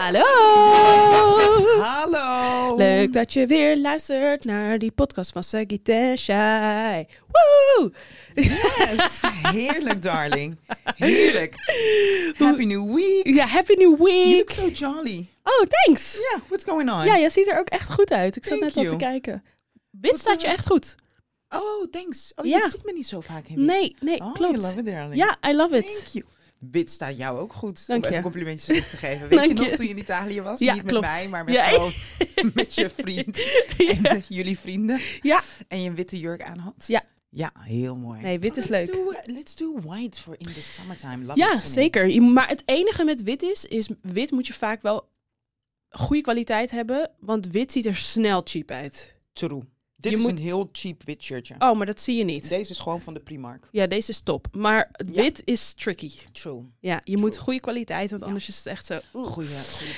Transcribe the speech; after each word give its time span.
Hallo! 0.00 0.24
Hallo! 1.82 2.76
Leuk 2.76 3.12
dat 3.12 3.32
je 3.32 3.46
weer 3.46 3.78
luistert 3.78 4.44
naar 4.44 4.78
die 4.78 4.92
podcast 4.92 5.32
van 5.32 5.42
Sagit 5.44 5.88
en 5.88 6.18
Shai. 6.18 7.06
Woe! 7.28 7.92
Yes, 8.34 9.20
heerlijk, 9.52 10.02
darling. 10.02 10.56
Heerlijk. 10.96 11.54
Happy 12.38 12.64
New 12.64 12.94
Week. 12.94 13.26
Ja, 13.34 13.46
happy 13.46 13.72
new 13.74 13.96
You 13.98 14.36
look 14.36 14.48
week. 14.48 14.50
so 14.50 14.68
jolly. 14.68 15.26
Oh, 15.44 15.66
thanks. 15.68 16.12
Yeah, 16.30 16.40
what's 16.48 16.64
going 16.64 16.90
on? 16.90 17.04
Ja, 17.04 17.16
je 17.16 17.30
ziet 17.30 17.48
er 17.48 17.58
ook 17.58 17.68
echt 17.68 17.92
goed 17.92 18.10
uit. 18.10 18.36
Ik 18.36 18.44
zat 18.44 18.58
Thank 18.58 18.74
net 18.74 18.84
al 18.86 18.90
te 18.92 18.96
kijken. 19.04 19.44
Wit 19.90 20.18
staat 20.18 20.40
je 20.40 20.46
echt 20.48 20.66
goed. 20.66 20.94
Oh, 21.48 21.84
thanks. 21.90 22.32
Oh, 22.36 22.46
Ja. 22.46 22.56
je 22.58 22.68
ziet 22.70 22.84
me 22.84 22.92
niet 22.92 23.06
zo 23.06 23.20
vaak 23.20 23.46
in 23.48 23.64
Nee, 23.64 23.94
nee, 24.00 24.20
Oh, 24.20 24.32
klopt. 24.34 24.52
you 24.54 24.62
love 24.66 24.78
it, 24.78 24.84
darling. 24.84 25.14
Ja, 25.16 25.38
I 25.48 25.52
love 25.54 25.70
Thank 25.82 25.84
it. 25.96 26.12
you. 26.12 26.24
Wit 26.60 26.90
staat 26.90 27.16
jou 27.16 27.38
ook 27.38 27.52
goed. 27.52 27.86
Dank 27.86 28.06
om 28.06 28.12
je. 28.12 28.20
complimentjes 28.20 28.90
te 28.90 28.96
geven. 28.96 29.28
Weet 29.28 29.38
Dank 29.38 29.50
je 29.52 29.54
nog 29.58 29.70
je. 29.70 29.76
toen 29.76 29.84
je 29.84 29.90
in 29.90 29.98
Italië 29.98 30.40
was? 30.42 30.58
Ja, 30.58 30.72
niet 30.74 30.82
klopt. 30.82 31.00
met 31.06 31.10
mij, 31.10 31.28
maar 31.28 31.44
met, 31.44 31.54
Ja. 31.54 31.64
gewoon 31.68 31.92
met 32.54 32.74
je 32.74 32.90
vriend 32.90 33.36
en 33.78 34.02
Ja. 34.02 34.18
jullie 34.28 34.58
vrienden. 34.58 35.00
Ja. 35.20 35.42
En 35.68 35.82
je 35.82 35.88
een 35.88 35.94
witte 35.94 36.18
jurk 36.18 36.42
aan 36.42 36.58
had. 36.58 36.84
Ja. 36.86 37.02
Ja, 37.28 37.52
heel 37.60 37.96
mooi. 37.96 38.20
Nee, 38.20 38.38
wit 38.38 38.56
is 38.56 38.66
let's 38.66 38.86
leuk. 38.92 38.96
Do, 39.04 39.32
let's 39.32 39.54
do 39.54 39.80
white 39.84 40.20
for 40.20 40.34
in 40.38 40.46
the 40.52 40.62
summertime. 40.62 41.24
Love 41.24 41.38
Ja, 41.38 41.58
zeker. 41.58 42.08
Je- 42.08 42.20
Maar 42.20 42.48
het 42.48 42.62
enige 42.64 43.04
met 43.04 43.22
wit 43.22 43.42
is, 43.42 43.64
is 43.64 43.88
wit 44.02 44.30
moet 44.30 44.46
je 44.46 44.52
vaak 44.52 44.82
wel 44.82 45.08
goede 45.90 46.22
kwaliteit 46.22 46.70
hebben, 46.70 47.10
want 47.20 47.46
wit 47.46 47.72
ziet 47.72 47.86
er 47.86 47.96
snel 47.96 48.40
cheap 48.44 48.70
uit. 48.70 49.14
True. 49.32 49.62
Dit 50.00 50.12
Je 50.12 50.18
is 50.18 50.22
moet- 50.22 50.30
een 50.30 50.38
heel 50.44 50.68
cheap 50.72 51.02
wit 51.04 51.22
shirtje. 51.22 51.54
Oh, 51.58 51.76
maar 51.76 51.86
dat 51.86 52.00
zie 52.00 52.16
je 52.16 52.24
niet. 52.24 52.48
Deze 52.48 52.70
is 52.70 52.78
gewoon 52.78 53.00
van 53.00 53.14
de 53.14 53.20
Primark. 53.20 53.68
Ja, 53.70 53.86
deze 53.86 54.10
is 54.10 54.20
top. 54.20 54.46
Maar 54.56 54.90
Ja. 55.12 55.22
wit 55.22 55.42
is 55.44 55.72
tricky. 55.72 56.10
True. 56.32 56.62
Ja, 56.80 57.00
je 57.04 57.16
moet 57.18 57.36
goede 57.38 57.60
kwaliteit, 57.60 58.10
want 58.10 58.22
Ja. 58.22 58.28
anders 58.28 58.48
is 58.48 58.56
het 58.56 58.66
echt 58.66 58.86
zo. 58.86 58.94
Goede 59.12 59.48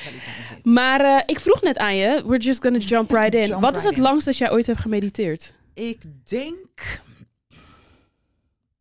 kwaliteit 0.03 0.49
wit. 0.55 0.65
Maar 0.65 1.01
eh, 1.01 1.23
ik 1.27 1.41
vroeg 1.41 1.63
net 1.63 1.79
aan 1.79 1.97
je, 1.97 2.23
we're 2.27 2.39
just 2.45 2.63
gonna 2.63 2.79
jump 2.79 3.11
right 3.11 3.35
in. 3.35 3.47
Jump 3.47 3.61
Wat 3.61 3.77
is 3.77 3.83
het 3.85 3.99
langst 3.99 4.25
dat 4.27 4.37
jij 4.37 4.51
ooit 4.53 4.67
hebt 4.67 4.81
gemediteerd? 4.81 5.53
Ik 5.75 6.03
denk... 6.25 7.01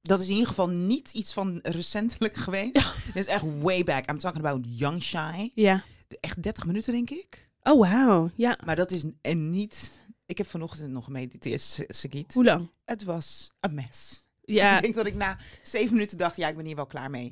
Dat 0.01 0.19
is 0.19 0.25
in 0.25 0.31
ieder 0.31 0.47
geval 0.47 0.69
niet 0.69 1.11
iets 1.13 1.33
van 1.33 1.59
recentelijk 1.63 2.35
geweest. 2.45 2.73
Dit 3.05 3.15
is 3.15 3.25
echt 3.25 3.43
way 3.61 3.83
back. 3.83 4.09
I'm 4.09 4.17
talking 4.17 4.45
about 4.45 4.65
young 4.79 5.03
shy. 5.03 5.51
Ja. 5.55 5.83
Echt 6.19 6.43
30 6.43 6.65
minuten, 6.65 6.93
denk 6.93 7.09
ik. 7.09 7.49
Oh, 7.63 7.79
wauw. 7.89 8.29
Ja. 8.35 8.57
Maar 8.65 8.75
dat 8.75 8.91
is 8.91 9.03
en 9.21 9.49
niet... 9.49 9.91
Ik 10.31 10.37
heb 10.37 10.47
vanochtend 10.47 10.91
nog 10.91 11.03
gemediteerd, 11.03 11.85
Sagiet. 11.87 12.33
Hoe 12.33 12.43
lang? 12.43 12.71
Het 12.85 13.03
was 13.03 13.51
een 13.59 13.73
mes. 13.75 14.25
Ja. 14.41 14.75
Ik 14.75 14.81
denk 14.81 14.95
dat 14.95 15.05
ik 15.05 15.15
na 15.15 15.37
zeven 15.63 15.93
minuten 15.93 16.17
dacht, 16.17 16.35
ja, 16.35 16.47
ik 16.47 16.55
ben 16.55 16.65
hier 16.65 16.75
wel 16.75 16.85
klaar 16.85 17.09
mee. 17.09 17.29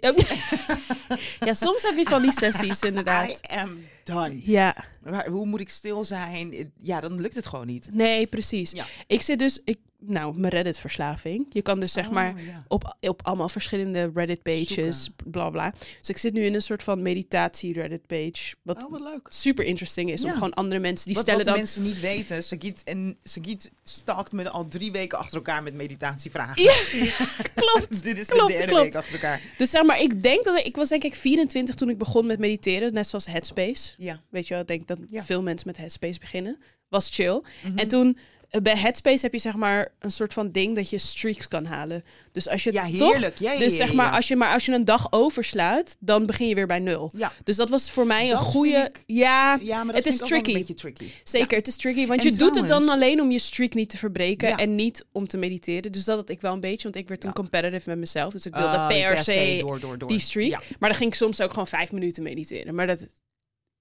ja, 1.40 1.54
soms 1.66 1.82
heb 1.82 1.98
je 1.98 2.06
van 2.06 2.22
die 2.22 2.32
sessies 2.32 2.84
I 2.84 2.88
inderdaad. 2.88 3.48
am 3.48 3.86
done. 4.14 4.42
Ja, 4.44 4.76
Maar 5.04 5.28
hoe 5.28 5.46
moet 5.46 5.60
ik 5.60 5.70
stil 5.70 6.04
zijn? 6.04 6.72
Ja, 6.82 7.00
dan 7.00 7.22
lukt 7.22 7.36
het 7.36 7.46
gewoon 7.48 7.68
niet. 7.68 7.90
nee, 7.94 8.28
precies. 8.28 8.72
Ja. 8.72 8.86
Ik 9.08 9.22
zit 9.22 9.40
dus, 9.40 9.62
ik, 9.64 9.78
nou, 10.02 10.40
mijn 10.40 10.54
Reddit-verslaving. 10.54 11.46
Je 11.50 11.62
kan 11.62 11.80
dus 11.80 11.92
zeg 11.92 12.06
Oh, 12.08 12.12
maar 12.12 12.42
ja. 12.44 12.64
op, 12.68 12.98
op 13.02 13.26
allemaal 13.26 13.50
verschillende 13.50 14.12
Reddit-pages, 14.14 15.10
bla 15.32 15.50
bla. 15.50 15.74
Dus 16.00 16.10
ik 16.10 16.18
zit 16.18 16.34
nu 16.34 16.42
in 16.44 16.54
een 16.54 16.62
soort 16.62 16.84
van 16.84 17.02
meditatie-Reddit-page. 17.02 18.56
Wat 18.64 18.84
Oh, 18.84 18.92
wat 18.92 19.02
leuk. 19.02 19.28
super 19.30 19.66
interesting 19.66 20.12
is. 20.12 20.24
Om 20.24 20.32
gewoon 20.32 20.54
andere 20.54 20.80
mensen 20.82 21.06
die 21.06 21.16
wat, 21.16 21.24
stellen 21.24 21.40
wat 21.46 21.50
dan. 21.54 21.58
mensen 21.64 21.84
niet 21.84 22.00
weten, 22.00 22.44
en 22.86 23.18
Sagiet 23.24 23.72
stalkt 23.84 24.32
me 24.32 24.50
al 24.50 24.68
drie 24.68 24.92
weken 24.92 25.18
achter 25.18 25.36
elkaar 25.36 25.64
met 25.64 25.74
meditatievragen. 25.74 26.64
Ja, 26.64 26.74
klopt. 27.56 28.04
Dit 28.04 28.18
is 28.20 28.28
klopt, 28.28 28.52
de 28.52 28.58
derde 28.58 28.72
klopt. 28.72 28.84
week 28.84 28.96
achter 28.96 29.14
elkaar. 29.14 29.42
Dus 29.58 29.70
zeg 29.70 29.84
maar, 29.84 30.00
ik 30.02 30.22
denk 30.24 30.44
dat 30.44 30.58
ik, 30.60 30.66
ik 30.66 30.76
was 30.76 30.90
denk 30.90 31.04
ik 31.04 31.16
24 31.16 31.76
toen 31.76 31.90
ik 31.90 31.98
begon 31.98 32.26
met 32.26 32.40
mediteren, 32.40 32.94
net 32.94 33.08
zoals 33.08 33.26
Headspace. 33.26 33.94
Ja. 34.00 34.22
Weet 34.30 34.48
je 34.48 34.54
wel, 34.54 34.62
ik 34.62 34.68
denk 34.68 34.88
dat 34.88 34.98
Ja. 35.10 35.24
veel 35.24 35.42
mensen 35.42 35.68
met 35.68 35.78
Headspace 35.78 36.20
beginnen. 36.20 36.58
Was 36.90 37.10
chill. 37.12 37.42
Mhm. 37.64 37.78
En 37.78 37.88
toen 37.88 38.18
eh, 38.50 38.62
bij 38.62 38.78
Headspace 38.78 39.22
heb 39.22 39.34
je 39.34 39.40
zeg 39.40 39.56
maar 39.56 39.94
een 40.00 40.12
soort 40.12 40.34
van 40.34 40.52
ding 40.52 40.76
dat 40.76 40.90
je 40.90 40.98
streaks 40.98 41.48
kan 41.48 41.66
halen. 41.66 42.04
Dus 42.32 42.48
als 42.50 42.64
je 42.64 42.72
Ja, 42.72 42.82
toch, 42.98 43.12
heerlijk. 43.12 43.40
Ja, 43.40 43.52
ja, 43.52 43.60
dus 43.60 43.76
zeg 43.76 43.94
maar 43.94 44.12
als 44.12 44.28
je 44.28 44.36
maar 44.36 44.54
als 44.54 44.66
je 44.66 44.72
een 44.72 44.86
dag 44.86 45.12
overslaat, 45.12 45.96
dan 46.00 46.26
begin 46.26 46.48
je 46.48 46.56
weer 46.56 46.68
bij 46.68 46.80
nul. 46.80 47.12
Ja, 47.18 47.32
Dus 47.44 47.56
dat 47.56 47.70
was 47.70 47.92
voor 47.92 48.06
mij 48.08 48.30
Dat 48.30 48.40
een 48.40 48.46
goede. 48.46 48.78
ik- 48.94 49.04
Ja, 49.06 49.60
ja, 49.62 49.84
maar 49.84 49.94
dat 49.94 50.04
Het 50.04 50.14
is 50.14 50.20
tricky. 50.20 50.50
een 50.52 50.58
beetje 50.58 50.74
tricky. 50.74 51.06
zeker. 51.24 51.58
Het 51.58 51.68
is 51.68 51.76
tricky, 51.76 52.08
want 52.08 52.20
En 52.20 52.32
je 52.32 52.38
doet 52.38 52.56
het 52.56 52.68
dan 52.68 52.90
alleen 52.90 53.22
om 53.22 53.32
je 53.32 53.40
streak 53.40 53.74
niet 53.74 53.90
te 53.90 53.98
verbreken 53.98 54.58
en 54.58 54.76
niet 54.76 55.06
om 55.12 55.28
te 55.28 55.38
mediteren. 55.38 55.92
Dus 55.92 56.04
dat 56.04 56.18
had 56.18 56.30
ik 56.30 56.42
wel 56.42 56.54
een 56.54 56.60
beetje, 56.60 56.84
want 56.84 56.96
ik 56.96 57.08
werd 57.08 57.22
toen 57.22 57.34
competitive 57.34 57.90
met 57.90 57.98
mezelf. 57.98 58.34
Dus 58.34 58.46
ik 58.46 58.54
wilde 58.56 58.76
Oh, 58.76 58.88
per 58.88 59.18
se 59.18 59.58
door, 59.62 59.80
door, 59.80 59.98
door. 59.98 60.10
die 60.10 60.20
streak. 60.20 60.50
Ja. 60.50 60.60
Maar 60.80 60.90
dan 60.90 60.98
ging 60.98 61.10
ik 61.12 61.16
soms 61.18 61.42
ook 61.42 61.50
gewoon 61.50 61.68
vijf 61.68 61.92
minuten 61.92 62.24
mediteren. 62.24 62.76
Maar 62.76 62.88
dat, 62.88 63.08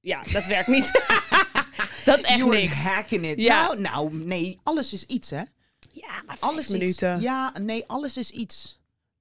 ja, 0.00 0.22
dat 0.32 0.46
werkt 0.46 0.68
niet. 0.68 0.90
dat 2.04 2.18
is 2.18 2.24
echt 2.24 2.38
You 2.38 2.48
were 2.50 2.60
niks. 2.60 2.82
hacking 2.82 3.24
it. 3.26 3.40
Ja. 3.40 3.62
Nou, 3.66 3.80
nou, 3.80 4.14
nee, 4.14 4.60
alles 4.62 4.92
is 4.92 5.04
iets, 5.04 5.30
hè? 5.30 5.42
Ja, 5.92 6.22
maar 6.26 6.36
Alles 6.40 6.68
minuten. 6.68 7.16
Is, 7.16 7.22
ja, 7.22 7.52
nee, 7.60 7.84
alles 7.86 8.16
is 8.16 8.30
iets. 8.30 8.76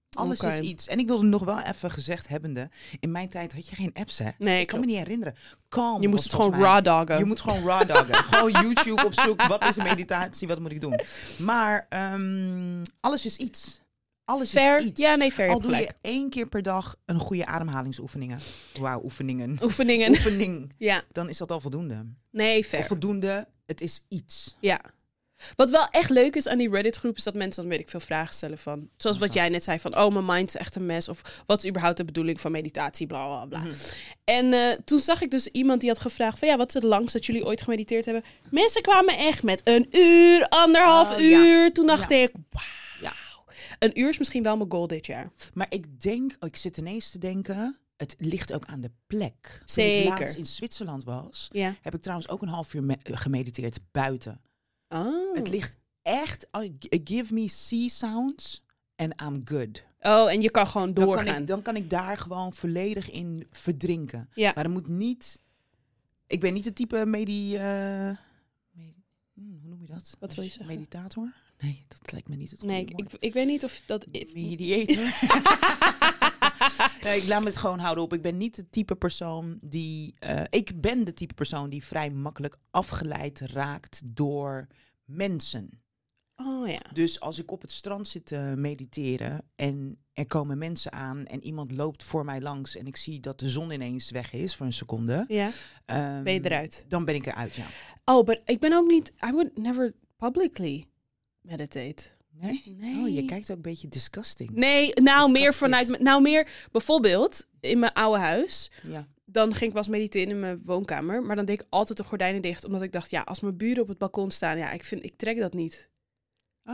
Alles 0.10 0.40
is 0.40 0.60
iets. 0.60 0.88
En 0.88 1.00
ik 1.00 1.08
wilde 1.08 1.26
nog 1.26 1.44
wel 1.44 1.60
even 1.60 1.92
gezegd 1.92 2.28
hebbende. 2.28 2.70
In 3.00 3.12
mijn 3.12 3.30
tijd 3.30 3.54
had 3.54 3.68
je 3.68 3.76
geen 3.76 3.92
apps, 3.94 4.20
hè? 4.20 4.30
Nee, 4.38 4.60
ik 4.62 4.68
kan 4.68 4.80
me 4.80 4.86
niet 4.86 4.98
herinneren. 4.98 5.36
Calm 5.70 6.02
Je 6.02 6.08
moest 6.08 6.24
het 6.24 6.34
gewoon 6.34 6.50
mij- 6.50 6.60
raw 6.60 6.84
doggen. 6.84 7.18
Je 7.18 7.26
moet 7.26 7.40
gewoon 7.40 7.64
raw 7.66 7.88
doggen. 7.88 8.16
gewoon 8.34 8.52
YouTube 8.52 9.06
op 9.06 9.14
zoek. 9.14 9.42
Wat 9.42 9.66
is 9.68 9.76
een 9.76 9.84
meditatie? 9.84 10.48
Wat 10.48 10.59
moet 10.59 10.72
ik 10.72 10.82
doen? 10.82 11.00
Maar 11.38 11.86
ehm, 11.90 12.84
alles 13.00 13.26
is 13.26 13.36
iets. 13.38 13.80
Alles 14.28 14.50
Fair. 14.50 14.78
is 14.78 14.84
iets. 14.84 15.02
Ja, 15.02 15.16
nee, 15.16 15.32
fair. 15.32 15.50
Al 15.50 15.60
doe 15.62 15.76
je 15.76 15.90
één 16.02 16.30
keer 16.30 16.48
per 16.48 16.62
dag 16.62 16.96
een 17.06 17.20
goede 17.20 17.46
ademhalingsoefeningen. 17.46 18.40
Wauw, 18.80 19.02
oefeningen. 19.04 19.58
Oefeningen. 19.64 20.10
Oefening. 20.10 20.74
Ja, 20.78 21.04
Dan 21.12 21.30
is 21.30 21.38
dat 21.38 21.52
al 21.52 21.60
voldoende. 21.60 22.06
nee, 22.32 22.64
fair. 22.64 22.86
voldoende, 22.86 23.48
het 23.66 23.82
is 23.82 24.02
iets. 24.10 24.56
Ja. 24.60 24.82
Wat 25.56 25.70
wel 25.70 25.88
echt 25.92 26.10
leuk 26.10 26.36
is 26.36 26.48
aan 26.48 26.58
die 26.58 26.70
Reddit-groep, 26.70 27.16
is 27.16 27.24
dat 27.24 27.34
mensen 27.34 27.62
dan 27.62 27.72
weet 27.72 27.80
ik 27.80 27.90
veel 27.90 28.00
vragen 28.00 28.34
stellen 28.34 28.58
van. 28.58 28.90
Zoals 28.98 29.18
wat 29.18 29.34
jij 29.34 29.50
net 29.50 29.64
zei 29.64 29.80
van, 29.80 29.98
oh, 29.98 30.14
mijn 30.14 30.26
mind 30.26 30.48
is 30.48 30.56
echt 30.56 30.76
een 30.76 30.86
mes. 30.86 31.09
Of 31.09 31.44
wat 31.46 31.64
is 31.64 31.70
überhaupt 31.70 31.98
de 31.98 32.06
bedoeling 32.06 32.40
van 32.42 32.52
meditatie, 32.52 33.08
bla 33.08 33.26
bla 33.26 33.46
bla. 33.46 33.59
Mhm. 33.59 33.74
En 34.24 34.54
eh, 34.54 34.78
toen 34.86 35.00
zag 35.00 35.22
ik 35.22 35.32
dus 35.32 35.48
iemand 35.48 35.80
die 35.82 35.90
had 35.90 36.00
gevraagd 36.00 36.40
van, 36.40 36.48
ja, 36.48 36.58
wat 36.58 36.68
is 36.68 36.74
het 36.74 36.84
langst 36.84 37.14
dat 37.14 37.26
jullie 37.26 37.46
ooit 37.46 37.62
gemediteerd 37.62 38.06
hebben? 38.06 38.24
Mensen 38.50 38.82
kwamen 38.82 39.18
echt 39.18 39.44
met 39.44 39.62
een 39.64 39.88
uur, 39.92 40.48
anderhalf 40.50 41.12
Oh, 41.12 41.20
ja. 41.20 41.26
uur. 41.46 41.74
Toen 41.74 41.86
dacht 41.88 42.09
Ja. 42.09 42.16
ik. 42.18 42.32
Een 43.79 44.00
uur 44.00 44.09
is 44.09 44.18
misschien 44.18 44.44
wel 44.44 44.57
mijn 44.57 44.72
goal 44.72 44.88
dit 44.88 45.06
jaar. 45.06 45.31
Maar 45.53 45.68
ik 45.69 46.01
denk, 46.01 46.35
oh, 46.40 46.47
ik 46.50 46.56
zit 46.56 46.78
ineens 46.78 47.09
te 47.12 47.18
denken, 47.18 47.78
het 47.97 48.16
ligt 48.18 48.53
ook 48.53 48.66
aan 48.66 48.81
de 48.81 48.91
plek. 49.07 49.41
Toen 49.57 49.62
Zeker. 49.66 50.13
ik 50.13 50.19
laatst 50.19 50.38
in 50.38 50.45
Zwitserland 50.45 51.03
was, 51.03 51.47
Ja. 51.51 51.75
heb 51.81 51.96
ik 51.96 52.01
trouwens 52.01 52.29
ook 52.29 52.41
een 52.41 52.47
half 52.47 52.73
uur 52.73 52.84
me- 52.84 52.97
gemediteerd 53.03 53.79
buiten. 53.91 54.41
Oh. 54.90 55.35
Het 55.35 55.50
ligt 55.50 55.78
echt, 56.01 56.47
oh, 56.51 56.63
give 57.03 57.34
me 57.34 57.47
sea 57.47 57.88
sounds 57.88 58.63
and 58.96 59.22
I'm 59.22 59.41
good. 59.46 59.84
oh, 60.00 60.31
en 60.31 60.41
je 60.41 60.51
kan 60.51 60.67
gewoon 60.67 60.94
Dan 60.94 61.06
doorgaan. 61.06 61.25
kan, 61.25 61.35
ik, 61.41 61.47
dan 61.47 61.62
kan 61.62 61.75
ik 61.75 61.90
daar 61.90 62.17
gewoon 62.17 62.53
volledig 62.53 63.09
in 63.12 63.47
verdrinken. 63.51 64.29
Ja. 64.34 64.51
Maar 64.56 64.63
er 64.63 64.69
moet 64.69 64.88
niet, 64.88 65.40
ik 66.28 66.40
ben 66.40 66.53
niet 66.53 66.63
de 66.63 66.73
type 66.73 67.06
medi, 67.06 67.56
eh, 67.56 67.62
hmm, 68.72 68.94
hoe 69.34 69.59
noem 69.69 69.81
je 69.81 69.88
dat? 69.88 70.16
Wat 70.19 70.35
wil 70.35 70.44
je 70.44 70.50
zeggen? 70.50 70.67
Meditator? 70.75 71.34
Nee, 71.57 71.85
dat 71.88 72.12
lijkt 72.12 72.28
me 72.28 72.35
niet 72.35 72.51
het 72.51 72.63
nee, 72.63 72.81
ik, 72.81 72.91
ik, 72.91 73.13
ik 73.19 73.34
weet 73.34 73.47
niet 73.47 73.63
of 73.63 73.81
dat... 73.85 74.06
Mediator. 74.34 74.95
nee, 77.03 77.18
ik 77.22 77.28
laat 77.28 77.40
me 77.41 77.47
het 77.47 77.57
gewoon 77.57 77.79
houden 77.79 78.03
op. 78.03 78.13
Ik 78.13 78.22
ben 78.22 78.38
niet 78.38 78.56
de 78.56 78.69
type 78.69 78.95
persoon 78.95 79.59
die. 79.66 80.13
eh, 80.19 80.41
ik 80.50 80.81
ben 80.81 81.03
de 81.03 81.13
type 81.13 81.34
persoon 81.34 81.69
die 81.69 81.84
vrij 81.84 82.09
makkelijk 82.09 82.57
afgeleid 82.72 83.40
raakt 83.40 84.01
door 84.06 84.67
mensen. 85.06 85.81
Oh 86.35 86.67
ja. 86.67 86.81
Dus 86.94 87.19
als 87.19 87.40
ik 87.40 87.51
op 87.51 87.62
het 87.62 87.72
strand 87.72 88.07
zit 88.07 88.25
te 88.25 88.53
mediteren 88.57 89.44
en 89.56 89.97
er 90.13 90.25
komen 90.28 90.57
mensen 90.57 90.91
aan 90.91 91.25
en 91.25 91.44
iemand 91.44 91.72
loopt 91.72 92.03
voor 92.03 92.25
mij 92.25 92.41
langs 92.41 92.75
en 92.75 92.88
ik 92.88 92.97
zie 92.97 93.19
dat 93.19 93.40
de 93.40 93.50
zon 93.50 93.72
ineens 93.72 94.12
weg 94.12 94.34
is 94.34 94.56
voor 94.56 94.66
een 94.66 94.73
seconde. 94.73 95.25
Ja, 95.28 95.50
ehm, 95.85 96.23
ben 96.23 96.34
je 96.34 96.46
eruit. 96.46 96.85
Dan 96.87 97.05
ben 97.05 97.16
ik 97.16 97.26
eruit, 97.26 97.55
ja. 97.55 97.66
Oh, 98.05 98.26
maar 98.26 98.40
ik 98.46 98.59
ben 98.59 98.73
ook 98.73 98.87
niet... 98.87 99.14
I 99.28 99.32
would 99.32 99.58
never 99.58 99.93
publicly 100.17 100.87
meditate. 101.47 102.03
Nee? 102.32 102.76
Nee. 102.78 102.96
Oh, 102.96 103.14
je 103.16 103.26
kijkt 103.26 103.49
ook 103.49 103.55
een 103.55 103.61
beetje 103.61 103.88
disgusting. 103.88 104.49
Nee, 104.49 104.94
nou 104.94 105.32
meer 105.32 105.53
vanuit... 105.53 105.99
Nou 105.99 106.22
meer 106.22 106.67
bijvoorbeeld 106.72 107.46
in 107.59 107.79
mijn 107.79 107.94
oude 107.94 108.20
huis. 108.20 108.72
Ja. 108.84 109.08
Dan 109.26 109.49
ging 109.52 109.64
ik 109.66 109.72
wel 109.73 109.82
eens 109.84 109.88
mediteren 109.91 110.29
in 110.29 110.40
mijn 110.40 110.61
woonkamer. 110.66 111.23
Maar 111.23 111.35
dan 111.35 111.46
deed 111.46 111.59
ik 111.61 111.67
altijd 111.70 111.97
de 111.97 112.03
gordijnen 112.03 112.41
dicht. 112.41 112.66
Omdat 112.66 112.82
ik 112.82 112.91
dacht, 112.91 113.09
ja, 113.09 113.22
als 113.22 113.40
mijn 113.40 113.58
buren 113.58 113.82
op 113.82 113.88
het 113.88 113.97
balkon 113.97 114.32
staan... 114.32 114.58
Ja, 114.58 114.72
ik, 114.72 114.84
vind, 114.84 115.03
ik 115.03 115.16
trek 115.16 115.38
dat 115.38 115.53
niet. 115.53 115.90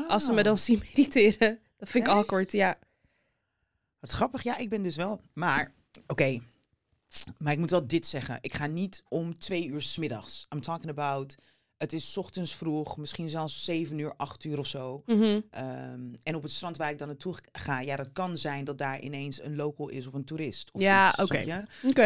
Als 0.08 0.24
ze 0.26 0.32
me 0.32 0.38
Oh. 0.38 0.44
dan 0.44 0.58
zien 0.68 0.80
mediteren. 0.80 1.60
Dat 1.78 1.90
vind 1.90 2.08
ik 2.08 2.14
awkward, 2.14 2.52
ja. 2.52 2.78
Wat 4.00 4.12
grappig, 4.12 4.44
ja, 4.44 4.58
ik 4.58 4.70
ben 4.70 4.84
dus 4.84 4.96
wel. 4.96 5.22
Maar, 5.34 5.74
oké. 6.08 6.40
Maar 7.38 7.54
ik 7.54 7.60
moet 7.60 7.70
wel 7.70 7.88
dit 7.88 8.06
zeggen. 8.06 8.38
Ik 8.42 8.54
ga 8.54 8.68
niet 8.68 9.04
om 9.10 9.38
twee 9.38 9.68
uur 9.68 9.82
's 9.82 9.98
middags. 9.98 10.46
I'm 10.54 10.62
talking 10.62 10.90
about 10.90 11.36
Het 11.84 11.94
is 11.94 12.12
's 12.12 12.18
ochtends 12.18 12.56
vroeg, 12.56 12.98
misschien 12.98 13.30
zelfs 13.30 13.64
7 13.64 14.00
uur, 14.00 14.14
8 14.18 14.44
uur 14.44 14.60
of 14.60 14.68
zo. 14.68 15.04
Mhm. 15.06 15.40
Ehm, 15.52 16.00
en 16.24 16.36
op 16.36 16.44
het 16.44 16.52
strand 16.52 16.78
waar 16.78 16.90
ik 16.90 16.98
dan 16.98 17.08
naartoe 17.08 17.36
ga, 17.52 17.80
ja, 17.80 17.96
dat 17.96 18.10
kan 18.14 18.38
zijn 18.38 18.64
dat 18.64 18.78
daar 18.78 19.00
ineens 19.00 19.42
een 19.42 19.56
local 19.56 19.90
is 19.90 20.08
of 20.08 20.14
een 20.14 20.24
toerist. 20.24 20.70
Of 20.72 20.82
Ja, 20.82 21.14
oké. 21.22 21.38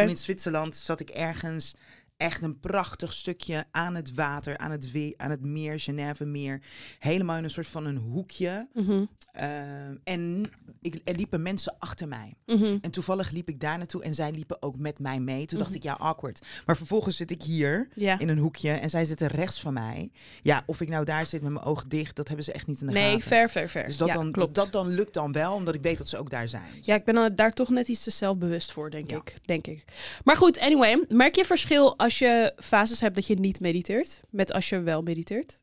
in 0.08 0.16
Zwitserland 0.16 0.76
zat 0.76 1.00
ik 1.00 1.10
ergens 1.10 1.74
echt 2.18 2.42
een 2.42 2.60
prachtig 2.60 3.12
stukje 3.12 3.64
aan 3.70 3.94
het 3.94 4.14
water, 4.14 4.58
aan 4.58 4.70
het, 4.70 4.90
we- 4.92 5.14
aan 5.16 5.30
het 5.30 5.42
meer, 5.44 5.80
Genève 5.80 6.24
meer. 6.24 6.62
Helemaal 6.98 7.36
in 7.38 7.44
een 7.44 7.50
soort 7.50 7.66
van 7.66 7.84
een 7.86 7.96
hoekje. 7.96 8.68
Mhm. 8.74 9.04
Ehm, 9.32 9.96
en 10.04 10.50
ik, 10.80 11.00
er 11.04 11.14
liepen 11.16 11.42
mensen 11.42 11.74
achter 11.78 12.08
mij. 12.08 12.34
Mhm. 12.46 12.76
En 12.80 12.90
toevallig 12.90 13.30
liep 13.30 13.48
ik 13.48 13.60
daar 13.60 13.78
naartoe 13.78 14.02
en 14.02 14.14
zij 14.14 14.30
liepen 14.30 14.62
ook 14.62 14.78
met 14.78 14.98
mij 14.98 15.20
mee. 15.20 15.46
Toen 15.46 15.58
dacht 15.58 15.70
Mhm. 15.70 15.78
ik, 15.78 15.84
ja, 15.84 15.92
awkward. 15.92 16.46
Maar 16.66 16.76
vervolgens 16.76 17.16
zit 17.16 17.30
ik 17.30 17.42
hier 17.42 17.88
Ja. 17.94 18.18
in 18.18 18.28
een 18.28 18.38
hoekje 18.38 18.70
en 18.70 18.90
zij 18.90 19.04
zitten 19.04 19.26
rechts 19.28 19.60
van 19.60 19.72
mij. 19.72 20.10
Ja, 20.42 20.62
of 20.66 20.80
ik 20.80 20.88
nou 20.88 21.04
daar 21.04 21.26
zit 21.26 21.42
met 21.42 21.52
mijn 21.52 21.64
ogen 21.64 21.88
dicht, 21.88 22.16
dat 22.16 22.26
hebben 22.26 22.44
ze 22.44 22.52
echt 22.52 22.66
niet 22.66 22.80
in 22.80 22.86
de 22.86 22.92
Nee, 22.92 23.10
gaten. 23.12 23.28
ver, 23.28 23.50
ver, 23.50 23.68
ver. 23.68 23.86
Dus 23.86 23.96
dat, 23.96 24.08
ja, 24.08 24.14
dan, 24.14 24.32
klopt. 24.32 24.54
dat, 24.54 24.64
dat 24.64 24.72
dan 24.84 24.94
lukt 24.94 25.14
dan 25.14 25.32
wel, 25.32 25.52
omdat 25.54 25.74
ik 25.74 25.82
weet 25.82 25.98
dat 25.98 26.08
ze 26.08 26.18
ook 26.18 26.30
daar 26.30 26.48
zijn. 26.48 26.62
Ja, 26.82 26.94
ik 26.94 27.04
ben 27.04 27.36
daar 27.36 27.52
toch 27.52 27.68
net 27.68 27.88
iets 27.88 28.02
te 28.02 28.10
zelfbewust 28.10 28.72
voor, 28.72 28.90
denk 28.90 29.10
Ja. 29.10 29.16
ik. 29.16 29.34
Denk 29.44 29.66
ik. 29.66 29.84
Maar 30.24 30.36
goed, 30.36 30.58
anyway. 30.58 31.04
Merk 31.08 31.34
je 31.36 31.44
verschil 31.44 31.98
als 31.98 32.07
je 32.14 32.52
fases 32.56 33.00
hebt 33.00 33.14
dat 33.14 33.26
je 33.26 33.34
niet 33.34 33.60
mediteert, 33.60 34.20
met 34.30 34.52
als 34.52 34.68
je 34.68 34.80
wel 34.80 35.02
mediteert? 35.02 35.62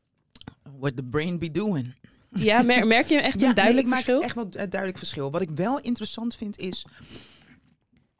What 0.78 0.96
the 0.96 1.02
brain 1.02 1.38
be 1.38 1.50
doing. 1.50 1.94
Ja, 2.30 2.62
mer- 2.62 2.86
merk 2.96 3.06
je 3.06 3.20
echt 3.20 3.40
Ja, 3.40 3.48
een 3.48 3.54
duidelijk 3.54 3.86
nee, 3.86 3.96
ik 3.98 4.04
verschil? 4.04 4.14
Maak 4.14 4.24
echt 4.24 4.34
wel 4.34 4.44
een 4.44 4.70
duidelijk 4.70 4.98
verschil. 4.98 5.30
Wat 5.30 5.40
ik 5.40 5.50
wel 5.54 5.80
interessant 5.80 6.36
vind 6.36 6.58
is, 6.58 6.86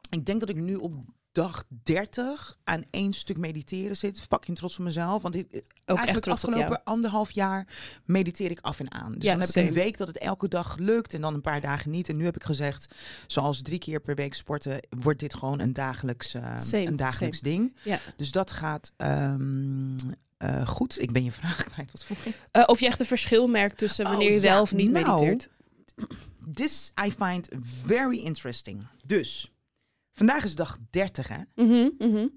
ik 0.09 0.25
denk 0.25 0.39
dat 0.39 0.49
ik 0.49 0.55
nu 0.55 0.75
op 0.75 0.93
dag 1.41 1.63
30 1.83 2.57
aan 2.63 2.83
één 2.89 3.13
stuk 3.13 3.37
mediteren 3.37 3.97
zit. 3.97 4.21
Fucking 4.21 4.57
trots 4.57 4.77
op 4.77 4.83
mezelf. 4.83 5.21
Want 5.21 5.33
dit, 5.33 5.45
Ook 5.45 5.61
echt 5.85 5.87
eigenlijk 5.97 6.25
op 6.25 6.31
afgelopen 6.31 6.83
anderhalf 6.83 7.31
jaar 7.31 7.67
mediteer 8.05 8.51
ik 8.51 8.59
af 8.61 8.79
en 8.79 8.91
aan. 8.91 9.11
Dus 9.11 9.23
Ja, 9.23 9.31
dan 9.31 9.39
heb 9.39 9.49
same. 9.49 9.65
ik 9.65 9.71
een 9.71 9.77
week 9.77 9.97
dat 9.97 10.07
het 10.07 10.17
elke 10.17 10.47
dag 10.47 10.77
lukt 10.77 11.13
en 11.13 11.21
dan 11.21 11.33
een 11.33 11.41
paar 11.41 11.61
dagen 11.61 11.91
niet. 11.91 12.09
En 12.09 12.17
nu 12.17 12.25
heb 12.25 12.35
ik 12.35 12.43
gezegd, 12.43 12.93
zoals 13.27 13.61
drie 13.61 13.79
keer 13.79 13.99
per 14.01 14.15
week 14.15 14.33
sporten, 14.33 14.79
wordt 14.89 15.19
dit 15.19 15.33
gewoon 15.33 15.59
een 15.59 15.73
dagelijks, 15.73 16.33
eh, 16.33 16.57
Same, 16.57 16.85
een 16.85 16.95
dagelijks 16.95 17.39
ding. 17.39 17.75
Ja. 17.83 17.99
Dus 18.15 18.31
dat 18.31 18.51
gaat 18.51 18.91
ehm, 18.97 19.95
eh, 20.37 20.67
goed. 20.67 21.01
Ik 21.01 21.11
ben 21.11 21.23
je 21.23 21.31
vraag 21.31 21.63
kwijt. 21.71 21.91
Wat 21.91 22.03
vroeg? 22.05 22.17
Eh, 22.51 22.63
of 22.65 22.79
je 22.79 22.85
echt 22.85 22.99
een 22.99 23.05
verschil 23.05 23.47
merkt 23.47 23.77
tussen 23.77 24.05
Oh, 24.05 24.11
wanneer 24.11 24.31
je 24.31 24.41
ja, 24.41 24.51
wel 24.51 24.61
of 24.61 24.73
niet 24.73 24.91
nou, 24.91 25.05
mediteert. 25.05 25.49
This 26.53 26.91
I 27.05 27.11
find 27.11 27.47
very 27.61 28.17
interesting. 28.17 28.87
Dus, 29.05 29.51
vandaag 30.17 30.43
is 30.43 30.55
dag 30.55 30.77
30 30.89 31.27
hè. 31.27 31.41
Mhm. 31.55 32.27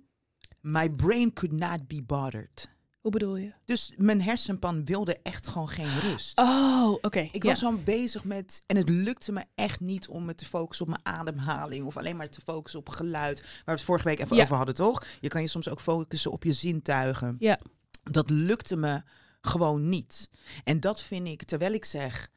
My 0.61 0.91
brain 0.91 1.33
could 1.33 1.55
not 1.55 1.87
be 1.89 2.03
bothered. 2.03 2.69
Hoe 3.01 3.11
bedoel 3.11 3.37
je? 3.37 3.53
Dus 3.65 3.93
mijn 3.97 4.23
hersenpan 4.23 4.85
wilde 4.85 5.19
echt 5.23 5.47
gewoon 5.47 5.69
geen 5.69 6.01
rust. 6.01 6.39
Oh, 6.39 6.91
oké. 7.01 7.29
Ik 7.33 7.43
ja. 7.43 7.49
was 7.51 7.65
al 7.65 7.77
bezig 7.85 8.25
met, 8.25 8.63
en 8.67 8.77
het 8.77 8.89
lukte 8.89 9.33
me 9.33 9.45
echt 9.55 9.81
niet 9.81 10.09
om 10.09 10.25
me 10.25 10.35
te 10.35 10.45
focussen 10.45 10.87
op 10.87 10.93
mijn 10.93 11.17
ademhaling 11.17 11.85
of 11.87 11.97
alleen 11.97 12.17
maar 12.17 12.29
te 12.29 12.41
focussen 12.41 12.81
op 12.81 12.89
geluid. 12.89 13.41
Waar 13.41 13.63
we 13.65 13.71
het 13.73 13.83
vorige 13.83 14.09
week 14.09 14.21
even 14.21 14.37
Ja. 14.37 14.43
over 14.43 14.57
hadden, 14.57 14.75
toch? 14.75 15.05
Je 15.21 15.29
kan 15.29 15.41
je 15.41 15.47
soms 15.47 15.69
ook 15.69 15.81
focussen 15.81 16.33
op 16.33 16.45
je 16.45 16.53
zintuigen. 16.53 17.37
Ja. 17.39 17.59
Dat 18.03 18.31
lukte 18.31 18.77
me 18.77 19.03
gewoon 19.41 19.89
niet. 19.89 20.31
En 20.65 20.81
dat 20.81 21.03
vind 21.03 21.27
ik, 21.27 21.43
terwijl 21.45 21.73
ik 21.73 21.85
zeg, 21.85 22.29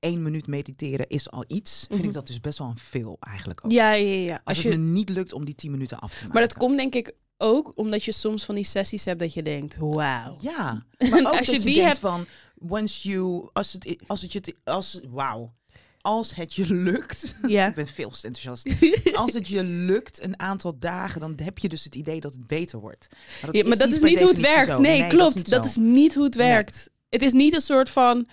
één 0.00 0.22
minuut 0.22 0.46
mediteren 0.46 1.08
is 1.08 1.30
al 1.30 1.44
iets, 1.48 1.84
vind 1.88 1.98
Mhm. 1.98 2.08
ik 2.08 2.14
dat 2.14 2.26
dus 2.26 2.40
best 2.40 2.58
wel 2.58 2.68
een 2.68 2.78
veel 2.78 3.16
eigenlijk 3.20 3.64
ook. 3.64 3.70
Ja, 3.70 3.92
ja, 3.92 4.12
ja. 4.14 4.32
Als, 4.32 4.40
Als 4.44 4.56
het 4.56 4.72
je, 4.72 4.78
me 4.78 4.84
niet 4.92 5.08
lukt 5.08 5.32
om 5.32 5.44
die 5.44 5.54
tien 5.54 5.70
minuten 5.70 5.98
af 5.98 6.10
te 6.10 6.16
maken. 6.16 6.32
maar 6.32 6.42
dat 6.42 6.54
komt 6.54 6.76
denk 6.76 6.94
ik 6.94 7.12
ook 7.36 7.72
omdat 7.74 8.04
je 8.04 8.12
soms 8.12 8.44
van 8.44 8.54
die 8.54 8.64
sessies 8.64 9.04
hebt 9.04 9.20
dat 9.20 9.34
je 9.34 9.42
denkt, 9.42 9.76
wauw. 9.78 10.36
Ja, 10.40 10.84
maar 11.10 11.18
ook 11.18 11.26
als 11.26 11.36
dat 11.36 11.46
je 11.46 11.52
je 11.52 11.60
die 11.60 11.82
hebt- 11.82 11.98
van, 11.98 12.26
once 12.68 13.08
you, 13.08 13.48
als 13.52 13.72
het, 13.72 13.96
als 14.06 14.22
het 14.22 14.32
je, 14.32 14.54
als, 14.64 15.00
wauw, 15.08 15.52
als 16.00 16.34
het 16.34 16.54
je 16.54 16.74
lukt, 16.74 17.34
Ja. 17.46 17.66
ik 17.68 17.74
ben 17.74 17.86
veel 17.88 18.10
te 18.10 18.26
enthousiast. 18.26 18.92
Als 19.16 19.32
het 19.32 19.48
je 19.48 19.64
lukt 19.64 20.22
een 20.22 20.40
aantal 20.40 20.78
dagen, 20.78 21.20
dan 21.20 21.38
heb 21.42 21.58
je 21.58 21.68
dus 21.68 21.84
het 21.84 21.94
idee 21.94 22.20
dat 22.20 22.32
het 22.32 22.46
beter 22.46 22.78
wordt. 22.80 23.08
Maar 23.42 23.56
Ja, 23.56 23.66
maar 23.68 23.76
dat 23.76 23.88
is 23.88 23.98
per 23.98 24.08
niet 24.08 24.18
hoe 24.20 24.28
het 24.28 24.40
werkt. 24.40 24.78
Nee, 24.78 25.00
dat 25.00 25.08
klopt. 25.08 25.28
is 25.28 25.34
niet 25.34 25.50
Dat 25.50 25.64
is 25.64 25.76
niet 25.76 26.14
hoe 26.14 26.24
het 26.24 26.36
Nee. 26.36 26.46
werkt. 26.46 26.90
Het 27.08 27.22
is 27.22 27.32
niet 27.32 27.54
een 27.54 27.60
soort 27.60 27.90
van. 27.90 28.26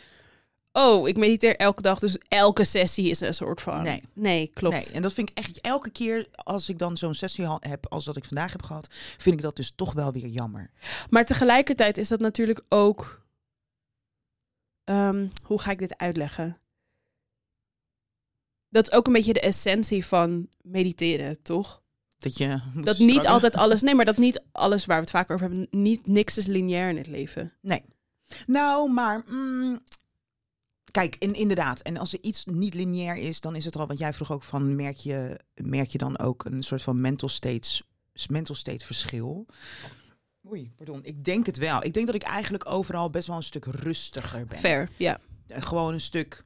Oh, 0.77 1.07
ik 1.07 1.17
mediteer 1.17 1.55
elke 1.55 1.81
dag, 1.81 1.99
dus 1.99 2.17
elke 2.27 2.63
sessie 2.63 3.09
is 3.09 3.19
een 3.19 3.33
soort 3.33 3.61
van. 3.61 3.83
Nee. 3.83 4.01
Nee, 4.13 4.51
klopt. 4.53 4.75
Nee, 4.75 4.91
en 4.91 5.01
dat 5.01 5.13
vind 5.13 5.29
ik 5.29 5.37
echt 5.37 5.61
elke 5.61 5.89
keer 5.89 6.27
als 6.33 6.69
ik 6.69 6.79
dan 6.79 6.97
zo'n 6.97 7.13
sessie 7.13 7.47
heb 7.59 7.85
als 7.89 8.05
dat 8.05 8.17
ik 8.17 8.25
vandaag 8.25 8.51
heb 8.51 8.63
gehad, 8.63 8.87
vind 9.17 9.35
ik 9.35 9.41
dat 9.41 9.55
dus 9.55 9.71
toch 9.75 9.93
wel 9.93 10.11
weer 10.11 10.27
jammer. 10.27 10.69
Maar 11.09 11.25
tegelijkertijd 11.25 11.97
is 11.97 12.07
dat 12.07 12.19
natuurlijk 12.19 12.61
ook. 12.69 13.23
ehm, 14.83 15.27
hoe 15.43 15.59
ga 15.59 15.71
ik 15.71 15.79
dit 15.79 15.97
uitleggen? 15.97 16.57
Dat 18.69 18.87
is 18.89 18.93
ook 18.97 19.07
een 19.07 19.13
beetje 19.13 19.33
de 19.33 19.39
essentie 19.39 20.05
van 20.05 20.49
mediteren, 20.61 21.41
toch? 21.41 21.81
Dat 22.17 22.37
je 22.37 22.61
moet 22.73 22.85
Dat 22.85 22.97
niet 22.97 23.27
altijd 23.27 23.55
alles. 23.55 23.81
Nee, 23.81 23.95
maar 23.95 24.05
dat 24.05 24.17
niet 24.17 24.41
alles 24.51 24.85
waar 24.85 24.95
we 24.95 25.01
het 25.01 25.11
vaak 25.11 25.29
over 25.31 25.47
hebben. 25.47 25.67
Niet, 25.71 26.07
niks 26.07 26.37
is 26.37 26.45
lineair 26.45 26.89
in 26.89 26.97
het 26.97 27.07
leven. 27.07 27.53
Nou, 28.47 28.91
maar 28.91 29.23
mm, 29.27 29.79
kijk, 30.95 31.15
in, 31.19 31.33
inderdaad. 31.33 31.81
En 31.81 31.97
als 31.97 32.13
er 32.13 32.19
iets 32.21 32.45
niet 32.45 32.73
lineair 32.73 33.17
is, 33.17 33.39
dan 33.39 33.55
is 33.55 33.65
het 33.65 33.73
er 33.73 33.79
al. 33.79 33.87
Want 33.87 33.99
jij 33.99 34.13
vroeg 34.13 34.31
ook 34.31 34.43
van, 34.43 34.75
merk 34.75 34.97
je, 34.97 35.39
merk 35.53 35.89
je 35.89 35.97
dan 35.97 36.19
ook 36.19 36.45
een 36.45 36.63
soort 36.63 36.81
van 36.81 37.01
mental 37.01 37.29
states, 37.29 37.83
mental 38.27 38.55
state 38.55 38.85
verschil? 38.85 39.45
Oei, 40.47 40.71
pardon. 40.75 41.03
Ik 41.03 41.23
denk 41.23 41.45
het 41.45 41.57
wel. 41.57 41.83
Ik 41.83 41.93
denk 41.93 42.05
dat 42.05 42.15
ik 42.15 42.23
eigenlijk 42.23 42.69
overal 42.69 43.09
best 43.09 43.27
wel 43.27 43.35
een 43.35 43.43
stuk 43.43 43.65
rustiger 43.65 44.45
ben. 44.45 44.57
Fair, 44.57 44.89
ja. 44.97 45.19
Gewoon 45.47 45.93
een 45.93 46.01
stuk. 46.01 46.45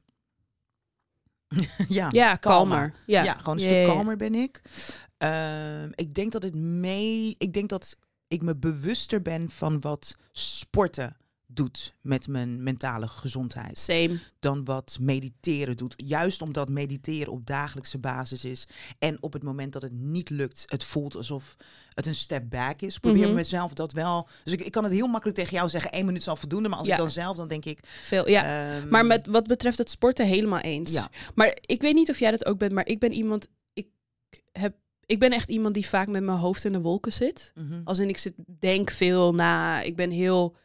ja, 1.88 2.08
Ja, 2.10 2.36
kalmer. 2.36 2.78
kalmer. 2.78 2.94
Ja, 3.06 3.22
Ja, 3.24 3.38
gewoon 3.38 3.54
een 3.54 3.60
stuk 3.60 3.84
kalmer 3.84 4.16
ben 4.16 4.34
ik. 4.34 4.62
Ehm, 5.18 5.90
ik 5.94 6.14
denk 6.14 6.32
dat 6.32 6.42
het 6.42 6.54
mee. 6.56 7.34
Ik 7.38 7.52
denk 7.52 7.68
dat 7.68 7.96
ik 8.28 8.42
me 8.42 8.56
bewuster 8.56 9.22
ben 9.22 9.50
van 9.50 9.80
wat 9.80 10.16
sporten 10.32 11.16
doet 11.52 11.94
met 12.00 12.28
mijn 12.28 12.62
mentale 12.62 13.08
gezondheid. 13.08 13.78
Same. 13.78 14.18
Dan 14.38 14.64
wat 14.64 14.96
mediteren 15.00 15.76
doet. 15.76 15.94
Juist 15.96 16.42
omdat 16.42 16.68
mediteren 16.68 17.32
op 17.32 17.46
dagelijkse 17.46 17.98
basis 17.98 18.44
is. 18.44 18.66
En 18.98 19.22
op 19.22 19.32
het 19.32 19.42
moment 19.42 19.72
dat 19.72 19.82
het 19.82 19.92
niet 19.92 20.30
lukt, 20.30 20.64
het 20.66 20.84
voelt 20.84 21.16
alsof 21.16 21.56
het 21.94 22.06
een 22.06 22.14
step 22.14 22.50
back 22.50 22.80
is. 22.82 22.98
Probeer 22.98 23.26
Mhm. 23.26 23.34
mezelf 23.34 23.72
dat 23.72 23.92
wel. 23.92 24.28
Dus 24.44 24.52
ik, 24.52 24.60
ik 24.60 24.72
kan 24.72 24.84
het 24.84 24.92
heel 24.92 25.06
makkelijk 25.06 25.38
tegen 25.38 25.54
jou 25.54 25.68
zeggen: 25.68 25.90
één 25.92 26.06
minuut 26.06 26.22
zal 26.22 26.36
voldoende. 26.36 26.68
Maar 26.68 26.78
als 26.78 26.86
Ja. 26.86 26.92
ik 26.92 26.98
dan 27.00 27.10
zelf, 27.10 27.36
dan 27.36 27.48
denk 27.48 27.64
ik. 27.64 27.78
Veel, 27.82 28.28
ja. 28.28 28.74
ehm, 28.78 28.88
Maar 28.88 29.06
met 29.06 29.26
wat 29.26 29.46
betreft 29.46 29.78
het 29.78 29.90
sporten 29.90 30.26
helemaal 30.26 30.60
eens. 30.60 30.92
Ja. 30.92 31.08
Maar 31.34 31.58
ik 31.60 31.80
weet 31.80 31.94
niet 31.94 32.10
of 32.10 32.18
jij 32.18 32.30
dat 32.30 32.46
ook 32.46 32.58
bent, 32.58 32.72
maar 32.72 32.86
ik 32.86 32.98
ben 32.98 33.12
iemand. 33.12 33.48
Ik, 33.72 33.86
heb, 34.52 34.74
ik 35.06 35.18
ben 35.18 35.32
echt 35.32 35.48
iemand 35.48 35.74
die 35.74 35.86
vaak 35.86 36.08
met 36.08 36.22
mijn 36.22 36.38
hoofd 36.38 36.64
in 36.64 36.72
de 36.72 36.80
wolken 36.80 37.12
zit. 37.12 37.52
mhm. 37.54 37.80
Als 37.84 37.98
in 37.98 38.08
ik 38.08 38.18
zit, 38.18 38.34
denk 38.58 38.90
veel 38.90 39.34
na. 39.34 39.80
Ik 39.82 39.96
ben 39.96 40.10
heel 40.10 40.56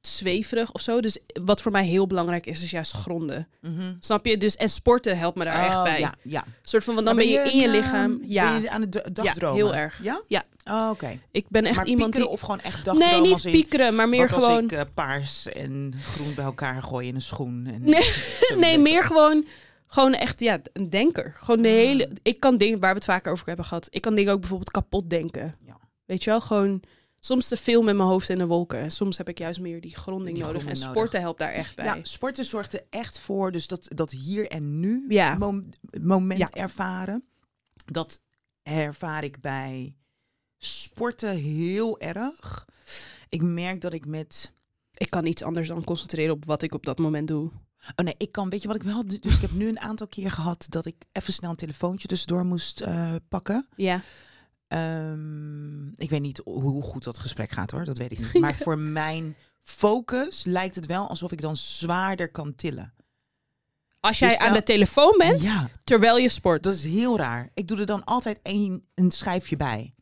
zweverig 0.00 0.72
of 0.72 0.80
zo. 0.80 1.00
Dus 1.00 1.18
wat 1.42 1.62
voor 1.62 1.72
mij 1.72 1.84
heel 1.86 2.06
belangrijk 2.06 2.46
is, 2.46 2.62
is 2.62 2.70
juist 2.70 2.92
gronden. 2.92 3.48
Mhm. 3.60 3.94
Snap 4.00 4.26
je? 4.26 4.36
Dus 4.36 4.56
en 4.56 4.70
sporten 4.70 5.18
helpt 5.18 5.36
me 5.38 5.44
daar 5.44 5.64
echt 5.66 5.76
Oh, 5.76 5.82
bij. 5.82 5.98
Ja, 6.00 6.14
ja. 6.22 6.42
Een 6.46 6.52
soort 6.62 6.84
van, 6.84 6.94
want 6.94 7.06
dan 7.06 7.16
ben 7.16 7.28
je 7.28 7.38
in 7.38 7.58
je 7.58 7.68
lichaam. 7.68 8.20
Ja, 8.24 8.52
Ben 8.52 8.62
je 8.62 8.70
aan 8.70 8.80
het 8.80 9.10
dagdromen? 9.12 9.56
heel 9.56 9.74
erg. 9.74 10.00
Ja? 10.02 10.20
Ja. 10.28 10.42
Oh, 10.64 10.88
Oké. 10.90 11.18
ik 11.30 11.46
ben 11.48 11.64
echt 11.64 11.76
maar 11.76 11.86
iemand 11.86 12.14
die. 12.14 12.26
of 12.28 12.40
gewoon 12.40 12.60
echt 12.60 12.84
dagdromen? 12.84 13.20
Nee, 13.22 13.30
niet 13.30 13.42
piekeren, 13.42 13.94
maar 13.94 14.08
meer 14.08 14.20
wat 14.28 14.32
als 14.32 14.44
gewoon. 14.44 14.64
ik 14.64 14.72
eh, 14.72 14.80
paars 14.94 15.46
en 15.48 15.94
groen 16.12 16.34
bij 16.34 16.44
elkaar 16.44 16.82
gooi 16.82 17.08
in 17.08 17.14
een 17.14 17.20
schoen? 17.20 17.66
En 17.66 17.82
Nee, 17.82 18.10
nee, 18.64 18.78
meer 18.78 19.02
gewoon, 19.04 19.46
gewoon 19.86 20.14
echt 20.14 20.40
ja, 20.40 20.60
een 20.72 20.90
denker. 20.90 21.34
Gewoon 21.36 21.62
de 21.62 21.68
Ah. 21.68 21.74
hele. 21.74 22.10
Ik 22.22 22.40
kan 22.40 22.56
dingen 22.56 22.80
waar 22.80 22.90
we 22.90 22.96
het 22.96 23.04
vaker 23.04 23.32
over 23.32 23.46
hebben 23.46 23.64
gehad. 23.64 23.86
Ik 23.90 24.00
kan 24.00 24.14
dingen 24.14 24.32
ook 24.32 24.40
bijvoorbeeld 24.40 24.70
kapot 24.70 25.10
denken. 25.10 25.54
Ja. 25.66 25.76
Weet 26.06 26.24
je 26.24 26.30
wel, 26.30 26.40
gewoon 26.40 26.82
soms 27.20 27.48
te 27.48 27.56
veel 27.56 27.82
met 27.82 27.96
mijn 27.96 28.08
hoofd 28.08 28.28
in 28.28 28.38
de 28.38 28.46
wolken. 28.46 28.78
En 28.78 28.90
soms 28.90 29.16
heb 29.18 29.28
ik 29.28 29.38
juist 29.38 29.60
meer 29.60 29.80
die 29.80 29.96
gronding 29.96 30.36
Die 30.36 30.44
nodig. 30.46 30.64
En 30.66 30.76
sporten 30.76 31.20
helpt 31.20 31.38
daar 31.38 31.52
echt 31.52 31.76
bij. 31.76 31.84
Ja, 31.84 31.98
sporten 32.02 32.44
zorgt 32.44 32.74
er 32.74 32.86
echt 32.90 33.18
voor, 33.18 33.52
dus 33.52 33.66
dat, 33.66 33.86
dat 33.88 34.10
hier 34.10 34.48
en 34.48 34.80
nu 34.80 35.04
Ja. 35.08 35.34
mom- 35.38 35.68
moment 36.00 36.38
Ja. 36.38 36.50
ervaren. 36.50 37.24
Dat 37.84 38.20
ervaar 38.62 39.24
ik 39.24 39.40
bij 39.40 39.94
sporten 40.58 41.36
heel 41.36 42.00
erg. 42.00 42.66
Ik 43.28 43.42
merk 43.42 43.80
dat 43.80 43.92
ik 43.92 44.06
met 44.06 44.52
Ik 44.94 45.10
kan 45.10 45.22
niets 45.24 45.42
anders 45.42 45.68
dan 45.68 45.84
concentreren 45.84 46.34
op 46.34 46.44
wat 46.44 46.62
ik 46.62 46.74
op 46.74 46.84
dat 46.84 46.98
moment 46.98 47.28
doe. 47.28 47.50
Oh 47.96 48.04
nee, 48.04 48.14
ik 48.18 48.32
kan, 48.32 48.48
weet 48.50 48.62
je 48.62 48.68
wat 48.68 48.76
ik 48.76 48.82
wel 48.82 49.06
doe? 49.06 49.18
Dus 49.18 49.34
ik 49.34 49.40
heb 49.40 49.50
nu 49.52 49.68
een 49.68 49.80
aantal 49.80 50.06
keer 50.08 50.30
gehad 50.30 50.66
dat 50.68 50.86
ik 50.86 50.94
even 51.12 51.32
snel 51.32 51.50
een 51.50 51.56
telefoontje 51.56 52.08
tussendoor 52.08 52.44
moest 52.44 52.80
eh, 52.80 53.14
pakken. 53.28 53.66
Ja. 53.76 54.00
Ehm, 54.70 55.88
ik 55.88 56.10
weet 56.10 56.20
niet 56.20 56.40
hoe 56.44 56.82
goed 56.82 57.04
dat 57.04 57.18
gesprek 57.18 57.50
gaat 57.50 57.70
hoor, 57.70 57.84
dat 57.84 57.98
weet 57.98 58.12
ik 58.12 58.18
niet. 58.18 58.34
Maar 58.42 58.54
voor 58.54 58.78
mijn 58.78 59.36
focus 59.62 60.44
lijkt 60.44 60.74
het 60.74 60.86
wel 60.86 61.08
alsof 61.08 61.32
ik 61.32 61.40
dan 61.40 61.56
zwaarder 61.56 62.30
kan 62.30 62.54
tillen. 62.54 62.92
Als 64.00 64.18
jij 64.18 64.28
Dus 64.28 64.38
aan 64.38 64.52
de 64.52 64.62
telefoon 64.62 65.14
bent, 65.18 65.42
Ja, 65.42 65.70
terwijl 65.84 66.16
je 66.18 66.28
sport. 66.28 66.62
dat 66.62 66.74
is 66.74 66.84
heel 66.84 67.16
raar. 67.18 67.50
Ik 67.54 67.68
doe 67.68 67.78
er 67.78 67.86
dan 67.86 68.04
altijd 68.04 68.40
één, 68.42 68.84
een 68.94 69.10
schijfje 69.10 69.56
bij. 69.56 69.94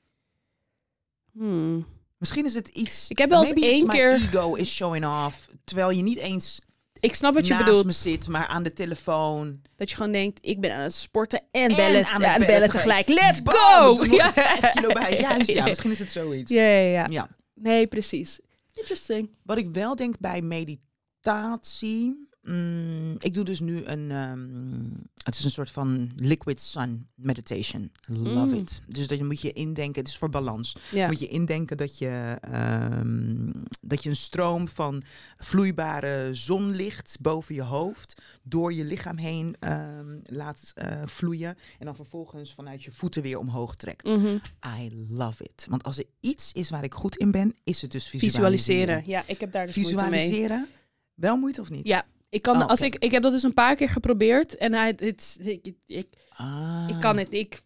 Hmm. 1.32 1.86
Misschien 2.18 2.44
is 2.44 2.54
het 2.54 2.68
iets... 2.68 3.08
Ik 3.08 3.18
heb 3.18 3.30
wel 3.30 3.40
eens 3.44 3.52
één 3.62 3.86
my 3.86 3.92
keer- 3.94 4.12
ego 4.12 4.54
is 4.54 4.74
showing 4.74 5.06
off. 5.06 5.48
Terwijl 5.64 5.90
je 5.90 6.02
niet 6.02 6.18
eens 6.18 6.60
Ik 7.00 7.14
snap 7.14 7.34
wat 7.34 7.46
je 7.46 7.52
naast 7.52 7.64
bedoelt. 7.64 7.84
me 7.84 7.92
zit, 7.92 8.28
maar 8.28 8.46
aan 8.46 8.62
de 8.62 8.72
telefoon. 8.72 9.62
Dat 9.76 9.90
je 9.90 9.96
gewoon 9.96 10.12
denkt, 10.12 10.38
ik 10.42 10.60
ben 10.60 10.74
aan 10.74 10.80
het 10.82 10.94
sporten 10.94 11.40
en, 11.50 11.70
En 11.70 11.76
bellen, 11.76 12.04
aan 12.06 12.22
het 12.22 12.30
en 12.32 12.38
bellen 12.38 12.46
bellen 12.46 12.70
tegelijk. 12.70 13.08
Let's 13.08 13.42
Bam, 13.42 13.54
go! 13.54 13.94
nog 13.94 14.06
Ja. 14.16 14.32
vijf 14.32 14.70
kilo 14.70 14.92
bij. 14.92 15.20
Juist, 15.20 15.50
ja. 15.50 15.64
Misschien 15.68 15.90
is 15.90 15.98
het 15.98 16.12
zoiets. 16.12 16.52
Ja, 16.52 16.62
ja, 16.62 16.90
ja. 16.90 17.06
Ja. 17.10 17.28
Nee, 17.54 17.86
precies. 17.86 18.40
Interesting. 18.74 19.30
Wat 19.42 19.58
ik 19.58 19.68
wel 19.72 19.96
denk 19.96 20.18
bij 20.18 20.42
meditatie. 20.42 22.27
Mm, 22.48 23.14
ik 23.18 23.34
doe 23.34 23.44
dus 23.44 23.60
nu 23.60 23.84
een. 23.84 24.10
ehm, 24.10 24.84
het 25.22 25.34
is 25.38 25.44
een 25.44 25.50
soort 25.50 25.70
van 25.70 26.10
liquid 26.16 26.60
sun 26.60 27.08
meditation. 27.14 27.90
Love 28.06 28.54
Mm. 28.54 28.60
it. 28.60 28.82
Dus 28.86 29.06
dat 29.06 29.18
je 29.18 29.24
moet 29.24 29.40
je 29.40 29.52
indenken. 29.52 30.00
Het 30.00 30.08
is 30.10 30.18
voor 30.18 30.30
balans. 30.30 30.76
Ja. 30.90 31.06
Moet 31.06 31.18
je 31.20 31.28
indenken 31.28 31.76
dat 31.76 31.98
je, 31.98 32.36
ehm, 32.40 33.50
dat 33.80 34.02
je 34.02 34.08
een 34.10 34.16
stroom 34.16 34.68
van 34.68 35.02
vloeibare 35.36 36.28
zonlicht 36.34 37.16
boven 37.20 37.54
je 37.54 37.62
hoofd 37.62 38.22
door 38.42 38.72
je 38.72 38.84
lichaam 38.84 39.16
heen 39.16 39.56
ehm, 39.60 40.18
laat 40.22 40.72
eh, 40.74 41.02
vloeien. 41.04 41.56
En 41.78 41.84
dan 41.86 41.94
vervolgens 41.96 42.54
vanuit 42.54 42.82
je 42.82 42.92
voeten 42.92 43.22
weer 43.22 43.38
omhoog 43.38 43.76
trekt. 43.76 44.06
Mhm. 44.06 44.36
I 44.80 45.06
love 45.08 45.42
it. 45.44 45.66
Want 45.68 45.82
als 45.82 45.98
er 45.98 46.04
iets 46.20 46.52
is 46.52 46.70
waar 46.70 46.84
ik 46.84 46.94
goed 46.94 47.16
in 47.16 47.30
ben, 47.30 47.54
is 47.64 47.82
het 47.82 47.90
dus 47.90 48.08
visualiseren. 48.08 48.58
Visualiseren. 48.58 49.02
Ja, 49.06 49.22
ik 49.26 49.40
heb 49.40 49.52
daar 49.52 49.66
dus 49.66 49.74
moeite 49.76 49.94
mee. 50.08 50.20
Visualiseren? 50.20 50.66
Wel 51.14 51.36
moeite 51.36 51.60
of 51.60 51.70
niet? 51.70 51.86
Ja, 51.86 52.04
ik 52.28 52.42
kan, 52.42 52.62
Oh, 52.62 52.66
als 52.68 52.80
ik, 52.80 52.94
ik 52.98 53.10
heb 53.10 53.22
dat 53.22 53.32
dus 53.32 53.42
een 53.42 53.54
paar 53.54 53.74
keer 53.76 53.88
geprobeerd 53.88 54.56
en 54.56 54.72
hij, 54.72 54.92
het, 54.96 55.36
ik, 55.40 55.66
ik, 55.66 55.76
ik, 55.86 56.06
Ah, 56.28 56.84
ik 56.88 57.00
kan 57.00 57.16
het, 57.18 57.32
ik, 57.32 57.60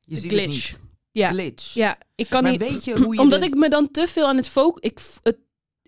Je 0.00 0.16
ziet 0.16 0.30
glitch. 0.30 0.70
het 0.70 0.80
niet. 0.80 0.88
Ja. 1.12 1.28
Glitch. 1.28 1.74
ja, 1.74 1.98
ik 2.14 2.28
kan 2.28 2.42
maar 2.42 2.50
niet, 2.52 2.60
weet 2.60 2.84
je 2.84 2.98
hoe 3.02 3.14
je 3.14 3.20
omdat 3.20 3.40
de- 3.40 3.46
ik 3.46 3.54
me 3.54 3.68
dan 3.68 3.90
te 3.90 4.06
veel 4.06 4.26
aan 4.26 4.36
het 4.36 4.48
focussen, 4.48 4.90
ik, 4.90 5.00
het, 5.22 5.36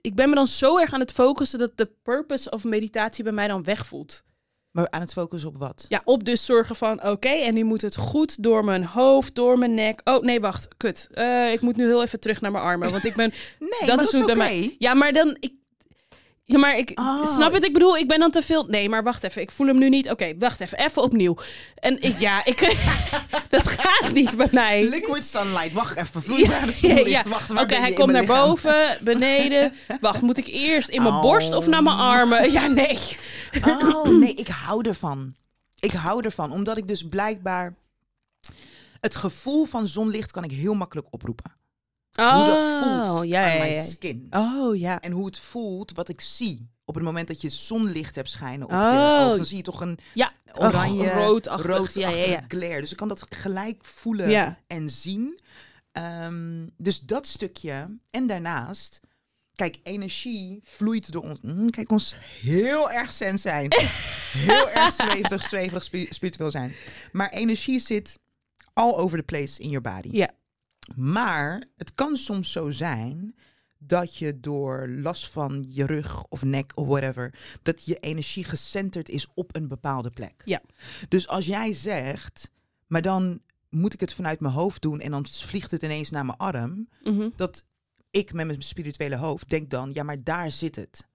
ik 0.01 0.15
ben 0.15 0.29
me 0.29 0.35
dan 0.35 0.47
zo 0.47 0.79
erg 0.79 0.93
aan 0.93 1.01
het 1.01 1.13
focussen 1.13 1.59
dat 1.59 1.73
de 1.77 1.91
purpose 2.03 2.51
of 2.51 2.65
meditatie 2.65 3.25
bij 3.25 3.33
mij 3.33 3.49
dan 3.49 3.65
wegvoelt. 3.65 4.23
Maar 4.71 4.91
aan 4.91 5.01
het 5.01 5.13
focussen 5.13 5.49
op 5.49 5.57
wat? 5.57 5.85
Ja, 5.89 6.01
op 6.05 6.25
dus 6.25 6.45
zorgen 6.45 6.77
van, 6.77 7.05
oké, 7.07 7.29
en 7.29 7.55
nu 7.55 7.65
moet 7.65 7.83
het 7.83 7.97
goed 7.97 8.43
door 8.43 8.65
mijn 8.65 8.85
hoofd, 8.85 9.35
door 9.35 9.59
mijn 9.59 9.75
nek. 9.75 10.01
Oh, 10.05 10.23
nee, 10.23 10.41
wacht, 10.41 10.69
kut. 10.77 11.09
Eh, 11.13 11.53
ik 11.53 11.61
moet 11.61 11.77
nu 11.77 11.87
heel 11.87 12.03
even 12.03 12.21
terug 12.21 12.41
naar 12.41 12.51
mijn 12.51 12.65
armen, 12.65 12.91
want 12.91 13.05
ik 13.05 13.15
ben... 13.15 13.33
Nee, 13.59 13.69
Dat 13.71 13.97
maar 13.97 14.05
is 14.05 14.11
dat 14.11 14.29
is 14.29 14.35
oké. 14.37 14.71
Ja, 14.79 14.95
maar 14.95 15.13
dan... 15.13 15.37
Ik, 15.41 15.53
ja, 16.45 16.59
maar 16.59 16.77
ik... 16.79 16.91
Oh. 16.95 17.27
Snap 17.35 17.53
het? 17.53 17.65
Ik 17.65 17.73
bedoel, 17.73 17.97
ik 17.97 18.09
ben 18.09 18.19
dan 18.19 18.31
te 18.31 18.43
veel... 18.43 18.65
Nee, 18.65 18.89
maar 18.89 19.03
wacht 19.03 19.23
even. 19.23 19.43
Ik 19.43 19.51
voel 19.51 19.67
hem 19.67 19.79
nu 19.79 19.89
niet. 19.89 20.11
Oké, 20.11 20.35
wacht 20.39 20.61
even. 20.61 20.79
Even 20.79 21.03
opnieuw. 21.03 21.37
En 21.75 22.01
ik... 22.03 22.19
Ja, 22.19 22.45
ik... 22.45 22.59
dat 23.51 23.69
gaat 23.69 24.13
niet 24.13 24.37
bij 24.37 24.49
mij. 24.53 24.89
Liquid 24.89 25.25
sunlight. 25.25 25.73
Wacht 25.73 25.97
even. 25.97 26.23
Vloeibare 26.23 26.67
Ja, 26.67 26.73
zonlicht. 26.73 27.09
ja. 27.09 27.23
Wacht, 27.29 27.51
Oké, 27.51 27.75
hij 27.75 27.93
komt 27.93 28.13
naar 28.13 28.21
lichaam? 28.21 28.47
boven, 28.49 28.99
beneden. 29.01 29.73
Wacht, 30.01 30.23
moet 30.23 30.39
ik 30.39 30.47
eerst 30.47 30.89
in 30.89 31.03
mijn 31.03 31.15
Oh. 31.15 31.21
borst 31.23 31.55
of 31.55 31.67
naar 31.67 31.83
mijn 31.83 31.97
armen? 31.97 32.51
Ja, 32.53 32.67
nee. 32.67 32.99
Oh, 33.65 34.09
nee, 34.19 34.35
ik 34.45 34.49
hou 34.49 34.89
ervan. 34.89 35.35
Ik 35.81 35.93
hou 35.93 36.25
ervan, 36.25 36.53
omdat 36.53 36.77
ik 36.77 36.89
dus 36.89 37.03
blijkbaar... 37.09 37.75
Het 39.01 39.17
gevoel 39.17 39.65
van 39.65 39.87
zonlicht 39.87 40.31
kan 40.31 40.45
ik 40.45 40.51
heel 40.51 40.75
makkelijk 40.75 41.07
oproepen. 41.11 41.53
Hoe 42.15 42.45
dat 42.45 42.63
voelt 42.63 43.11
Oh, 43.11 43.25
ja, 43.25 43.45
aan 43.45 43.53
ja, 43.53 43.59
mijn 43.59 43.73
ja. 43.75 43.83
skin. 43.83 44.27
Oh, 44.31 44.77
ja. 44.79 45.01
En 45.01 45.13
hoe 45.13 45.27
het 45.27 45.39
voelt, 45.39 45.93
wat 45.93 46.09
ik 46.09 46.21
zie. 46.21 46.71
Op 46.85 46.95
het 46.95 47.05
moment 47.05 47.29
dat 47.29 47.41
je 47.41 47.49
zonlicht 47.49 48.15
hebt 48.15 48.31
schijnen 48.31 48.67
op 48.67 48.73
Oh. 48.73 48.79
je 48.79 49.27
oog, 49.29 49.37
dan 49.37 49.45
zie 49.47 49.57
je 49.57 49.63
toch 49.63 49.81
een 49.81 49.99
oranje, 50.55 51.05
Oh, 51.11 51.15
roodachtig. 51.15 51.67
roodachtige 51.67 52.45
glare. 52.49 52.81
Dus 52.81 52.91
ik 52.91 52.97
kan 52.97 53.09
dat 53.09 53.27
gelijk 53.29 53.85
voelen 53.85 54.59
en 54.67 54.91
zien. 54.91 55.39
Ehm, 55.93 56.67
dus 56.77 57.01
dat 57.01 57.27
stukje. 57.27 57.99
En 58.11 58.27
daarnaast, 58.27 59.01
kijk, 59.55 59.79
energie 59.83 60.61
vloeit 60.65 61.13
door 61.13 61.23
ons. 61.23 61.41
Mm, 61.41 61.71
kijk, 61.71 61.91
ons 61.91 62.17
heel 62.41 62.91
erg 62.91 63.13
zen 63.13 63.39
zijn. 63.39 63.73
heel 64.49 64.71
erg 64.71 64.93
zweverig, 64.95 65.49
zweverig, 65.49 65.83
spi- 65.83 66.07
spiritueel 66.11 66.51
zijn. 66.51 66.73
Maar 67.13 67.31
energie 67.31 67.79
zit 67.79 68.19
all 68.73 68.93
over 68.95 69.19
the 69.19 69.25
place 69.25 69.61
in 69.61 69.69
your 69.71 69.95
body. 69.95 70.09
Ja. 70.13 70.31
Maar 70.97 71.65
het 71.77 71.95
kan 71.95 72.17
soms 72.17 72.53
zo 72.53 72.71
zijn 72.71 73.35
dat 73.79 74.17
je 74.17 74.41
door 74.41 74.89
last 74.89 75.29
van 75.31 75.67
je 75.69 75.87
rug 75.87 76.25
of 76.25 76.43
nek 76.43 76.73
of 76.75 76.87
whatever, 76.87 77.35
dat 77.63 77.85
je 77.85 77.97
energie 77.99 78.45
gecenterd 78.45 79.09
is 79.09 79.27
op 79.35 79.57
een 79.57 79.69
bepaalde 79.69 80.11
plek. 80.11 80.43
Ja. 80.45 80.63
Dus 81.09 81.29
als 81.29 81.47
jij 81.47 81.73
zegt, 81.73 82.51
maar 82.87 83.03
dan 83.03 83.41
moet 83.71 83.93
ik 83.95 84.01
het 84.01 84.15
vanuit 84.15 84.41
mijn 84.41 84.55
hoofd 84.55 84.83
doen 84.83 85.01
en 85.01 85.11
dan 85.11 85.27
vliegt 85.27 85.71
het 85.71 85.83
ineens 85.83 86.11
naar 86.11 86.25
mijn 86.25 86.39
arm, 86.39 86.89
Mhm. 87.03 87.29
dat 87.37 87.65
ik 88.11 88.33
met 88.33 88.47
mijn 88.47 88.63
spirituele 88.63 89.17
hoofd 89.17 89.49
denk 89.49 89.71
dan, 89.71 89.91
ja, 89.93 90.03
maar 90.03 90.23
daar 90.25 90.51
zit 90.51 90.77
het. 90.77 91.07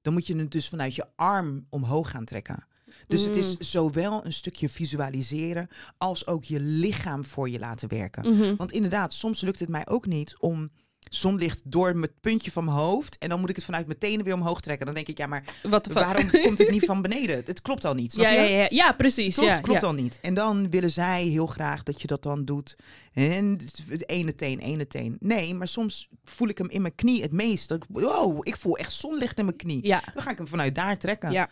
Dan 0.00 0.12
moet 0.12 0.26
je 0.26 0.36
het 0.36 0.50
dus 0.50 0.68
vanuit 0.68 0.94
je 0.94 1.06
arm 1.16 1.66
omhoog 1.70 2.10
gaan 2.10 2.24
trekken. 2.24 2.66
Dus 3.06 3.24
het 3.24 3.36
is 3.36 3.46
Mm. 3.56 3.62
zowel 3.62 4.24
een 4.24 4.32
stukje 4.32 4.68
visualiseren 4.68 5.68
als 5.98 6.26
ook 6.26 6.44
je 6.44 6.60
lichaam 6.60 7.24
voor 7.24 7.48
je 7.50 7.58
laten 7.58 7.88
werken. 7.88 8.36
Mhm. 8.36 8.56
Want 8.56 8.72
inderdaad, 8.72 9.14
soms 9.14 9.40
lukt 9.40 9.60
het 9.60 9.68
mij 9.68 9.86
ook 9.88 10.06
niet 10.06 10.34
om 10.38 10.70
zonlicht 11.10 11.60
door 11.64 11.88
het 11.88 12.20
puntje 12.20 12.50
van 12.50 12.64
mijn 12.64 12.76
hoofd 12.76 13.18
en 13.18 13.28
dan 13.28 13.40
moet 13.40 13.48
ik 13.50 13.56
het 13.56 13.64
vanuit 13.64 13.86
mijn 13.86 13.98
tenen 13.98 14.24
weer 14.24 14.34
omhoog 14.34 14.60
trekken. 14.60 14.86
Dan 14.86 14.94
denk 14.94 15.08
ik, 15.08 15.18
ja, 15.18 15.26
maar 15.26 15.44
waarom 15.92 16.30
komt 16.30 16.58
het 16.58 16.70
niet 16.70 16.84
van 16.92 17.02
beneden? 17.02 17.42
Het, 17.44 17.60
klopt 17.60 17.84
al 17.84 17.94
niet, 17.94 18.12
snap 18.12 18.24
Ja, 18.24 18.30
je? 18.30 18.50
ja, 18.50 18.56
ja, 18.56 18.66
ja, 18.70 18.92
precies. 18.92 19.34
Toch? 19.34 19.44
Ja, 19.44 19.52
het 19.52 19.60
klopt 19.62 19.80
ja. 19.80 19.86
al 19.86 19.92
niet. 19.92 20.18
En 20.22 20.34
dan 20.34 20.70
willen 20.70 20.90
zij 20.90 21.24
heel 21.24 21.46
graag 21.46 21.82
dat 21.82 22.00
je 22.00 22.06
dat 22.06 22.22
dan 22.22 22.44
doet. 22.44 22.76
En 23.12 23.58
het 23.88 24.08
ene 24.08 24.34
teen, 24.34 24.58
ene 24.58 24.86
teen. 24.86 25.16
Nee, 25.20 25.54
maar 25.54 25.68
soms 25.68 26.08
voel 26.24 26.48
ik 26.48 26.58
hem 26.58 26.68
in 26.70 26.82
mijn 26.82 26.94
knie 26.94 27.22
het 27.22 27.32
meest. 27.32 27.76
Wow, 27.88 28.40
ik 28.42 28.56
voel 28.56 28.76
echt 28.76 28.92
zonlicht 28.92 29.38
in 29.38 29.44
mijn 29.44 29.56
knie. 29.56 29.82
Dan 29.88 30.00
ga 30.22 30.30
ik 30.30 30.38
hem 30.38 30.48
vanuit 30.48 30.74
daar 30.74 30.98
trekken. 30.98 31.30
ja. 31.32 31.48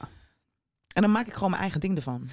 En 0.94 1.02
dan 1.02 1.12
maak 1.12 1.26
ik 1.26 1.32
gewoon 1.32 1.50
mijn 1.50 1.62
eigen 1.62 1.80
ding 1.80 1.96
ervan. 1.96 2.28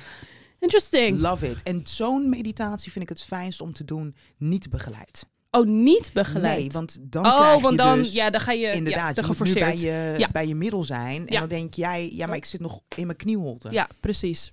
Interesting. 0.59 1.19
Love 1.19 1.49
it. 1.49 1.63
En 1.63 1.81
zo'n 1.83 2.29
meditatie 2.29 2.91
vind 2.91 3.03
ik 3.03 3.09
het 3.09 3.21
fijnst 3.21 3.61
om 3.61 3.73
te 3.73 3.85
doen, 3.85 4.15
niet 4.37 4.69
begeleid. 4.69 5.25
Oh, 5.51 5.65
niet 5.65 6.13
begeleid. 6.13 6.57
Nee, 6.57 6.69
want 6.71 6.97
dan 7.01 7.25
oh, 7.25 7.35
krijg 7.35 7.61
want 7.61 7.75
je 7.75 7.81
dan, 7.81 7.97
dus... 7.97 8.13
ja, 8.13 8.29
dan 8.29 8.41
ga 8.41 8.51
je 8.51 8.71
Inderdaad, 8.71 9.15
ja, 9.15 9.21
je 9.21 9.27
moet 9.27 9.47
nu 9.47 9.53
bij 9.53 9.77
je, 9.77 10.15
Ja. 10.17 10.29
bij 10.31 10.47
je 10.47 10.55
middel 10.55 10.83
zijn. 10.83 11.27
En 11.27 11.33
Ja. 11.33 11.39
dan 11.39 11.49
denk 11.49 11.73
jij, 11.73 12.09
ja, 12.13 12.27
maar 12.27 12.35
ik 12.35 12.45
zit 12.45 12.61
nog 12.61 12.81
in 12.95 13.05
mijn 13.05 13.17
knieholte. 13.17 13.71
Ja, 13.71 13.89
precies. 13.99 14.51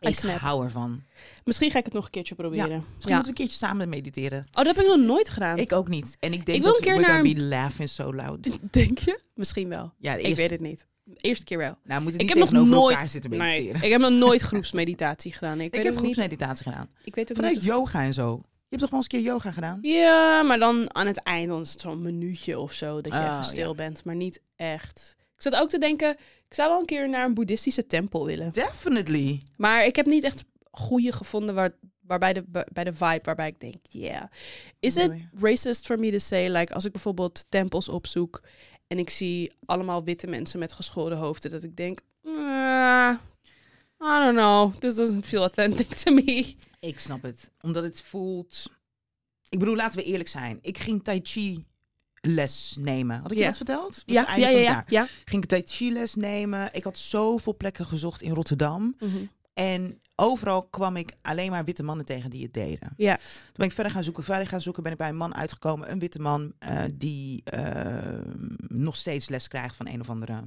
Ik 0.00 0.14
snap. 0.14 0.38
hou 0.38 0.64
ervan. 0.64 1.02
Misschien 1.44 1.70
ga 1.70 1.78
ik 1.78 1.84
het 1.84 1.94
nog 1.94 2.04
een 2.04 2.10
keertje 2.10 2.34
proberen. 2.34 2.68
Misschien 2.68 2.84
Ja. 2.98 3.14
moeten 3.14 3.22
we 3.22 3.28
een 3.28 3.34
keertje 3.34 3.56
samen 3.66 3.88
mediteren. 3.88 4.38
Oh, 4.38 4.64
dat 4.64 4.66
heb 4.66 4.78
ik 4.78 4.86
nog 4.86 5.06
nooit 5.06 5.30
gedaan. 5.30 5.58
Ik 5.58 5.72
ook 5.72 5.88
niet. 5.88 6.16
En 6.20 6.32
ik 6.32 6.46
denk 6.46 6.58
Ik 6.58 6.62
wil 6.64 6.72
dat 6.72 6.76
een 6.76 6.86
keer 6.86 7.00
we're 7.00 7.12
naar 7.12 7.22
be 7.22 7.40
laughing 7.40 7.88
so 7.88 8.14
loud. 8.14 8.58
Denk 8.70 8.98
je? 8.98 9.20
Misschien 9.34 9.68
wel. 9.68 9.92
Ja, 9.98 10.14
Ik 10.14 10.36
weet 10.36 10.50
het 10.50 10.60
niet. 10.60 10.86
Eerste 11.16 11.44
keer 11.44 11.58
wel. 11.58 11.76
Nou, 11.84 11.98
we 11.98 12.02
moeten 12.02 12.20
Ik 12.20 12.34
niet 12.34 12.44
heb 12.44 12.52
nog 12.52 12.66
nooit- 12.68 12.92
elkaar 12.92 13.08
zitten 13.08 13.30
Nee, 13.30 13.38
mediteren. 13.38 13.82
ik 13.82 13.90
heb 13.92 14.00
nog 14.00 14.10
nooit 14.10 14.40
groepsmeditatie 14.40 15.32
gedaan. 15.32 15.60
Ik, 15.60 15.66
Ik 15.66 15.72
weet 15.74 15.82
heb 15.84 15.92
niet. 15.92 16.02
groepsmeditatie 16.02 16.64
gedaan. 16.64 16.88
Ik 17.04 17.14
weet 17.14 17.30
ook 17.30 17.36
Vanuit 17.36 17.54
niet. 17.54 17.64
yoga 17.64 18.02
en 18.02 18.12
zo. 18.14 18.40
Je 18.42 18.76
hebt 18.76 18.80
toch 18.80 18.90
wel 18.90 19.00
eens 19.00 19.12
een 19.12 19.18
keer 19.22 19.32
yoga 19.32 19.50
gedaan? 19.50 19.78
Ja, 19.82 20.42
maar 20.42 20.58
dan 20.58 20.94
aan 20.94 21.06
het 21.06 21.22
eind 21.22 21.48
dan 21.48 21.60
is 21.60 21.70
het 21.72 21.80
zo'n 21.80 22.02
minuutje 22.02 22.58
of 22.58 22.72
zo 22.72 23.00
dat 23.00 23.12
je 23.12 23.18
Oh, 23.18 23.24
even 23.24 23.34
ja. 23.36 23.42
stil 23.42 23.74
bent, 23.74 24.04
maar 24.04 24.14
niet 24.16 24.40
echt. 24.56 25.16
Ik 25.36 25.42
zat 25.42 25.54
ook 25.54 25.68
te 25.68 25.78
denken, 25.78 26.10
ik 26.48 26.54
zou 26.54 26.68
wel 26.70 26.80
een 26.80 26.86
keer 26.86 27.08
naar 27.08 27.24
een 27.24 27.34
boeddhistische 27.34 27.86
tempel 27.86 28.26
willen. 28.26 28.52
Definitely. 28.52 29.42
Maar 29.56 29.84
ik 29.86 29.96
heb 29.96 30.06
niet 30.06 30.22
echt 30.24 30.44
goede 30.70 31.12
gevonden 31.12 31.54
waar, 31.54 31.70
waarbij 32.00 32.32
de, 32.32 32.44
bij 32.72 32.84
de 32.84 32.92
vibe 32.92 33.20
waarbij 33.22 33.48
ik 33.48 33.60
denk, 33.60 33.74
yeah. 33.88 34.22
Is 34.80 34.96
it 34.96 35.08
Nee. 35.08 35.28
racist 35.40 35.86
for 35.86 35.98
me 35.98 36.10
to 36.10 36.18
say, 36.18 36.48
like 36.48 36.74
als 36.74 36.84
ik 36.84 36.92
bijvoorbeeld 36.92 37.44
tempels 37.48 37.88
opzoek 37.88 38.42
en 38.88 38.98
ik 38.98 39.10
zie 39.10 39.52
allemaal 39.64 40.04
witte 40.04 40.26
mensen 40.26 40.58
met 40.58 40.72
geschoren 40.72 41.18
hoofden, 41.18 41.50
dat 41.50 41.62
ik 41.62 41.76
denk, 41.76 42.00
"Ah, 42.24 43.14
I 44.00 44.18
don't 44.18 44.36
know, 44.36 44.74
this 44.74 44.94
doesn't 44.94 45.26
feel 45.26 45.40
authentic 45.40 45.88
to 45.94 46.12
me. 46.12 46.54
Ik 46.80 46.98
snap 46.98 47.22
het. 47.22 47.50
Omdat 47.60 47.82
het 47.82 48.00
voelt... 48.00 48.70
Ik 49.48 49.58
bedoel, 49.58 49.76
laten 49.76 49.98
we 49.98 50.04
eerlijk 50.04 50.28
zijn. 50.28 50.58
Ik 50.62 50.78
ging 50.78 51.04
tai 51.04 51.20
chi 51.22 51.64
les 52.20 52.76
nemen. 52.80 53.20
Had 53.20 53.30
ik 53.30 53.38
je 53.38 53.44
dat 53.44 53.56
verteld? 53.56 54.02
Ja, 54.06 54.36
ja, 54.36 54.48
ja, 54.48 54.58
ja. 54.58 54.84
ja. 54.86 55.06
Ging 55.24 55.42
ik 55.42 55.48
tai 55.48 55.62
chi 55.64 55.92
les 55.92 56.14
nemen. 56.14 56.68
Ik 56.72 56.84
had 56.84 56.98
zoveel 56.98 57.56
plekken 57.56 57.86
gezocht 57.86 58.22
in 58.22 58.32
Rotterdam. 58.32 58.96
Mhm. 58.98 59.16
En 59.54 60.00
overal 60.18 60.66
kwam 60.70 60.96
ik 60.96 61.16
alleen 61.22 61.50
maar 61.50 61.64
witte 61.64 61.82
mannen 61.82 62.04
tegen 62.06 62.30
die 62.30 62.42
het 62.42 62.54
deden. 62.54 62.92
Ja. 62.96 63.16
Toen 63.16 63.52
ben 63.54 63.66
ik 63.66 63.72
verder 63.72 63.92
gaan 63.92 64.04
zoeken, 64.04 64.22
verder 64.24 64.48
gaan 64.48 64.60
zoeken, 64.60 64.82
ben 64.82 64.92
ik 64.92 64.98
bij 64.98 65.08
een 65.08 65.16
man 65.16 65.34
uitgekomen, 65.34 65.90
een 65.90 65.98
witte 65.98 66.18
man, 66.18 66.52
eh, 66.58 66.82
die 66.94 67.40
eh, 67.44 68.18
nog 68.68 68.96
steeds 68.96 69.28
les 69.28 69.48
krijgt 69.48 69.76
van 69.76 69.88
een 69.88 70.00
of 70.00 70.10
andere 70.10 70.42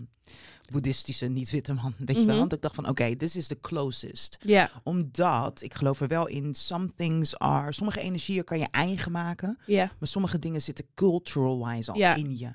boeddhistische 0.72 1.26
niet-witte 1.26 1.74
man. 1.74 1.94
Weet 1.98 2.16
je 2.16 2.22
wel? 2.22 2.30
Mhm. 2.30 2.38
Want 2.40 2.54
ik 2.54 2.62
dacht 2.62 2.76
van, 2.76 2.90
oké, 2.90 3.16
this 3.16 3.36
is 3.36 3.48
the 3.48 3.60
closest. 3.62 4.38
Ja, 4.42 4.70
Omdat, 4.84 5.62
ik 5.62 5.74
geloof 5.74 6.02
er 6.02 6.08
wel 6.08 6.28
in, 6.28 6.56
some 6.56 6.90
things 6.96 7.38
are, 7.40 7.74
sommige 7.74 8.00
energieën 8.00 8.44
kan 8.44 8.60
je 8.60 8.68
eigen 8.72 9.12
maken, 9.12 9.58
ja. 9.66 9.92
maar 10.00 10.08
sommige 10.08 10.40
dingen 10.40 10.62
zitten 10.62 10.86
cultural-wise 10.96 11.92
al 11.92 11.98
Ja. 11.98 12.16
in 12.16 12.38
je. 12.38 12.52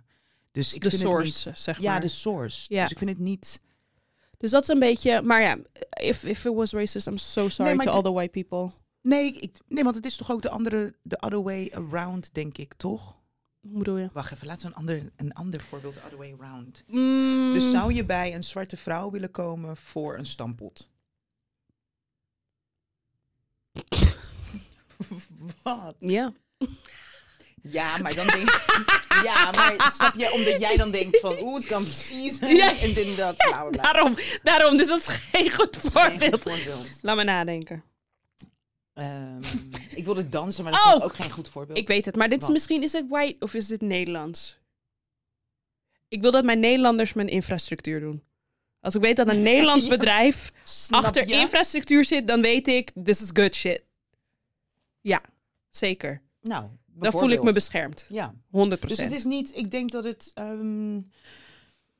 Dus 0.52 0.74
ik 0.74 0.82
de 0.82 0.90
vind 0.90 1.02
source, 1.02 1.38
het 1.38 1.46
niet... 1.46 1.58
zeg 1.58 1.80
Ja, 1.80 1.92
maar. 1.92 2.00
de 2.00 2.08
source. 2.08 2.74
Ja. 2.74 2.82
Dus 2.82 2.90
ik 2.90 2.98
vind 2.98 3.10
het 3.10 3.18
niet... 3.18 3.60
Dus 4.36 4.50
dat 4.50 4.62
is 4.62 4.68
een 4.68 4.78
beetje, 4.78 5.22
maar 5.22 5.42
ja, 5.42 5.56
if, 6.00 6.24
if 6.24 6.44
it 6.44 6.54
was 6.54 6.72
racist, 6.72 7.06
I'm 7.06 7.18
so 7.18 7.48
sorry 7.48 7.76
to 7.76 7.90
all 7.90 8.02
the 8.02 8.12
white 8.12 8.30
people. 8.30 8.72
Nee, 9.02 9.32
ik, 9.32 9.58
nee, 9.68 9.84
want 9.84 9.96
het 9.96 10.04
is 10.06 10.16
toch 10.16 10.30
ook 10.32 10.42
de 10.42 10.50
andere, 10.50 10.94
de 11.02 11.20
other 11.20 11.42
way 11.42 11.72
around, 11.74 12.34
denk 12.34 12.58
ik, 12.58 12.74
toch? 12.74 13.16
Hoe 13.60 13.78
bedoel 13.78 13.96
je? 13.96 14.08
Wacht 14.12 14.32
even, 14.32 14.46
laten 14.46 14.62
we 14.62 14.72
een 14.72 14.78
ander, 14.78 15.12
een 15.16 15.34
ander 15.34 15.60
voorbeeld, 15.60 15.94
the 15.94 16.00
other 16.04 16.18
way 16.18 16.34
around. 16.40 16.82
Mm, 16.86 17.52
Dus 17.52 17.70
zou 17.70 17.92
je 17.92 18.04
bij 18.04 18.34
een 18.34 18.44
zwarte 18.44 18.76
vrouw 18.76 19.10
willen 19.10 19.30
komen 19.30 19.76
voor 19.76 20.18
een 20.18 20.26
stampot? 20.26 20.90
Wat? 25.62 25.94
Ja. 25.98 26.32
Ja, 27.70 27.96
maar 27.96 28.14
dan 28.14 28.26
denk 28.26 28.50
Ja, 29.24 29.50
maar 29.50 29.92
snap 29.92 30.14
je, 30.14 30.32
omdat 30.32 30.60
jij 30.60 30.76
dan 30.76 30.90
denkt 30.90 31.20
van, 31.20 31.36
oeh, 31.40 31.54
het 31.56 31.66
kan 31.66 31.82
precies 31.82 32.38
Ja. 32.38 32.78
en 32.80 32.92
dit 32.92 33.06
en 33.06 33.16
dat. 33.16 33.36
Bla, 33.36 33.48
bla, 33.60 33.68
bla. 33.70 33.82
Daarom, 33.82 34.14
daarom. 34.42 34.76
Dus 34.76 34.86
dat 34.86 34.98
is 34.98 35.06
geen 35.06 35.50
goed 35.52 35.76
is 35.84 35.92
geen 35.92 36.18
voorbeeld. 36.18 36.44
Laat 37.02 37.16
me 37.16 37.24
nadenken. 37.24 37.82
Ehm, 38.94 39.42
ik 39.94 40.04
wilde 40.04 40.28
dansen, 40.28 40.64
maar 40.64 40.72
dat 40.72 40.84
Oh! 40.86 40.94
ik 40.96 41.02
ook 41.04 41.14
geen 41.14 41.30
goed 41.30 41.48
voorbeeld. 41.48 41.78
Ik 41.78 41.88
weet 41.88 42.04
het, 42.04 42.16
maar 42.16 42.28
dit 42.28 42.42
is 42.42 42.48
misschien, 42.48 42.82
is 42.82 42.92
het 42.92 43.04
white 43.08 43.36
of 43.38 43.54
is 43.54 43.66
dit 43.66 43.80
Nederlands? 43.80 44.58
Ik 46.08 46.22
wil 46.22 46.30
dat 46.30 46.44
mijn 46.44 46.60
Nederlanders 46.60 47.12
mijn 47.12 47.28
infrastructuur 47.28 48.00
doen. 48.00 48.22
Als 48.80 48.94
ik 48.94 49.00
weet 49.00 49.16
dat 49.16 49.28
een 49.28 49.42
Nederlands 49.52 49.84
Ja. 49.84 49.90
bedrijf 49.90 50.52
achter 50.90 51.28
je? 51.28 51.34
infrastructuur 51.34 52.04
zit, 52.04 52.26
dan 52.26 52.42
weet 52.42 52.68
ik, 52.68 52.90
this 53.04 53.22
is 53.22 53.30
good 53.32 53.54
shit. 53.54 53.82
Ja, 55.00 55.20
zeker. 55.70 56.22
Nou, 56.42 56.64
Dan 56.98 57.12
voel 57.12 57.30
ik 57.30 57.42
me 57.42 57.52
beschermd. 57.52 58.06
Ja. 58.08 58.34
100% 58.34 58.88
Dus 58.88 58.96
het 58.98 59.12
is 59.12 59.24
niet, 59.24 59.56
ik 59.56 59.70
denk 59.70 59.90
dat 59.92 60.04
het, 60.04 60.30
ehm, 60.34 61.00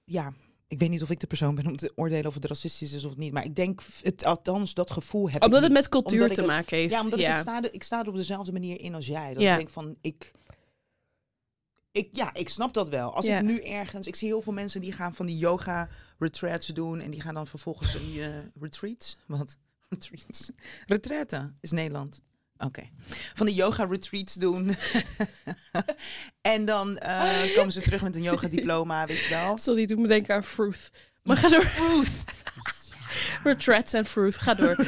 ja, 0.05 0.33
ik 0.69 0.79
weet 0.79 0.91
niet 0.91 1.03
of 1.03 1.11
ik 1.11 1.21
de 1.21 1.27
persoon 1.27 1.55
ben 1.55 1.67
om 1.67 1.77
te 1.77 1.93
oordelen 1.95 2.27
of 2.27 2.35
het 2.35 2.45
racistisch 2.45 2.93
is 2.93 3.05
of 3.05 3.17
niet, 3.17 3.33
maar 3.33 3.45
ik 3.45 3.55
denk, 3.57 3.81
het, 4.03 4.25
althans 4.25 4.75
dat 4.75 4.91
gevoel 4.91 5.31
heb 5.31 5.43
Omdat 5.43 5.63
het 5.63 5.73
met 5.73 5.89
cultuur 5.89 6.21
Omdat 6.21 6.35
te 6.35 6.41
het- 6.43 6.51
maken 6.51 6.77
heeft. 6.77 6.93
Ja, 6.93 7.01
omdat 7.01 7.19
ja. 7.19 7.31
Ik, 7.31 7.37
sta, 7.37 7.63
er- 7.63 7.75
ik 7.75 7.83
sta 7.83 8.01
er 8.03 8.09
op 8.09 8.17
dezelfde 8.17 8.53
manier 8.53 8.81
in 8.81 8.95
als 8.95 9.07
jij. 9.07 9.33
Dat 9.35 9.43
Ja. 9.43 9.51
ik 9.53 9.57
denk 9.57 9.69
van, 9.71 9.97
ik, 10.01 10.31
ik, 11.93 12.09
ja, 12.13 12.35
ik 12.35 12.49
snap 12.49 12.75
dat 12.75 12.89
wel. 12.89 13.15
Als 13.15 13.27
Ja. 13.27 13.39
ik 13.39 13.45
nu 13.45 13.61
ergens, 13.63 14.07
ik 14.07 14.17
zie 14.17 14.29
heel 14.29 14.43
veel 14.43 14.53
mensen 14.53 14.81
die 14.81 14.93
gaan 14.93 15.15
van 15.15 15.27
die 15.27 15.37
yoga 15.39 15.89
retreats 16.19 16.67
doen 16.67 17.01
en 17.01 17.11
die 17.11 17.21
gaan 17.21 17.35
dan 17.35 17.47
vervolgens 17.47 17.99
die 18.01 18.23
eh, 18.23 18.29
retreats, 18.61 19.17
wat? 19.27 19.57
Retreats. 19.89 20.51
Retretten 20.87 21.57
is 21.61 21.71
Nederland. 21.71 22.21
Oké. 22.59 22.83
Van 23.35 23.47
die 23.47 23.55
yoga 23.55 23.85
retreats 23.85 24.35
doen. 24.35 24.75
en 26.41 26.65
dan 26.65 26.99
eh, 26.99 27.55
komen 27.55 27.73
ze 27.73 27.81
terug 27.81 28.03
met 28.03 28.17
een 28.17 28.23
yoga 28.23 28.49
diploma, 28.49 29.07
weet 29.07 29.25
je 29.25 29.31
wel. 29.31 29.59
Sorry, 29.59 29.87
doet 29.87 29.99
me 29.99 30.07
denken 30.07 30.35
aan 30.35 30.45
fruit. 30.45 30.91
Maar 31.23 31.37
ga 31.37 31.49
door. 31.49 31.63
Fruit. 31.65 32.25
Retrats 33.43 33.93
en 33.93 34.07
fruit. 34.07 34.37
Ga 34.37 34.55
door. 34.55 34.77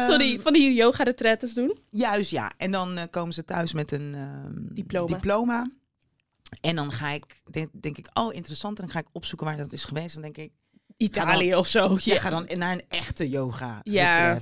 Sorry, 0.00 0.32
Ehm, 0.34 0.42
van 0.42 0.52
die 0.52 0.74
yoga 0.74 1.02
retretes 1.02 1.54
doen. 1.54 1.78
Juist 1.90 2.30
ja. 2.30 2.52
En 2.56 2.70
dan 2.70 2.96
eh, 2.98 3.04
komen 3.10 3.34
ze 3.34 3.44
thuis 3.44 3.72
met 3.72 3.92
een 3.92 4.14
ehm, 4.14 4.74
Diploma. 4.74 5.06
diploma. 5.06 5.70
En 6.60 6.76
dan 6.76 6.92
ga 6.92 7.08
ik, 7.10 7.42
denk, 7.50 7.68
denk 7.72 7.98
ik, 7.98 8.08
oh 8.12 8.34
interessant. 8.34 8.78
En 8.78 8.84
dan 8.84 8.94
ga 8.94 9.00
ik 9.00 9.06
opzoeken 9.12 9.46
waar 9.46 9.56
dat 9.56 9.72
is 9.72 9.84
geweest. 9.84 10.14
Dan 10.14 10.22
denk 10.22 10.36
ik, 10.36 10.52
Italië 10.96 11.54
of 11.54 11.66
zo. 11.66 11.92
ja, 12.00 12.14
Ja. 12.14 12.20
ga 12.20 12.30
dan 12.30 12.48
naar 12.54 12.72
een 12.72 12.82
echte 12.88 13.28
yoga 13.28 13.80
Ja. 13.82 14.40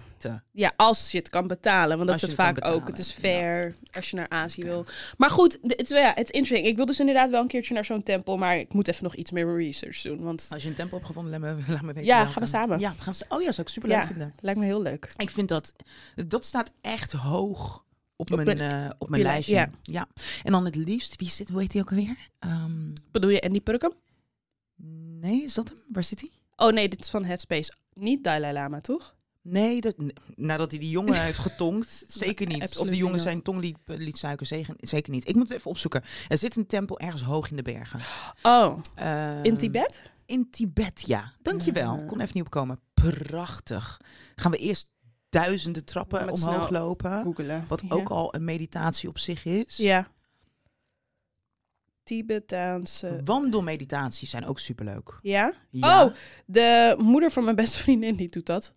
ja, 0.52 0.73
als 0.76 1.11
je 1.12 1.18
het 1.18 1.28
kan 1.28 1.46
betalen. 1.46 1.96
Want 1.96 2.06
dat 2.08 2.14
is 2.16 2.20
je 2.23 2.26
het 2.26 2.37
vaak 2.37 2.68
ook. 2.68 2.87
Het 2.87 2.99
is 2.99 3.11
fair 3.11 3.75
als 3.92 4.11
je 4.11 4.16
naar 4.16 4.28
Azië 4.28 4.64
wil. 4.64 4.87
Maar 5.16 5.30
goed, 5.30 5.58
het 5.62 5.80
is, 5.80 5.88
ja, 5.88 6.12
het 6.14 6.25
is 6.25 6.30
interesting. 6.30 6.66
Ik 6.70 6.76
wil 6.76 6.87
dus 6.87 7.00
inderdaad 7.00 7.30
wel 7.30 7.40
een 7.42 7.49
keertje 7.49 7.75
naar 7.75 7.84
zo'n 7.84 8.02
tempel. 8.02 8.37
Maar 8.37 8.58
ik 8.58 8.73
moet 8.75 8.88
even 8.88 9.02
nog 9.04 9.14
iets 9.14 9.30
meer 9.30 9.56
research 9.56 10.00
doen. 10.00 10.23
Want 10.23 10.46
Als 10.50 10.62
je 10.62 10.68
een 10.68 10.75
tempel 10.75 10.96
hebt 10.96 11.06
gevonden, 11.08 11.40
laat 11.40 11.56
me, 11.56 11.62
laat 11.73 11.82
me 11.82 11.87
weten 11.87 12.04
Ja, 12.04 12.16
welke. 12.16 12.32
gaan 12.32 12.42
we 12.42 12.49
samen. 12.49 12.78
Ja, 12.78 12.90
gaan 12.99 13.12
we 13.12 13.14
sa- 13.14 13.25
Oh 13.28 13.42
ja, 13.42 13.52
zou 13.52 13.66
ik 13.66 13.73
super 13.73 13.88
leuk 13.88 13.99
ja, 14.00 14.06
vinden. 14.06 14.34
lijkt 14.40 14.58
me 14.61 14.64
heel 14.66 14.82
leuk. 14.82 15.12
Ik 15.16 15.30
vind 15.30 15.49
dat, 15.49 15.73
dat 16.26 16.44
staat 16.44 16.73
echt 16.80 17.12
hoog 17.12 17.84
op, 18.16 18.30
Op 18.32 18.44
mijn, 18.44 18.56
mijn- 18.58 18.84
eh, 18.84 18.90
op 18.99 19.08
mijn 19.08 19.20
je 19.20 19.26
lij- 19.26 19.34
lijstje. 19.37 19.54
ja. 19.54 19.70
Ja. 19.82 20.08
En 20.42 20.52
dan 20.52 20.64
het 20.64 20.76
liefst, 20.76 21.16
wie 21.16 21.28
zit, 21.28 21.49
hoe 21.49 21.61
heet 21.61 21.70
die 21.70 21.80
ook 21.80 21.90
alweer? 21.90 22.16
Ehm, 22.38 22.92
Bedoel 23.11 23.30
je 23.30 23.40
Andy 23.42 23.61
Purkum? 23.61 23.92
nee, 25.20 25.42
is 25.42 25.54
dat 25.54 25.68
hem? 25.68 25.78
Waar 25.92 26.04
zit 26.04 26.20
hij? 26.20 26.30
Oh 26.56 26.73
nee, 26.73 26.88
dit 26.88 27.00
is 27.00 27.11
van 27.11 27.25
Headspace. 27.25 27.73
Niet 27.94 28.25
Dalai 28.25 28.52
Lama, 28.52 28.80
toch? 28.80 29.14
Nee, 29.42 29.80
dat, 29.80 29.94
nadat 30.34 30.70
hij 30.70 30.80
die 30.80 30.90
jongen 30.90 31.23
heeft 31.23 31.38
getongd, 31.49 32.04
zeker 32.06 32.46
niet. 32.46 32.78
Of 32.78 32.88
die 32.88 32.96
jongen 32.96 33.20
zijn 33.20 33.42
tong 33.42 33.61
liet, 33.61 33.76
liet 33.84 34.16
suiken, 34.18 34.46
zeker, 34.78 35.11
niet. 35.11 35.28
Ik 35.28 35.34
moet 35.34 35.49
het 35.49 35.56
even 35.58 35.70
opzoeken. 35.70 36.02
Er 36.28 36.38
zit 36.38 36.57
een 36.57 36.66
tempel 36.66 36.98
ergens 36.98 37.22
hoog 37.22 37.50
in 37.50 37.57
de 37.57 37.62
bergen. 37.62 38.00
Oh, 38.42 38.78
Ehm, 38.94 39.42
in 39.44 39.57
Tibet? 39.57 40.02
In 40.26 40.50
Tibet, 40.50 41.02
ja. 41.07 41.33
Dankjewel. 41.42 42.05
Kon 42.07 42.20
even 42.20 42.33
niet 42.35 42.44
opkomen. 42.44 42.81
Prachtig. 42.94 44.00
Gaan 44.35 44.50
we 44.50 44.57
eerst 44.57 44.88
duizenden 45.28 45.85
trappen 45.85 46.24
Met 46.24 46.35
omhoog 46.35 46.68
lopen. 46.70 47.22
Googelen. 47.22 47.64
Wat 47.68 47.81
Ja. 47.88 47.94
ook 47.94 48.09
al 48.09 48.35
een 48.35 48.44
meditatie 48.44 49.09
op 49.09 49.18
zich 49.18 49.44
is. 49.44 49.76
Ja. 49.76 50.07
Tibetaanse... 52.04 53.20
Wandelmeditaties 53.24 54.30
zijn 54.30 54.46
ook 54.46 54.58
superleuk. 54.58 55.18
Ja? 55.22 55.52
Ja. 55.70 56.04
Oh, 56.04 56.12
de 56.46 56.94
moeder 56.98 57.30
van 57.30 57.44
mijn 57.44 57.56
beste 57.56 57.78
vriendin 57.78 58.16
die 58.16 58.30
doet 58.30 58.46
dat. 58.46 58.74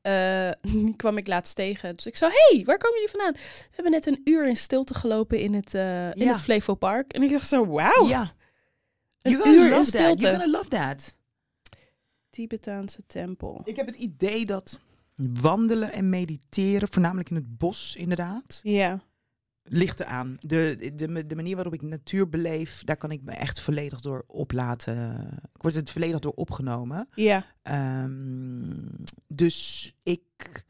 Eh, 0.00 0.50
die 0.62 0.96
kwam 0.96 1.16
ik 1.16 1.26
laatst 1.26 1.54
tegen. 1.54 1.96
Dus 1.96 2.06
ik 2.06 2.16
zo, 2.16 2.28
hey, 2.28 2.62
waar 2.64 2.78
komen 2.78 2.96
jullie 2.96 3.10
vandaan? 3.10 3.32
We 3.32 3.68
hebben 3.74 3.92
net 3.92 4.06
een 4.06 4.20
uur 4.24 4.46
in 4.48 4.56
stilte 4.56 4.94
gelopen 4.94 5.38
in 5.40 5.54
het, 5.54 5.74
eh 5.74 6.06
in 6.10 6.24
Ja. 6.24 6.32
het 6.32 6.40
Flevo 6.40 6.74
Park. 6.74 7.12
En 7.12 7.22
ik 7.22 7.30
dacht 7.30 7.48
zo, 7.48 7.66
wauw. 7.66 8.08
Ja. 8.08 8.32
Een 9.22 9.30
You're 9.32 9.48
uur 9.48 9.52
gonna 9.54 9.64
in 9.64 9.70
love 9.78 9.90
that. 9.90 10.00
stilte. 10.00 10.22
You're 10.22 10.38
gonna 10.40 10.58
love 10.58 10.68
that. 10.68 11.16
Tibetaanse 12.30 13.00
tempel. 13.06 13.60
Ik 13.64 13.76
heb 13.76 13.86
het 13.86 13.96
idee 13.96 14.46
dat 14.46 14.80
wandelen 15.40 15.92
en 15.92 16.08
mediteren, 16.08 16.88
voornamelijk 16.90 17.30
in 17.30 17.36
het 17.36 17.58
bos 17.58 17.96
inderdaad, 17.96 18.60
Ja. 18.62 19.00
Ligt 19.68 20.00
eraan. 20.00 20.36
De, 20.40 20.92
de, 20.94 21.26
de 21.26 21.34
manier 21.36 21.54
waarop 21.54 21.74
ik 21.74 21.82
natuur 21.82 22.28
beleef, 22.28 22.82
daar 22.84 22.96
kan 22.96 23.10
ik 23.10 23.22
me 23.22 23.32
echt 23.32 23.60
volledig 23.60 24.00
door 24.00 24.24
oplaten. 24.26 25.26
Ik 25.54 25.62
word 25.62 25.74
het 25.74 25.90
volledig 25.90 26.18
door 26.18 26.32
opgenomen. 26.32 27.08
Ja. 27.14 27.46
Ehm, 27.62 28.86
dus 29.28 29.92
ik 30.02 30.64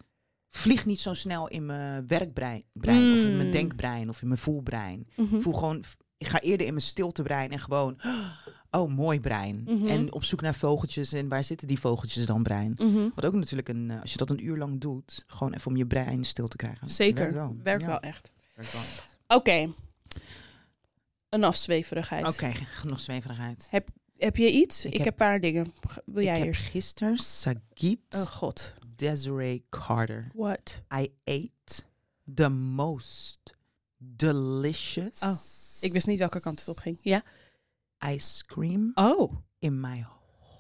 vlieg 0.49 0.87
niet 0.87 1.01
zo 1.01 1.15
snel 1.15 1.49
in 1.49 1.67
mijn 1.67 2.07
werkbrein 2.07 2.63
brein, 2.73 3.13
of 3.13 3.19
in 3.25 3.35
mijn 3.37 3.47
Mm. 3.47 3.53
denkbrein 3.53 4.09
of 4.09 4.23
in 4.23 4.29
mijn 4.29 4.41
voelbrein. 4.41 5.07
Mhm. 5.17 5.35
Ik 5.37 5.43
voel 5.43 5.53
gewoon, 5.53 5.85
ik 6.19 6.27
ga 6.27 6.41
eerder 6.41 6.67
in 6.67 6.73
mijn 6.73 6.85
stiltebrein 6.85 7.51
en 7.51 7.59
gewoon, 7.59 7.99
oh 8.71 8.91
mooi 8.95 9.21
brein. 9.21 9.63
Mhm. 9.67 9.87
En 9.87 10.13
op 10.13 10.25
zoek 10.25 10.41
naar 10.41 10.55
vogeltjes 10.55 11.13
en 11.13 11.29
waar 11.29 11.45
zitten 11.45 11.69
die 11.69 11.79
vogeltjes 11.79 12.27
dan 12.27 12.43
brein. 12.43 12.73
Mhm. 12.77 13.09
Wat 13.15 13.25
ook 13.25 13.35
natuurlijk 13.35 13.69
een, 13.69 13.91
eh, 13.91 14.01
als 14.01 14.13
je 14.13 14.19
dat 14.19 14.31
een 14.31 14.45
uur 14.47 14.57
lang 14.57 14.81
doet, 14.81 15.25
gewoon 15.27 15.53
even 15.53 15.71
om 15.71 15.77
je 15.77 15.87
brein 15.87 16.25
stil 16.25 16.49
te 16.49 16.57
krijgen. 16.57 16.89
Zeker. 16.89 17.19
Werkt 17.19 17.35
wel. 17.35 17.57
Werkt 17.63 17.83
Ja, 17.83 17.89
wel 17.89 18.01
echt. 18.01 18.33
Oké. 19.27 19.73
Een 21.29 21.45
afzweverigheid. 21.45 22.27
Oké, 22.27 22.51
genoeg 22.53 23.01
zweverigheid. 23.01 23.69
Heb 24.17 24.37
je 24.37 24.53
iets? 24.53 24.85
Ik 24.85 24.93
Ik, 24.93 24.97
heb- 24.97 25.05
heb 25.05 25.13
een 25.21 25.27
paar 25.27 25.41
dingen. 25.41 25.73
Wil 26.05 26.23
jij 26.23 26.33
ik 26.33 26.39
heb 26.39 26.47
eerst? 26.47 26.63
gisteren 26.65 27.19
Sagit 27.19 27.99
Oh 28.11 28.21
god. 28.21 28.75
Desiree 28.97 29.65
Carter. 29.71 30.31
What? 30.35 30.83
I 30.95 31.09
ate 31.25 31.83
the 32.35 32.49
most 32.49 33.55
delicious 33.99 35.21
Oh, 35.23 35.37
Ik 35.81 35.93
wist 35.93 36.07
niet 36.07 36.19
welke 36.19 36.41
kant 36.41 36.59
het 36.59 36.69
op 36.69 36.79
ging. 36.79 36.99
Ja. 37.03 37.23
ice 38.09 38.45
cream 38.47 38.91
Oh, 38.95 39.33
in 39.59 39.81
my 39.81 40.07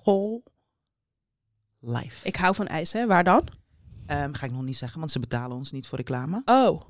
whole 0.05 0.43
life. 1.81 2.27
ik 2.27 2.37
hou 2.37 2.55
van 2.55 2.67
ijs, 2.67 2.93
hè? 2.93 3.07
Waar 3.07 3.25
dan? 3.25 3.49
Ehm, 4.07 4.33
ga 4.33 4.47
ik 4.47 4.53
nog 4.53 4.63
niet 4.63 4.77
zeggen, 4.77 4.99
want 4.99 5.11
ze 5.11 5.21
betalen 5.21 5.57
ons 5.57 5.73
niet 5.73 5.87
voor 5.87 5.99
reclame. 5.99 6.43
Oh, 6.45 6.83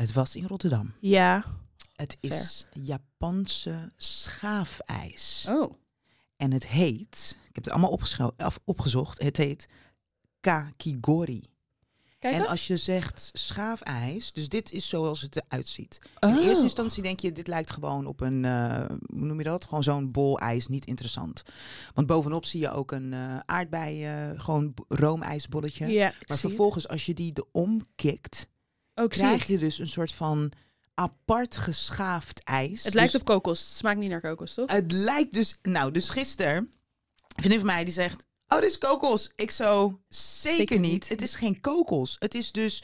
Het 0.00 0.12
was 0.12 0.36
in 0.36 0.46
Rotterdam. 0.46 0.92
ja. 1.00 1.44
Het 1.94 2.16
is 2.20 2.66
Japanse 2.72 3.92
schaafijs. 3.96 5.46
Oh. 5.48 5.72
En 6.36 6.52
het 6.52 6.66
heet, 6.66 7.36
ik 7.48 7.54
heb 7.54 7.64
het 7.64 7.70
allemaal 7.72 7.98
af- 8.36 8.58
opgezocht, 8.64 9.22
het 9.22 9.36
heet 9.36 9.68
kakigori. 10.40 11.42
Kijk 12.18 12.34
en 12.34 12.46
als 12.46 12.66
je 12.66 12.76
zegt 12.76 13.30
schaafijs, 13.32 14.32
dus 14.32 14.48
dit 14.48 14.72
is 14.72 14.88
zoals 14.88 15.20
het 15.20 15.36
eruit 15.36 15.68
ziet. 15.68 15.98
Oh. 16.20 16.30
In 16.30 16.36
eerste 16.38 16.62
instantie 16.62 17.02
denk 17.02 17.20
je, 17.20 17.32
dit 17.32 17.46
lijkt 17.46 17.70
gewoon 17.70 18.06
op 18.06 18.20
een, 18.20 18.44
eh, 18.44 18.84
hoe 18.88 19.24
noem 19.26 19.38
je 19.38 19.44
dat? 19.44 19.64
Gewoon 19.64 19.82
zo'n 19.82 20.10
bol 20.10 20.38
ijs, 20.38 20.66
niet 20.66 20.86
interessant. 20.86 21.42
Want 21.94 22.06
bovenop 22.06 22.44
zie 22.44 22.60
je 22.60 22.70
ook 22.70 22.92
een 22.92 23.12
eh 23.12 23.38
aardbei, 23.46 24.04
eh, 24.04 24.40
gewoon 24.40 24.74
roomijsbolletje. 24.88 25.86
Ja, 25.86 26.04
maar 26.06 26.16
het. 26.26 26.40
vervolgens, 26.40 26.88
als 26.88 27.06
je 27.06 27.14
die 27.14 27.32
erom 27.34 27.86
kikt, 27.94 28.46
Ook 28.94 29.10
krijg 29.10 29.46
je 29.46 29.58
dus 29.58 29.78
een 29.78 29.88
soort 29.88 30.12
van 30.12 30.52
apart 30.94 31.56
geschaafd 31.56 32.40
ijs. 32.44 32.82
Het 32.84 32.94
lijkt 32.94 33.12
Dus 33.12 33.20
op 33.20 33.26
kokos. 33.26 33.58
Het 33.60 33.68
smaakt 33.68 33.98
niet 33.98 34.08
naar 34.08 34.20
kokos, 34.20 34.54
toch? 34.54 34.70
Het 34.72 34.92
lijkt 34.92 35.34
dus, 35.34 35.58
nou, 35.62 35.92
dus 35.92 36.08
gisteren, 36.08 36.56
een 36.56 36.70
vriendin 37.36 37.58
van 37.58 37.66
mij 37.68 37.84
die 37.84 37.94
zegt, 37.94 38.26
oh, 38.48 38.58
dit 38.60 38.68
is 38.68 38.78
kokos. 38.78 39.30
Ik 39.36 39.50
zo, 39.50 40.00
zeker, 40.08 40.56
Zeker 40.58 40.78
niet. 40.78 40.90
niet. 40.92 41.08
Het 41.08 41.22
is 41.22 41.34
geen 41.34 41.60
kokos. 41.60 42.16
Het 42.18 42.34
is 42.34 42.52
dus, 42.52 42.82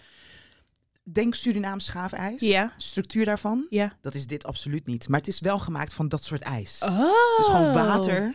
denk 1.02 1.34
Surinaams 1.34 1.84
schaafijs. 1.84 2.40
Ja. 2.40 2.74
Structuur 2.76 3.24
daarvan, 3.24 3.66
Ja. 3.70 3.96
dat 4.00 4.14
is 4.14 4.26
dit 4.26 4.44
absoluut 4.44 4.86
niet. 4.86 5.08
Maar 5.08 5.18
het 5.18 5.28
is 5.28 5.40
wel 5.40 5.58
gemaakt 5.58 5.92
van 5.92 6.08
dat 6.08 6.24
soort 6.24 6.42
ijs. 6.42 6.78
Oh. 6.82 7.36
Dus 7.36 7.46
gewoon 7.46 7.72
water, 7.72 8.34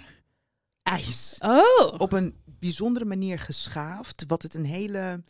ijs. 0.84 1.36
Oh. 1.39 1.93
Op 1.97 2.12
een 2.12 2.36
bijzondere 2.45 3.05
manier 3.05 3.39
geschaafd, 3.39 4.23
wat 4.27 4.41
het 4.41 4.53
een 4.53 4.65
hele 4.65 5.23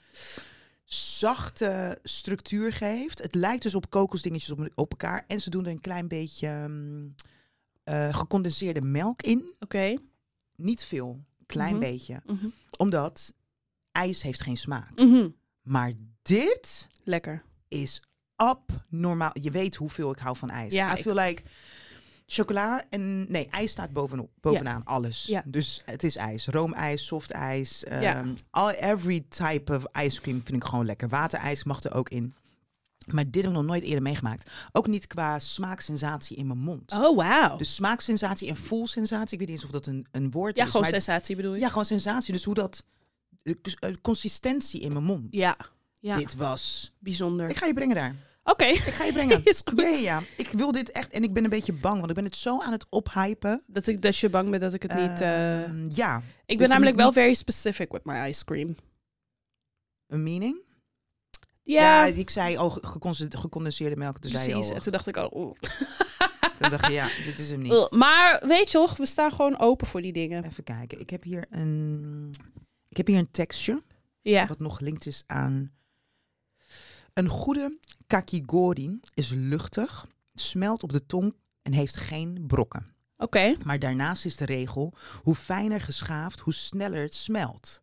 zachte 0.94 2.00
structuur 2.04 2.74
geeft. 2.74 3.22
Het 3.22 3.36
lijkt 3.36 3.64
dus 3.64 3.76
op 3.76 3.90
kokosdingetjes 3.90 4.52
op, 4.52 4.70
op 4.76 4.92
elkaar. 4.92 5.24
En 5.28 5.40
ze 5.42 5.50
doen 5.50 5.66
er 5.66 5.72
een 5.72 5.80
klein 5.82 6.08
beetje 6.08 6.48
ehm, 6.48 7.08
eh, 7.84 8.14
gecondenseerde 8.16 8.82
melk 8.82 9.22
in. 9.22 9.54
Oké. 9.60 9.98
Niet 10.56 10.84
veel, 10.84 11.24
klein 11.46 11.76
Mhm. 11.76 11.80
beetje. 11.84 12.22
Mhm. 12.26 12.46
Omdat 12.78 13.34
ijs 13.92 14.22
heeft 14.22 14.42
geen 14.42 14.58
smaak. 14.58 14.96
Mhm. 15.00 15.30
Maar 15.62 15.92
dit 16.22 16.88
Lekker. 17.04 17.44
is 17.68 18.02
abnormaal. 18.36 19.32
Je 19.42 19.52
weet 19.52 19.76
hoeveel 19.76 20.12
ik 20.12 20.20
hou 20.20 20.38
van 20.38 20.50
ijs. 20.50 20.74
Ja, 20.74 20.94
I 20.94 20.96
ik- 20.98 21.02
feel 21.02 21.16
like 21.16 21.44
chocola 22.34 22.84
en 22.90 23.32
nee, 23.32 23.48
ijs 23.50 23.72
staat 23.72 23.92
bovenop, 23.94 24.30
bovenaan 24.42 24.82
alles. 24.86 25.26
Ja. 25.26 25.44
Dus 25.46 25.82
het 25.86 26.04
is 26.04 26.16
ijs, 26.16 26.48
roomijs, 26.48 27.06
soft 27.06 27.32
ijs, 27.32 27.84
Ja. 27.90 28.02
ehm, 28.02 28.34
all 28.50 28.70
every 28.74 29.26
type 29.30 29.76
of 29.76 29.86
ice 30.04 30.22
cream 30.22 30.42
vind 30.46 30.64
ik 30.64 30.70
gewoon 30.70 30.86
lekker. 30.86 31.08
Waterijs 31.08 31.64
mag 31.64 31.84
er 31.84 31.94
ook 31.94 32.10
in. 32.10 32.34
Maar 33.08 33.24
dit 33.24 33.36
heb 33.44 33.52
ik 33.52 33.58
nog 33.58 33.66
nooit 33.66 33.84
eerder 33.84 34.02
meegemaakt. 34.02 34.50
Ook 34.72 34.88
niet 34.88 35.08
qua 35.08 35.40
smaaksensatie 35.40 36.38
in 36.38 36.48
mijn 36.48 36.60
mond. 36.60 36.92
Oh, 36.92 37.16
wauw. 37.18 37.58
Dus 37.58 37.76
smaaksensatie 37.76 38.50
en 38.50 38.56
voelsensatie, 38.58 39.34
ik 39.34 39.40
weet 39.40 39.48
niet 39.48 39.58
eens 39.58 39.66
of 39.66 39.72
dat 39.72 39.86
een, 39.86 40.06
een 40.12 40.32
woord 40.32 40.56
ja, 40.56 40.64
is. 40.64 40.68
gewoon 40.72 40.82
maar 40.92 41.02
sensatie 41.02 41.36
bedoel 41.36 41.54
je? 41.54 41.60
ja, 41.60 41.68
gewoon 41.70 41.86
sensatie. 41.86 42.34
Dus 42.34 42.44
hoe 42.44 42.54
dat, 42.54 42.84
de 43.42 43.62
cons- 43.62 43.76
eh, 43.76 43.94
consistentie 44.02 44.82
in 44.82 44.94
mijn 44.94 45.06
mond. 45.06 45.28
Ja. 45.32 45.58
Ja, 46.00 46.18
Dit 46.18 46.36
was. 46.36 46.94
bijzonder. 47.00 47.50
Ik 47.50 47.58
ga 47.58 47.66
je 47.66 47.74
brengen 47.74 47.96
daar. 47.96 48.16
Oké. 48.44 48.66
Ik 48.66 48.78
ga 48.80 49.04
je 49.04 49.14
brengen. 49.14 49.44
Is 49.46 49.62
goed. 49.66 50.00
Ja. 50.02 50.22
Ik 50.38 50.48
wil 50.52 50.72
dit 50.72 50.92
echt. 50.92 51.12
En 51.12 51.24
ik 51.24 51.34
ben 51.34 51.44
een 51.44 51.50
beetje 51.50 51.74
bang, 51.74 51.98
want 51.98 52.10
ik 52.10 52.16
ben 52.16 52.26
het 52.26 52.36
zo 52.36 52.62
aan 52.62 52.72
het 52.72 52.86
ophypen. 52.90 53.62
Dat, 53.68 53.88
ik, 53.88 54.02
dat 54.02 54.18
je 54.18 54.30
bang 54.30 54.50
bent 54.50 54.62
dat 54.62 54.74
ik 54.74 54.82
het 54.82 54.94
niet... 54.94 55.22
eh, 55.22 55.64
Ehm, 55.64 55.90
ja, 55.90 56.24
ik 56.46 56.58
ben 56.58 56.70
namelijk 56.70 56.96
wel 56.96 57.06
niet- 57.06 57.16
very 57.16 57.34
specific 57.34 57.92
with 57.92 58.06
my 58.06 58.28
ice 58.28 58.46
cream. 58.46 58.76
een 60.08 60.24
meaning. 60.24 60.62
Ja, 61.64 62.06
ik 62.06 62.30
zei 62.30 62.58
al 62.58 62.70
gecondenseerde 63.32 63.96
melk. 63.96 64.20
Toen 64.20 64.32
zei 64.32 64.52
precies. 64.52 64.70
al, 64.70 64.76
En 64.76 64.82
toen 64.82 64.92
dacht 64.92 65.08
ik 65.08 65.18
al... 65.18 65.32
oeh. 65.36 65.56
toen 66.60 66.70
dacht 66.70 66.86
je, 66.86 66.92
ja, 66.94 67.10
dit 67.26 67.40
is 67.40 67.50
hem 67.50 67.62
niet. 67.62 67.72
Ugh, 67.72 67.92
Maar 67.92 68.44
weet 68.48 68.72
je 68.72 68.78
toch, 68.78 68.98
we 68.98 69.06
staan 69.06 69.32
gewoon 69.32 69.60
open 69.60 69.88
voor 69.88 70.02
die 70.02 70.14
dingen. 70.14 70.44
Even 70.46 70.64
kijken. 70.64 71.00
Ik 71.00 71.10
heb 71.10 71.24
hier 71.24 71.46
een, 71.50 72.30
ik 72.90 72.98
heb 72.98 73.08
hier 73.08 73.18
een 73.18 73.32
tekstje. 73.32 73.84
Ja. 74.22 74.48
Wat 74.48 74.60
nog 74.60 74.78
gelinkt 74.78 75.06
is 75.06 75.24
aan. 75.28 75.72
Een 77.14 77.28
goede 77.28 77.80
kakigori 78.08 79.00
is 79.14 79.30
luchtig, 79.30 80.08
smelt 80.34 80.84
op 80.84 80.92
de 80.92 81.06
tong 81.06 81.36
en 81.62 81.74
heeft 81.74 81.96
geen 81.96 82.44
brokken. 82.48 82.86
Oké. 83.18 83.56
Maar 83.64 83.80
daarnaast 83.80 84.26
is 84.26 84.36
de 84.36 84.46
regel: 84.46 84.94
hoe 85.24 85.36
fijner 85.36 85.82
geschaafd, 85.82 86.40
hoe 86.40 86.54
sneller 86.54 87.02
het 87.02 87.14
smelt. 87.14 87.82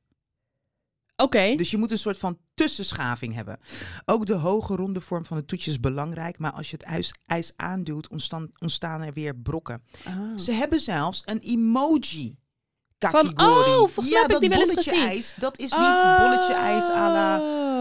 Oké. 1.17 1.55
Dus 1.57 1.71
je 1.71 1.77
moet 1.77 1.91
een 1.91 1.99
soort 1.99 2.19
van 2.19 2.39
tussenschaving 2.55 3.35
hebben. 3.35 3.59
Ook 4.05 4.27
de 4.27 4.35
hoge 4.35 4.75
ronde 4.75 5.01
vorm 5.01 5.25
van 5.25 5.37
het 5.37 5.49
toetje 5.49 5.71
is 5.71 5.81
belangrijk, 5.81 6.39
maar 6.39 6.53
als 6.53 6.71
je 6.71 6.77
het 6.77 6.85
ijs, 6.85 7.15
ijs 7.27 7.53
aanduwt, 7.57 8.09
ontstaan, 8.09 8.51
ontstaan 8.59 9.01
er 9.01 9.13
weer 9.13 9.37
brokken. 9.37 9.83
Ah. 10.05 10.15
Ze 10.37 10.53
hebben 10.53 10.81
zelfs 10.81 11.23
een 11.25 11.39
emoji. 11.39 12.37
Van, 12.99 13.11
Kakigori. 13.11 13.71
oh, 13.71 13.77
volgens 13.77 14.09
mij 14.09 14.21
ja, 14.21 14.21
heb 14.21 14.31
ik 14.31 14.41
die 14.41 14.49
wel 14.49 14.59
eens 14.59 14.69
bolletje 14.69 14.91
gezien. 14.91 15.09
ijs, 15.09 15.35
dat 15.39 15.59
is 15.59 15.71
niet 15.71 16.17
bolletje 16.17 16.55
ijs 16.55 16.89
à 16.89 17.13
la 17.13 17.39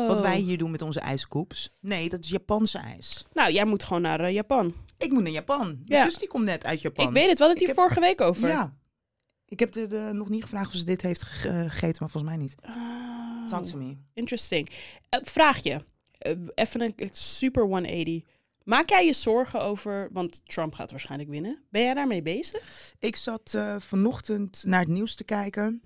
wat 0.08 0.18
Oh. 0.18 0.24
wij 0.24 0.38
hier 0.40 0.58
doen 0.58 0.72
met 0.72 0.82
onze 0.82 1.00
ijskoops. 1.00 1.78
Nee, 1.82 2.10
dat 2.10 2.24
is 2.24 2.30
Japanse 2.30 2.78
ijs. 2.78 3.26
Nou, 3.34 3.52
jij 3.52 3.66
moet 3.66 3.84
gewoon 3.84 4.02
naar 4.02 4.20
eh, 4.20 4.34
Japan. 4.34 4.74
Ik 4.98 5.12
moet 5.12 5.24
naar 5.24 5.32
Japan. 5.32 5.66
Mijn 5.68 5.82
Ja. 5.86 6.04
zus 6.04 6.18
die 6.18 6.28
komt 6.28 6.44
net 6.46 6.66
uit 6.66 6.82
Japan. 6.82 7.08
Ik 7.08 7.14
weet 7.14 7.30
het, 7.30 7.38
we 7.38 7.44
hadden 7.44 7.50
het 7.50 7.60
hier 7.60 7.68
heb- 7.68 7.78
vorige 7.78 8.00
week 8.00 8.22
over. 8.22 8.48
Ja. 8.48 8.76
Ik 9.46 9.60
heb 9.60 9.76
er 9.76 9.96
eh, 9.96 10.10
nog 10.10 10.30
niet 10.30 10.44
gevraagd 10.44 10.68
of 10.68 10.76
ze 10.76 10.84
dit 10.84 11.02
heeft 11.02 11.22
eh, 11.22 11.30
gegeten, 11.62 11.98
maar 12.00 12.10
volgens 12.10 12.24
mij 12.24 12.38
niet. 12.38 12.56
Oh, 12.66 13.48
Talk 13.48 13.64
to 13.66 13.78
me. 13.78 13.96
interesting. 14.14 14.70
Vraag 15.10 15.64
je. 15.64 15.80
Even 16.56 16.82
een 16.82 16.96
super 17.14 17.64
180. 17.64 18.22
Maak 18.64 18.90
jij 18.90 19.06
je 19.06 19.14
zorgen 19.14 19.62
over, 19.62 20.10
want 20.12 20.42
Trump 20.46 20.74
gaat 20.74 20.92
waarschijnlijk 20.92 21.30
winnen. 21.30 21.64
Ben 21.70 21.82
jij 21.82 21.94
daarmee 21.94 22.22
bezig? 22.22 22.94
Ik 23.00 23.16
zat 23.16 23.58
vanochtend 23.78 24.64
naar 24.66 24.80
het 24.80 24.90
nieuws 24.90 25.16
te 25.16 25.24
kijken. 25.24 25.82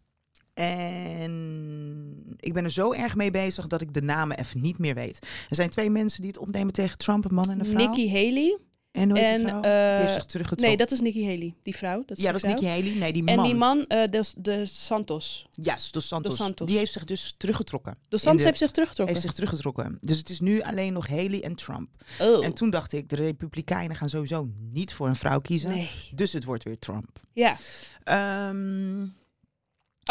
En 0.54 2.36
ik 2.40 2.54
ben 2.54 2.64
er 2.64 2.72
zo 2.72 2.92
erg 2.94 3.16
mee 3.16 3.32
bezig 3.32 3.68
dat 3.68 3.82
ik 3.82 3.94
de 3.94 4.02
namen 4.02 4.38
even 4.40 4.62
niet 4.62 4.78
meer 4.80 4.96
weet. 4.96 5.20
Er 5.50 5.56
zijn 5.56 5.70
twee 5.70 5.90
mensen 5.90 6.22
die 6.22 6.32
het 6.32 6.40
opnemen 6.40 6.74
tegen 6.74 6.98
Trump, 6.98 7.26
een 7.26 7.36
man 7.36 7.50
en 7.50 7.60
een 7.60 7.66
vrouw. 7.66 7.86
Nikki 7.88 8.10
Haley. 8.12 8.58
en 8.92 9.10
hoe 9.10 9.20
en, 9.20 9.42
vrouw? 9.42 9.62
eh, 9.62 9.62
die 9.62 10.02
heeft 10.02 10.14
zich 10.14 10.26
teruggetrokken. 10.26 10.68
Nee, 10.68 10.78
dat 10.78 10.92
is 10.92 11.00
Nikki 11.00 11.26
Haley, 11.26 11.54
die 11.64 11.76
vrouw. 11.76 12.04
Dat 12.06 12.18
is 12.18 12.24
ja, 12.24 12.32
dat 12.32 12.44
is. 12.44 12.48
Nikki 12.50 12.66
Haley. 12.68 12.94
Nee, 12.96 13.14
die 13.14 13.26
En 13.26 13.36
man. 13.36 13.46
die 13.46 13.56
man, 13.56 13.86
eh, 13.88 14.10
de, 14.10 14.24
de 14.38 14.66
Santos. 14.66 15.48
Ja, 15.52 15.78
Dos 15.92 16.08
Santos. 16.08 16.30
Dos 16.32 16.46
Santos. 16.46 16.68
Die 16.68 16.78
heeft 16.78 16.92
zich 16.92 17.04
dus 17.04 17.34
teruggetrokken. 17.38 17.98
De 18.10 18.18
Santos 18.18 18.42
de- 18.42 18.48
heeft 18.48 18.60
zich 18.60 18.72
teruggetrokken. 18.72 19.16
heeft 19.16 19.28
zich 19.28 19.36
teruggetrokken. 19.36 19.98
Dus 20.02 20.18
het 20.18 20.30
is 20.30 20.40
nu 20.40 20.62
alleen 20.62 20.94
nog 20.94 21.08
Haley 21.08 21.44
en 21.44 21.56
Trump. 21.56 21.90
Oh. 22.22 22.46
En 22.46 22.54
toen 22.54 22.70
dacht 22.70 22.94
ik, 22.94 23.10
de 23.10 23.16
Republikeinen 23.16 23.96
gaan 23.96 24.10
sowieso 24.10 24.50
niet 24.72 24.94
voor 24.94 25.08
een 25.08 25.16
vrouw 25.16 25.40
kiezen. 25.40 25.70
Nee. 25.70 25.90
Dus 26.16 26.34
het 26.34 26.44
wordt 26.44 26.64
weer 26.64 26.80
Trump. 26.80 27.20
Ja. 27.34 27.56
Ehm, 28.04 29.06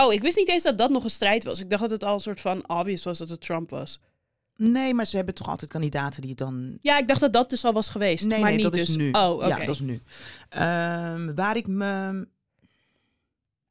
Oh, 0.01 0.13
ik 0.13 0.21
wist 0.23 0.37
niet 0.37 0.49
eens 0.49 0.63
dat 0.63 0.79
dat 0.79 0.91
nog 0.91 1.05
een 1.05 1.11
strijd 1.11 1.45
was. 1.45 1.61
Ik 1.61 1.71
dacht 1.71 1.83
dat 1.83 1.91
het 1.91 2.05
al 2.05 2.15
een 2.15 2.21
soort 2.21 2.41
van 2.41 2.69
obvious 2.69 3.05
was 3.05 3.19
dat 3.19 3.29
het 3.29 3.41
Trump 3.41 3.71
was. 3.71 4.01
nee, 4.57 4.95
maar 4.95 5.07
ze 5.07 5.17
hebben 5.17 5.35
toch 5.35 5.49
altijd 5.49 5.71
kandidaten 5.71 6.21
die 6.21 6.31
het 6.31 6.39
dan 6.39 6.79
Ja, 6.83 6.99
ik 6.99 7.09
dacht 7.09 7.21
dat 7.21 7.33
dat 7.33 7.51
dus 7.51 7.65
al 7.65 7.73
was 7.73 7.89
geweest. 7.89 8.25
Nee, 8.27 8.39
maar 8.39 8.47
nee, 8.49 8.55
niet 8.55 8.63
dat 8.63 8.73
dus. 8.73 8.89
is 8.89 8.97
nu. 8.97 9.11
Oh, 9.11 9.31
oké. 9.31 9.47
Ja, 9.47 9.57
dat 9.57 9.75
is 9.75 9.81
nu. 9.81 10.01
Ehm, 10.49 11.35
waar 11.35 11.57
ik 11.57 11.67
me... 11.67 12.27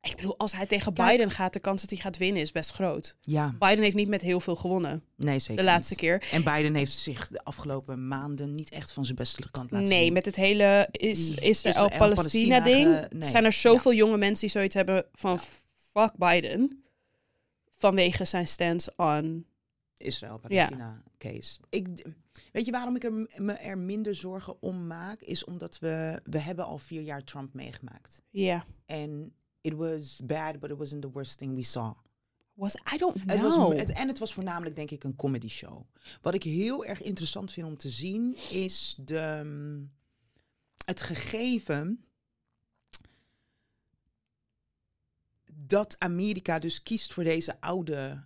Ik 0.01 0.15
bedoel, 0.15 0.37
als 0.37 0.51
hij 0.53 0.65
tegen 0.65 0.93
Kijk- 0.93 1.09
Biden 1.09 1.31
gaat, 1.31 1.53
de 1.53 1.59
kans 1.59 1.81
dat 1.81 1.89
hij 1.89 1.99
gaat 1.99 2.17
winnen 2.17 2.41
is 2.41 2.51
best 2.51 2.71
groot. 2.71 3.15
Ja, 3.21 3.55
Biden 3.59 3.83
heeft 3.83 3.95
niet 3.95 4.07
met 4.07 4.21
heel 4.21 4.39
veel 4.39 4.55
gewonnen 4.55 5.03
nee, 5.15 5.39
zeker 5.39 5.55
de 5.55 5.63
laatste 5.63 5.93
niet. 5.93 6.01
keer. 6.01 6.23
En 6.31 6.43
Biden 6.43 6.75
heeft 6.75 6.91
zich 6.91 7.27
de 7.27 7.43
afgelopen 7.43 8.07
maanden 8.07 8.55
niet 8.55 8.69
echt 8.69 8.91
van 8.91 9.03
zijn 9.05 9.15
beste 9.17 9.51
kant 9.51 9.71
laten 9.71 9.87
Nee, 9.89 10.03
zien. 10.03 10.13
met 10.13 10.25
het 10.25 10.35
hele 10.35 10.87
is- 10.91 11.25
Die 11.25 11.39
Israël-Palestina 11.41 12.59
ding 12.59 12.75
Israël-Palestina 12.77 13.07
ge- 13.19 13.25
zijn 13.31 13.35
er 13.35 13.41
nee, 13.41 13.51
zoveel 13.51 13.93
jonge 13.93 14.17
mensen 14.17 14.41
die 14.41 14.49
zoiets 14.49 14.75
hebben 14.75 15.05
van 15.13 15.39
fuck 16.01 16.17
Biden. 16.17 16.83
Vanwege 17.71 18.25
zijn 18.25 18.47
stance 18.47 18.93
on... 18.95 19.47
Israël-Palestina 19.99 21.03
case. 21.17 21.59
Ik, 21.69 22.05
weet 22.51 22.65
je 22.65 22.71
waarom 22.71 22.95
ik 22.95 23.03
er, 23.03 23.13
me 23.35 23.53
er 23.53 23.77
minder 23.77 24.15
zorgen 24.15 24.61
om 24.61 24.87
maak? 24.87 25.21
Is 25.21 25.43
omdat 25.43 25.79
we, 25.79 26.21
we 26.23 26.39
hebben 26.39 26.65
al 26.65 26.77
vier 26.77 27.01
jaar 27.01 27.23
Trump 27.23 27.53
meegemaakt. 27.53 28.23
Ja. 28.29 28.65
En 28.85 29.33
it 29.61 29.73
was 29.73 30.21
bad, 30.25 30.59
but 30.59 30.69
it 30.69 30.77
wasn't 30.77 31.01
the 31.01 31.11
worst 31.11 31.37
thing 31.37 31.55
we 31.55 31.63
saw. 31.63 31.93
Was, 32.53 32.75
I 32.93 32.97
don't 32.97 33.15
Het 33.15 33.39
know. 33.39 33.67
was, 33.67 33.79
het, 33.79 33.91
en 33.91 34.07
het 34.07 34.19
was 34.19 34.33
voornamelijk, 34.33 34.75
denk 34.75 34.91
ik, 34.91 35.03
een 35.03 35.15
comedy 35.15 35.47
show. 35.47 35.83
Wat 36.21 36.33
ik 36.33 36.43
heel 36.43 36.85
erg 36.85 37.01
interessant 37.01 37.51
vind 37.51 37.67
om 37.67 37.77
te 37.77 37.89
zien, 37.89 38.35
is 38.51 38.95
de, 38.97 39.87
het 40.85 41.01
gegeven 41.01 42.05
dat 45.69 45.95
Amerika 45.99 46.59
dus 46.59 46.83
kiest 46.83 47.13
voor 47.13 47.23
deze 47.23 47.61
oude, 47.61 48.23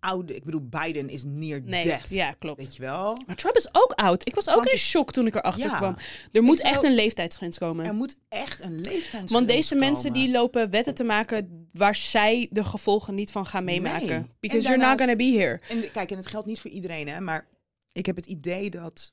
oude 0.00 0.34
ik 0.36 0.44
bedoel, 0.44 0.68
Biden 0.68 1.08
is 1.08 1.22
near 1.24 1.62
nee, 1.62 1.82
death. 1.84 2.08
ja, 2.08 2.32
klopt. 2.32 2.64
Weet 2.64 2.76
je 2.76 2.82
wel? 2.82 3.18
Maar 3.26 3.36
Trump 3.36 3.56
is 3.56 3.68
ook 3.72 3.92
oud. 3.92 4.26
Ik 4.26 4.34
was 4.34 4.48
ook 4.48 4.66
in 4.66 4.76
shock 4.76 5.12
toen 5.12 5.26
ik 5.26 5.34
erachter 5.34 5.70
Ja. 5.70 5.76
kwam. 5.76 5.96
Er 6.32 6.42
moet 6.42 6.60
echt 6.60 6.82
een 6.82 6.94
leeftijdsgrens 6.94 7.58
komen. 7.58 7.84
Er 7.86 7.94
moet 7.94 8.16
echt 8.28 8.62
een 8.62 8.74
leeftijdsgrens 8.80 9.32
Want 9.32 9.48
deze 9.48 9.74
mensen 9.74 10.12
die 10.12 10.30
lopen 10.30 10.70
wetten 10.70 10.94
te 10.94 11.04
maken 11.04 11.68
waar 11.72 11.94
zij 11.94 12.48
de 12.50 12.64
gevolgen 12.64 13.14
niet 13.14 13.30
van 13.30 13.46
gaan 13.46 13.64
meemaken. 13.64 14.06
Nee. 14.08 14.26
Because 14.40 14.66
En 14.68 14.74
you're 14.74 14.76
not 14.88 14.98
daarnaast- 14.98 15.00
gonna 15.00 15.16
be 15.16 15.38
here. 15.38 15.60
En 15.68 15.90
kijk, 15.90 16.10
en 16.10 16.16
het 16.16 16.26
geldt 16.26 16.46
niet 16.46 16.60
voor 16.60 16.70
iedereen, 16.70 17.08
hè, 17.08 17.20
maar 17.20 17.46
ik 17.92 18.06
heb 18.06 18.16
het 18.16 18.26
idee 18.26 18.70
dat 18.70 19.12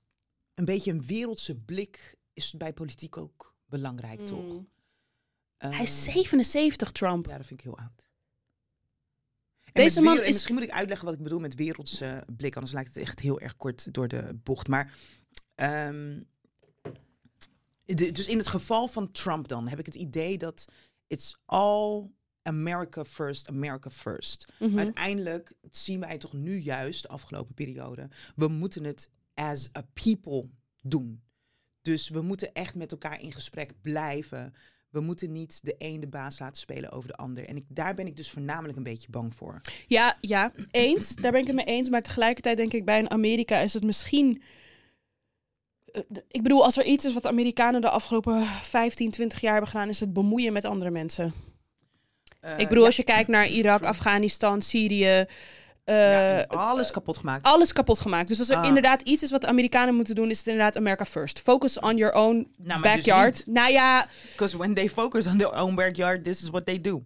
een 0.55 0.65
beetje 0.65 0.91
een 0.91 1.05
wereldse 1.05 1.55
blik 1.55 2.15
is 2.33 2.51
bij 2.53 2.73
politiek 2.73 3.17
ook 3.17 3.55
belangrijk, 3.65 4.19
toch? 4.25 4.61
Hij 5.69 5.83
is 5.83 6.07
Eh, 6.07 6.13
77, 6.13 6.91
Trump. 6.91 7.25
Ja, 7.25 7.37
dat 7.37 7.45
vind 7.47 7.59
ik 7.59 7.65
heel 7.65 7.77
oud. 7.77 8.09
En 9.63 9.83
Deze 9.83 10.01
man 10.01 10.09
wereld- 10.09 10.27
is- 10.27 10.33
Misschien 10.33 10.55
moet 10.55 10.63
ik 10.63 10.69
uitleggen 10.71 11.05
wat 11.05 11.15
ik 11.15 11.23
bedoel 11.23 11.39
met 11.39 11.55
wereldse 11.55 12.23
blik, 12.35 12.53
anders 12.55 12.73
lijkt 12.73 12.93
het 12.95 13.03
echt 13.03 13.19
heel 13.19 13.39
erg 13.39 13.57
kort 13.57 13.93
door 13.93 14.07
de 14.07 14.39
bocht. 14.43 14.67
Maar 14.67 14.93
ehm, 15.55 16.21
de- 17.85 18.11
dus 18.11 18.27
in 18.27 18.37
het 18.37 18.47
geval 18.47 18.87
van 18.87 19.11
Trump 19.11 19.47
dan 19.47 19.67
heb 19.67 19.79
ik 19.79 19.85
het 19.85 19.95
idee 19.95 20.37
dat 20.37 20.65
it's 21.07 21.37
all 21.45 22.11
America 22.41 23.05
first, 23.05 23.47
America 23.47 23.89
first. 23.89 24.47
Mhm. 24.59 24.77
Uiteindelijk 24.77 25.53
zien 25.71 25.99
wij 25.99 26.17
toch 26.17 26.33
nu 26.33 26.57
juist, 26.57 27.01
de 27.01 27.07
afgelopen 27.07 27.53
periode, 27.53 28.09
we 28.35 28.47
moeten 28.47 28.83
het 28.83 29.09
as 29.33 29.69
a 29.77 29.81
people 29.93 30.49
doen. 30.81 31.23
Dus 31.81 32.09
we 32.09 32.21
moeten 32.21 32.53
echt 32.53 32.75
met 32.75 32.91
elkaar 32.91 33.21
in 33.21 33.31
gesprek 33.31 33.81
blijven. 33.81 34.53
We 34.91 34.99
moeten 35.01 35.31
niet 35.31 35.59
de 35.63 35.75
een 35.77 35.99
de 35.99 36.07
baas 36.07 36.39
laten 36.39 36.57
spelen 36.57 36.91
over 36.91 37.09
de 37.09 37.15
ander. 37.15 37.47
En 37.47 37.55
ik, 37.55 37.63
daar 37.67 37.93
ben 37.93 38.07
ik 38.07 38.15
dus 38.15 38.31
voornamelijk 38.31 38.77
een 38.77 38.83
beetje 38.83 39.09
bang 39.09 39.35
voor. 39.35 39.61
Ja, 39.87 40.17
ja, 40.19 40.51
eens. 40.71 41.15
Daar 41.15 41.31
ben 41.31 41.41
ik 41.41 41.47
het 41.47 41.55
mee 41.55 41.65
eens. 41.65 41.89
Maar 41.89 42.01
tegelijkertijd 42.01 42.57
denk 42.57 42.73
ik 42.73 42.85
bij 42.85 42.99
een 42.99 43.11
Amerika 43.11 43.57
is 43.59 43.73
het 43.73 43.83
misschien... 43.83 44.41
Eh, 45.85 46.01
Ik 46.27 46.43
bedoel, 46.43 46.63
als 46.63 46.77
er 46.77 46.85
iets 46.85 47.05
is 47.05 47.13
wat 47.13 47.23
de 47.23 47.29
Amerikanen 47.29 47.81
de 47.81 47.89
afgelopen 47.89 48.45
15, 48.45 49.11
20 49.11 49.41
jaar 49.41 49.51
hebben 49.51 49.71
gedaan... 49.71 49.89
is 49.89 49.99
het 49.99 50.13
bemoeien 50.13 50.53
met 50.53 50.65
andere 50.65 50.89
mensen. 50.91 51.33
ik 52.57 52.69
bedoel, 52.69 52.85
als 52.85 52.95
je 52.95 53.03
kijkt 53.03 53.29
naar 53.29 53.47
Irak. 53.47 53.83
Afghanistan, 53.83 54.61
Syrië... 54.61 55.25
eh, 55.83 55.95
Ja, 56.37 56.43
alles 56.43 56.91
kapot 56.91 57.17
gemaakt. 57.17 57.43
alles 57.45 57.73
kapot 57.73 57.99
gemaakt. 57.99 58.27
Dus 58.27 58.39
als 58.39 58.49
er 58.49 58.55
Ah. 58.55 58.65
inderdaad 58.65 59.01
iets 59.01 59.23
is 59.23 59.31
wat 59.31 59.41
de 59.41 59.47
Amerikanen 59.47 59.95
moeten 59.95 60.15
doen, 60.15 60.29
is 60.29 60.37
het 60.37 60.47
inderdaad 60.47 60.77
America 60.77 61.05
first. 61.05 61.39
Focus 61.39 61.79
on 61.79 61.97
your 61.97 62.13
own 62.13 62.47
Nou, 62.57 62.81
dus 62.81 62.91
backyard. 62.91 63.43
nou 63.45 63.71
ja, 63.71 64.07
Because 64.31 64.57
when 64.57 64.73
they 64.73 64.89
focus 64.89 65.27
on 65.27 65.37
their 65.37 65.53
own 65.61 65.75
backyard, 65.75 66.23
this 66.23 66.41
is 66.43 66.49
what 66.49 66.65
they 66.65 66.77
do. 66.81 67.03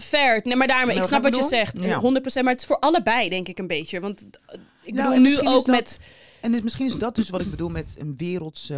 fair. 0.00 0.40
Nee, 0.44 0.56
maar 0.56 0.66
daarmee, 0.66 0.96
ik 0.96 1.02
snap 1.02 1.22
wat 1.22 1.36
je 1.36 1.42
zegt. 1.42 1.78
Ja. 1.80 1.98
100%. 2.00 2.44
Maar 2.44 2.52
het 2.52 2.60
is 2.62 2.66
voor 2.66 2.78
allebei, 2.78 3.28
denk 3.28 3.48
ik, 3.48 3.58
een 3.58 3.66
beetje. 3.66 4.00
Want 4.00 4.24
eh, 4.46 4.58
ik 4.82 4.94
Nou, 4.94 5.08
bedoel 5.08 5.22
nu 5.22 5.38
ook 5.38 5.44
dat- 5.44 5.66
met... 5.66 5.98
En 6.40 6.52
dit- 6.52 6.62
misschien 6.62 6.86
is 6.86 6.94
dat 6.94 7.14
dus 7.14 7.30
wat 7.30 7.40
ik 7.40 7.50
bedoel 7.50 7.68
met 7.68 7.96
een 7.98 8.16
wereldse, 8.16 8.74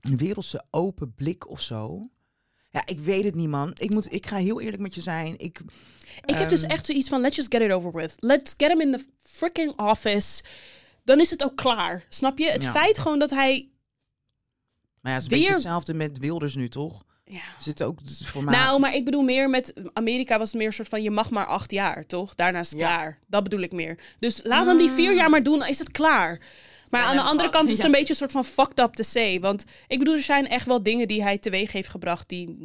een 0.00 0.16
wereldse 0.16 0.64
open 0.70 1.14
blik 1.14 1.48
of 1.50 1.60
zo. 1.60 2.10
Ja, 2.76 2.82
ik 2.86 2.98
weet 2.98 3.24
het 3.24 3.34
niet, 3.34 3.48
man. 3.48 3.70
Ik, 3.78 3.92
moet, 3.92 4.12
ik 4.12 4.26
ga 4.26 4.36
heel 4.36 4.60
eerlijk 4.60 4.82
met 4.82 4.94
je 4.94 5.00
zijn. 5.00 5.34
Ik, 5.38 5.60
Ik 6.24 6.34
heb 6.34 6.48
dus 6.48 6.62
ehm, 6.62 6.70
echt 6.70 6.86
zoiets 6.86 7.08
van, 7.08 7.20
let's 7.20 7.36
just 7.36 7.52
get 7.54 7.62
it 7.62 7.72
over 7.72 7.92
with. 7.92 8.14
Let's 8.18 8.54
get 8.56 8.68
him 8.70 8.80
in 8.80 8.92
the 8.92 9.04
freaking 9.22 9.78
office. 9.80 10.42
Dan 11.04 11.20
is 11.20 11.30
het 11.30 11.44
ook 11.44 11.56
klaar. 11.56 12.04
Snap 12.08 12.38
je? 12.38 12.50
Het 12.50 12.62
Ja. 12.62 12.72
feit 12.72 12.98
gewoon 12.98 13.18
dat 13.18 13.30
hij... 13.30 13.68
Maar 15.00 15.12
ja, 15.12 15.18
het 15.18 15.26
is 15.26 15.32
een 15.32 15.38
Weer- 15.38 15.38
beetje 15.38 15.52
hetzelfde 15.52 15.94
met 15.94 16.18
Wilders 16.18 16.54
nu, 16.54 16.68
toch? 16.68 17.04
Ja. 17.24 17.40
Zit 17.58 17.82
ook 17.82 17.98
voor 18.04 18.44
mij. 18.44 18.54
Nou, 18.58 18.80
maar 18.80 18.94
ik 18.94 19.04
bedoel 19.04 19.22
meer 19.22 19.50
met 19.50 19.72
Amerika 19.92 20.38
was 20.38 20.48
het 20.48 20.56
meer 20.58 20.66
een 20.66 20.72
soort 20.72 20.88
van 20.88 21.02
je 21.02 21.10
mag 21.10 21.30
maar 21.30 21.46
acht 21.46 21.70
jaar, 21.70 22.06
toch? 22.06 22.34
Daarna 22.34 22.58
is 22.58 22.70
het 22.70 22.78
Ja. 22.78 22.94
klaar. 22.96 23.18
Dat 23.26 23.42
bedoel 23.42 23.60
ik 23.60 23.72
meer. 23.72 23.98
Dus 24.18 24.40
laat 24.44 24.66
hem 24.66 24.78
die 24.78 24.90
vier 24.90 25.14
jaar 25.14 25.30
maar 25.30 25.42
doen, 25.42 25.58
dan 25.58 25.68
is 25.68 25.78
het 25.78 25.90
klaar. 25.90 26.40
Maar 26.90 27.02
aan 27.02 27.16
de 27.16 27.22
andere 27.22 27.48
kant 27.48 27.70
is 27.70 27.76
het 27.76 27.86
een 27.86 27.92
beetje 27.92 28.08
een 28.08 28.14
soort 28.14 28.32
van 28.32 28.44
fucked 28.44 28.78
up 28.78 28.92
to 28.94 29.02
say. 29.02 29.40
Want 29.40 29.64
ik 29.86 29.98
bedoel, 29.98 30.14
er 30.14 30.20
zijn 30.20 30.48
echt 30.48 30.66
wel 30.66 30.82
dingen 30.82 31.08
die 31.08 31.22
hij 31.22 31.38
teweeg 31.38 31.72
heeft 31.72 31.88
gebracht 31.88 32.28
die, 32.28 32.56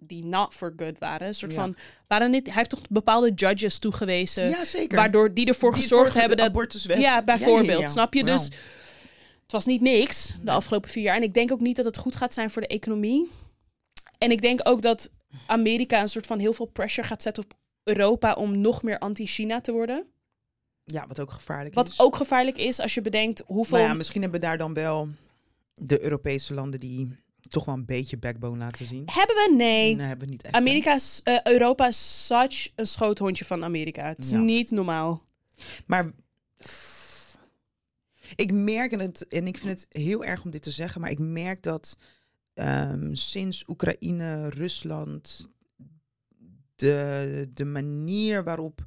die 0.00 0.24
not 0.24 0.54
for 0.54 0.72
good 0.76 0.98
waren. 0.98 1.26
Een 1.28 1.34
soort 1.34 1.52
Ja. 1.52 1.58
van, 1.58 1.74
waren 2.06 2.30
niet, 2.30 2.46
hij 2.46 2.54
heeft 2.56 2.70
toch 2.70 2.80
bepaalde 2.90 3.32
judges 3.34 3.78
toegewezen. 3.78 4.48
ja, 4.48 4.64
zeker. 4.64 4.96
Waardoor 4.96 5.34
die 5.34 5.46
ervoor 5.46 5.72
Die 5.72 5.82
gezorgd 5.82 6.14
hebben 6.14 6.36
dat. 6.36 6.86
Ja, 6.98 7.24
bijvoorbeeld. 7.24 7.80
Ja. 7.80 7.86
Snap 7.86 8.14
je? 8.14 8.24
Wel. 8.24 8.36
Dus 8.36 8.44
het 9.42 9.52
was 9.52 9.64
niet 9.66 9.80
niks 9.80 10.34
de 10.42 10.50
afgelopen 10.50 10.90
vier 10.90 11.02
jaar. 11.02 11.16
En 11.16 11.22
ik 11.22 11.34
denk 11.34 11.52
ook 11.52 11.60
niet 11.60 11.76
dat 11.76 11.84
het 11.84 11.96
goed 11.96 12.16
gaat 12.16 12.32
zijn 12.32 12.50
voor 12.50 12.62
de 12.62 12.68
economie. 12.68 13.30
En 14.18 14.30
ik 14.30 14.40
denk 14.42 14.60
ook 14.62 14.82
dat 14.82 15.10
Amerika 15.46 16.00
een 16.00 16.08
soort 16.08 16.26
van 16.26 16.38
heel 16.38 16.52
veel 16.52 16.66
pressure 16.66 17.06
gaat 17.06 17.22
zetten 17.22 17.42
op 17.44 17.52
Europa 17.82 18.32
om 18.32 18.60
nog 18.60 18.82
meer 18.82 18.98
anti-China 18.98 19.60
te 19.60 19.72
worden. 19.72 20.04
Ja, 20.88 21.06
wat 21.06 21.20
ook 21.20 21.30
gevaarlijk 21.32 21.74
Wat 21.74 21.88
is. 21.88 22.00
ook 22.00 22.16
gevaarlijk 22.16 22.56
is 22.56 22.80
als 22.80 22.94
je 22.94 23.00
bedenkt 23.00 23.42
hoeveel. 23.46 23.78
Maar 23.78 23.86
ja, 23.86 23.94
misschien 23.94 24.22
hebben 24.22 24.40
daar 24.40 24.58
dan 24.58 24.74
wel 24.74 25.08
de 25.74 26.02
Europese 26.02 26.54
landen 26.54 26.80
die 26.80 27.16
toch 27.48 27.64
wel 27.64 27.74
een 27.74 27.84
beetje 27.84 28.16
backbone 28.18 28.58
laten 28.58 28.86
zien. 28.86 29.02
Hebben 29.06 29.36
we? 29.36 29.54
Nee. 29.56 29.94
Nee, 29.96 30.06
hebben 30.06 30.26
we 30.26 30.32
niet 30.32 30.42
echt. 30.42 30.54
Amerika 30.54 30.94
is, 30.94 31.20
eh, 31.24 31.38
Europa 31.42 31.86
is 31.88 32.26
such 32.26 32.68
een 32.74 32.86
schoothondje 32.86 33.44
van 33.44 33.64
Amerika. 33.64 34.04
Het 34.06 34.18
is 34.18 34.30
Ja. 34.30 34.38
niet 34.38 34.70
normaal. 34.70 35.22
Maar 35.86 36.10
ik 38.36 38.52
merk 38.52 38.92
en 38.92 39.00
het 39.00 39.28
en 39.28 39.46
ik 39.46 39.58
vind 39.58 39.70
het 39.80 40.02
heel 40.02 40.24
erg 40.24 40.44
om 40.44 40.50
dit 40.50 40.62
te 40.62 40.70
zeggen, 40.70 41.00
maar 41.00 41.10
ik 41.10 41.18
merk 41.18 41.62
dat 41.62 41.96
ehm, 42.54 43.14
sinds 43.14 43.64
Oekraïne, 43.68 44.48
Rusland, 44.48 45.48
de, 46.76 47.50
de 47.54 47.64
manier 47.64 48.44
waarop 48.44 48.84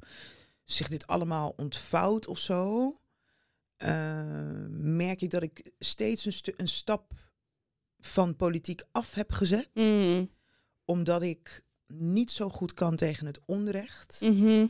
zich 0.72 0.88
dit 0.88 1.06
allemaal 1.06 1.52
ontvouwt 1.56 2.26
of 2.26 2.38
zo, 2.38 2.92
eh, 3.76 4.22
merk 4.70 5.22
ik 5.22 5.30
dat 5.30 5.42
ik 5.42 5.72
steeds 5.78 6.24
een, 6.24 6.32
stu- 6.32 6.54
een 6.56 6.68
stap 6.68 7.12
van 7.98 8.36
politiek 8.36 8.82
af 8.92 9.14
heb 9.14 9.32
gezet, 9.32 9.70
Mm. 9.74 10.28
omdat 10.84 11.22
ik 11.22 11.62
niet 11.92 12.30
zo 12.30 12.48
goed 12.48 12.74
kan 12.74 12.96
tegen 12.96 13.26
het 13.26 13.40
onrecht. 13.46 14.20
Mhm. 14.20 14.66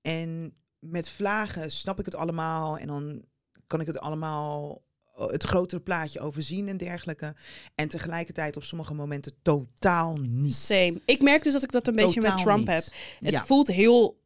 En 0.00 0.54
met 0.78 1.08
vlagen 1.08 1.70
snap 1.70 1.98
ik 1.98 2.04
het 2.04 2.14
allemaal. 2.14 2.78
En 2.78 2.86
dan 2.86 3.24
kan 3.66 3.80
ik 3.80 3.86
het 3.86 3.98
allemaal, 3.98 4.82
eh, 5.16 5.26
het 5.26 5.42
grotere 5.42 5.80
plaatje 5.80 6.20
overzien 6.20 6.68
en 6.68 6.76
dergelijke. 6.76 7.34
En 7.74 7.88
tegelijkertijd 7.88 8.56
op 8.56 8.64
sommige 8.64 8.94
momenten 8.94 9.34
totaal 9.42 10.16
niet. 10.16 10.54
Same. 10.54 11.00
Ik 11.04 11.22
merk 11.22 11.42
dus 11.42 11.52
dat 11.52 11.62
ik 11.62 11.72
dat 11.72 11.86
een 11.88 11.94
beetje 11.96 12.20
met 12.20 12.38
Trump 12.38 12.58
niet. 12.58 12.68
heb. 12.68 12.84
Het 13.18 13.30
Ja. 13.32 13.44
voelt 13.46 13.66
heel 13.66 14.20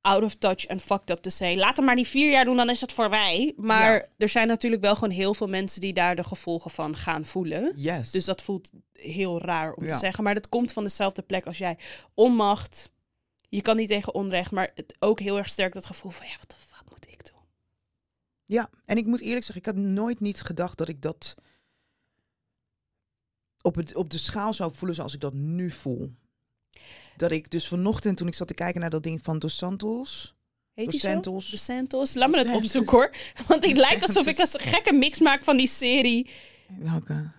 out 0.00 0.22
of 0.22 0.34
touch 0.34 0.66
en 0.66 0.80
fucked 0.80 1.10
up 1.10 1.18
te 1.18 1.30
say. 1.30 1.56
Laat 1.56 1.76
hem 1.76 1.84
maar 1.86 1.96
die 1.96 2.06
vier 2.06 2.30
jaar 2.30 2.44
doen, 2.44 2.56
dan 2.56 2.70
is 2.70 2.80
het 2.80 2.92
voorbij. 2.92 3.52
Maar 3.56 3.94
Ja. 3.94 4.06
er 4.16 4.28
zijn 4.28 4.46
natuurlijk 4.46 4.82
wel 4.82 4.94
gewoon 4.94 5.10
heel 5.14 5.34
veel 5.34 5.48
mensen 5.48 5.80
die 5.80 5.92
daar 5.92 6.16
de 6.16 6.24
gevolgen 6.24 6.70
van 6.70 6.96
gaan 6.96 7.24
voelen. 7.24 7.72
Yes. 7.76 8.10
Dus 8.10 8.24
dat 8.24 8.42
voelt 8.42 8.70
heel 8.92 9.40
raar 9.40 9.72
om 9.72 9.84
Ja. 9.84 9.92
te 9.92 9.98
zeggen. 9.98 10.24
Maar 10.24 10.34
dat 10.34 10.48
komt 10.48 10.72
van 10.72 10.82
dezelfde 10.82 11.22
plek 11.22 11.46
als 11.46 11.58
jij. 11.58 11.78
Onmacht. 12.14 12.90
Je 13.48 13.62
kan 13.62 13.76
niet 13.76 13.88
tegen 13.88 14.14
onrecht, 14.14 14.50
maar 14.50 14.70
het 14.74 14.96
ook 14.98 15.20
heel 15.20 15.36
erg 15.38 15.48
sterk 15.48 15.72
dat 15.72 15.86
gevoel 15.86 16.10
van 16.10 16.26
ja, 16.26 16.36
wat 16.38 16.50
de 16.50 16.56
fuck 16.56 16.90
moet 16.90 17.06
ik 17.08 17.24
doen? 17.26 17.40
Ja, 18.44 18.70
en 18.84 18.96
ik 18.96 19.06
moet 19.06 19.20
eerlijk 19.20 19.44
zeggen, 19.44 19.56
ik 19.56 19.74
had 19.76 19.84
nooit 19.84 20.20
niet 20.20 20.40
gedacht 20.40 20.78
dat 20.78 20.88
ik 20.88 21.02
dat 21.02 21.34
op, 23.62 23.74
het, 23.74 23.94
op 23.94 24.10
de 24.10 24.18
schaal 24.18 24.54
zou 24.54 24.74
voelen 24.74 24.96
zoals 24.96 25.14
ik 25.14 25.20
dat 25.20 25.32
nu 25.32 25.70
voel. 25.70 26.14
Dat 27.18 27.32
ik 27.32 27.50
dus 27.50 27.68
vanochtend, 27.68 28.16
toen 28.16 28.26
ik 28.26 28.34
zat 28.34 28.46
te 28.46 28.54
kijken 28.54 28.80
naar 28.80 28.90
dat 28.90 29.02
ding 29.02 29.20
van 29.22 29.38
Dos 29.38 29.56
Santos. 29.56 30.34
Heet 30.74 30.84
Dos 30.84 30.94
die 30.94 31.00
zo? 31.00 31.08
Santos. 31.08 31.50
De 31.50 31.56
Santos. 31.56 32.14
Laat 32.14 32.30
me 32.30 32.38
het 32.38 32.50
opzoeken 32.50 32.96
hoor. 32.96 33.10
Want 33.46 33.64
het 33.64 33.74
De 33.74 33.80
lijkt 33.80 34.02
alsof 34.02 34.26
ik 34.26 34.38
een 34.38 34.60
gekke 34.60 34.92
mix 34.92 35.18
maak 35.18 35.44
van 35.44 35.56
die 35.56 35.68
serie. 35.68 36.30
Welke? 36.78 37.30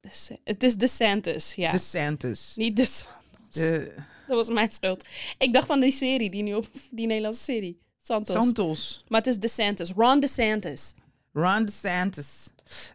De 0.00 0.38
Het 0.44 0.62
is 0.62 0.76
de 0.76 0.88
Santos, 0.88 1.54
ja. 1.54 1.70
De 1.70 1.78
Santos. 1.78 2.52
Niet 2.56 2.76
de 2.76 2.86
Santos. 2.86 3.50
De 3.50 3.94
Dat 4.26 4.36
was 4.36 4.48
mijn 4.48 4.70
schuld. 4.70 5.08
Ik 5.38 5.52
dacht 5.52 5.70
aan 5.70 5.80
die 5.80 5.92
serie, 5.92 6.30
die, 6.30 6.42
nu 6.42 6.54
op, 6.54 6.68
die 6.90 7.06
Nederlandse 7.06 7.42
serie. 7.42 7.80
Santos. 8.02 8.34
Santos. 8.34 9.04
Maar 9.08 9.20
het 9.20 9.28
is 9.28 9.38
DeSantis. 9.38 9.90
Ron 9.90 10.20
DeSantis. 10.20 10.92
Ron 11.32 11.64
DeSantis. 11.64 12.50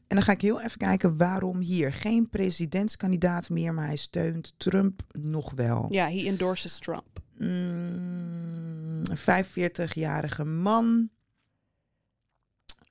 En 0.08 0.15
dan 0.15 0.21
ga 0.21 0.32
ik 0.32 0.41
heel 0.41 0.62
even 0.62 0.78
kijken 0.78 1.17
waarom 1.17 1.60
hier. 1.60 1.93
Geen 1.93 2.30
presidentskandidaat 2.30 3.50
meer, 3.50 3.73
maar 3.73 3.86
hij 3.86 3.95
steunt 3.95 4.54
Trump 4.58 5.02
nog 5.12 5.52
wel. 5.56 5.86
Ja, 5.89 6.10
he 6.10 6.26
endorses 6.26 6.80
Trump. 6.80 7.19
Mm, 7.38 9.02
een 9.04 9.17
45-jarige 9.17 10.43
man. 10.43 11.10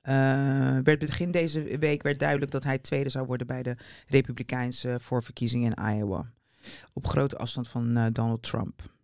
Eh, 0.01 0.13
werd 0.83 0.99
begin 0.99 1.31
deze 1.31 1.77
week 1.77 2.03
werd 2.03 2.19
duidelijk 2.19 2.51
dat 2.51 2.63
hij 2.63 2.77
tweede 2.77 3.09
zou 3.09 3.25
worden 3.25 3.47
bij 3.47 3.63
de 3.63 3.75
Republikeinse 4.07 4.97
voorverkiezingen 4.99 5.73
in 5.73 5.97
Iowa. 5.97 6.31
Op 6.93 7.07
grote 7.07 7.37
afstand 7.37 7.67
van 7.67 7.97
eh, 7.97 8.05
Donald 8.11 8.43
Trump. 8.43 8.95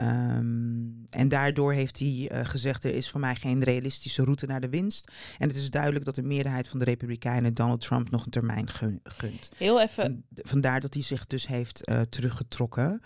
Ehm, 0.00 0.88
en 1.10 1.28
daardoor 1.28 1.72
heeft 1.72 1.98
hij 1.98 2.28
eh, 2.30 2.44
gezegd: 2.44 2.84
er 2.84 2.94
is 2.94 3.10
voor 3.10 3.20
mij 3.20 3.34
geen 3.34 3.64
realistische 3.64 4.22
route 4.24 4.46
naar 4.46 4.60
de 4.60 4.68
winst. 4.68 5.10
En 5.38 5.48
het 5.48 5.56
is 5.56 5.70
duidelijk 5.70 6.04
dat 6.04 6.14
de 6.14 6.22
meerderheid 6.22 6.68
van 6.68 6.78
de 6.78 6.84
Republikeinen 6.84 7.54
Donald 7.54 7.80
Trump 7.80 8.10
nog 8.10 8.24
een 8.24 8.30
termijn 8.30 8.68
gun- 8.68 9.00
gunt. 9.02 9.50
Heel 9.56 9.80
even. 9.80 10.04
Van- 10.04 10.42
vandaar 10.44 10.80
dat 10.80 10.94
hij 10.94 11.02
zich 11.02 11.26
dus 11.26 11.46
heeft 11.46 11.84
eh, 11.84 12.00
teruggetrokken. 12.00 13.00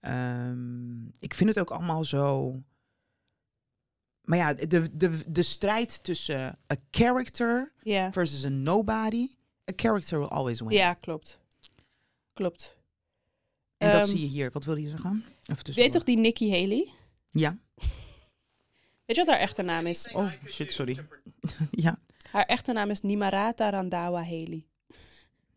Ehm, 0.00 1.04
ik 1.18 1.34
vind 1.34 1.48
het 1.48 1.58
ook 1.58 1.70
allemaal 1.70 2.04
zo. 2.04 2.60
Maar 4.22 4.38
ja, 4.38 4.54
de, 4.54 4.96
de, 4.96 5.20
de 5.32 5.42
strijd 5.42 6.04
tussen 6.04 6.58
a 6.72 6.76
character 6.90 7.72
versus 8.12 8.44
a 8.44 8.48
nobody. 8.48 9.28
A 9.70 9.72
character 9.76 10.18
will 10.18 10.28
always 10.28 10.60
win. 10.60 10.70
ja, 10.70 10.94
klopt. 10.94 11.38
Klopt. 12.32 12.76
En 13.76 13.90
dat 13.90 14.00
Ehm, 14.00 14.10
zie 14.10 14.20
je 14.20 14.26
hier. 14.26 14.50
Wat 14.52 14.64
wil 14.64 14.76
je 14.76 14.88
zeggen? 14.88 15.24
Weet 15.46 15.74
je 15.74 15.88
toch 15.88 16.02
die 16.02 16.16
Nikki 16.16 16.50
Haley? 16.50 16.88
Ja. 17.30 17.58
Weet 19.06 19.16
je 19.16 19.24
wat 19.24 19.26
haar 19.26 19.38
echte 19.38 19.62
naam 19.62 19.86
is? 19.86 20.10
Oh, 20.12 20.32
shit, 20.46 20.72
sorry. 20.72 21.06
ja. 21.70 21.98
Haar 22.30 22.44
echte 22.44 22.72
naam 22.72 22.90
is 22.90 23.00
Nimarata 23.00 23.70
Randawa 23.70 24.22
Haley. 24.22 24.66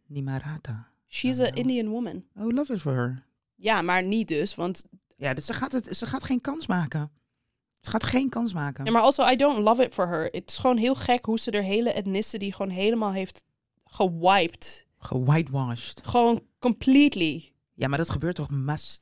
Nimarata. 0.05 0.87
She's 1.07 1.39
an 1.39 1.53
Indian 1.53 1.87
woman. 1.87 2.25
Oh, 2.35 2.47
love 2.51 2.73
it 2.73 2.81
for 2.81 2.93
her. 2.93 3.23
Ja, 3.55 3.81
maar 3.81 4.03
niet 4.03 4.27
dus, 4.27 4.55
want... 4.55 4.85
Ja, 5.17 5.33
dus 5.33 5.45
ze, 5.45 5.53
gaat 5.53 5.71
het, 5.71 5.97
ze 5.97 6.05
gaat 6.05 6.23
geen 6.23 6.41
kans 6.41 6.67
maken. 6.67 7.11
Ze 7.81 7.89
gaat 7.89 8.03
geen 8.03 8.29
kans 8.29 8.53
maken. 8.53 8.85
Ja, 8.85 8.91
maar 8.91 9.01
also, 9.01 9.27
I 9.27 9.35
don't 9.35 9.63
love 9.63 9.83
it 9.83 9.93
for 9.93 10.07
her. 10.07 10.23
Het 10.23 10.43
is 10.49 10.57
gewoon 10.57 10.77
heel 10.77 10.95
gek 10.95 11.25
hoe 11.25 11.39
ze 11.39 11.51
haar 11.51 11.61
hele 11.61 11.93
ethnicity 11.93 12.51
gewoon 12.51 12.71
helemaal 12.71 13.13
heeft 13.13 13.43
gewiped. 13.85 14.87
Gewhitewashed. 14.97 16.07
Gewoon 16.07 16.41
completely. 16.59 17.51
Ja, 17.73 17.87
maar 17.87 17.97
dat 17.97 18.09
gebeurt 18.09 18.35
toch 18.35 18.49
mas... 18.49 18.99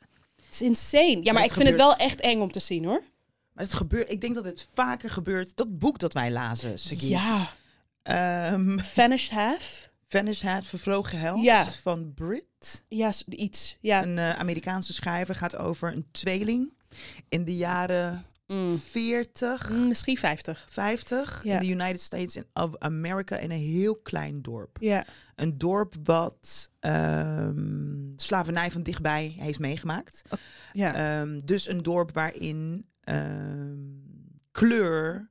Is 0.53 0.61
insane. 0.61 1.19
Ja, 1.23 1.33
maar 1.33 1.43
ik 1.43 1.53
vind 1.53 1.67
het 1.67 1.77
wel 1.77 1.95
echt 1.95 2.19
eng 2.19 2.41
om 2.41 2.51
te 2.51 2.59
zien, 2.59 2.85
hoor. 2.85 3.01
Maar 3.53 3.63
het 3.63 3.73
gebeurt, 3.73 4.11
ik 4.11 4.21
denk 4.21 4.35
dat 4.35 4.45
het 4.45 4.67
vaker 4.73 5.09
gebeurt. 5.09 5.55
Dat 5.55 5.79
boek 5.79 5.99
dat 5.99 6.13
wij 6.13 6.31
lazen, 6.31 6.79
Sagit. 6.79 7.07
Ja. 7.07 7.49
Ehm, 8.03 8.77
Vanished 8.79 9.31
Half? 9.31 9.91
Vanish 10.07 10.41
Had, 10.41 10.65
Vervlogen 10.65 11.19
Helft 11.19 11.43
Ja. 11.43 11.65
van 11.65 12.13
Brit. 12.13 12.83
Ja, 12.87 13.11
iets. 13.29 13.77
Ja. 13.81 14.03
Een 14.03 14.17
eh, 14.17 14.29
Amerikaanse 14.29 14.93
schrijver 14.93 15.35
gaat 15.35 15.55
over 15.55 15.93
een 15.93 16.05
tweeling 16.11 16.73
in 17.29 17.45
de 17.45 17.55
jaren 17.55 18.25
Mm. 18.47 18.77
40, 18.79 19.69
Mm, 19.69 19.87
Misschien 19.87 20.17
50. 20.17 20.65
50 20.69 21.41
Ja. 21.43 21.53
in 21.53 21.59
de 21.59 21.73
United 21.73 22.01
States 22.01 22.37
of 22.53 22.77
America 22.77 23.37
in 23.37 23.51
een 23.51 23.59
heel 23.59 23.95
klein 23.95 24.41
dorp. 24.41 24.77
Ja. 24.79 25.05
Een 25.35 25.57
dorp 25.57 25.93
wat 26.03 26.69
ehm, 26.79 28.02
slavernij 28.15 28.71
van 28.71 28.83
dichtbij 28.83 29.35
heeft 29.39 29.59
meegemaakt. 29.59 30.21
Ja. 30.73 30.93
Ehm, 31.21 31.39
dus 31.45 31.67
een 31.67 31.81
dorp 31.83 32.13
waarin 32.13 32.85
ehm, 32.99 33.77
kleur 34.51 35.29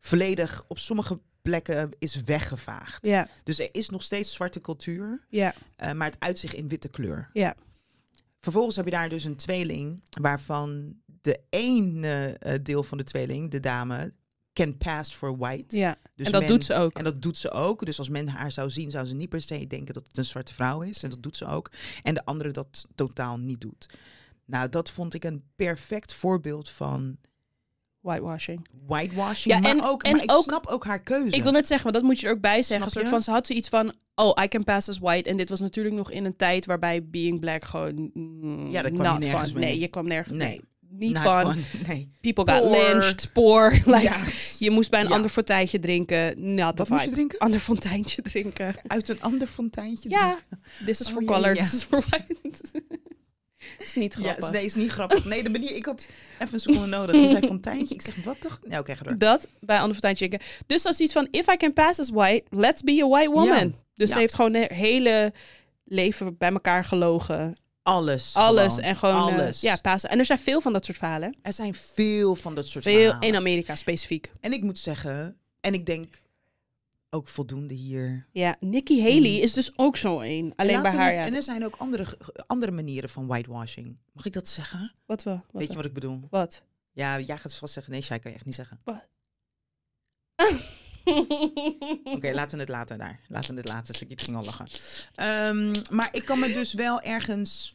volledig 0.00 0.64
op 0.68 0.78
sommige 0.78 1.20
plekken 1.42 1.90
is 1.98 2.22
weggevaagd. 2.22 3.06
Ja, 3.06 3.28
Dus 3.44 3.58
er 3.58 3.68
is 3.72 3.88
nog 3.88 4.02
steeds 4.02 4.32
zwarte 4.34 4.60
cultuur, 4.60 5.26
ja, 5.28 5.54
eh, 5.76 5.92
maar 5.92 6.10
het 6.10 6.20
uitzicht 6.20 6.54
in 6.54 6.68
witte 6.68 6.88
kleur. 6.88 7.30
ja. 7.32 7.54
Vervolgens 8.40 8.76
heb 8.76 8.84
je 8.84 8.90
daar 8.90 9.08
dus 9.08 9.24
een 9.24 9.36
tweeling 9.36 10.02
waarvan 10.20 10.96
de 11.20 11.40
ene 11.50 12.36
eh, 12.38 12.54
deel 12.62 12.82
van 12.82 12.98
de 12.98 13.04
tweeling, 13.04 13.50
de 13.50 13.60
dame, 13.60 14.12
can 14.64 14.76
pass 14.76 15.14
for 15.14 15.36
white. 15.36 15.76
ja. 15.76 15.96
Dus 16.14 16.26
en 16.26 16.32
dat 16.32 16.40
men- 16.40 16.50
doet 16.50 16.64
ze 16.64 16.74
ook. 16.74 16.98
En 16.98 17.04
dat 17.04 17.22
doet 17.22 17.38
ze 17.38 17.50
ook. 17.50 17.86
Dus 17.86 17.98
als 17.98 18.08
men 18.08 18.28
haar 18.28 18.52
zou 18.52 18.70
zien, 18.70 18.90
zou 18.90 19.06
ze 19.06 19.14
niet 19.14 19.28
per 19.28 19.40
se 19.40 19.66
denken 19.66 19.94
dat 19.94 20.06
het 20.06 20.18
een 20.18 20.24
zwarte 20.24 20.54
vrouw 20.54 20.82
is. 20.82 21.02
En 21.02 21.10
dat 21.10 21.22
doet 21.22 21.36
ze 21.36 21.46
ook. 21.46 21.70
En 22.02 22.14
de 22.14 22.24
andere 22.24 22.50
dat 22.50 22.86
totaal 22.94 23.36
niet 23.38 23.60
doet. 23.60 23.86
Nou, 24.44 24.68
dat 24.68 24.90
vond 24.90 25.14
ik 25.14 25.24
een 25.24 25.42
perfect 25.56 26.14
voorbeeld 26.14 26.68
van 26.68 27.16
Whitewashing. 28.00 28.66
whitewashing. 28.86 29.54
Ja, 29.54 29.60
maar 29.60 29.70
en- 29.70 29.82
ook, 29.82 30.02
en 30.02 30.12
maar 30.12 30.22
ik 30.22 30.32
ook- 30.32 30.42
snap 30.42 30.66
ook 30.66 30.84
haar 30.84 31.02
keuze. 31.02 31.36
Ik 31.36 31.42
wil 31.42 31.52
net 31.52 31.66
zeggen, 31.66 31.84
maar 31.92 32.00
dat 32.00 32.08
moet 32.10 32.20
je 32.20 32.26
er 32.26 32.32
ook 32.32 32.40
bij 32.40 32.62
zeggen. 32.62 32.90
Soort 32.90 33.08
van, 33.08 33.22
ze 33.22 33.30
had 33.30 33.46
zoiets 33.46 33.68
van, 33.68 33.92
oh, 34.14 34.42
I 34.44 34.48
can 34.48 34.64
pass 34.64 34.88
as 34.88 34.98
white. 34.98 35.28
En 35.30 35.36
dit 35.36 35.48
was 35.48 35.60
natuurlijk 35.60 35.94
nog 35.96 36.10
in 36.10 36.24
een 36.24 36.36
tijd 36.36 36.66
waarbij 36.66 37.04
being 37.08 37.40
black 37.40 37.64
gewoon 37.64 38.10
mm, 38.14 38.70
Ja, 38.70 38.82
daar 38.82 38.90
kwam 38.90 39.18
nergens 39.18 39.50
van. 39.50 39.60
Nee, 39.60 39.78
je 39.78 39.88
kwam 39.88 40.06
nergens 40.06 40.38
Nee. 40.38 40.48
mee. 40.48 40.60
Niet 40.90 41.12
Not 41.12 41.22
van, 41.22 41.52
fun. 41.52 41.64
Nee. 41.88 42.08
people 42.20 42.52
got 42.54 42.70
lynched, 42.70 43.32
poor. 43.32 43.70
Like, 43.84 44.00
Ja. 44.02 44.16
Je 44.58 44.70
moest 44.70 44.90
bij 44.90 45.00
een 45.00 45.08
Ja. 45.08 45.14
ander 45.14 45.30
fonteintje 45.30 45.78
drinken. 45.78 46.54
Not 46.54 46.78
Wat 46.78 46.88
moest 46.88 47.04
je 47.04 47.10
drinken? 47.10 47.38
Ander 47.38 47.60
fonteintje 47.60 48.22
drinken. 48.22 48.74
Uit 48.86 49.08
een 49.08 49.20
ander 49.22 49.48
fonteintje 49.48 50.08
Ja, 50.08 50.38
this 50.84 51.00
is 51.00 51.06
Oh, 51.06 51.12
for 51.12 51.22
ja, 51.22 51.28
color, 51.28 51.54
ja. 51.56 51.62
this 51.62 51.72
is 51.74 51.84
for 51.84 52.04
white. 52.08 52.24
is 53.78 53.94
niet 53.94 54.14
Ja, 54.18 54.20
grappig. 54.24 54.50
nee, 54.50 54.64
is 54.64 54.74
niet 54.74 54.90
grappig. 54.90 55.24
Nee, 55.24 55.42
de 55.42 55.50
manier, 55.50 55.74
ik 55.74 55.84
had 55.86 56.08
even 56.38 56.54
een 56.54 56.60
seconde 56.60 56.86
nodig. 56.86 57.14
Je 57.20 57.28
zei 57.28 57.46
fonteintje. 57.46 57.94
Ik 57.94 58.02
zeg, 58.02 58.14
wat 58.24 58.40
toch? 58.40 58.60
Ja, 58.68 58.78
oké, 58.78 58.96
ga 58.96 59.04
door. 59.04 59.18
Dat 59.18 59.48
bij 59.60 59.76
ander 59.76 59.92
fonteintje 59.92 60.26
drinken. 60.28 60.48
Dus 60.66 60.82
dat 60.82 60.92
is 60.92 61.00
iets 61.00 61.12
van, 61.12 61.28
if 61.30 61.46
I 61.52 61.56
can 61.56 61.72
pass 61.72 61.98
as 62.00 62.10
white, 62.10 62.44
let's 62.50 62.82
be 62.82 63.02
a 63.04 63.08
white 63.08 63.32
woman. 63.32 63.56
Ja. 63.66 63.70
Dus 63.94 64.08
Ja. 64.08 64.14
ze 64.14 64.18
heeft 64.20 64.34
gewoon 64.34 64.54
haar 64.54 64.72
hele 64.72 65.32
leven 65.84 66.36
bij 66.38 66.50
elkaar 66.50 66.84
gelogen. 66.84 67.56
Alles. 67.88 68.34
Alles 68.34 68.74
gewoon. 68.74 68.88
en 68.88 68.96
gewoon 68.96 69.28
eh, 69.28 69.34
Alles. 69.34 69.60
ja, 69.60 69.76
pasen. 69.76 70.10
En 70.10 70.18
er 70.18 70.24
zijn 70.24 70.38
veel 70.38 70.60
van 70.60 70.72
dat 70.72 70.84
soort 70.84 70.98
verhalen. 70.98 71.36
Er 71.42 71.52
zijn 71.52 71.74
veel 71.74 72.34
van 72.34 72.54
dat 72.54 72.68
soort 72.68 72.84
Veel 72.84 73.00
verhalen. 73.02 73.28
in 73.28 73.36
Amerika 73.36 73.74
specifiek. 73.74 74.32
En 74.40 74.52
ik 74.52 74.62
moet 74.62 74.78
zeggen, 74.78 75.38
en 75.60 75.74
ik 75.74 75.86
denk 75.86 76.22
ook 77.10 77.28
voldoende 77.28 77.74
hier. 77.74 78.26
Ja, 78.32 78.56
Nikki 78.60 79.02
Haley 79.02 79.34
is 79.36 79.52
dus 79.52 79.78
ook 79.78 79.96
zo 79.96 80.20
een. 80.20 80.52
Alleen 80.56 80.74
En 80.76 80.82
bij 80.82 80.92
haar. 80.92 81.14
Ja. 81.14 81.24
En 81.24 81.34
er 81.34 81.42
zijn 81.42 81.64
ook 81.64 81.74
andere, 81.76 82.18
andere 82.46 82.72
manieren 82.72 83.08
van 83.08 83.26
whitewashing. 83.26 83.96
Mag 84.12 84.26
ik 84.26 84.32
dat 84.32 84.48
zeggen? 84.48 84.92
Wat 85.06 85.22
we? 85.22 85.30
Wat? 85.30 85.44
Weet 85.52 85.68
je 85.70 85.76
wat 85.76 85.84
ik 85.84 85.94
bedoel? 85.94 86.20
wat? 86.30 86.62
Ja, 86.92 87.20
jij 87.20 87.36
gaat 87.36 87.54
vast 87.54 87.72
zeggen, 87.72 87.92
nee, 87.92 88.02
Shai 88.02 88.20
kan 88.20 88.30
je 88.30 88.36
echt 88.36 88.46
niet 88.46 88.54
zeggen. 88.54 88.80
Oké, 92.14 92.30
laten 92.32 92.54
we 92.54 92.60
het 92.60 92.68
laten 92.68 92.98
daar. 92.98 93.20
Laten 93.28 93.54
we 93.54 93.60
het 93.60 93.68
laten. 93.68 93.92
Dus 93.92 94.02
ik 94.02 94.20
ging 94.20 94.36
al 94.36 94.44
lachen. 94.44 94.66
Ehm, 95.14 95.74
maar 95.90 96.08
ik 96.12 96.24
kan 96.24 96.38
me 96.38 96.52
dus 96.52 96.72
wel 96.72 97.00
ergens... 97.00 97.74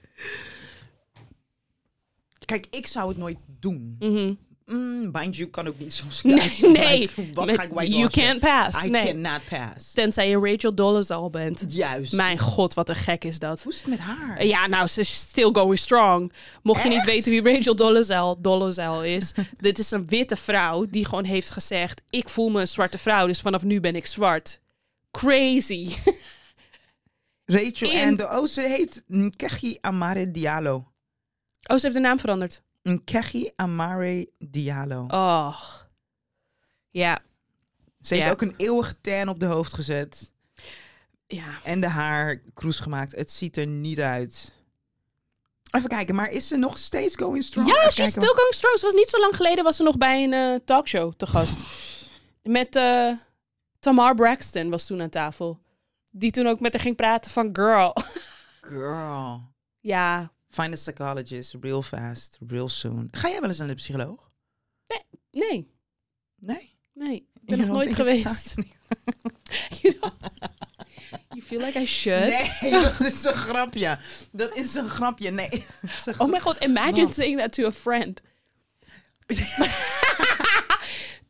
Kijk, 2.45 2.67
ik 2.69 2.87
zou 2.87 3.09
het 3.09 3.17
nooit 3.17 3.37
doen. 3.59 3.95
Mhm. 3.99 4.33
Mm, 4.65 5.09
mind 5.11 5.35
you, 5.35 5.49
kan 5.49 5.67
ook 5.67 5.79
niet 5.79 5.93
zo 5.93 6.03
Nee, 6.23 6.51
nee. 6.61 7.09
Wat 7.33 7.45
Met- 7.45 7.55
ga 7.55 7.63
ik 7.63 7.87
you 7.87 8.09
can't 8.09 8.39
pass. 8.39 8.85
I 8.85 8.89
nee. 8.89 9.05
cannot 9.05 9.41
pass. 9.49 9.91
Tenzij 9.93 10.29
je 10.29 10.39
Rachel 10.39 10.75
Dolezal 10.75 11.29
bent. 11.29 11.63
Juist. 11.67 12.13
Mijn 12.13 12.39
god, 12.39 12.73
wat 12.73 12.89
een 12.89 12.95
gek 12.95 13.23
is 13.23 13.39
dat. 13.39 13.63
Hoe 13.63 13.71
is 13.71 13.77
het 13.77 13.87
met 13.87 13.99
haar? 13.99 14.45
Ja, 14.45 14.67
nou, 14.67 14.87
ze 14.87 14.99
is 14.99 15.13
still 15.13 15.49
going 15.53 15.79
strong. 15.79 16.33
Mocht 16.61 16.83
je 16.83 16.89
niet 16.89 17.03
weten 17.03 17.31
wie 17.31 17.53
Rachel 17.55 17.75
Dolezal, 17.75 18.41
Dolezal 18.41 19.03
is. 19.03 19.33
dit 19.57 19.79
is 19.79 19.91
een 19.91 20.05
witte 20.05 20.35
vrouw 20.35 20.85
die 20.85 21.05
gewoon 21.05 21.25
heeft 21.25 21.49
gezegd... 21.49 22.01
ik 22.09 22.29
voel 22.29 22.49
me 22.49 22.59
een 22.59 22.67
zwarte 22.67 22.97
vrouw, 22.97 23.27
dus 23.27 23.41
vanaf 23.41 23.63
nu 23.63 23.79
ben 23.79 23.95
ik 23.95 24.05
zwart. 24.05 24.59
Crazy. 25.11 25.89
Rachel 27.45 27.89
In- 27.91 27.97
en 27.99 28.15
de 28.15 28.23
oh, 28.23 28.45
ze 28.47 28.61
heet 28.61 29.03
Nkechi 29.07 29.77
Amare 29.81 30.31
Diallo. 30.31 30.75
Oh, 31.63 31.77
ze 31.77 31.81
heeft 31.81 31.93
de 31.93 31.99
naam 31.99 32.19
veranderd. 32.19 32.61
Nkechi 32.83 33.51
Amare 33.55 34.29
Diallo. 34.39 35.05
Oh. 35.07 35.59
Ja, 36.89 37.19
Ze 38.01 38.13
heeft 38.13 38.25
ja. 38.25 38.31
ook 38.31 38.41
een 38.41 38.53
eeuwige 38.57 39.01
tan 39.01 39.27
op 39.29 39.39
de 39.39 39.45
hoofd 39.45 39.73
gezet. 39.73 40.31
ja. 41.27 41.59
En 41.63 41.81
de 41.81 41.87
haar 41.87 42.37
kroes 42.53 42.79
gemaakt. 42.79 43.15
Het 43.15 43.31
ziet 43.31 43.57
er 43.57 43.67
niet 43.67 43.99
uit. 43.99 44.51
Even 45.71 45.89
kijken, 45.89 46.15
maar 46.15 46.29
is 46.31 46.47
ze 46.47 46.55
nog 46.57 46.77
steeds 46.77 47.15
going 47.15 47.43
strong? 47.43 47.67
Ja, 47.67 47.89
she's 47.89 48.09
still 48.09 48.33
going 48.35 48.53
strong. 48.53 48.77
Ze 48.79 48.85
was 48.85 48.93
niet 48.93 49.09
zo 49.09 49.19
lang 49.19 49.35
geleden 49.35 49.63
was 49.63 49.75
ze 49.75 49.83
nog 49.83 49.97
bij 49.97 50.23
een 50.23 50.33
eh, 50.33 50.55
talkshow 50.65 51.13
te 51.13 51.27
gast. 51.27 51.57
Met 52.43 52.75
eh, 52.75 53.11
Tamar 53.79 54.15
Braxton 54.15 54.69
was 54.69 54.85
toen 54.85 55.01
aan 55.01 55.09
tafel. 55.09 55.59
Die 56.15 56.31
toen 56.31 56.47
ook 56.47 56.59
met 56.59 56.73
haar 56.73 56.81
ging 56.81 56.95
praten 56.95 57.31
van 57.31 57.49
girl. 57.53 57.95
Girl. 58.61 59.41
ja, 59.93 60.31
Find 60.49 60.67
a 60.73 60.75
psychologist 60.75 61.55
real 61.61 61.81
fast, 61.81 62.37
real 62.47 62.69
soon. 62.69 63.07
Ga 63.11 63.29
jij 63.29 63.39
wel 63.39 63.49
eens 63.49 63.57
naar 63.57 63.67
de 63.67 63.73
psycholoog? 63.73 64.31
nee, 65.31 65.71
Nee. 66.35 66.75
nee. 66.93 67.15
Ik 67.15 67.45
ben 67.45 67.57
nog 67.59 67.67
nooit 67.67 67.93
geweest. 67.93 68.53
you, 69.81 69.93
know, 69.97 70.11
you 71.29 71.41
feel 71.41 71.59
like 71.59 71.79
I 71.79 71.85
should? 71.85 72.29
Nee, 72.29 72.71
dat 72.71 72.99
is 72.99 73.23
een 73.23 73.33
grapje. 73.33 73.97
Dat 74.31 74.55
is 74.57 74.73
een 74.75 74.89
grapje. 74.89 75.31
Nee. 75.31 75.65
Een 76.05 76.19
Oh 76.19 76.31
my 76.31 76.39
god, 76.39 76.63
imagine 76.63 77.13
saying 77.13 77.39
that 77.39 77.53
to 77.53 77.65
a 77.65 77.71
friend. 77.71 78.21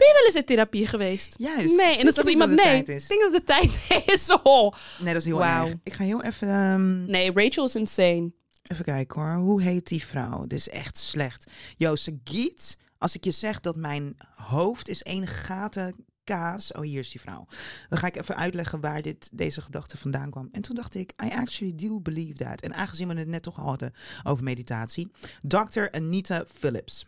Ben 0.03 0.11
je 0.11 0.13
wel 0.17 0.25
eens 0.25 0.35
in 0.35 0.45
therapie 0.45 0.87
geweest? 0.87 1.35
Juist. 1.37 1.77
Nee, 1.77 1.97
en 1.97 2.03
dan 2.03 2.13
zegt 2.13 2.29
iemand 2.29 2.49
dat 2.57 2.59
het 2.65 2.87
nee. 2.87 2.95
Ik 2.97 3.07
denk 3.07 3.21
dat 3.21 3.31
de 3.31 3.43
tijd 3.43 4.03
is. 4.13 4.29
Oh. 4.43 4.73
Nee, 4.99 5.13
dat 5.13 5.21
is 5.21 5.27
heel 5.27 5.37
Wauw. 5.37 5.65
erg. 5.65 5.73
Ik 5.83 5.93
ga 5.93 6.03
heel 6.03 6.23
even... 6.23 6.47
ehm, 6.47 7.05
Nee, 7.05 7.31
Rachel 7.33 7.65
is 7.65 7.75
insane. 7.75 8.31
Even 8.63 8.85
kijken 8.85 9.21
hoor. 9.21 9.33
Hoe 9.35 9.61
heet 9.61 9.87
die 9.87 10.05
vrouw? 10.05 10.41
Dit 10.47 10.59
is 10.59 10.69
echt 10.69 10.97
slecht. 10.97 11.51
Ze 11.77 12.19
giet. 12.23 12.77
Als 12.97 13.15
ik 13.15 13.23
je 13.23 13.31
zeg 13.31 13.59
dat 13.59 13.75
mijn 13.75 14.17
hoofd 14.35 14.87
is 14.89 15.01
één 15.03 15.27
gaten 15.27 16.05
kaas. 16.23 16.71
Oh, 16.71 16.81
hier 16.81 16.99
is 16.99 17.11
die 17.11 17.21
vrouw. 17.21 17.45
Dan 17.89 17.99
ga 17.99 18.07
ik 18.07 18.15
even 18.17 18.35
uitleggen 18.35 18.79
waar 18.81 19.01
dit, 19.01 19.29
deze 19.33 19.61
gedachte 19.61 19.97
vandaan 19.97 20.29
kwam. 20.29 20.49
En 20.51 20.61
toen 20.61 20.75
dacht 20.75 20.95
ik, 20.95 21.11
I 21.23 21.29
actually 21.35 21.73
do 21.75 21.99
believe 22.01 22.33
that. 22.33 22.61
En 22.61 22.73
aangezien 22.73 23.07
we 23.07 23.13
het 23.13 23.27
net 23.27 23.43
toch 23.43 23.55
hadden 23.55 23.93
over 24.23 24.43
meditatie. 24.43 25.11
Dr. 25.41 25.83
Anita 25.91 26.43
Phillips 26.53 27.05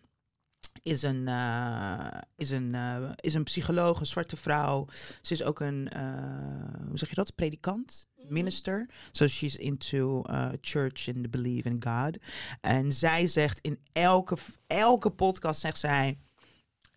is 0.85 1.03
een, 1.03 1.27
eh, 1.27 2.21
is, 2.35 2.49
een, 2.49 2.71
eh, 2.71 3.09
is 3.15 3.33
een 3.33 3.43
psycholoog, 3.43 3.99
een 3.99 4.05
zwarte 4.05 4.37
vrouw. 4.37 4.87
Ze 5.21 5.33
is 5.33 5.43
ook 5.43 5.59
een, 5.59 5.89
eh, 5.89 6.87
hoe 6.87 6.97
zeg 6.97 7.09
je 7.09 7.15
dat, 7.15 7.35
predikant, 7.35 8.07
minister. 8.27 8.89
So 9.11 9.27
she's 9.27 9.55
into 9.55 10.23
uh, 10.29 10.49
church 10.61 11.07
and 11.07 11.23
the 11.23 11.29
belief 11.29 11.65
in 11.65 11.83
God. 11.87 12.17
En 12.61 12.93
zij 12.93 13.27
zegt 13.27 13.59
in 13.59 13.79
elke, 13.91 14.37
elke 14.67 15.09
podcast, 15.09 15.59
zegt 15.59 15.79
zij, 15.79 16.19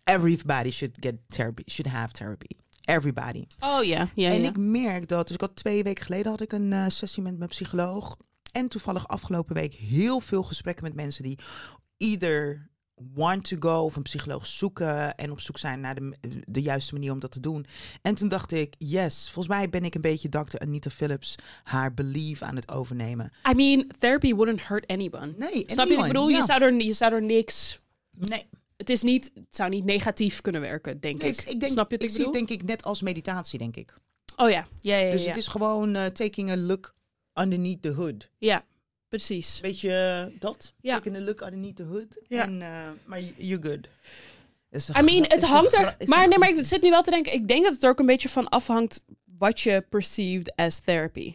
everybody 0.03 0.69
should 0.69 0.97
get 0.99 1.15
therapy, 1.27 1.63
should 1.65 1.93
have 1.93 2.13
therapy. 2.13 2.55
Everybody. 2.81 3.45
Oh 3.59 3.83
ja, 3.83 4.09
ja, 4.15 4.29
En 4.29 4.41
ja. 4.41 4.49
ik 4.49 4.57
merk 4.57 5.07
dat, 5.07 5.25
dus 5.25 5.35
ik 5.35 5.41
had 5.41 5.55
twee 5.55 5.83
weken 5.83 6.03
geleden 6.03 6.31
had 6.31 6.41
ik 6.41 6.51
een 6.51 6.91
sessie 6.91 7.23
met 7.23 7.37
mijn 7.37 7.49
psycholoog. 7.49 8.17
En 8.51 8.67
toevallig 8.67 9.07
afgelopen 9.07 9.55
week 9.55 9.73
heel 9.73 10.19
veel 10.19 10.43
gesprekken 10.43 10.83
met 10.83 10.93
mensen 10.93 11.23
die 11.23 11.39
either 11.97 12.69
want 13.13 13.43
to 13.43 13.57
go 13.59 13.83
of 13.83 13.95
een 13.95 14.01
psycholoog 14.01 14.45
zoeken 14.45 15.15
en 15.15 15.31
op 15.31 15.39
zoek 15.39 15.57
zijn 15.57 15.79
naar 15.79 15.95
de, 15.95 16.11
de 16.47 16.61
juiste 16.61 16.93
manier 16.93 17.11
om 17.11 17.19
dat 17.19 17.31
te 17.31 17.39
doen. 17.39 17.65
En 18.01 18.15
toen 18.15 18.27
dacht 18.27 18.51
ik, 18.51 18.75
yes, 18.77 19.23
volgens 19.23 19.55
mij 19.55 19.69
ben 19.69 19.83
ik 19.83 19.95
een 19.95 20.01
beetje 20.01 20.29
Dr. 20.29 20.57
Anita 20.57 20.89
Phillips 20.89 21.35
haar 21.63 21.93
belief 21.93 22.41
aan 22.41 22.55
het 22.55 22.71
overnemen. 22.71 23.31
I 23.51 23.53
mean, 23.53 23.91
therapy 23.99 24.33
wouldn't 24.33 24.67
hurt 24.67 24.87
anyone. 24.87 25.33
Nee, 25.37 25.63
Snap 25.65 25.87
je 25.87 25.93
ik 25.93 26.07
bedoel? 26.07 26.27
ja. 26.27 26.37
Je, 26.37 26.43
zou 26.43 26.61
er, 26.61 26.73
je 26.73 26.93
zou 26.93 27.13
er 27.13 27.23
niks... 27.23 27.79
Nee, 28.11 28.45
Het, 28.77 28.89
is 28.89 29.01
niet, 29.01 29.31
het 29.33 29.55
zou 29.55 29.69
niet 29.69 29.85
negatief 29.85 30.41
kunnen 30.41 30.61
werken, 30.61 30.99
denk 30.99 31.21
nee, 31.21 31.31
ik. 31.31 31.41
ik, 31.41 31.49
ik 31.49 31.59
denk, 31.59 31.71
Snap 31.71 31.91
je 31.91 31.97
wat 31.97 32.03
ik 32.03 32.09
ik 32.09 32.15
zie 32.15 32.23
het 32.23 32.33
denk 32.33 32.49
ik 32.49 32.63
net 32.63 32.83
als 32.83 33.01
meditatie, 33.01 33.59
denk 33.59 33.75
ik. 33.75 33.93
Oh 34.35 34.49
ja, 34.49 34.67
ja, 34.81 34.95
ja, 34.95 35.05
ja. 35.05 35.11
Dus 35.11 35.21
ja. 35.21 35.27
het 35.27 35.37
is 35.37 35.47
gewoon 35.47 35.95
eh, 35.95 36.05
taking 36.05 36.49
a 36.49 36.57
look 36.57 36.95
underneath 37.33 37.81
the 37.81 37.91
hood. 37.91 38.29
Ja, 38.37 38.63
precies. 39.09 39.59
Weet 39.59 39.79
je 39.79 40.27
dat? 40.39 40.73
Ja. 40.81 40.93
Taking 40.95 41.15
a 41.15 41.19
look 41.19 41.41
underneath 41.41 41.75
the 41.75 41.83
hood. 41.83 42.07
Ja. 42.27 42.43
En, 42.43 42.61
eh, 42.61 42.87
maar 43.05 43.21
you- 43.21 43.33
you're 43.37 43.63
good. 43.69 43.87
I 44.97 45.01
mean, 45.01 45.23
het 45.27 45.43
hangt 45.43 45.73
er... 45.73 45.95
Maar 46.05 46.27
nee, 46.27 46.37
maar 46.37 46.49
ik 46.49 46.65
zit 46.65 46.81
nu 46.81 46.89
wel 46.89 47.01
te 47.01 47.09
denken... 47.09 47.33
Ik 47.33 47.47
denk 47.47 47.63
dat 47.63 47.73
het 47.73 47.83
er 47.83 47.89
ook 47.89 47.99
een 47.99 48.05
beetje 48.05 48.29
van 48.29 48.49
afhangt... 48.49 49.01
wat 49.37 49.59
je 49.59 49.85
perceived 49.89 50.55
as 50.55 50.79
therapy. 50.79 51.33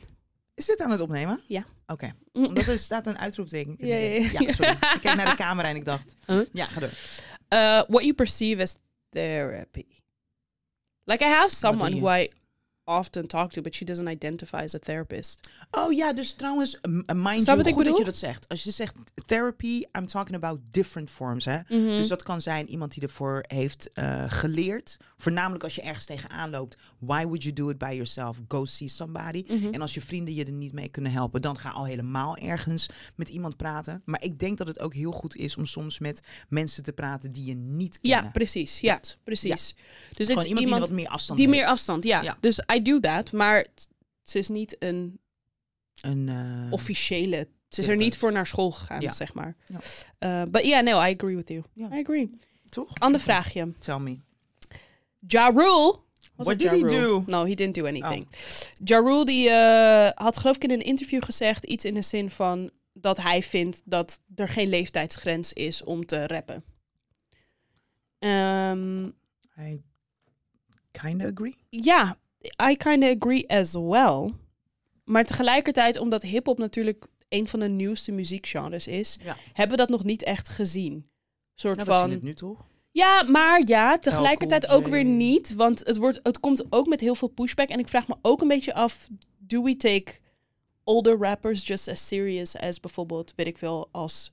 Is 0.55 0.67
dit 0.67 0.81
aan 0.81 0.91
het 0.91 1.01
opnemen? 1.01 1.41
Ja. 1.47 1.65
Oké. 1.87 2.15
Mm. 2.33 2.45
Omdat 2.45 2.67
er 2.67 2.79
staat 2.79 3.07
een 3.07 3.19
uitroepteken. 3.19 3.77
in 3.79 3.87
Ja, 3.89 3.97
de- 3.97 4.31
ja, 4.33 4.41
ja. 4.41 4.53
sorry. 4.53 4.71
ik 4.71 4.99
keek 5.01 5.15
naar 5.15 5.31
de 5.31 5.37
camera 5.37 5.69
en 5.69 5.77
ik 5.77 5.85
dacht... 5.85 6.15
Huh? 6.27 6.41
Ja, 6.53 6.67
ga 6.67 6.81
door. 6.81 6.89
Uh, 7.49 7.83
what 7.89 8.03
you 8.03 8.13
perceive 8.15 8.63
as 8.63 8.75
therapy. 9.11 9.85
Like 11.05 11.25
I 11.25 11.29
have 11.29 11.55
someone 11.55 11.97
who 12.01 12.15
I 12.17 12.31
often 12.85 13.27
talk 13.27 13.51
to, 13.53 13.63
but 13.63 13.75
she 13.75 13.85
doesn't 13.85 14.09
identify 14.09 14.57
as 14.57 14.75
a 14.75 14.79
therapist. 14.79 15.49
Oh 15.71 15.93
ja, 15.93 16.13
dus 16.13 16.33
trouwens, 16.33 16.79
mind 17.15 17.43
Snap 17.43 17.57
you, 17.57 17.69
ik 17.69 17.75
goed 17.75 17.85
dat 17.85 17.99
je 17.99 18.05
dat 18.05 18.17
zegt. 18.17 18.49
Als 18.49 18.65
je 18.65 18.71
zegt 18.71 18.95
therapy, 19.27 19.83
I'm 19.99 20.07
talking 20.07 20.37
about 20.37 20.59
different 20.71 21.11
forms. 21.11 21.45
Hè? 21.45 21.59
Dus 21.69 22.09
dat 22.09 22.23
kan 22.23 22.41
zijn 22.41 22.69
iemand 22.71 22.93
die 22.95 23.03
ervoor 23.03 23.45
heeft 23.47 23.93
eh, 23.93 24.25
geleerd. 24.27 24.97
Voornamelijk 25.17 25.65
als 25.65 25.75
je 25.75 25.83
ergens 25.83 26.05
tegenaan 26.05 26.51
loopt. 26.51 26.77
Why 26.99 27.23
would 27.23 27.43
you 27.43 27.55
do 27.55 27.69
it 27.71 27.79
by 27.79 27.91
yourself? 27.93 28.41
Go 28.49 28.65
see 28.65 28.89
somebody. 28.89 29.45
En 29.73 29.81
als 29.81 29.95
je 29.95 30.01
vrienden 30.01 30.35
je 30.35 30.45
er 30.45 30.53
niet 30.53 30.73
mee 30.73 30.89
kunnen 30.89 31.13
helpen, 31.13 31.43
dan 31.43 31.59
ga 31.59 31.71
al 31.71 31.85
helemaal 31.85 32.37
ergens 32.37 32.87
met 33.15 33.29
iemand 33.29 33.57
praten. 33.57 34.03
Maar 34.05 34.23
ik 34.23 34.39
denk 34.39 34.59
dat 34.59 34.67
het 34.67 34.81
ook 34.81 34.95
heel 34.95 35.13
goed 35.13 35.37
is 35.37 35.57
om 35.57 35.67
soms 35.67 35.99
met 35.99 36.21
mensen 36.49 36.83
te 36.83 36.93
praten 36.93 37.33
die 37.33 37.45
je 37.45 37.55
niet 37.55 37.99
Ja, 38.01 38.15
kennen. 38.15 38.33
precies. 38.33 38.81
Ja, 38.81 39.01
precies. 39.25 39.75
Dus 40.13 40.27
Gewoon 40.27 40.45
iemand, 40.45 40.65
iemand 40.65 40.81
die 40.87 40.91
wat 40.95 40.99
meer 41.05 41.09
afstand 41.09 41.39
die 41.39 41.49
heeft. 41.49 41.59
meer 41.61 41.69
afstand, 41.69 42.05
ja. 42.05 42.23
Ja. 42.23 42.37
Dus 42.41 42.61
I 42.75 42.83
do 42.83 43.01
that, 43.01 43.33
maar 43.33 43.57
het- 43.59 43.89
ze 44.23 44.39
is 44.39 44.49
niet 44.49 44.77
een 44.79 45.19
Een, 46.01 46.29
eh, 46.29 46.73
officiële. 46.73 47.49
Ze 47.69 47.81
is 47.81 47.89
er 47.89 47.97
niet 47.97 48.17
voor 48.19 48.33
naar 48.33 48.47
school 48.47 48.71
gegaan, 48.71 49.01
Ja. 49.01 49.13
zeg 49.13 49.35
maar. 49.35 49.57
Ja. 49.67 50.43
Uh, 50.45 50.51
but 50.51 50.65
yeah, 50.65 50.83
no, 50.85 51.03
I 51.03 51.15
agree 51.15 51.37
with 51.37 51.49
you. 51.49 51.63
I 51.77 52.01
agree. 52.01 52.31
toch? 52.69 52.89
Ander 52.99 53.21
vraagje. 53.21 53.73
Tell 53.79 53.99
me. 53.99 54.17
Ja 55.27 55.49
Rule. 55.49 55.99
Was 56.37 56.47
What 56.47 56.59
did 56.59 56.71
Ja 56.71 56.77
he 56.77 57.01
do? 57.01 57.17
Oh. 57.17 57.27
No, 57.27 57.45
he 57.47 57.55
didn't 57.55 57.75
do 57.75 57.87
anything. 57.87 58.27
Ja 58.85 58.99
Rule 58.99 59.25
die 59.25 59.49
eh, 59.51 60.11
had 60.25 60.37
geloof 60.37 60.57
ik 60.57 60.65
in 60.65 60.71
een 60.71 60.83
interview 60.83 61.23
gezegd 61.23 61.65
iets 61.65 61.85
in 61.85 61.95
de 61.95 62.03
zin 62.03 62.31
van 62.31 62.71
dat 62.93 63.17
hij 63.23 63.43
vindt 63.43 63.83
dat 63.85 64.21
er 64.35 64.49
geen 64.49 64.69
leeftijdsgrens 64.69 65.53
is 65.53 65.83
om 65.85 66.07
te 66.07 66.27
rappen. 66.27 66.65
Ehm, 68.19 69.05
I 69.59 69.83
kind 70.91 71.23
of 71.25 71.31
agree. 71.31 71.57
ja, 71.71 72.19
I 72.71 72.77
kind 72.77 73.03
of 73.03 73.11
agree 73.17 73.49
as 73.51 73.73
well. 73.73 74.33
Maar 75.05 75.25
tegelijkertijd, 75.25 75.99
omdat 75.99 76.23
hip-hop 76.23 76.59
natuurlijk 76.59 77.07
een 77.29 77.49
van 77.49 77.61
de 77.61 77.69
nieuwste 77.69 78.13
muziekgenres 78.13 78.87
is, 78.87 79.19
Ja. 79.23 79.37
hebben 79.53 79.77
we 79.77 79.83
dat 79.83 79.89
nog 79.91 80.05
niet 80.05 80.23
echt 80.23 80.49
gezien. 80.49 81.09
Soort 81.55 81.77
Nou, 81.77 81.89
van. 81.89 82.19
nu 82.23 82.35
toch? 82.35 82.67
Ja, 82.91 83.23
maar 83.23 83.63
ja, 83.65 83.99
tegelijkertijd 83.99 84.69
ook 84.69 84.87
weer 84.87 85.05
niet. 85.05 85.55
Want 85.55 85.79
het, 85.87 85.97
wordt, 85.97 86.21
het 86.23 86.41
komt 86.41 86.65
ook 86.73 86.87
met 86.87 87.01
heel 87.01 87.15
veel 87.15 87.29
pushback. 87.29 87.69
En 87.69 87.79
ik 87.79 87.89
vraag 87.89 88.09
me 88.09 88.15
ook 88.23 88.41
een 88.41 88.49
beetje 88.49 88.75
af: 88.75 89.09
do 89.39 89.63
we 89.63 89.77
take 89.77 90.13
older 90.85 91.17
rappers 91.19 91.67
just 91.67 91.89
as 91.89 92.07
serious 92.07 92.57
as 92.57 92.81
bijvoorbeeld, 92.81 93.33
weet 93.37 93.47
ik 93.47 93.59
veel, 93.59 93.89
als 93.93 94.31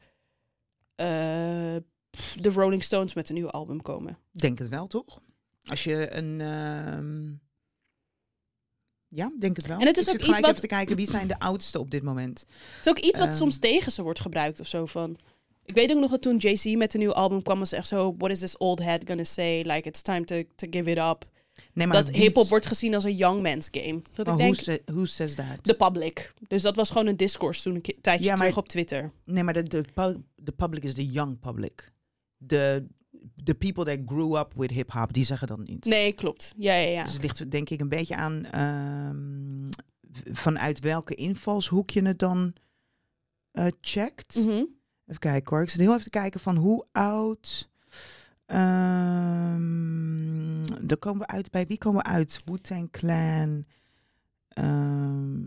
eh, 0.96 1.76
de 2.42 2.50
Rolling 2.50 2.84
Stones 2.84 3.14
met 3.14 3.30
een 3.30 3.36
nieuw 3.36 3.50
album 3.50 3.82
komen? 3.82 4.18
Denk 4.32 4.60
het 4.60 4.70
wel, 4.70 4.88
toch? 4.88 5.20
Als 5.64 5.84
je 5.84 6.16
een... 6.16 6.42
ehm, 6.42 7.30
Ja, 9.14 9.32
denk 9.40 9.56
het 9.56 9.68
wel. 9.68 9.80
En 9.80 9.86
het 9.88 9.98
is 9.98 10.08
Ik 10.08 10.14
ook 10.14 10.20
iets 10.22 10.40
wat- 10.40 10.50
even 10.50 10.62
te 10.62 10.68
kijken, 10.68 10.96
wie 10.96 11.08
zijn 11.10 11.28
de 11.28 11.40
oudste 11.40 11.80
op 11.80 11.92
dit 11.92 12.04
moment? 12.04 12.40
Het 12.76 12.86
is 12.86 12.92
ook 12.92 13.00
iets 13.00 13.20
wat 13.20 13.28
Ehm. 13.28 13.38
soms 13.38 13.60
tegen 13.60 13.92
ze 13.92 14.02
wordt 14.04 14.20
gebruikt 14.20 14.60
of 14.60 14.68
zo 14.68 14.86
van. 14.86 15.18
Ik 15.66 15.74
weet 15.76 15.92
ook 15.92 16.00
nog 16.00 16.12
dat 16.12 16.22
toen 16.22 16.38
Jay-Z 16.38 16.66
met 16.76 16.94
een 16.94 17.00
nieuw 17.00 17.14
album 17.14 17.42
kwam, 17.42 17.60
was 17.60 17.72
echt 17.72 17.88
zo: 17.88 18.16
What 18.18 18.32
is 18.32 18.40
this 18.40 18.58
old 18.58 18.80
head 18.80 19.02
gonna 19.08 19.24
say? 19.24 19.62
Like, 19.62 19.88
it's 19.88 20.02
time 20.02 20.24
to, 20.24 20.44
to 20.56 20.68
give 20.70 20.92
it 20.92 20.98
up. 20.98 21.30
Nee, 21.74 21.88
maar 21.88 21.98
dat 22.04 22.10
wie- 22.10 22.22
hip-hop 22.22 22.48
wordt 22.48 22.66
gezien 22.66 22.94
als 22.96 23.04
een 23.04 23.16
young 23.16 23.42
man's 23.42 23.68
game. 23.72 24.02
Dat 24.14 24.26
Maar 24.26 24.40
ik 24.40 24.56
who, 24.56 24.64
denk, 24.66 24.82
who 24.86 25.06
says 25.06 25.36
that? 25.36 25.46
de 25.62 25.74
public. 25.76 26.34
Dus 26.48 26.62
dat 26.62 26.76
was 26.76 26.90
gewoon 26.90 27.08
een 27.08 27.18
discourse 27.18 27.62
toen 27.62 27.76
een 27.76 27.82
tijdje 28.02 28.24
Ja, 28.26 28.30
maar- 28.30 28.38
terug 28.40 28.58
op 28.58 28.68
Twitter. 28.70 29.12
Nee, 29.26 29.44
maar 29.44 29.54
de, 29.54 29.64
de, 29.64 29.84
pu- 29.94 30.22
de 30.36 30.52
public 30.52 30.84
is 30.84 30.94
de 30.96 31.06
young 31.06 31.40
public. 31.40 31.92
De 32.38 32.88
the 33.44 33.56
people 33.56 33.84
that 33.84 33.98
grew 34.06 34.38
up 34.38 34.54
with 34.56 34.72
hip-hop, 34.72 35.14
die 35.14 35.24
zeggen 35.24 35.48
dat 35.48 35.60
niet. 35.68 35.86
Nee, 35.86 36.14
klopt. 36.14 36.54
Ja, 36.58 36.74
ja, 36.74 36.90
ja. 36.90 37.04
Dus 37.04 37.14
het 37.14 37.22
ligt 37.22 37.52
denk 37.52 37.70
ik 37.70 37.80
een 37.80 37.90
beetje 37.90 38.16
aan 38.16 38.46
ehm, 38.46 39.72
vanuit 40.34 40.80
welke 40.80 41.16
invalshoek 41.16 41.90
je 41.90 42.02
het 42.02 42.20
dan 42.20 42.54
eh, 43.52 43.68
checkt. 43.82 44.36
Mhm. 44.36 44.64
Even 45.06 45.20
kijken 45.20 45.50
hoor. 45.56 45.62
Ik 45.64 45.70
zit 45.70 45.80
heel 45.80 45.92
even 45.92 46.04
te 46.04 46.10
kijken 46.10 46.40
van 46.40 46.56
hoe 46.56 46.86
oud. 46.92 47.70
Dan 50.82 51.00
komen 51.00 51.20
we 51.20 51.28
uit. 51.28 51.52
Bij 51.52 51.68
wie 51.68 51.78
komen 51.78 52.04
we 52.04 52.10
uit? 52.10 52.42
Wu-Tang 52.46 52.92
Clan. 52.92 53.66
ehm, 54.48 55.40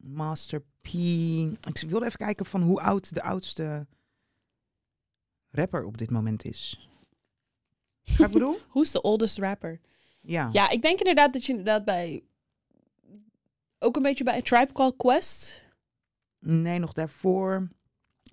Master 0.00 0.60
P. 0.60 0.86
Ik 0.86 1.84
wilde 1.88 2.06
even 2.06 2.18
kijken 2.18 2.46
van 2.46 2.62
hoe 2.62 2.80
oud 2.80 3.14
de 3.14 3.22
oudste 3.22 3.86
rapper 5.56 5.84
op 5.84 5.98
dit 5.98 6.10
moment 6.10 6.44
is. 6.44 6.88
Ga 8.02 8.24
ik 8.24 8.32
bedoel? 8.32 8.58
Who's 8.72 8.90
the 8.90 9.02
oldest 9.02 9.38
rapper? 9.38 9.80
Ja. 10.20 10.48
Ja, 10.52 10.70
ik 10.70 10.82
denk 10.82 10.98
inderdaad 10.98 11.32
dat 11.32 11.44
je 11.44 11.50
inderdaad 11.50 11.84
bij... 11.84 12.22
Ook 13.78 13.96
een 13.96 14.02
beetje 14.02 14.24
bij 14.24 14.42
Tribe 14.42 14.72
Called 14.72 14.96
Quest. 14.96 15.64
Nee, 16.38 16.78
nog 16.78 16.92
daarvoor. 16.92 17.68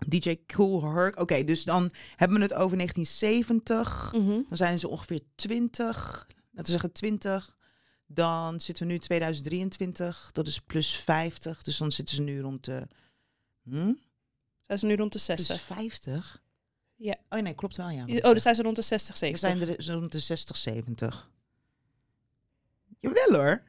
DJ 0.07 0.37
Cool 0.45 0.93
Herc. 0.93 1.19
Oké, 1.19 1.43
dus 1.43 1.63
dan 1.63 1.91
hebben 2.15 2.37
we 2.37 2.43
het 2.43 2.53
over 2.53 2.77
1970. 2.77 4.13
Mhm. 4.13 4.41
Dan 4.47 4.57
zijn 4.57 4.79
ze 4.79 4.87
ongeveer 4.87 5.21
20. 5.35 6.27
Laten 6.51 6.65
we 6.65 6.71
zeggen 6.71 6.91
20. 6.91 7.57
Dan 8.05 8.59
zitten 8.59 8.87
we 8.87 8.93
nu 8.93 8.99
2023. 8.99 10.29
Dat 10.31 10.47
is 10.47 10.59
plus 10.59 10.95
50. 10.95 11.61
Dus 11.61 11.77
dan 11.77 11.91
zitten 11.91 12.15
ze 12.15 12.21
nu 12.21 12.41
rond 12.41 12.65
de... 12.65 12.87
Hm? 13.63 13.93
Zijn 14.61 14.79
ze 14.79 14.85
nu 14.85 14.95
rond 14.95 15.13
de 15.13 15.21
Plus 15.25 15.45
60? 15.45 15.61
50? 15.61 16.42
Ja. 17.03 17.15
Oh 17.29 17.39
nee, 17.39 17.53
klopt 17.53 17.77
wel, 17.77 17.89
ja. 17.89 18.05
Oh, 18.05 18.21
dan 18.21 18.39
zijn 18.39 18.55
ze 18.55 18.61
rond 18.61 18.75
de 18.75 18.81
60, 18.81 19.19
We 19.19 19.25
70. 19.37 19.39
zijn 19.83 19.95
er 19.95 19.99
rond 19.99 20.11
de 20.11 20.19
60, 20.19 20.55
70. 20.57 21.29
Jawel 22.99 23.33
hoor. 23.41 23.63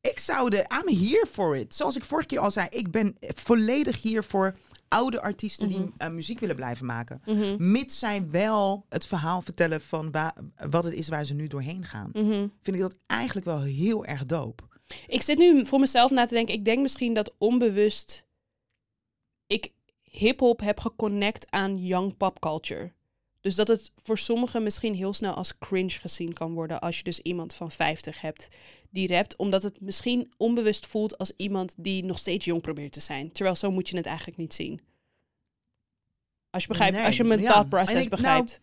Ik 0.00 0.18
zou 0.18 0.50
de... 0.50 0.56
I'm 0.58 0.96
here 0.98 1.26
for 1.30 1.56
it. 1.56 1.74
Zoals 1.74 1.96
ik 1.96 2.04
vorige 2.04 2.26
keer 2.28 2.38
al 2.38 2.50
zei, 2.50 2.68
ik 2.70 2.90
ben 2.90 3.16
volledig 3.20 4.02
hier 4.02 4.24
voor 4.24 4.58
oude 4.88 5.20
artiesten 5.20 5.68
Mhm. 5.68 5.76
die 5.80 5.92
eh, 5.98 6.08
muziek 6.08 6.38
willen 6.40 6.56
blijven 6.56 6.86
maken. 6.86 7.22
Mhm. 7.26 7.70
Mits 7.70 7.98
zij 7.98 8.30
wel 8.30 8.84
het 8.88 9.06
verhaal 9.06 9.42
vertellen 9.42 9.80
van 9.80 10.10
wa- 10.10 10.34
wat 10.68 10.84
het 10.84 10.92
is 10.94 11.08
waar 11.08 11.24
ze 11.24 11.34
nu 11.34 11.46
doorheen 11.46 11.84
gaan. 11.84 12.10
Mhm. 12.12 12.48
Vind 12.62 12.76
ik 12.76 12.82
dat 12.82 12.98
eigenlijk 13.06 13.46
wel 13.46 13.60
heel 13.62 14.04
erg 14.04 14.26
dope. 14.26 14.62
Ik 15.06 15.22
zit 15.22 15.38
nu 15.38 15.66
voor 15.66 15.80
mezelf 15.80 16.10
na 16.10 16.26
te 16.26 16.34
denken. 16.34 16.54
Ik 16.54 16.64
denk 16.64 16.82
misschien 16.82 17.14
dat 17.14 17.34
onbewust 17.38 18.24
ik 19.46 19.72
hip-hop 20.18 20.60
heb 20.60 20.80
geconnect 20.80 21.50
aan 21.50 21.76
young 21.76 22.16
pop 22.16 22.40
culture. 22.40 22.92
Dus 23.40 23.54
dat 23.54 23.68
het 23.68 23.92
voor 24.02 24.18
sommigen 24.18 24.62
misschien 24.62 24.94
heel 24.94 25.12
snel 25.12 25.34
als 25.34 25.58
cringe 25.58 25.90
gezien 25.90 26.32
kan 26.32 26.52
worden 26.52 26.80
als 26.80 26.96
je 26.96 27.02
dus 27.02 27.18
iemand 27.18 27.54
van 27.54 27.70
50 27.72 28.20
hebt 28.20 28.48
die 28.90 29.08
rapt, 29.08 29.36
omdat 29.36 29.62
het 29.62 29.80
misschien 29.80 30.32
onbewust 30.36 30.86
voelt 30.86 31.18
als 31.18 31.32
iemand 31.36 31.74
die 31.76 32.04
nog 32.04 32.18
steeds 32.18 32.44
jong 32.44 32.62
probeert 32.62 32.92
te 32.92 33.00
zijn. 33.00 33.32
Terwijl 33.32 33.56
zo 33.56 33.70
moet 33.70 33.88
je 33.88 33.96
het 33.96 34.06
eigenlijk 34.06 34.38
niet 34.38 34.54
zien. 34.54 34.80
Als 36.50 36.62
je 36.62 36.68
begrijpt, 36.68 36.96
Nee, 36.96 37.04
als 37.04 37.16
je 37.16 37.24
mijn 37.24 37.40
ja. 37.40 37.50
thought 37.50 37.68
process 37.68 37.92
nou, 37.94 38.08
begrijpt. 38.08 38.60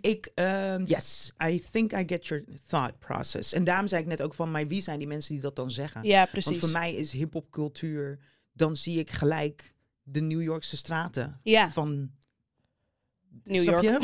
Ik, 0.00 0.30
ehm, 0.34 0.84
yes, 0.84 1.32
I 1.44 1.62
think 1.70 1.92
I 1.92 2.02
get 2.06 2.26
your 2.26 2.44
thought 2.66 2.98
process. 2.98 3.52
En 3.52 3.64
daarom 3.64 3.88
zei 3.88 4.02
ik 4.02 4.08
net 4.08 4.22
ook 4.22 4.34
van, 4.34 4.50
maar 4.50 4.66
wie 4.66 4.82
zijn 4.82 4.98
die 4.98 5.08
mensen 5.08 5.32
die 5.32 5.42
dat 5.42 5.56
dan 5.56 5.70
zeggen? 5.70 6.04
ja, 6.04 6.18
Want 6.18 6.30
precies. 6.30 6.58
voor 6.58 6.68
mij 6.68 6.94
is 6.94 7.12
hip-hop 7.12 7.50
cultuur, 7.50 8.18
dan 8.52 8.76
zie 8.76 8.98
ik 8.98 9.10
gelijk 9.10 9.74
de 10.12 10.20
New 10.20 10.42
Yorkse 10.42 10.76
straten 10.76 11.40
Ja. 11.42 11.70
van 11.70 12.10
New 13.44 13.62
York. 13.64 13.82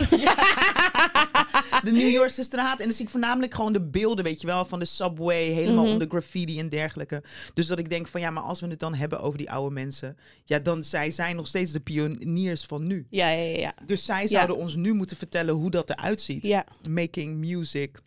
de 1.84 1.90
New 1.92 2.10
Yorkse 2.10 2.42
straat. 2.42 2.78
En 2.80 2.84
dan 2.86 2.94
zie 2.94 3.04
ik 3.04 3.10
voornamelijk 3.10 3.54
gewoon 3.54 3.72
de 3.72 3.82
beelden, 3.82 4.24
weet 4.24 4.40
je 4.40 4.46
wel, 4.46 4.64
van 4.64 4.78
de 4.78 4.84
subway, 4.84 5.44
helemaal 5.44 5.84
Mhm. 5.84 5.92
onder 5.92 6.08
graffiti 6.08 6.58
en 6.58 6.68
dergelijke. 6.68 7.22
Dus 7.54 7.66
dat 7.66 7.78
ik 7.78 7.90
denk 7.90 8.06
van 8.06 8.20
ja, 8.20 8.30
maar 8.30 8.42
als 8.42 8.60
we 8.60 8.66
het 8.66 8.78
dan 8.80 8.94
hebben 8.94 9.20
over 9.20 9.38
die 9.38 9.50
oude 9.50 9.74
mensen, 9.74 10.16
ja, 10.44 10.58
dan 10.58 10.84
zij 10.84 11.10
zijn 11.10 11.36
nog 11.36 11.46
steeds 11.46 11.72
de 11.72 11.80
pioniers 11.80 12.64
van 12.64 12.86
nu. 12.86 13.06
Ja, 13.10 13.28
ja, 13.30 13.42
ja. 13.42 13.58
ja. 13.58 13.74
Dus 13.86 14.04
zij 14.04 14.26
zouden 14.26 14.56
ons 14.56 14.76
nu 14.76 14.92
moeten 14.92 15.16
vertellen 15.16 15.54
hoe 15.54 15.70
dat 15.70 15.90
eruit 15.90 16.20
ziet. 16.20 16.46
Ja, 16.46 16.66
Making 16.90 17.36
music, 17.36 18.00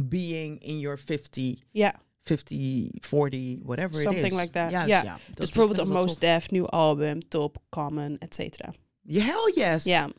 being 0.00 0.62
in 0.62 0.78
your 0.78 0.98
50, 0.98 1.54
ja. 1.70 2.04
50, 2.26 2.90
40, 3.00 3.58
whatever 3.62 4.00
Something 4.00 4.26
it 4.26 4.32
is. 4.32 4.38
like 4.38 4.50
that. 4.50 4.70
Ja. 4.70 4.84
ja. 4.84 5.02
Dat 5.02 5.36
dus 5.36 5.50
bijvoorbeeld 5.50 5.76
dat 5.76 5.86
een 5.86 5.92
is 5.92 5.98
wel 5.98 6.02
Most. 6.02 6.20
Def, 6.20 6.50
nieuw 6.50 6.66
album, 6.68 7.28
Top, 7.28 7.56
Common, 7.68 8.18
et 8.18 8.34
cetera. 8.34 8.72
Hell 9.06 9.52
yes. 9.54 9.84
Ja, 9.84 10.10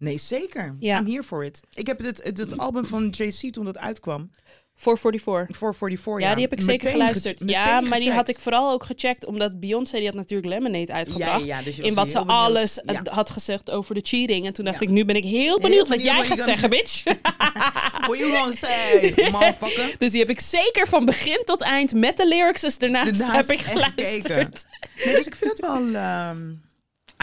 Nee, 0.00 0.18
zeker. 0.18 0.74
Ja. 0.78 0.98
I'm 0.98 1.06
here 1.06 1.22
for 1.22 1.44
it. 1.44 1.60
Ik 1.72 1.86
heb 1.86 1.98
het, 1.98 2.22
het, 2.22 2.38
het 2.38 2.58
album 2.58 2.84
van 2.84 3.08
JC 3.08 3.52
toen 3.52 3.64
dat 3.64 3.78
uitkwam, 3.78 4.30
444. 4.80 5.56
444, 5.56 6.28
Ja, 6.28 6.34
die 6.34 6.42
heb 6.42 6.52
ik 6.52 6.60
zeker 6.60 6.72
meteen 6.84 6.92
geluisterd. 6.92 7.38
ge- 7.38 7.48
ja, 7.48 7.64
meteen 7.74 7.88
maar 7.88 7.98
die 7.98 8.10
had 8.12 8.28
ik 8.28 8.38
vooral 8.38 8.72
ook 8.72 8.84
gecheckt, 8.84 9.26
omdat 9.26 9.60
Beyoncé 9.60 9.96
die 9.96 10.06
had 10.06 10.14
natuurlijk 10.14 10.48
Lemonade 10.48 10.86
Ja, 10.86 10.94
uitgebracht. 10.94 11.44
ja, 11.44 11.62
dus 11.62 11.76
je 11.76 11.80
was 11.82 11.90
in 11.90 11.96
wat 11.96 12.10
ze 12.10 12.16
heel 12.16 12.26
benieuwd. 12.26 12.44
alles 12.46 12.78
Ja. 12.84 13.02
had 13.10 13.30
gezegd 13.30 13.70
over 13.70 13.94
de 13.94 14.00
cheating. 14.02 14.46
En 14.46 14.52
toen 14.52 14.64
dacht 14.64 14.80
Ja. 14.80 14.86
ik, 14.86 14.92
nu 14.92 15.04
ben 15.04 15.16
ik 15.16 15.24
heel 15.24 15.58
benieuwd 15.58 15.88
wat 15.88 15.96
benieuwd 15.96 16.06
jij 16.06 16.16
wat 16.16 16.26
je 16.28 16.34
gaat 16.34 16.44
zeggen, 16.44 16.70
bitch. 16.70 17.02
What 18.00 18.18
you 18.18 18.30
gonna 18.36 18.52
say, 18.54 19.14
motherfucker? 19.30 19.94
dus 19.98 20.10
die 20.10 20.20
heb 20.20 20.30
ik 20.30 20.40
zeker 20.40 20.86
van 20.88 21.04
begin 21.04 21.42
tot 21.44 21.60
eind 21.60 21.94
met 21.94 22.16
de 22.16 22.26
lyrics 22.28 22.60
dus 22.60 22.78
daarnaast 22.78 23.18
Daarnaast 23.18 23.48
heb 23.48 23.58
ik 23.58 23.64
echt 23.66 23.68
gekeken. 23.78 24.04
geluisterd. 24.04 24.66
Nee, 25.04 25.14
dus 25.14 25.26
ik 25.26 25.34
vind 25.34 25.50
het 25.50 25.60
wel... 25.60 25.94
ehm, 25.94 26.38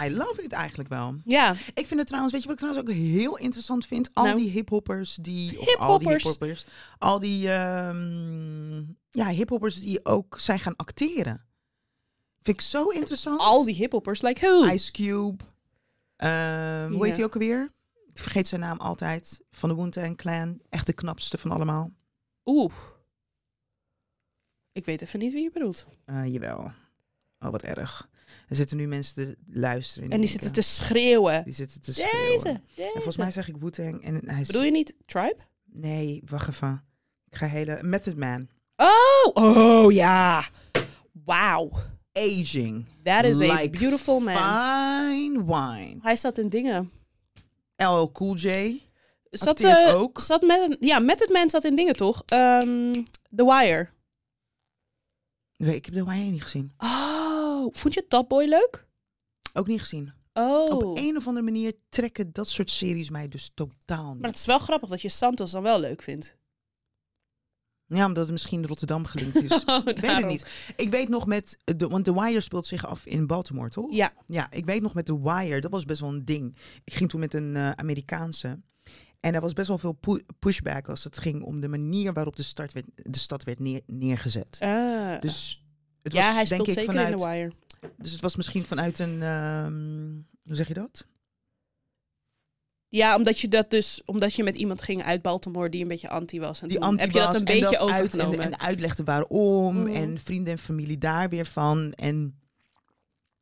I 0.06 0.10
love 0.16 0.44
it 0.44 0.52
eigenlijk 0.52 0.90
wel. 0.90 1.16
Ja, 1.26 1.52
Ik 1.74 1.86
vind 1.86 2.00
het 2.00 2.06
trouwens, 2.08 2.34
weet 2.34 2.42
je 2.44 2.48
wat 2.48 2.62
ik 2.62 2.64
trouwens 2.68 2.90
ook 2.90 2.96
heel 3.02 3.38
interessant 3.38 3.86
vind? 3.86 4.10
Al 4.14 4.24
Nou. 4.24 4.36
die 4.38 4.50
hiphoppers 4.50 5.16
die... 5.16 5.78
al 5.78 6.00
die 6.00 6.10
Hiphoppers. 6.10 6.66
Al 6.98 7.20
die 7.20 7.52
ehm 7.52 8.84
ja, 9.12 9.28
hiphoppers 9.28 9.80
die 9.82 10.06
ook 10.06 10.40
zijn 10.40 10.60
gaan 10.60 10.76
acteren. 10.76 11.46
Vind 12.42 12.58
ik 12.60 12.66
zo 12.66 12.90
interessant. 12.90 13.40
al 13.40 13.66
die 13.66 13.76
hiphoppers, 13.76 14.22
like 14.22 14.46
who? 14.46 14.66
Ice 14.68 14.92
Cube. 14.92 15.44
Ehm, 16.16 16.92
Hoe 16.92 17.06
heet 17.06 17.16
hij 17.16 17.24
ook 17.26 17.34
alweer? 17.34 17.70
Ik 18.14 18.18
vergeet 18.24 18.48
zijn 18.48 18.62
naam 18.62 18.78
altijd. 18.80 19.42
Van 19.52 19.70
de 19.70 19.76
Wu-Tang 19.76 20.18
Clan. 20.18 20.60
Echt 20.70 20.86
de 20.86 20.94
knapste 20.94 21.38
van 21.38 21.52
allemaal. 21.52 21.92
Oeh. 22.46 22.74
Ik 24.72 24.86
weet 24.86 25.02
even 25.02 25.20
niet 25.20 25.34
wie 25.34 25.44
je 25.44 25.52
bedoelt. 25.52 25.88
Eh, 26.06 26.26
jawel. 26.26 26.72
Oh, 27.40 27.50
wat 27.52 27.62
erg. 27.62 28.10
Er 28.48 28.56
zitten 28.56 28.78
nu 28.78 28.88
mensen 28.88 29.14
te 29.16 29.38
luisteren. 29.48 30.10
En 30.10 30.20
die 30.20 30.30
zitten 30.30 30.54
te 30.54 30.62
schreeuwen. 30.62 31.44
Die 31.44 31.54
zitten 31.54 31.82
te 31.82 31.94
schreeuwen. 31.94 32.44
Deze, 32.44 32.62
deze. 32.76 32.88
En 32.88 32.92
volgens 32.94 33.18
mij 33.18 33.32
zeg 33.32 33.48
ik 33.48 33.56
Wu-Tang 33.58 34.04
en 34.04 34.22
hij 34.30 34.42
is... 34.42 34.48
Bedoel 34.48 34.64
je 34.64 34.72
niet 34.72 34.96
Tribe? 35.06 35.38
Nee, 35.66 36.24
wacht 36.26 36.48
even. 36.48 36.84
Ik 37.30 37.36
ga 37.36 37.46
hele... 37.46 37.78
Method 37.82 38.18
Man. 38.18 38.48
Oh, 38.76 39.32
oh 39.34 39.92
ja. 39.92 40.50
Wauw. 41.12 41.72
Aging. 42.14 42.86
That 43.04 43.26
is 43.26 43.42
a 43.42 43.70
beautiful 43.70 44.20
man. 44.20 44.36
Fine 44.36 45.46
wine. 45.46 45.98
Hij 46.02 46.16
zat 46.16 46.38
in 46.38 46.50
dingen. 46.50 46.92
LL 47.76 48.12
Cool 48.12 48.36
J. 48.36 48.82
Zat, 49.30 49.60
eh, 49.60 49.96
ook. 49.96 50.20
Zat 50.20 50.42
met, 50.42 50.78
ja, 50.80 51.00
met 51.00 51.20
het 51.20 51.30
man 51.30 51.50
zat 51.50 51.64
in 51.64 51.76
dingen 51.76 51.96
toch? 51.96 52.24
Ehm, 52.26 52.92
The 53.36 53.46
Wire. 53.46 53.88
Nee, 55.58 55.76
ik 55.76 55.86
heb 55.86 55.94
de 55.94 56.04
Wine 56.04 56.32
niet 56.32 56.44
gezien. 56.44 56.74
Oh, 56.78 57.27
vond 57.76 57.94
je 57.94 58.08
Top 58.08 58.30
Boy 58.30 58.46
leuk? 58.46 58.88
Ook 59.54 59.68
niet 59.68 59.80
gezien. 59.80 60.14
Oh. 60.34 60.70
Op 60.76 60.98
een 60.98 61.18
of 61.18 61.28
andere 61.28 61.46
manier 61.46 61.74
trekken 61.90 62.34
dat 62.34 62.50
soort 62.50 62.72
series 62.72 63.10
mij 63.10 63.28
dus 63.28 63.52
totaal 63.54 64.12
niet. 64.12 64.22
Maar 64.22 64.30
het 64.30 64.40
is 64.40 64.46
wel 64.46 64.60
grappig 64.60 64.90
dat 64.90 65.02
je 65.02 65.10
Santos 65.10 65.52
dan 65.52 65.64
wel 65.64 65.80
leuk 65.80 66.02
vindt. 66.02 66.38
Ja, 67.86 68.06
omdat 68.06 68.24
het 68.24 68.32
misschien 68.32 68.68
Rotterdam 68.68 69.06
gelinkt 69.06 69.36
is. 69.44 69.64
Oh, 69.66 69.82
ik 69.86 69.98
weet 70.00 70.16
het 70.16 70.26
niet. 70.28 70.74
Ik 70.76 70.90
weet 70.90 71.10
nog 71.10 71.26
met... 71.26 71.58
De, 71.64 71.88
want 71.88 72.06
The 72.06 72.14
Wire 72.22 72.42
speelt 72.42 72.66
zich 72.66 72.86
af 72.86 73.06
in 73.06 73.28
Baltimore, 73.28 73.70
toch? 73.70 73.92
Ja. 73.92 74.14
Ja, 74.26 74.52
ik 74.52 74.66
weet 74.66 74.82
nog 74.82 74.94
met 74.94 75.06
The 75.06 75.22
Wire, 75.22 75.62
dat 75.62 75.72
was 75.72 75.86
best 75.86 76.00
wel 76.02 76.10
een 76.10 76.26
ding. 76.26 76.58
Ik 76.84 76.94
ging 76.94 77.10
toen 77.10 77.20
met 77.20 77.34
een 77.34 77.56
eh, 77.56 77.72
Amerikaanse. 77.72 78.60
En 79.20 79.34
er 79.34 79.42
was 79.42 79.54
best 79.54 79.68
wel 79.68 79.78
veel 79.78 79.92
pu- 79.94 80.24
pushback 80.40 80.90
als 80.90 81.04
het 81.04 81.18
ging 81.18 81.44
om 81.44 81.60
de 81.62 81.68
manier 81.68 82.14
waarop 82.14 82.36
de, 82.36 82.44
stad 82.44 82.74
werd, 82.74 82.86
de 82.96 83.18
stad 83.18 83.44
werd 83.44 83.60
neer- 83.60 83.82
neergezet. 83.86 84.58
Ah. 84.60 85.20
Dus 85.22 85.66
het 86.14 86.22
ja, 86.22 86.28
was 86.28 86.36
hij 86.36 86.46
denk 86.58 86.68
ik 86.68 86.74
zeker 86.74 86.90
vanuit... 86.92 87.12
in 87.12 87.18
The 87.18 87.26
Wire. 87.30 87.52
Dus 87.98 88.12
het 88.12 88.22
was 88.22 88.36
misschien 88.36 88.66
vanuit 88.66 89.00
een... 89.00 89.22
ehm, 89.22 90.12
hoe 90.48 90.56
zeg 90.56 90.68
je 90.68 90.74
dat? 90.74 91.06
Ja, 92.90 93.16
omdat 93.16 93.40
je 93.40 93.48
dat 93.48 93.70
dus, 93.70 94.02
omdat 94.06 94.34
je 94.34 94.44
met 94.44 94.56
iemand 94.56 94.82
ging 94.82 95.04
uit 95.04 95.22
Baltimore 95.22 95.70
die 95.70 95.82
een 95.82 95.88
beetje 95.88 96.10
anti 96.10 96.40
was. 96.40 96.62
En 96.62 96.68
Die 96.68 96.80
anti 96.80 97.04
heb 97.04 97.12
je 97.14 97.20
dat 97.20 97.34
een 97.34 97.40
en 97.40 97.46
beetje 97.46 97.78
dat 97.78 97.90
uit- 97.90 98.16
en, 98.18 98.40
en 98.40 98.60
uitlegde 98.60 99.04
waarom. 99.04 99.84
Mhm. 99.84 99.96
En 99.96 100.20
vrienden 100.20 100.54
en 100.54 100.60
familie 100.60 100.98
daar 100.98 101.30
weer 101.30 101.46
van. 101.46 101.94
En 101.94 102.40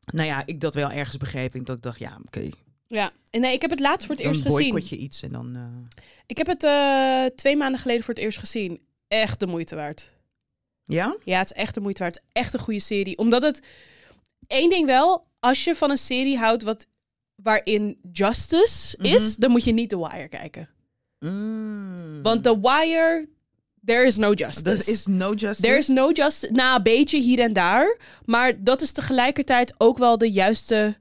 nou 0.05 0.27
ja, 0.27 0.43
ik 0.45 0.59
dat 0.61 0.73
wel 0.75 0.91
ergens 0.91 1.17
begreep. 1.17 1.53
En 1.55 1.63
dat 1.63 1.75
ik 1.75 1.81
dacht, 1.81 1.99
ja, 1.99 2.19
oké. 2.25 2.49
Ja, 2.87 3.11
en 3.29 3.41
nee, 3.41 3.53
ik 3.53 3.61
heb 3.61 3.69
het 3.69 3.79
laatst 3.79 4.05
voor 4.07 4.15
het 4.15 4.23
dan 4.23 4.33
eerst 4.33 4.45
gezien. 4.45 4.59
boycott 4.69 4.89
je 4.89 4.97
iets 4.97 5.21
en 5.23 5.31
dan... 5.31 5.55
eh, 5.55 5.99
Ik 6.25 6.37
heb 6.37 6.47
het 6.47 6.63
eh, 6.63 7.25
twee 7.35 7.57
maanden 7.57 7.79
geleden 7.81 8.03
voor 8.03 8.13
het 8.13 8.23
eerst 8.23 8.39
gezien. 8.39 8.79
Echt 9.07 9.39
de 9.39 9.47
moeite 9.47 9.75
waard. 9.75 10.11
Ja? 10.85 11.15
Ja, 11.23 11.37
het 11.39 11.51
is 11.51 11.57
echt 11.57 11.73
de 11.73 11.79
moeite 11.81 12.01
waard. 12.03 12.15
Het 12.15 12.23
is 12.25 12.41
echt 12.41 12.53
een 12.53 12.59
goede 12.59 12.79
serie. 12.79 13.17
Omdat 13.17 13.41
het... 13.41 13.59
Eén 14.47 14.69
ding 14.69 14.85
wel, 14.85 15.27
als 15.39 15.63
je 15.63 15.75
van 15.75 15.89
een 15.91 15.97
serie 15.97 16.37
houdt 16.37 16.63
wat, 16.63 16.85
waarin 17.35 17.97
justice 18.11 18.97
is, 19.01 19.23
Mhm. 19.31 19.39
dan 19.39 19.51
moet 19.51 19.63
je 19.63 19.71
niet 19.71 19.89
The 19.89 19.97
Wire 19.97 20.27
kijken. 20.27 20.69
Mm. 21.19 22.21
Want 22.21 22.43
The 22.43 22.59
Wire, 22.59 23.27
there 23.85 24.05
is 24.05 24.17
no 24.17 24.33
justice. 24.33 24.69
Er 24.71 24.93
is 24.93 25.05
no 25.05 25.33
justice. 25.33 25.61
There 25.61 25.77
is 25.77 25.87
no 25.87 26.11
justice. 26.11 26.51
Nou, 26.53 26.77
een 26.77 26.83
beetje 26.83 27.19
hier 27.19 27.39
en 27.39 27.53
daar. 27.53 27.97
Maar 28.25 28.63
dat 28.63 28.81
is 28.81 28.91
tegelijkertijd 28.91 29.73
ook 29.77 29.97
wel 29.97 30.17
de 30.17 30.31
juiste 30.31 30.97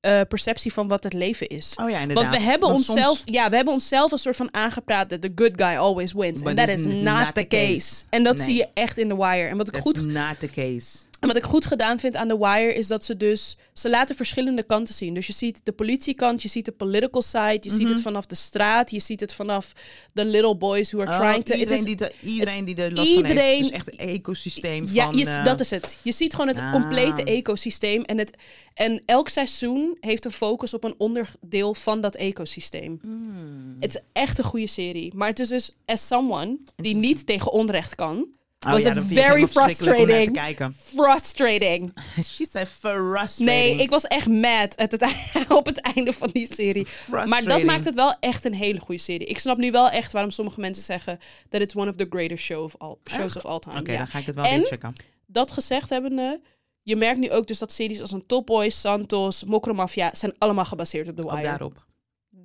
eh, 0.00 0.20
perceptie 0.28 0.72
van 0.72 0.88
wat 0.88 1.04
het 1.04 1.12
leven 1.12 1.46
is. 1.46 1.74
Oh 1.82 1.90
ja, 1.90 1.98
inderdaad. 1.98 2.28
Want 2.28 2.42
we 2.42 2.48
hebben 2.50 2.68
Want 2.68 2.88
onszelf, 2.88 3.16
soms- 3.16 3.22
ja, 3.34 3.48
we 3.50 3.56
hebben 3.56 3.74
onszelf 3.74 4.12
een 4.12 4.18
soort 4.18 4.36
van 4.36 4.54
aangepraat 4.54 5.08
dat 5.08 5.20
the 5.20 5.32
good 5.34 5.52
guy 5.54 5.76
always 5.76 6.12
wins. 6.12 6.42
En 6.42 6.56
that 6.56 6.68
is 6.68 6.80
is 6.84 6.94
not, 6.94 7.02
not 7.24 7.34
the 7.34 7.46
case. 7.48 7.72
case. 7.74 8.02
En 8.10 8.22
dat 8.24 8.36
Nee. 8.36 8.44
zie 8.44 8.54
je 8.56 8.66
echt 8.74 8.98
in 8.98 9.08
The 9.08 9.16
Wire. 9.16 9.48
En 9.48 9.56
wat 9.56 9.66
ik, 9.68 9.72
That's 9.72 9.86
goed, 9.86 10.06
not 10.06 10.38
the 10.40 10.48
case. 10.48 10.88
En 11.20 11.28
wat 11.28 11.36
ik 11.36 11.42
goed 11.44 11.64
gedaan 11.66 11.98
vind 11.98 12.16
aan 12.16 12.28
The 12.28 12.38
Wire 12.38 12.74
is 12.74 12.86
dat 12.86 13.04
ze 13.04 13.16
dus, 13.16 13.56
ze 13.72 13.90
laten 13.90 14.16
verschillende 14.16 14.62
kanten 14.62 14.94
zien. 14.94 15.14
Dus 15.14 15.26
je 15.26 15.32
ziet 15.32 15.60
de 15.64 15.72
politiekant, 15.72 16.42
je 16.42 16.48
ziet 16.48 16.64
de 16.64 16.72
political 16.72 17.22
side, 17.22 17.58
je 17.60 17.70
ziet 17.70 17.80
Mhm. 17.82 17.92
het 17.92 18.00
vanaf 18.00 18.26
de 18.26 18.34
straat, 18.34 18.90
je 18.90 19.00
ziet 19.00 19.20
het 19.20 19.34
vanaf 19.34 19.72
the 20.14 20.24
little 20.24 20.56
boys 20.56 20.92
who 20.92 21.00
are 21.00 21.10
Oh, 21.10 21.18
trying 21.28 21.44
to... 21.44 21.54
iedereen, 21.54 21.78
is- 21.78 21.84
die 21.84 21.96
de, 21.96 22.12
iedereen 22.22 22.64
die 22.64 22.74
er 22.76 22.92
last 22.92 23.08
van 23.08 23.16
iedereen- 23.16 23.36
heeft. 23.56 23.60
Dus 23.62 23.70
echt 23.70 23.96
ecosysteem 23.96 24.84
Ja, 24.92 25.04
van... 25.06 25.16
je, 25.18 25.26
eh, 25.26 25.44
dat 25.44 25.60
is 25.60 25.70
het. 25.70 25.98
Je 26.02 26.12
ziet 26.12 26.32
gewoon 26.32 26.48
het 26.48 26.58
Ah. 26.58 26.72
complete 26.72 27.24
ecosysteem. 27.24 28.02
En, 28.02 28.18
het, 28.18 28.36
en 28.74 29.02
elk 29.06 29.28
seizoen 29.28 29.96
heeft 30.00 30.24
een 30.24 30.32
focus 30.32 30.74
op 30.74 30.84
een 30.84 30.94
onderdeel 30.98 31.74
van 31.74 32.00
dat 32.00 32.14
ecosysteem. 32.14 32.98
mm. 33.02 33.76
Het 33.80 33.94
is 33.94 34.00
echt 34.12 34.38
een 34.38 34.44
goede 34.44 34.66
serie. 34.66 35.14
Maar 35.14 35.28
het 35.28 35.38
is 35.38 35.48
dus, 35.48 35.70
as 35.86 36.06
someone 36.06 36.58
die 36.76 36.94
niet 36.94 37.26
tegen 37.26 37.52
onrecht 37.52 37.94
kan, 37.94 38.26
Oh 38.66 38.72
was 38.72 38.82
ja, 38.82 38.92
het 38.92 39.04
very 39.04 39.40
te 39.44 39.48
frustrating. 39.48 40.38
frustrating. 40.84 41.92
She 42.34 42.46
said 42.50 42.68
frustrating. 42.68 43.38
Nee, 43.48 43.74
ik 43.76 43.90
was 43.90 44.04
echt 44.04 44.26
mad 44.26 44.72
het, 44.76 45.14
op 45.48 45.66
het 45.66 45.80
einde 45.80 46.12
van 46.12 46.28
die 46.32 46.52
serie. 46.54 46.86
Maar 47.26 47.44
dat 47.44 47.62
maakt 47.62 47.84
het 47.84 47.94
wel 47.94 48.14
echt 48.20 48.44
een 48.44 48.54
hele 48.54 48.80
goede 48.80 49.00
serie. 49.00 49.26
Ik 49.26 49.38
snap 49.38 49.56
nu 49.56 49.70
wel 49.70 49.88
echt 49.90 50.12
waarom 50.12 50.30
sommige 50.30 50.60
mensen 50.60 50.84
zeggen 50.84 51.18
dat 51.48 51.60
it's 51.60 51.74
one 51.76 51.90
of 51.90 51.96
the 51.96 52.06
greatest 52.10 52.44
show 52.44 52.62
of 52.64 52.74
all, 52.78 52.96
shows 53.10 53.36
of 53.36 53.44
all 53.44 53.58
time. 53.58 53.80
Oké, 53.80 53.92
Ja. 53.92 53.98
dan 53.98 54.06
ga 54.06 54.18
ik 54.18 54.26
het 54.26 54.34
wel 54.34 54.44
En- 54.44 54.66
checken. 54.66 54.92
dat 55.26 55.50
gezegd 55.50 55.90
hebbende, 55.90 56.40
je 56.82 56.96
merkt 56.96 57.18
nu 57.20 57.30
ook 57.30 57.46
dus 57.46 57.58
dat 57.58 57.72
series 57.72 58.00
als 58.00 58.12
een 58.12 58.26
Top 58.26 58.46
Boys, 58.46 58.80
Santos, 58.80 59.44
Mokromafia 59.44 60.10
zijn 60.14 60.32
allemaal 60.38 60.64
gebaseerd 60.64 61.08
op 61.08 61.16
The 61.16 61.22
Op 61.24 61.30
Wire. 61.30 61.42
daarop. 61.42 61.84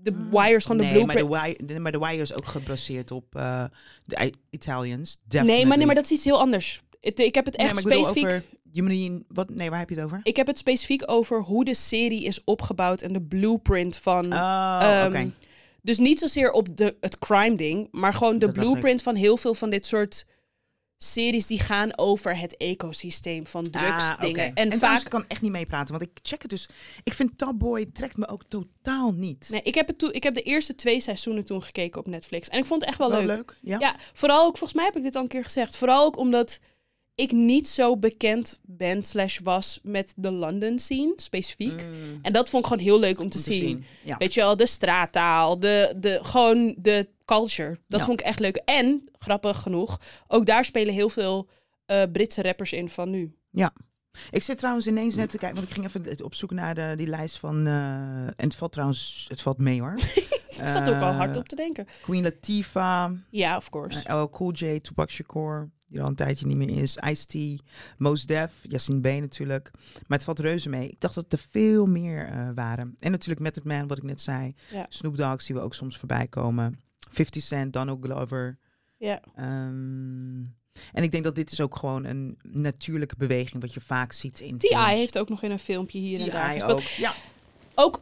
The 0.05 0.27
Wire 0.31 0.55
is 0.55 0.65
gewoon 0.65 0.77
de 0.77 0.83
nee, 0.83 1.05
maar 1.05 1.15
blueprint. 1.15 1.31
de, 1.31 1.39
wire, 1.57 1.73
de- 1.73 1.79
maar 1.79 1.91
de 1.91 1.99
Wire 1.99 2.21
is 2.21 2.33
ook 2.33 2.45
gebaseerd 2.45 3.11
op 3.11 3.35
eh, 3.35 3.63
de 4.05 4.33
Italians. 4.49 5.17
Nee, 5.29 5.65
maar, 5.65 5.77
nee, 5.77 5.85
maar 5.85 5.95
dat 5.95 6.03
is 6.03 6.11
iets 6.11 6.23
heel 6.23 6.39
anders. 6.39 6.81
Het- 7.01 7.19
ik 7.19 7.35
heb 7.35 7.45
het 7.45 7.55
echt 7.55 7.73
nee, 7.85 7.95
specifiek. 7.97 8.25
over... 8.25 8.43
Je 8.71 8.83
mean, 8.83 9.23
wat, 9.27 9.49
nee, 9.49 9.69
waar 9.69 9.79
heb 9.79 9.89
je 9.89 9.95
het 9.95 10.03
over? 10.03 10.19
Ik 10.23 10.35
heb 10.35 10.47
het 10.47 10.57
specifiek 10.57 11.03
over 11.05 11.41
hoe 11.41 11.65
de 11.65 11.75
serie 11.75 12.23
is 12.23 12.43
opgebouwd 12.43 13.01
en 13.01 13.13
de 13.13 13.21
blueprint 13.21 13.97
van. 13.97 14.33
Oh, 14.33 15.03
oké. 15.07 15.31
Dus 15.81 15.97
niet 15.97 16.19
zozeer 16.19 16.51
op 16.51 16.77
de, 16.77 16.95
het 17.01 17.19
crime 17.19 17.55
ding, 17.55 17.87
maar 17.91 18.13
gewoon 18.13 18.39
de 18.39 18.45
Dat 18.45 18.55
blueprint 18.55 19.01
van 19.01 19.15
heel 19.15 19.37
veel 19.37 19.53
van 19.53 19.69
dit 19.69 19.85
soort 19.85 20.25
series 20.97 21.47
die 21.47 21.59
gaan 21.59 21.97
over 21.97 22.37
het 22.37 22.57
ecosysteem 22.57 23.47
van 23.47 23.69
drugsdingen. 23.69 24.19
Ah, 24.19 24.29
oké. 24.29 24.51
En, 24.61 24.69
En 24.69 24.79
vaak. 24.79 25.01
ik 25.01 25.09
kan 25.09 25.25
echt 25.27 25.41
niet 25.41 25.51
meepraten, 25.51 25.97
want 25.97 26.09
ik 26.11 26.19
check 26.21 26.41
het 26.41 26.51
dus. 26.51 26.69
Ik 27.03 27.13
vind 27.13 27.37
Top 27.37 27.59
Boy 27.59 27.85
trekt 27.93 28.17
me 28.17 28.27
ook 28.27 28.43
totaal 28.47 29.11
niet. 29.11 29.47
Nee, 29.49 29.61
ik 29.61 29.75
heb, 29.75 29.87
het 29.87 29.99
toen, 29.99 30.13
ik 30.13 30.23
heb 30.23 30.33
de 30.33 30.41
eerste 30.41 30.75
twee 30.75 30.99
seizoenen 30.99 31.45
toen 31.45 31.63
gekeken 31.63 31.99
op 31.99 32.07
Netflix. 32.07 32.47
En 32.49 32.59
ik 32.59 32.65
vond 32.65 32.81
het 32.81 32.89
echt 32.89 32.99
wel, 32.99 33.09
Wel 33.09 33.19
leuk. 33.23 33.27
leuk. 33.35 33.57
Ja. 33.61 33.79
Ja, 33.79 33.95
vooral 34.13 34.41
ook, 34.45 34.57
volgens 34.57 34.73
mij 34.73 34.85
heb 34.85 34.95
ik 34.95 35.03
dit 35.03 35.15
al 35.15 35.21
een 35.21 35.27
keer 35.27 35.43
gezegd. 35.43 35.75
Vooral 35.75 36.05
ook 36.05 36.17
omdat 36.17 36.59
ik 37.15 37.31
niet 37.31 37.67
zo 37.67 37.97
bekend 37.97 38.59
ben 38.61 39.03
slash 39.03 39.39
was 39.43 39.79
met 39.83 40.13
de 40.15 40.31
London 40.31 40.79
scene, 40.79 41.13
specifiek. 41.15 41.85
Mm, 41.87 42.19
En 42.21 42.33
dat 42.33 42.49
vond 42.49 42.63
ik 42.63 42.69
gewoon 42.69 42.83
heel 42.85 42.99
leuk 42.99 43.19
om 43.19 43.29
te, 43.29 43.37
om 43.37 43.43
zien. 43.43 43.85
Ja. 44.03 44.17
Weet 44.17 44.33
je 44.33 44.41
wel, 44.41 44.55
de 44.55 44.65
straattaal, 44.65 45.59
de, 45.59 45.93
de, 45.97 46.19
gewoon 46.21 46.75
de 46.77 47.07
culture. 47.25 47.79
Dat 47.87 47.99
Ja. 47.99 48.05
vond 48.05 48.19
ik 48.19 48.25
echt 48.25 48.39
leuk. 48.39 48.55
En, 48.65 49.09
grappig 49.19 49.61
genoeg, 49.61 49.99
ook 50.27 50.45
daar 50.45 50.65
spelen 50.65 50.93
heel 50.93 51.09
veel 51.09 51.47
eh, 51.85 52.03
Britse 52.11 52.41
rappers 52.41 52.73
in 52.73 52.89
van 52.89 53.09
nu. 53.09 53.33
Ik 54.31 54.43
zit 54.43 54.57
trouwens 54.57 54.87
ineens 54.87 55.15
net 55.15 55.29
te 55.29 55.37
kijken, 55.37 55.57
want 55.57 55.67
ik 55.67 55.73
ging 55.73 55.85
even 55.85 56.25
op 56.25 56.35
zoek 56.35 56.51
naar 56.51 56.75
de, 56.75 56.93
die 56.95 57.07
lijst 57.07 57.37
van. 57.37 57.67
eh, 57.67 57.73
en 58.25 58.33
het 58.35 58.55
valt 58.55 58.71
trouwens, 58.71 59.25
het 59.29 59.41
valt 59.41 59.57
mee 59.57 59.79
hoor. 59.81 59.93
Ik 60.59 60.67
zat 60.67 60.89
ook 60.89 60.95
al 60.95 61.09
Eh, 61.09 61.17
hard 61.17 61.37
op 61.37 61.47
te 61.47 61.55
denken. 61.55 61.87
Queen 62.01 62.23
Latifah, 62.23 63.11
Ja, 63.29 63.55
of 63.55 63.69
course. 63.69 64.13
LL 64.13 64.29
Cool 64.29 64.51
J, 64.51 64.79
Tupac 64.79 65.09
Shakur, 65.09 65.69
die 65.95 66.03
er 66.03 66.09
al 66.09 66.09
een 66.09 66.25
tijdje 66.25 66.45
niet 66.47 66.57
meer 66.57 66.81
is. 66.81 66.97
Ice-T, 67.09 67.61
Mos 67.97 68.25
Def, 68.25 68.51
Yassine 68.61 68.99
B 69.01 69.03
natuurlijk. 69.21 69.71
Maar 70.07 70.17
het 70.17 70.23
valt 70.23 70.39
reuze 70.39 70.69
mee. 70.69 70.89
Ik 70.89 70.99
dacht 70.99 71.15
dat 71.15 71.33
er 71.33 71.39
veel 71.49 71.85
meer 71.85 72.27
eh, 72.27 72.49
waren. 72.55 72.95
En 72.99 73.11
natuurlijk 73.11 73.41
Method 73.41 73.63
Man, 73.63 73.87
wat 73.87 73.97
ik 73.97 74.03
net 74.03 74.21
zei. 74.21 74.53
Ja. 74.71 74.85
Snoop 74.89 75.17
Dogg 75.17 75.41
zien 75.41 75.57
we 75.57 75.63
ook 75.63 75.73
soms 75.73 75.97
voorbij 75.97 76.27
komen. 76.27 76.79
50 77.09 77.43
Cent, 77.43 77.73
Donald 77.73 78.03
Glover. 78.05 78.57
Ja. 78.97 79.21
Ehm, 79.35 80.37
en 80.93 81.03
ik 81.03 81.11
denk 81.11 81.23
dat 81.23 81.35
dit 81.35 81.51
is 81.51 81.61
ook 81.61 81.75
gewoon 81.75 82.05
een 82.05 82.37
natuurlijke 82.43 83.15
beweging 83.17 83.61
wat 83.61 83.73
je 83.73 83.81
vaak 83.81 84.11
ziet 84.11 84.39
in 84.39 84.57
T.I. 84.57 84.67
films. 84.67 84.85
heeft 84.85 85.17
ook 85.17 85.29
nog 85.29 85.43
in 85.43 85.51
een 85.51 85.59
filmpje 85.59 85.99
hier 85.99 86.19
en 86.21 86.29
daar 86.29 86.49
gespeeld. 86.53 86.71
ook. 86.81 86.81
Ja. 86.87 87.13
ook 87.75 88.01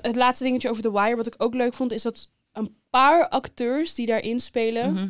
het 0.00 0.16
laatste 0.16 0.44
dingetje 0.44 0.70
over 0.70 0.82
The 0.82 0.92
Wire, 0.92 1.16
wat 1.16 1.26
ik 1.26 1.34
ook 1.38 1.54
leuk 1.54 1.74
vond, 1.74 1.92
is 1.92 2.02
dat 2.02 2.28
een 2.52 2.76
paar 2.90 3.28
acteurs 3.28 3.94
die 3.94 4.06
daarin 4.06 4.40
spelen, 4.40 4.92
Mhm. 4.92 5.08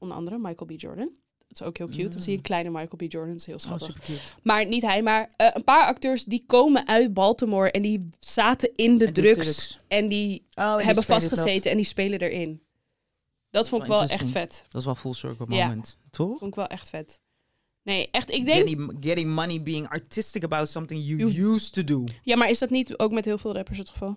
Onder 0.00 0.16
andere 0.16 0.38
Michael 0.38 0.66
B. 0.76 0.80
Jordan, 0.80 1.10
Dat 1.48 1.60
is 1.60 1.62
ook 1.66 1.78
heel 1.78 1.88
cute. 1.88 2.08
Dan 2.08 2.22
zie 2.22 2.30
je 2.30 2.36
een 2.36 2.42
kleine 2.44 2.70
Michael 2.70 2.96
B. 2.96 3.12
Jordan. 3.12 3.30
Dat 3.30 3.40
is 3.40 3.46
heel 3.46 3.54
Oh, 3.54 3.60
schattig. 3.60 4.34
Maar 4.42 4.66
niet 4.66 4.82
hij, 4.82 5.02
maar 5.02 5.30
eh, 5.36 5.48
een 5.52 5.64
paar 5.64 5.86
acteurs 5.86 6.24
die 6.24 6.44
komen 6.46 6.88
uit 6.88 7.14
Baltimore 7.14 7.70
en 7.70 7.82
die 7.82 8.08
zaten 8.18 8.70
in 8.74 8.98
de 8.98 9.06
En 9.06 9.12
de 9.12 9.20
drugs, 9.20 9.78
en 9.88 10.08
die 10.08 10.46
Oh, 10.54 10.64
en 10.64 10.76
die 10.76 10.86
hebben 10.86 11.04
vastgezeten 11.04 11.70
en 11.70 11.76
die 11.76 11.86
spelen 11.86 12.20
erin. 12.20 12.62
Dat 13.50 13.68
vond 13.68 13.82
ik 13.82 13.88
Wel 13.88 13.98
wel 13.98 14.08
echt 14.08 14.30
vet. 14.30 14.64
Dat. 14.68 14.80
is 14.80 14.84
wel 14.84 14.94
full 14.94 15.12
circle 15.14 15.46
Ja. 15.48 15.66
moment, 15.66 15.96
toch? 16.10 16.38
Vond 16.38 16.50
ik 16.50 16.54
wel 16.54 16.66
echt 16.66 16.88
vet. 16.88 17.20
Nee, 17.82 18.08
echt, 18.10 18.30
ik 18.30 18.44
denk... 18.44 18.68
Getting, 18.68 18.96
getting 19.00 19.30
money, 19.34 19.62
being 19.62 19.88
artistic 19.88 20.44
about 20.44 20.68
something 20.68 21.04
you, 21.06 21.18
You- 21.32 21.54
used 21.54 21.72
to 21.72 21.84
do. 21.84 22.04
Ja, 22.22 22.36
maar 22.36 22.48
is 22.50 22.58
dat 22.58 22.70
niet 22.70 22.98
ook 22.98 23.12
met 23.12 23.24
heel 23.24 23.38
veel 23.38 23.52
rappers 23.54 23.78
het 23.78 23.88
geval? 23.90 24.16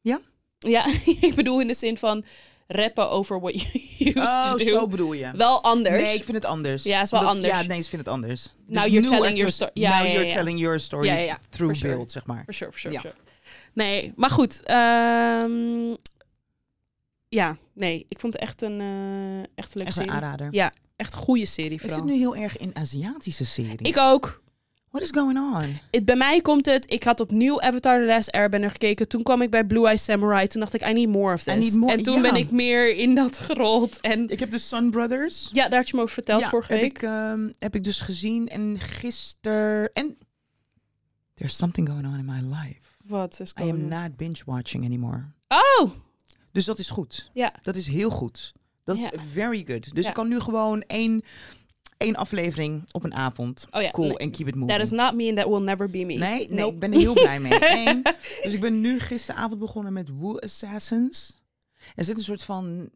Ja? 0.00 0.20
Ja, 0.58 0.86
ik 1.20 1.32
bedoel 1.34 1.60
in 1.60 1.66
de 1.66 1.74
zin 1.74 1.96
van 1.96 2.24
rappen 2.66 3.10
over 3.10 3.40
what 3.40 3.60
you 3.60 3.72
used 3.98 4.16
Oh, 4.16 4.50
to 4.50 4.56
do. 4.56 4.64
zo 4.64 4.86
bedoel 4.86 5.12
je. 5.12 5.30
Wel 5.36 5.62
anders. 5.62 6.02
Nee, 6.02 6.14
ik 6.14 6.24
vind 6.24 6.36
het 6.36 6.44
anders. 6.46 6.82
Ja, 6.82 7.02
is 7.02 7.10
wel 7.10 7.20
Omdat- 7.20 7.34
anders. 7.36 7.60
Ja, 7.60 7.66
nee, 7.66 7.78
ik 7.78 7.84
vind 7.86 8.02
het 8.02 8.10
anders. 8.14 8.48
Now 8.66 8.82
Dus 8.84 8.92
you're 8.92 9.08
new 9.08 9.18
telling 9.18 9.36
your 9.36 9.52
sto- 9.52 9.70
ja, 9.74 9.98
Now 9.98 10.06
ja, 10.06 10.12
you're 10.12 10.32
telling 10.32 10.58
your 10.60 10.80
story 10.80 11.06
Ja, 11.06 11.14
ja, 11.14 11.20
ja. 11.20 11.38
through 11.48 11.74
sure. 11.76 11.94
beeld, 11.94 12.12
zeg 12.12 12.26
maar. 12.26 12.42
For 12.44 12.54
sure, 12.54 12.70
for 12.70 12.80
sure, 12.80 12.94
Ja. 12.94 13.00
for 13.00 13.10
sure. 13.10 13.22
Nee, 13.72 14.12
maar 14.16 14.30
goed. 14.30 14.62
ehm, 14.62 15.94
ja, 17.28 17.56
nee, 17.74 18.04
ik 18.08 18.18
vond 18.20 18.32
het 18.32 18.42
echt 18.42 18.62
een, 18.62 18.80
eh, 18.80 19.38
echt 19.38 19.46
een 19.46 19.46
leuke 19.54 19.68
Echt 19.74 19.86
een 19.86 19.92
serie. 19.92 20.10
aanrader. 20.10 20.48
Ja, 20.50 20.72
echt 20.96 21.12
een 21.12 21.18
goede 21.18 21.46
serie 21.46 21.70
Ik 21.72 21.80
vooral. 21.80 21.98
zit 21.98 22.06
nu 22.06 22.14
heel 22.16 22.36
erg 22.36 22.56
in 22.56 22.70
Aziatische 22.76 23.44
series. 23.46 23.78
Ik 23.80 23.98
ook. 23.98 24.42
What 24.94 25.06
is 25.06 25.12
going 25.12 25.38
on? 25.38 26.04
Bij 26.04 26.16
mij 26.16 26.40
komt 26.40 26.66
het, 26.66 26.92
ik 26.92 27.02
had 27.04 27.20
opnieuw 27.20 27.60
Avatar 27.60 27.98
The 27.98 28.04
Last 28.06 28.30
Airbender 28.32 28.70
gekeken. 28.70 29.08
Toen 29.08 29.22
kwam 29.22 29.42
ik 29.42 29.50
bij 29.50 29.64
Blue 29.64 29.86
Eye 29.86 29.96
Samurai. 29.96 30.46
Toen 30.46 30.60
dacht 30.60 30.74
ik, 30.74 30.86
I 30.86 30.92
need 30.92 31.08
more 31.08 31.34
of 31.34 31.42
this. 31.42 31.74
More, 31.74 31.92
en 31.92 32.02
toen 32.02 32.14
ja. 32.14 32.20
ben 32.20 32.34
ik 32.34 32.50
meer 32.50 32.96
in 32.96 33.14
dat 33.14 33.38
gerold. 33.38 34.00
En 34.00 34.28
Ik 34.28 34.40
heb 34.40 34.50
de 34.50 34.58
Sun 34.58 34.90
Brothers. 34.90 35.48
ja, 35.52 35.68
daar 35.68 35.78
had 35.78 35.88
je 35.88 35.96
me 35.96 36.02
over 36.02 36.14
verteld 36.14 36.40
ja, 36.40 36.48
vorige 36.48 36.72
heb 36.72 36.80
week. 36.80 36.96
Ik, 36.96 37.02
ehm, 37.02 37.50
heb 37.58 37.74
ik 37.74 37.84
dus 37.84 38.00
gezien. 38.00 38.48
En 38.48 38.80
gisteren... 38.80 39.92
En... 39.92 40.16
There's 41.34 41.56
something 41.56 41.88
going 41.88 42.06
on 42.06 42.18
in 42.18 42.24
my 42.24 42.56
life. 42.56 42.80
Wat 43.04 43.40
is 43.40 43.50
I 43.50 43.62
am 43.62 43.68
going 43.68 43.82
on? 43.82 44.00
not 44.00 44.16
binge-watching 44.16 44.84
anymore. 44.84 45.24
Oh! 45.48 45.90
Dus 46.52 46.64
dat 46.64 46.78
is 46.78 46.90
goed. 46.90 47.30
Ja. 47.32 47.54
Dat 47.62 47.76
is 47.76 47.86
heel 47.86 48.10
goed. 48.10 48.52
Dat 48.84 48.96
is 48.96 49.08
very 49.32 49.64
good. 49.66 49.94
Dus 49.94 50.06
ik 50.06 50.14
kan 50.14 50.28
nu 50.28 50.40
gewoon 50.40 50.82
één, 50.82 51.22
één 51.96 52.14
aflevering 52.16 52.84
op 52.92 53.04
een 53.04 53.14
avond. 53.14 53.66
Oh 53.70 53.82
ja, 53.82 53.90
cool, 53.90 54.16
en 54.16 54.30
keep 54.30 54.48
it 54.48 54.54
moving. 54.54 54.70
That 54.78 54.80
is 54.86 54.90
not 54.90 55.14
me 55.14 55.28
and 55.28 55.36
that 55.36 55.46
will 55.48 55.62
never 55.62 55.90
be 55.90 55.98
me. 55.98 56.14
Nee, 56.14 56.18
nee, 56.18 56.48
Nope. 56.48 56.74
ik 56.74 56.78
ben 56.80 56.92
er 56.92 56.98
heel 56.98 57.12
blij 57.12 57.40
mee. 57.40 57.58
Eén. 57.88 58.02
Dus 58.42 58.52
ik 58.52 58.60
ben 58.60 58.80
nu 58.80 59.00
gisteravond 59.00 59.58
begonnen 59.58 59.92
met 59.92 60.08
Woo 60.18 60.38
Assassins. 60.38 61.38
Er 61.94 62.04
zit 62.04 62.16
een 62.18 62.24
soort 62.24 62.42
van 62.42 62.90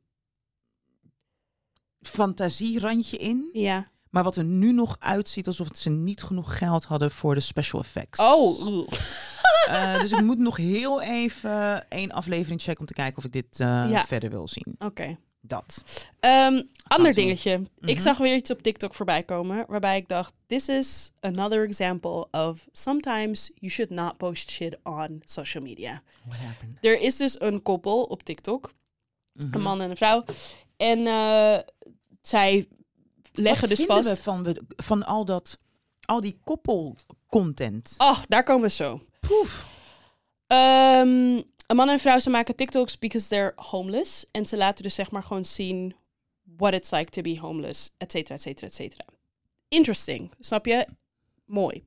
fantasierandje 2.00 3.16
in. 3.16 3.50
Ja. 3.52 3.88
Maar 4.10 4.22
wat 4.24 4.36
er 4.36 4.44
nu 4.44 4.72
nog 4.72 4.96
uitziet 5.00 5.46
alsof 5.46 5.68
ze 5.72 5.90
niet 5.90 6.22
genoeg 6.22 6.58
geld 6.58 6.84
hadden 6.84 7.10
voor 7.10 7.34
de 7.34 7.40
special 7.40 7.80
effects. 7.80 8.20
Oh. 8.20 8.86
Eh, 9.68 10.00
dus 10.00 10.12
ik 10.12 10.20
moet 10.20 10.38
nog 10.38 10.56
heel 10.56 11.02
even 11.02 11.88
één 11.90 12.12
aflevering 12.12 12.60
checken 12.62 12.80
om 12.80 12.86
te 12.86 12.92
kijken 12.92 13.16
of 13.18 13.24
ik 13.24 13.32
dit 13.32 13.60
eh, 13.60 13.66
Ja. 13.66 14.04
verder 14.04 14.30
wil 14.30 14.48
zien. 14.48 14.74
Oké. 14.78 15.18
Dat. 15.40 15.82
Ehm, 16.20 16.62
ander 16.86 17.14
dingetje. 17.14 17.52
Ik 17.80 17.94
Mhm. 17.94 17.98
zag 17.98 18.18
weer 18.18 18.34
iets 18.34 18.50
op 18.50 18.62
TikTok 18.62 18.94
voorbij 18.94 19.22
komen 19.22 19.64
waarbij 19.68 19.96
ik 19.96 20.08
dacht: 20.08 20.32
This 20.46 20.68
is 20.68 21.10
another 21.20 21.64
example 21.64 22.28
of 22.30 22.66
sometimes 22.72 23.50
you 23.54 23.72
should 23.72 23.90
not 23.92 24.16
post 24.16 24.50
shit 24.50 24.76
on 24.82 25.22
social 25.24 25.62
media. 25.64 26.02
What 26.26 26.38
happened? 26.38 26.76
Er 26.84 27.00
is 27.00 27.16
dus 27.16 27.40
een 27.40 27.62
koppel 27.62 28.02
op 28.02 28.22
TikTok, 28.22 28.72
Mhm. 29.32 29.54
een 29.54 29.62
man 29.62 29.80
en 29.80 29.90
een 29.90 29.96
vrouw. 29.96 30.24
En 30.76 31.06
eh, 31.06 31.58
zij 32.22 32.66
leggen 33.32 33.68
Wat 33.68 33.76
dus 33.76 33.86
vast. 33.86 34.08
we 34.10 34.16
van, 34.16 34.42
we- 34.42 34.62
van 34.76 35.04
al 35.06 35.24
dat, 35.24 35.58
al 36.04 36.20
die 36.20 36.38
koppelcontent? 36.44 37.94
Oh, 37.98 38.18
daar 38.28 38.42
komen 38.44 38.62
we 38.62 38.70
zo. 38.70 39.00
Poef. 39.20 39.66
Ehm, 40.46 41.42
een 41.68 41.76
man 41.76 41.88
en 41.88 41.98
vrouw, 41.98 42.18
ze 42.18 42.30
maken 42.30 42.56
TikToks 42.56 42.98
because 42.98 43.28
they're 43.28 43.52
homeless. 43.56 44.26
En 44.30 44.46
ze 44.46 44.56
laten 44.56 44.82
dus 44.82 44.94
zeg 44.94 45.10
maar 45.10 45.22
gewoon 45.22 45.44
zien 45.44 45.94
what 46.56 46.72
it's 46.72 46.90
like 46.90 47.10
to 47.10 47.22
be 47.22 47.38
homeless, 47.40 47.90
et 47.98 48.10
cetera, 48.10 48.34
et 48.34 48.42
cetera, 48.42 48.66
et 48.66 48.74
cetera. 48.74 49.04
Interesting, 49.68 50.30
snap 50.40 50.66
je? 50.66 50.86
Mooi. 51.44 51.84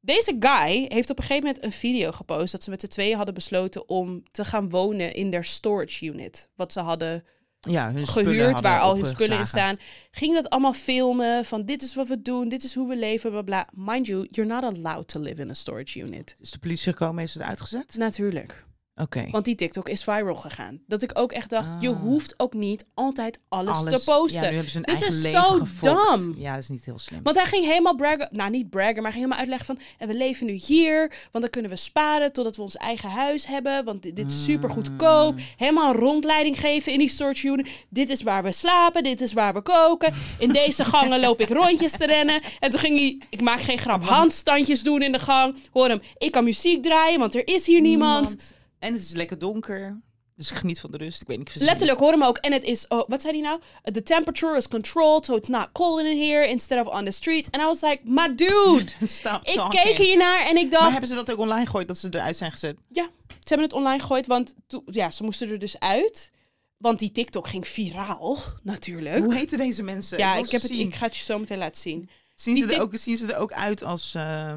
Deze 0.00 0.36
guy 0.38 0.86
heeft 0.88 1.10
op 1.10 1.18
een 1.18 1.24
gegeven 1.24 1.46
moment 1.46 1.64
een 1.64 1.72
video 1.72 2.12
gepost 2.12 2.52
dat 2.52 2.62
ze 2.62 2.70
met 2.70 2.80
de 2.80 2.88
tweeën 2.88 3.16
hadden 3.16 3.34
besloten 3.34 3.88
om 3.88 4.22
te 4.30 4.44
gaan 4.44 4.70
wonen 4.70 5.14
in 5.14 5.30
their 5.30 5.44
storage 5.44 6.06
unit. 6.06 6.48
Wat 6.54 6.72
ze 6.72 6.80
hadden 6.80 7.24
Ja, 7.60 7.92
hun 7.92 8.06
gehuurd, 8.06 8.60
waar 8.60 8.80
al 8.80 8.96
hun 8.96 9.06
spullen 9.06 9.38
in 9.38 9.46
staan. 9.46 9.78
Ging 10.10 10.34
dat 10.34 10.50
allemaal 10.50 10.72
filmen 10.72 11.44
van 11.44 11.64
dit 11.64 11.82
is 11.82 11.94
wat 11.94 12.08
we 12.08 12.22
doen, 12.22 12.48
dit 12.48 12.62
is 12.62 12.74
hoe 12.74 12.88
we 12.88 12.96
leven, 12.96 13.30
bla 13.30 13.42
bla. 13.42 13.68
Mind 13.72 14.06
you, 14.06 14.26
you're 14.30 14.54
not 14.54 14.74
allowed 14.74 15.08
to 15.08 15.20
live 15.20 15.40
in 15.40 15.50
a 15.50 15.54
storage 15.54 15.98
unit. 15.98 16.36
Is 16.40 16.50
de 16.50 16.58
politie 16.58 16.92
gekomen, 16.92 17.18
heeft 17.18 17.32
ze 17.32 17.38
het 17.38 17.48
uitgezet? 17.48 17.94
Natuurlijk. 17.96 18.64
Oké. 18.96 19.28
Want 19.30 19.44
die 19.44 19.54
TikTok 19.54 19.88
is 19.88 20.02
viral 20.04 20.34
gegaan. 20.34 20.80
Dat 20.86 21.02
ik 21.02 21.10
ook 21.18 21.32
echt 21.32 21.50
dacht, 21.50 21.82
je 21.82 21.88
Ah. 21.88 22.00
hoeft 22.00 22.34
ook 22.36 22.54
niet 22.54 22.84
altijd 22.94 23.40
alles, 23.48 23.76
Alles. 23.76 23.92
te 24.04 24.10
posten. 24.12 24.42
Ja, 24.42 24.48
nu 24.48 24.54
hebben 24.54 24.72
ze 24.72 24.78
Dit 24.78 24.88
eigen 24.88 25.06
is 25.06 25.22
leven 25.22 25.42
zo 25.42 25.94
dom. 25.94 26.34
Ja, 26.36 26.52
dat 26.54 26.62
is 26.62 26.68
niet 26.68 26.84
heel 26.84 26.98
slim. 26.98 27.20
Want 27.22 27.36
hij 27.36 27.44
ging 27.46 27.64
helemaal 27.64 27.94
braggen, 27.94 28.28
nou 28.30 28.50
niet 28.50 28.70
braggen, 28.70 28.94
maar 29.02 29.12
ging 29.12 29.14
helemaal 29.14 29.38
uitleggen 29.38 29.66
van, 29.66 29.78
en 29.98 30.08
we 30.08 30.14
leven 30.14 30.46
nu 30.46 30.52
hier, 30.52 31.00
want 31.30 31.44
dan 31.44 31.50
kunnen 31.50 31.70
we 31.70 31.76
sparen 31.76 32.32
totdat 32.32 32.56
we 32.56 32.62
ons 32.62 32.76
eigen 32.76 33.08
huis 33.10 33.46
hebben, 33.46 33.84
want 33.84 34.02
dit, 34.02 34.16
dit 34.16 34.30
is 34.30 34.44
super 34.44 34.70
goedkoop. 34.70 35.32
Mm. 35.34 35.40
Helemaal 35.56 35.90
een 35.94 36.00
rondleiding 36.00 36.60
geven 36.60 36.92
in 36.92 36.98
die 36.98 37.08
storage 37.08 37.46
unit. 37.46 37.68
Dit 37.88 38.08
is 38.08 38.22
waar 38.22 38.42
we 38.42 38.52
slapen, 38.52 39.02
dit 39.02 39.20
is 39.20 39.32
waar 39.32 39.54
we 39.54 39.60
koken. 39.62 40.14
In 40.38 40.52
deze 40.52 40.84
gangen 40.84 41.20
loop 41.20 41.40
ik 41.40 41.48
rondjes 41.60 41.92
te 41.96 42.06
rennen. 42.06 42.42
En 42.60 42.70
toen 42.70 42.80
ging 42.80 42.98
hij, 42.98 43.20
ik 43.30 43.40
maak 43.40 43.60
geen 43.60 43.78
grap, 43.78 44.02
handstandjes 44.04 44.82
doen 44.82 45.02
in 45.02 45.12
de 45.12 45.18
gang. 45.18 45.56
Hoor 45.72 45.88
hem, 45.88 46.00
ik 46.18 46.32
kan 46.32 46.44
muziek 46.44 46.82
draaien, 46.82 47.18
want 47.18 47.34
er 47.34 47.46
is 47.46 47.66
hier 47.66 47.80
niemand. 47.80 48.52
En 48.82 48.92
het 48.92 49.02
is 49.02 49.12
lekker 49.12 49.38
donker. 49.38 50.00
Dus 50.36 50.50
geniet 50.50 50.80
van 50.80 50.90
de 50.90 50.96
rust. 50.96 51.20
Ik 51.20 51.26
weet 51.26 51.38
niet. 51.38 51.54
ik 51.54 51.62
Letterlijk, 51.62 51.98
hoor 51.98 52.10
hem 52.12 52.22
ook. 52.24 52.36
En 52.38 52.52
het 52.52 52.64
is, 52.64 52.88
oh, 52.88 53.08
wat 53.08 53.20
zei 53.22 53.32
hij 53.32 53.42
nou? 53.42 53.60
The 53.92 54.02
temperature 54.02 54.56
is 54.56 54.68
controlled, 54.68 55.24
so 55.24 55.36
it's 55.36 55.48
not 55.48 55.68
cold 55.72 56.00
in 56.00 56.18
here 56.18 56.46
instead 56.48 56.86
of 56.86 56.92
on 56.94 57.04
the 57.04 57.10
street. 57.10 57.50
And 57.50 57.62
I 57.62 57.66
was 57.66 57.80
like, 57.80 58.00
my 58.04 58.34
dude. 58.34 58.84
Stop 59.18 59.40
ik 59.44 59.54
talking. 59.54 59.84
keek 59.84 59.96
hiernaar 59.96 60.46
en 60.46 60.56
ik 60.56 60.70
Maar 60.70 60.80
dacht, 60.80 60.90
hebben 60.90 61.08
ze 61.08 61.14
dat 61.14 61.30
ook 61.32 61.38
online 61.38 61.64
gegooid 61.64 61.88
dat 61.88 61.98
ze 61.98 62.08
eruit 62.10 62.36
zijn 62.36 62.50
gezet? 62.50 62.78
ja, 62.88 63.08
ze 63.28 63.48
hebben 63.48 63.66
het 63.66 63.76
online 63.76 64.00
gegooid, 64.00 64.26
want 64.26 64.54
toen- 64.66 64.82
ja, 64.86 65.10
ze 65.10 65.22
moesten 65.22 65.50
er 65.50 65.58
dus 65.58 65.78
uit. 65.78 66.30
Want 66.76 66.98
die 66.98 67.12
TikTok 67.12 67.48
ging 67.48 67.68
viraal, 67.68 68.38
natuurlijk. 68.62 69.18
Hoe 69.24 69.34
heten 69.34 69.58
deze 69.58 69.82
mensen? 69.82 70.18
ja, 70.18 70.34
ik, 70.34 70.50
heb 70.50 70.62
het, 70.62 70.70
zien. 70.70 70.86
ik 70.86 70.94
ga 70.94 71.06
het 71.06 71.16
je 71.16 71.24
zo 71.24 71.38
meteen 71.38 71.58
laten 71.58 71.80
zien. 71.80 72.08
Zien, 72.34 72.54
die 72.54 72.68
ze 72.68 72.74
er 72.74 72.80
ook, 72.80 72.96
zien 72.96 73.16
ze 73.16 73.32
er 73.32 73.38
ook 73.38 73.52
uit 73.52 73.82
als, 73.82 74.14
eh, 74.14 74.54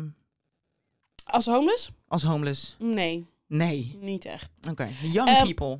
Als 1.26 1.46
homeless? 1.46 1.90
als 2.08 2.24
homeless? 2.24 2.76
Nee, 2.80 3.26
Nee. 3.48 3.98
niet 4.02 4.26
echt. 4.26 4.52
Oké. 4.70 4.90
Young 5.04 5.30
Ehm, 5.30 5.44
people. 5.44 5.80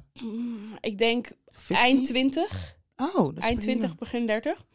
Ik 0.80 0.98
denk 0.98 1.32
50? 1.52 1.78
eind 1.86 2.06
20. 2.06 2.76
Oh, 2.98 3.14
dat 3.16 3.16
is 3.16 3.24
Eind 3.24 3.38
pretty 3.40 3.60
20, 3.60 3.88
young. 3.88 4.00
begin 4.00 4.26
30. 4.26 4.66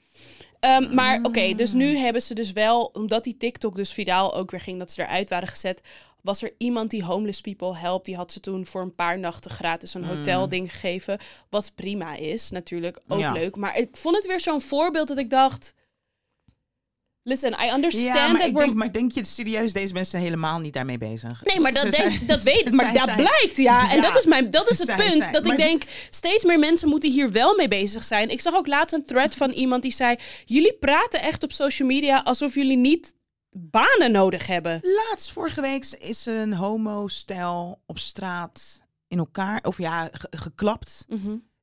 Ehm, 0.60 0.94
maar 0.94 1.18
oké, 1.22 1.54
dus 1.54 1.70
Ah. 1.70 1.76
nu 1.76 1.96
hebben 1.96 2.22
ze 2.22 2.34
dus 2.34 2.52
wel, 2.52 2.84
omdat 2.84 3.24
die 3.24 3.36
TikTok 3.36 3.74
dus 3.76 3.92
viraal 3.92 4.34
ook 4.34 4.50
weer 4.50 4.60
ging, 4.60 4.78
dat 4.78 4.92
ze 4.92 5.02
eruit 5.02 5.28
waren 5.30 5.48
gezet, 5.48 5.80
was 6.22 6.42
er 6.42 6.54
iemand 6.58 6.90
die 6.90 7.04
homeless 7.04 7.40
people 7.40 7.76
helpt. 7.76 8.04
Die 8.06 8.16
had 8.16 8.32
ze 8.32 8.40
toen 8.40 8.66
voor 8.66 8.82
een 8.82 8.94
paar 8.94 9.18
nachten 9.18 9.50
gratis 9.50 9.94
een 9.94 10.00
Mm. 10.00 10.08
hotelding 10.08 10.72
gegeven. 10.72 11.18
Wat 11.50 11.72
prima 11.74 12.14
is, 12.16 12.50
natuurlijk 12.50 13.00
ook 13.08 13.18
Ja. 13.20 13.32
leuk. 13.32 13.56
Maar 13.56 13.76
ik 13.78 13.96
vond 13.96 14.16
het 14.16 14.26
weer 14.26 14.40
zo'n 14.40 14.60
voorbeeld 14.60 15.08
dat 15.08 15.18
ik 15.18 15.30
dacht... 15.30 15.74
Listen, 17.22 17.52
I 17.64 17.70
understand 17.74 18.04
Ja, 18.16 18.26
maar 18.28 18.38
that 18.38 18.48
ik 18.48 18.52
we're... 18.52 18.64
denk, 18.64 18.76
maar 18.76 18.92
denk 18.92 19.12
je 19.12 19.24
serieus, 19.24 19.72
deze 19.72 19.92
mensen 19.92 20.10
zijn 20.10 20.22
helemaal 20.22 20.58
niet 20.58 20.72
daarmee 20.72 20.98
bezig? 20.98 21.44
Nee, 21.44 21.60
maar 21.60 21.72
dat, 21.72 21.82
Ze 21.82 21.90
denk, 21.90 22.12
zijn- 22.12 22.26
dat 22.26 22.42
weet 22.42 22.72
maar 22.72 22.92
dat 22.92 23.14
blijkt, 23.14 23.56
ja. 23.56 23.90
En 23.92 24.00
dat 24.02 24.16
is, 24.16 24.26
mijn, 24.26 24.50
dat 24.50 24.70
is 24.70 24.78
het 24.78 24.86
zij 24.86 24.96
punt. 25.08 25.32
dat 25.32 25.44
maar- 25.44 25.52
ik 25.52 25.58
denk, 25.58 25.82
steeds 26.10 26.44
meer 26.44 26.58
mensen 26.58 26.88
moeten 26.88 27.10
hier 27.10 27.30
wel 27.32 27.56
mee 27.56 27.68
bezig 27.68 28.04
zijn. 28.04 28.30
Ik 28.30 28.40
zag 28.40 28.54
ook 28.54 28.66
laatst 28.66 28.94
een 28.94 29.04
thread 29.04 29.34
van 29.34 29.50
iemand 29.50 29.82
die 29.82 29.92
zei... 29.92 30.16
Jullie 30.44 30.76
praten 30.78 31.20
echt 31.22 31.42
op 31.42 31.52
social 31.52 31.88
media 31.88 32.20
alsof 32.24 32.54
jullie 32.54 32.76
niet 32.76 33.14
banen 33.50 34.12
nodig 34.12 34.46
hebben. 34.46 34.80
Laatst, 34.82 35.30
vorige 35.32 35.60
week, 35.60 35.86
is 35.98 36.26
er 36.26 36.36
een 36.36 36.54
homo-stijl 36.54 37.82
op 37.86 37.98
straat 37.98 38.80
in 39.08 39.18
elkaar, 39.18 39.60
of 39.62 39.78
ja, 39.78 40.08
ge- 40.12 40.28
geklapt. 40.30 41.04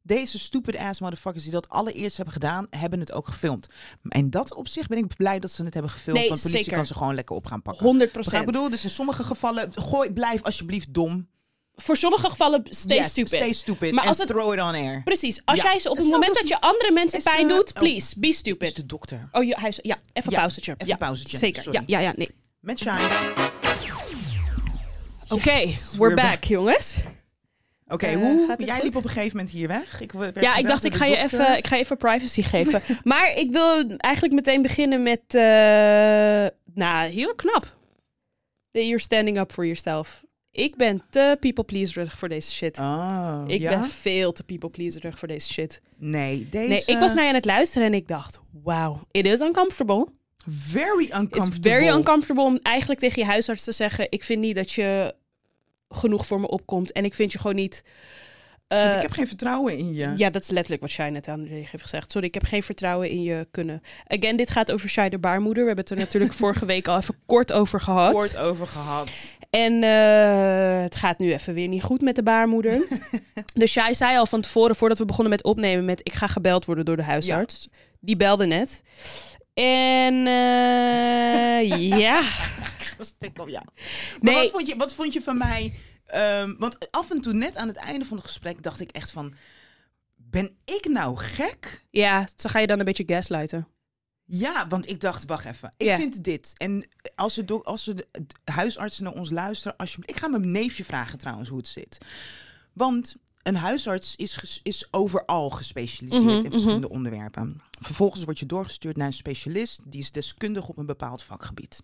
Deze 0.07 0.39
stupid 0.39 0.75
ass 0.77 0.99
motherfuckers 0.99 1.43
die 1.43 1.51
dat 1.51 1.69
allereerst 1.69 2.15
hebben 2.15 2.33
gedaan, 2.33 2.67
hebben 2.69 2.99
het 2.99 3.11
ook 3.11 3.27
gefilmd. 3.27 3.67
En 4.09 4.29
dat 4.29 4.53
op 4.53 4.67
zich 4.67 4.87
ben 4.87 4.97
ik 4.97 5.15
blij 5.15 5.39
dat 5.39 5.51
ze 5.51 5.63
het 5.63 5.73
hebben 5.73 5.91
gefilmd. 5.91 6.19
Nee, 6.19 6.29
want 6.29 6.41
politie 6.41 6.63
zeker. 6.63 6.77
kan 6.77 6.85
ze 6.85 6.93
gewoon 6.93 7.15
lekker 7.15 7.35
op 7.35 7.47
gaan 7.47 7.61
pakken. 7.61 7.85
100 7.85 8.11
Begrijp 8.11 8.45
wat 8.45 8.47
Ik 8.47 8.51
bedoel, 8.53 8.69
dus 8.69 8.83
in 8.83 8.89
sommige 8.89 9.23
gevallen, 9.23 9.69
gooi, 9.73 10.11
blijf 10.11 10.43
alsjeblieft 10.43 10.93
dom. 10.93 11.27
Voor 11.75 11.97
sommige 11.97 12.29
gevallen 12.29 12.61
stay 12.69 12.97
Yes, 12.97 13.07
stupid. 13.07 13.33
Stay 13.33 13.53
stupid. 13.53 13.91
Maar 13.91 14.03
en 14.03 14.09
als 14.09 14.17
het- 14.17 14.27
throw 14.27 14.53
it 14.53 14.59
on 14.59 14.73
air. 14.75 15.03
Precies. 15.03 15.41
Als 15.45 15.57
Ja. 15.61 15.63
jij 15.63 15.79
ze 15.79 15.89
op 15.89 15.97
het 15.97 16.09
moment 16.09 16.35
dat 16.35 16.47
je 16.47 16.61
andere 16.61 16.91
mensen 16.91 17.17
is, 17.17 17.23
pijn 17.23 17.47
doet, 17.47 17.73
oh. 17.73 17.79
please, 17.81 18.19
be 18.19 18.27
Is 18.27 18.37
stupid. 18.37 18.75
de 18.75 18.85
dokter. 18.85 19.29
Oh, 19.31 19.43
je- 19.43 19.55
hij 19.59 19.69
is, 19.69 19.79
ja, 19.81 19.97
even 20.13 20.31
Ja, 20.31 20.37
pauzetje. 20.39 20.71
even 20.73 20.87
ja, 20.87 20.95
pauzetje. 20.95 21.37
Zeker. 21.37 21.61
Sorry. 21.61 21.83
Ja, 21.85 21.99
ja, 21.99 22.07
ja, 22.07 22.13
nee. 22.15 22.29
Met 22.59 22.79
Shine. 22.79 22.99
Oké, 25.29 25.51
Yes, 25.51 25.91
we're, 25.91 25.97
we're 25.97 26.15
back, 26.15 26.25
back. 26.31 26.43
jongens. 26.43 26.95
Oké, 27.87 28.05
Eh, 28.05 28.15
hoe? 28.15 28.55
Jij 28.57 28.73
goed? 28.73 28.83
liep 28.83 28.95
op 28.95 29.03
een 29.03 29.09
gegeven 29.09 29.37
moment 29.37 29.55
hier 29.55 29.67
weg. 29.67 30.01
Ik 30.01 30.11
Ja, 30.41 30.55
ik 30.55 30.67
dacht, 30.67 30.83
ik 30.83 30.93
ga, 30.93 31.05
je 31.05 31.17
even, 31.17 31.57
ik 31.57 31.67
ga 31.67 31.75
je 31.75 31.81
even 31.81 31.97
privacy 31.97 32.41
geven. 32.53 32.81
maar 33.03 33.33
ik 33.35 33.51
wil 33.51 33.87
eigenlijk 33.97 34.33
meteen 34.33 34.61
beginnen 34.61 35.03
met... 35.03 35.21
eh, 35.27 35.41
nou, 36.73 37.09
heel 37.09 37.35
knap. 37.35 37.75
You're 38.71 38.99
standing 38.99 39.39
up 39.39 39.51
for 39.51 39.63
yourself. 39.63 40.23
Ik 40.51 40.75
ben 40.75 41.03
te 41.09 41.37
people 41.39 41.63
pleaserig 41.63 42.17
voor 42.17 42.29
deze 42.29 42.51
shit. 42.51 42.77
Oh, 42.79 43.43
ik 43.47 43.61
ja? 43.61 43.69
ben 43.69 43.85
veel 43.85 44.31
te 44.31 44.43
people 44.43 44.69
pleaserig 44.69 45.19
voor 45.19 45.27
deze 45.27 45.53
shit. 45.53 45.81
Nee, 45.97 46.47
deze... 46.49 46.67
Nee, 46.67 46.83
ik 46.85 46.97
was 46.99 47.13
naar 47.13 47.23
je 47.23 47.29
aan 47.29 47.35
het 47.35 47.45
luisteren 47.45 47.87
en 47.87 47.93
ik 47.93 48.07
dacht... 48.07 48.39
Wow, 48.63 49.01
it 49.11 49.25
is 49.25 49.39
uncomfortable. 49.39 50.07
Very 50.49 51.03
uncomfortable. 51.03 51.47
It's 51.57 51.67
very 51.67 51.87
uncomfortable 51.87 52.43
om 52.43 52.59
eigenlijk 52.61 52.99
tegen 52.99 53.21
je 53.21 53.27
huisarts 53.27 53.63
te 53.63 53.71
zeggen... 53.71 54.07
ik 54.09 54.23
vind 54.23 54.39
niet 54.41 54.55
dat 54.55 54.71
je 54.71 55.15
genoeg 55.89 56.25
voor 56.25 56.39
me 56.39 56.47
opkomt. 56.47 56.91
En 56.91 57.05
ik 57.05 57.13
vind 57.13 57.31
je 57.31 57.39
gewoon 57.39 57.55
niet... 57.55 57.83
Want 58.67 58.89
eh, 58.89 58.95
ik 58.95 59.01
heb 59.01 59.11
geen 59.11 59.27
vertrouwen 59.27 59.77
in 59.77 59.93
je. 59.93 60.11
Ja, 60.15 60.29
dat 60.29 60.41
is 60.41 60.49
letterlijk 60.49 60.81
wat 60.81 60.91
Shai 60.91 61.11
net 61.11 61.27
aan 61.27 61.43
de 61.43 61.49
heeft 61.49 61.81
gezegd. 61.81 62.11
Sorry, 62.11 62.27
ik 62.27 62.33
heb 62.33 62.43
geen 62.43 62.63
vertrouwen 62.63 63.09
in 63.09 63.21
je 63.21 63.47
kunnen. 63.51 63.81
Again, 64.07 64.37
dit 64.37 64.49
gaat 64.49 64.71
over 64.71 64.89
Shai 64.89 65.09
de 65.09 65.19
baarmoeder. 65.19 65.61
We 65.61 65.67
hebben 65.67 65.85
het 65.85 65.93
er 65.93 65.99
natuurlijk 65.99 66.33
vorige 66.43 66.65
week 66.65 66.87
al 66.87 66.97
even 66.97 67.15
kort 67.25 67.53
over 67.53 67.81
gehad. 67.81 68.13
Kort 68.13 68.37
over 68.37 68.67
gehad. 68.67 69.11
En 69.49 69.83
eh, 69.83 70.81
het 70.81 70.95
gaat 70.95 71.19
nu 71.19 71.33
even 71.33 71.53
weer 71.53 71.67
niet 71.67 71.83
goed 71.83 72.01
met 72.01 72.15
de 72.15 72.23
baarmoeder. 72.23 72.87
dus 73.53 73.71
Shai 73.71 73.95
zei 73.95 74.17
al 74.17 74.25
van 74.25 74.41
tevoren, 74.41 74.75
voordat 74.75 74.97
we 74.97 75.05
begonnen 75.05 75.31
met 75.31 75.43
opnemen, 75.43 75.85
met 75.85 75.99
ik 76.03 76.13
ga 76.13 76.27
gebeld 76.27 76.65
worden 76.65 76.85
door 76.85 76.97
de 76.97 77.03
huisarts. 77.03 77.67
Die 77.99 78.15
belde 78.15 78.45
net. 78.45 78.81
En 79.63 80.27
eh, 80.27 81.89
ja, 81.99 82.21
Stuk 82.99 83.39
op 83.39 83.49
jou. 83.49 83.65
Maar 83.65 84.33
Nee. 84.33 84.35
wat, 84.35 84.51
vond 84.51 84.67
je, 84.67 84.75
wat 84.75 84.93
vond 84.93 85.13
je 85.13 85.21
van 85.21 85.37
mij? 85.37 85.73
Ehm, 86.05 86.53
want 86.57 86.91
af 86.91 87.11
en 87.11 87.21
toe, 87.21 87.33
net 87.33 87.55
aan 87.55 87.67
het 87.67 87.77
einde 87.77 88.05
van 88.05 88.17
het 88.17 88.25
gesprek, 88.25 88.63
dacht 88.63 88.79
ik 88.79 88.91
echt 88.91 89.11
van... 89.11 89.33
Ben 90.15 90.57
ik 90.65 90.87
nou 90.87 91.17
gek? 91.17 91.85
ja, 91.89 92.27
zo 92.35 92.49
ga 92.49 92.59
je 92.59 92.67
dan 92.67 92.79
een 92.79 92.85
beetje 92.85 93.03
gaslighten. 93.05 93.67
Ja, 94.25 94.67
want 94.67 94.89
ik 94.89 94.99
dacht, 94.99 95.25
wacht 95.25 95.45
even. 95.45 95.73
Ik 95.77 95.95
vind 95.95 96.23
dit. 96.23 96.53
En 96.57 96.87
als 97.15 97.33
de, 97.33 97.63
als 97.63 97.83
de 97.83 98.07
huisartsen 98.43 99.03
naar 99.03 99.13
ons 99.13 99.29
luisteren, 99.29 99.77
alsjeblieft. 99.77 100.09
Ik 100.09 100.17
ga 100.17 100.27
mijn 100.27 100.51
neefje 100.51 100.85
vragen 100.85 101.17
trouwens 101.17 101.49
hoe 101.49 101.57
het 101.57 101.67
zit. 101.67 101.97
Want 102.73 103.15
een 103.47 103.55
huisarts 103.55 104.15
is, 104.15 104.59
is 104.63 104.87
overal 104.91 105.49
gespecialiseerd 105.49 106.23
Mhm, 106.23 106.45
in 106.45 106.51
verschillende 106.51 106.89
onderwerpen. 106.89 107.61
Vervolgens 107.79 108.23
word 108.23 108.39
je 108.39 108.45
doorgestuurd 108.45 108.97
naar 108.97 109.07
een 109.07 109.13
specialist. 109.13 109.91
Die 109.91 110.01
is 110.01 110.11
deskundig 110.11 110.67
op 110.67 110.77
een 110.77 110.85
bepaald 110.85 111.23
vakgebied. 111.23 111.83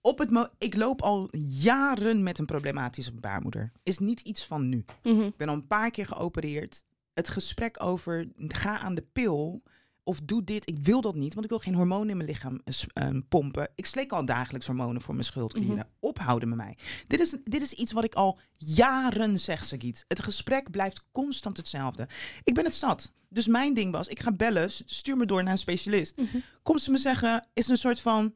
Op 0.00 0.18
het 0.18 0.48
ik 0.58 0.74
loop 0.76 1.02
al 1.02 1.28
jaren 1.60 2.22
met 2.22 2.38
een 2.38 2.46
problematische 2.46 3.12
baarmoeder. 3.12 3.72
Is 3.82 3.98
niet 3.98 4.20
iets 4.20 4.44
van 4.44 4.68
nu. 4.68 4.84
Mhm. 5.02 5.20
Ik 5.20 5.36
ben 5.36 5.48
al 5.48 5.54
een 5.54 5.66
paar 5.66 5.90
keer 5.90 6.06
geopereerd. 6.06 6.84
Het 7.14 7.28
gesprek 7.28 7.82
over 7.82 8.28
ga 8.36 8.78
aan 8.78 8.94
de 8.94 9.06
pil 9.12 9.62
of 10.04 10.20
doe 10.20 10.44
dit. 10.44 10.68
Ik 10.68 10.76
wil 10.80 11.00
dat 11.00 11.14
niet, 11.14 11.32
want 11.34 11.44
ik 11.44 11.50
wil 11.50 11.60
geen 11.60 11.74
hormonen 11.74 12.08
in 12.10 12.16
mijn 12.16 12.28
lichaam 12.28 12.60
eh, 12.64 12.74
s- 12.74 12.86
eh, 12.92 13.08
pompen. 13.28 13.68
Ik 13.74 13.86
slik 13.86 14.12
al 14.12 14.24
dagelijks 14.24 14.66
hormonen 14.66 15.02
voor 15.02 15.14
mijn 15.14 15.26
schildklieren. 15.26 15.76
Mhm. 15.76 15.86
Ophouden 16.00 16.48
met 16.48 16.58
mij. 16.58 16.76
Dit 17.06 17.20
is, 17.20 17.36
dit 17.44 17.62
is 17.62 17.72
iets 17.72 17.92
wat 17.92 18.04
ik 18.04 18.14
al 18.14 18.38
jaren 18.58 19.38
zeg, 19.40 19.64
Sagiet. 19.64 20.04
Het 20.08 20.22
gesprek 20.22 20.70
blijft 20.70 21.02
constant 21.12 21.56
hetzelfde. 21.56 22.08
Ik 22.44 22.54
ben 22.54 22.64
het 22.64 22.74
zat. 22.74 23.12
Dus 23.28 23.46
mijn 23.46 23.74
ding 23.74 23.92
was, 23.92 24.08
ik 24.08 24.20
ga 24.20 24.32
bellen, 24.32 24.70
stuur 24.70 25.16
me 25.16 25.26
door 25.26 25.42
naar 25.42 25.52
een 25.52 25.58
specialist. 25.58 26.16
Mhm. 26.16 26.36
Komt 26.62 26.82
ze 26.82 26.90
me 26.90 26.96
zeggen, 26.96 27.46
is 27.54 27.68
een 27.68 27.78
soort 27.78 28.00
van... 28.00 28.34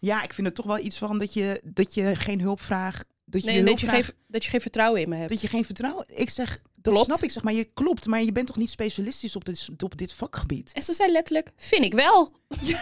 Ja, 0.00 0.22
ik 0.22 0.32
vind 0.32 0.46
er 0.46 0.52
toch 0.52 0.66
wel 0.66 0.78
iets 0.78 0.98
van 0.98 1.18
dat 1.18 1.32
je, 1.34 1.60
dat 1.64 1.94
je 1.94 2.14
geen 2.16 2.40
hulp 2.40 2.60
vraagt. 2.60 3.06
Dat 3.28 3.44
je 3.44 3.50
Nee, 3.50 3.64
dat 3.64 3.80
je, 3.80 3.88
geen, 3.88 4.04
dat 4.26 4.44
je 4.44 4.50
geen 4.50 4.60
vertrouwen 4.60 5.00
in 5.00 5.08
me 5.08 5.16
hebt. 5.16 5.28
dat 5.28 5.40
je 5.40 5.48
geen 5.48 5.64
vertrouwen... 5.64 6.04
Ik 6.08 6.30
zeg, 6.30 6.60
dat 6.74 6.92
Klopt. 6.92 7.06
snap 7.06 7.22
ik, 7.22 7.30
zeg 7.30 7.42
maar. 7.42 7.52
Je 7.52 7.64
klopt, 7.64 8.06
maar 8.06 8.22
je 8.22 8.32
bent 8.32 8.46
toch 8.46 8.56
niet 8.56 8.70
specialistisch 8.70 9.36
op 9.36 9.44
dit, 9.44 9.68
op 9.82 9.96
dit 9.96 10.12
vakgebied? 10.12 10.72
En 10.72 10.82
ze 10.82 10.92
zei 10.92 11.12
letterlijk, 11.12 11.52
vind 11.56 11.84
ik 11.84 11.94
wel. 11.94 12.30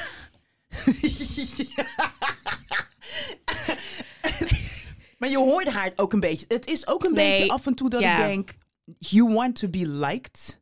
maar 5.19 5.29
je 5.31 5.39
hoorde 5.39 5.71
haar 5.71 5.93
ook 5.97 6.13
een 6.13 6.21
beetje. 6.21 6.45
Het 6.49 6.67
is 6.67 6.87
ook 6.87 7.05
een 7.05 7.13
Nee, 7.13 7.39
beetje 7.39 7.53
af 7.53 7.67
en 7.67 7.75
toe 7.75 7.91
dat 7.91 8.01
ja. 8.01 8.19
ik 8.19 8.27
denk... 8.27 8.55
You 8.99 9.33
want 9.35 9.57
to 9.59 9.69
be 9.69 9.89
liked. 9.89 10.61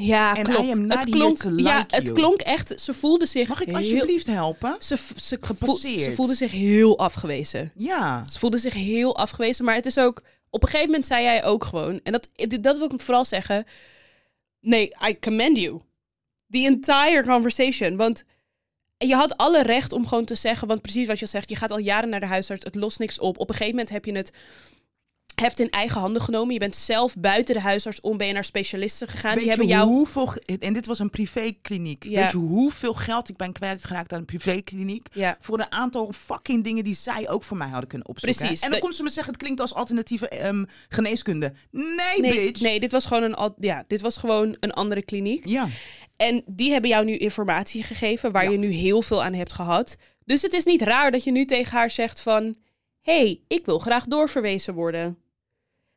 Ja, 0.00 0.36
En 0.36 0.44
klopt. 0.44 0.76
Het 0.88 1.10
klonk, 1.10 1.42
ja, 1.56 1.84
het 1.88 2.12
klonk 2.12 2.40
echt. 2.40 2.80
Ze 2.80 2.94
voelde 2.94 3.26
zich. 3.26 3.48
Mag 3.48 3.60
ik 3.60 3.66
heel- 3.66 3.76
alsjeblieft 3.76 4.26
helpen? 4.26 4.76
Ze, 4.78 4.96
ze, 5.16 5.38
Gepasseerd. 5.40 6.00
ze 6.00 6.12
voelde 6.12 6.34
zich 6.34 6.50
heel 6.50 6.98
afgewezen. 6.98 7.72
Ja. 7.76 8.24
Ze 8.30 8.38
voelde 8.38 8.58
zich 8.58 8.74
heel 8.74 9.16
afgewezen. 9.16 9.64
Maar 9.64 9.74
het 9.74 9.86
is 9.86 9.98
ook. 9.98 10.22
Op 10.50 10.62
een 10.62 10.68
gegeven 10.68 10.90
moment 10.90 11.06
zei 11.06 11.22
jij 11.22 11.44
ook 11.44 11.64
gewoon. 11.64 12.00
En 12.02 12.12
dat, 12.12 12.28
dat 12.60 12.76
wil 12.78 12.92
ik 12.94 13.00
vooral 13.00 13.24
zeggen. 13.24 13.64
Nee, 14.60 14.92
I 15.08 15.18
commend 15.18 15.56
you. 15.58 15.80
The 16.48 16.58
entire 16.64 17.22
conversation. 17.24 17.96
Want 17.96 18.24
je 18.98 19.14
had 19.14 19.36
alle 19.36 19.62
recht 19.62 19.92
om 19.92 20.06
gewoon 20.06 20.24
te 20.24 20.34
zeggen. 20.34 20.68
Want 20.68 20.82
precies 20.82 21.06
wat 21.06 21.18
je 21.18 21.26
zegt. 21.26 21.48
Je 21.48 21.56
gaat 21.56 21.70
al 21.70 21.78
jaren 21.78 22.08
naar 22.08 22.20
de 22.20 22.26
huisarts. 22.26 22.64
Het 22.64 22.74
lost 22.74 22.98
niks 22.98 23.18
op. 23.18 23.38
Op 23.38 23.48
een 23.48 23.54
gegeven 23.54 23.74
moment 23.76 23.92
heb 23.94 24.04
je 24.04 24.12
het 24.16 24.32
heft 25.40 25.60
in 25.60 25.70
eigen 25.70 26.00
handen 26.00 26.22
genomen. 26.22 26.52
Je 26.52 26.58
bent 26.58 26.76
zelf 26.76 27.14
buiten 27.18 27.54
de 27.54 27.60
huisarts 27.60 28.00
om 28.00 28.16
ben 28.16 28.26
je 28.26 28.32
naar 28.32 28.44
specialisten 28.44 29.08
gegaan. 29.08 29.30
Weet 29.30 29.40
die 29.40 29.48
hebben 29.48 29.66
je 29.66 29.72
jou. 29.72 29.88
hoeveel... 29.88 30.32
En 30.58 30.72
dit 30.72 30.86
was 30.86 30.98
een 30.98 31.10
privékliniek. 31.10 32.04
Ja. 32.04 32.20
Weet 32.22 32.30
je 32.30 32.36
hoeveel 32.36 32.94
geld 32.94 33.28
ik 33.28 33.36
ben 33.36 33.52
kwijtgeraakt 33.52 34.12
aan 34.12 34.18
een 34.18 34.24
privékliniek? 34.24 35.06
Ja. 35.12 35.36
Voor 35.40 35.58
een 35.58 35.72
aantal 35.72 36.12
fucking 36.12 36.64
dingen 36.64 36.84
die 36.84 36.94
zij 36.94 37.28
ook 37.28 37.42
voor 37.42 37.56
mij 37.56 37.68
hadden 37.68 37.88
kunnen 37.88 38.08
opzoeken. 38.08 38.38
Precies. 38.40 38.60
En 38.64 38.70
dan 38.70 38.80
komt 38.80 38.94
ze 38.94 39.02
me 39.02 39.08
zeggen, 39.10 39.32
het 39.32 39.42
klinkt 39.42 39.60
als 39.60 39.74
alternatieve 39.74 40.28
ehm, 40.28 40.64
geneeskunde. 40.88 41.52
Nee, 41.70 42.20
Nee, 42.20 42.44
bitch. 42.44 42.60
nee, 42.60 42.80
dit 42.80 42.92
was 42.92 43.06
gewoon 43.06 43.22
een, 43.22 43.34
al- 43.34 43.54
ja, 43.58 43.84
dit 43.86 44.00
was 44.00 44.16
gewoon 44.16 44.56
een 44.60 44.72
andere 44.72 45.02
kliniek. 45.02 45.46
Ja. 45.46 45.68
En 46.16 46.42
die 46.46 46.72
hebben 46.72 46.90
jou 46.90 47.04
nu 47.04 47.16
informatie 47.16 47.82
gegeven 47.82 48.32
waar 48.32 48.44
Ja. 48.44 48.50
je 48.50 48.58
nu 48.58 48.70
heel 48.70 49.02
veel 49.02 49.22
aan 49.24 49.32
hebt 49.34 49.52
gehad. 49.52 49.96
Dus 50.24 50.42
het 50.42 50.52
is 50.52 50.64
niet 50.64 50.82
raar 50.82 51.10
dat 51.10 51.24
je 51.24 51.30
nu 51.32 51.44
tegen 51.44 51.76
haar 51.76 51.90
zegt 51.90 52.20
van... 52.20 52.54
hey, 53.00 53.40
ik 53.48 53.66
wil 53.66 53.78
graag 53.78 54.04
doorverwezen 54.04 54.74
worden. 54.74 55.18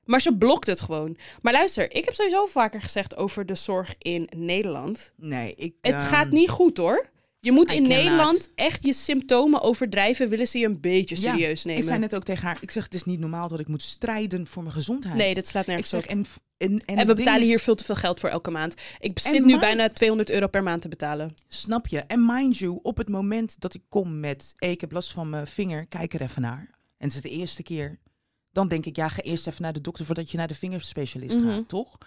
Maar 0.06 0.22
ze 0.22 0.36
blokt 0.38 0.68
het 0.68 0.82
gewoon. 0.82 1.18
Maar 1.42 1.54
luister, 1.54 1.96
ik 1.96 2.06
heb 2.06 2.14
sowieso 2.14 2.46
vaker 2.46 2.82
gezegd 2.82 3.16
over 3.16 3.46
de 3.46 3.56
zorg 3.56 3.96
in 3.98 4.30
Nederland. 4.36 5.12
Nee, 5.16 5.54
ik... 5.56 5.74
Het 5.82 5.94
ehm, 5.94 6.06
gaat 6.06 6.30
niet 6.30 6.50
goed 6.50 6.78
hoor. 6.78 7.12
Je 7.40 7.52
moet 7.52 7.72
I 7.72 7.76
in 7.76 7.84
cannot. 7.84 8.04
Nederland 8.04 8.50
echt 8.56 8.86
je 8.86 8.94
symptomen 8.94 9.62
overdrijven... 9.62 10.30
willen 10.30 10.48
ze 10.48 10.58
je 10.58 10.66
een 10.66 10.82
beetje 10.82 11.16
Ja, 11.16 11.32
serieus 11.32 11.64
nemen. 11.64 11.82
Ik 11.82 11.88
zei 11.88 12.00
net 12.00 12.16
ook 12.16 12.24
tegen 12.24 12.46
haar, 12.46 12.58
ik 12.62 12.72
zeg, 12.72 12.84
het 12.84 12.94
is 12.94 13.04
niet 13.04 13.20
normaal 13.20 13.48
dat 13.48 13.60
ik 13.60 13.68
moet 13.68 13.84
strijden 13.84 14.48
voor 14.48 14.64
mijn 14.64 14.76
gezondheid. 14.76 15.16
Nee, 15.16 15.34
dat 15.34 15.48
slaat 15.48 15.62
ik 15.62 15.68
nergens 15.68 15.90
zeg, 15.90 16.04
op. 16.04 16.10
en, 16.10 16.26
en, 16.58 16.82
en, 16.86 17.08
we 17.08 17.14
betalen 17.14 17.42
is- 17.42 17.48
hier 17.48 17.60
veel 17.60 17.76
te 17.76 17.84
veel 17.84 17.96
geld 17.96 18.20
voor 18.20 18.30
elke 18.30 18.52
maand. 18.52 18.74
Ik 19.00 19.20
En 19.24 19.32
zit 19.32 19.46
nu 19.46 19.60
bijna 19.60 19.90
200 19.90 20.30
euro 20.30 20.48
per 20.48 20.64
maand 20.64 20.82
te 20.82 20.88
betalen. 20.88 21.34
Snap 21.48 21.88
je? 21.88 22.00
En 22.00 22.26
mind 22.26 22.58
you, 22.58 22.80
op 22.82 22.98
het 22.98 23.10
moment 23.10 23.56
dat 23.60 23.74
ik 23.74 23.82
kom 23.90 24.20
met... 24.20 24.54
Hey, 24.58 24.72
ik 24.72 24.82
heb 24.82 24.92
last 24.92 25.12
van 25.12 25.30
mijn 25.30 25.48
vinger, 25.48 25.86
kijk 25.86 26.14
er 26.14 26.22
even 26.22 26.42
naar. 26.42 26.70
En 26.98 27.08
het 27.08 27.16
is 27.16 27.22
de 27.22 27.30
eerste 27.30 27.64
keer. 27.64 28.00
Dan 28.54 28.68
denk 28.68 28.86
ik, 28.86 28.96
ja, 28.96 29.08
ga 29.08 29.22
eerst 29.22 29.48
even 29.48 29.62
naar 29.62 29.74
de 29.74 29.82
dokter 29.82 30.06
voordat 30.06 30.32
je 30.32 30.38
naar 30.38 30.48
de 30.48 30.56
vingerspecialist 30.56 31.36
Mhm. 31.40 31.48
gaat, 31.50 31.68
toch? 31.68 31.98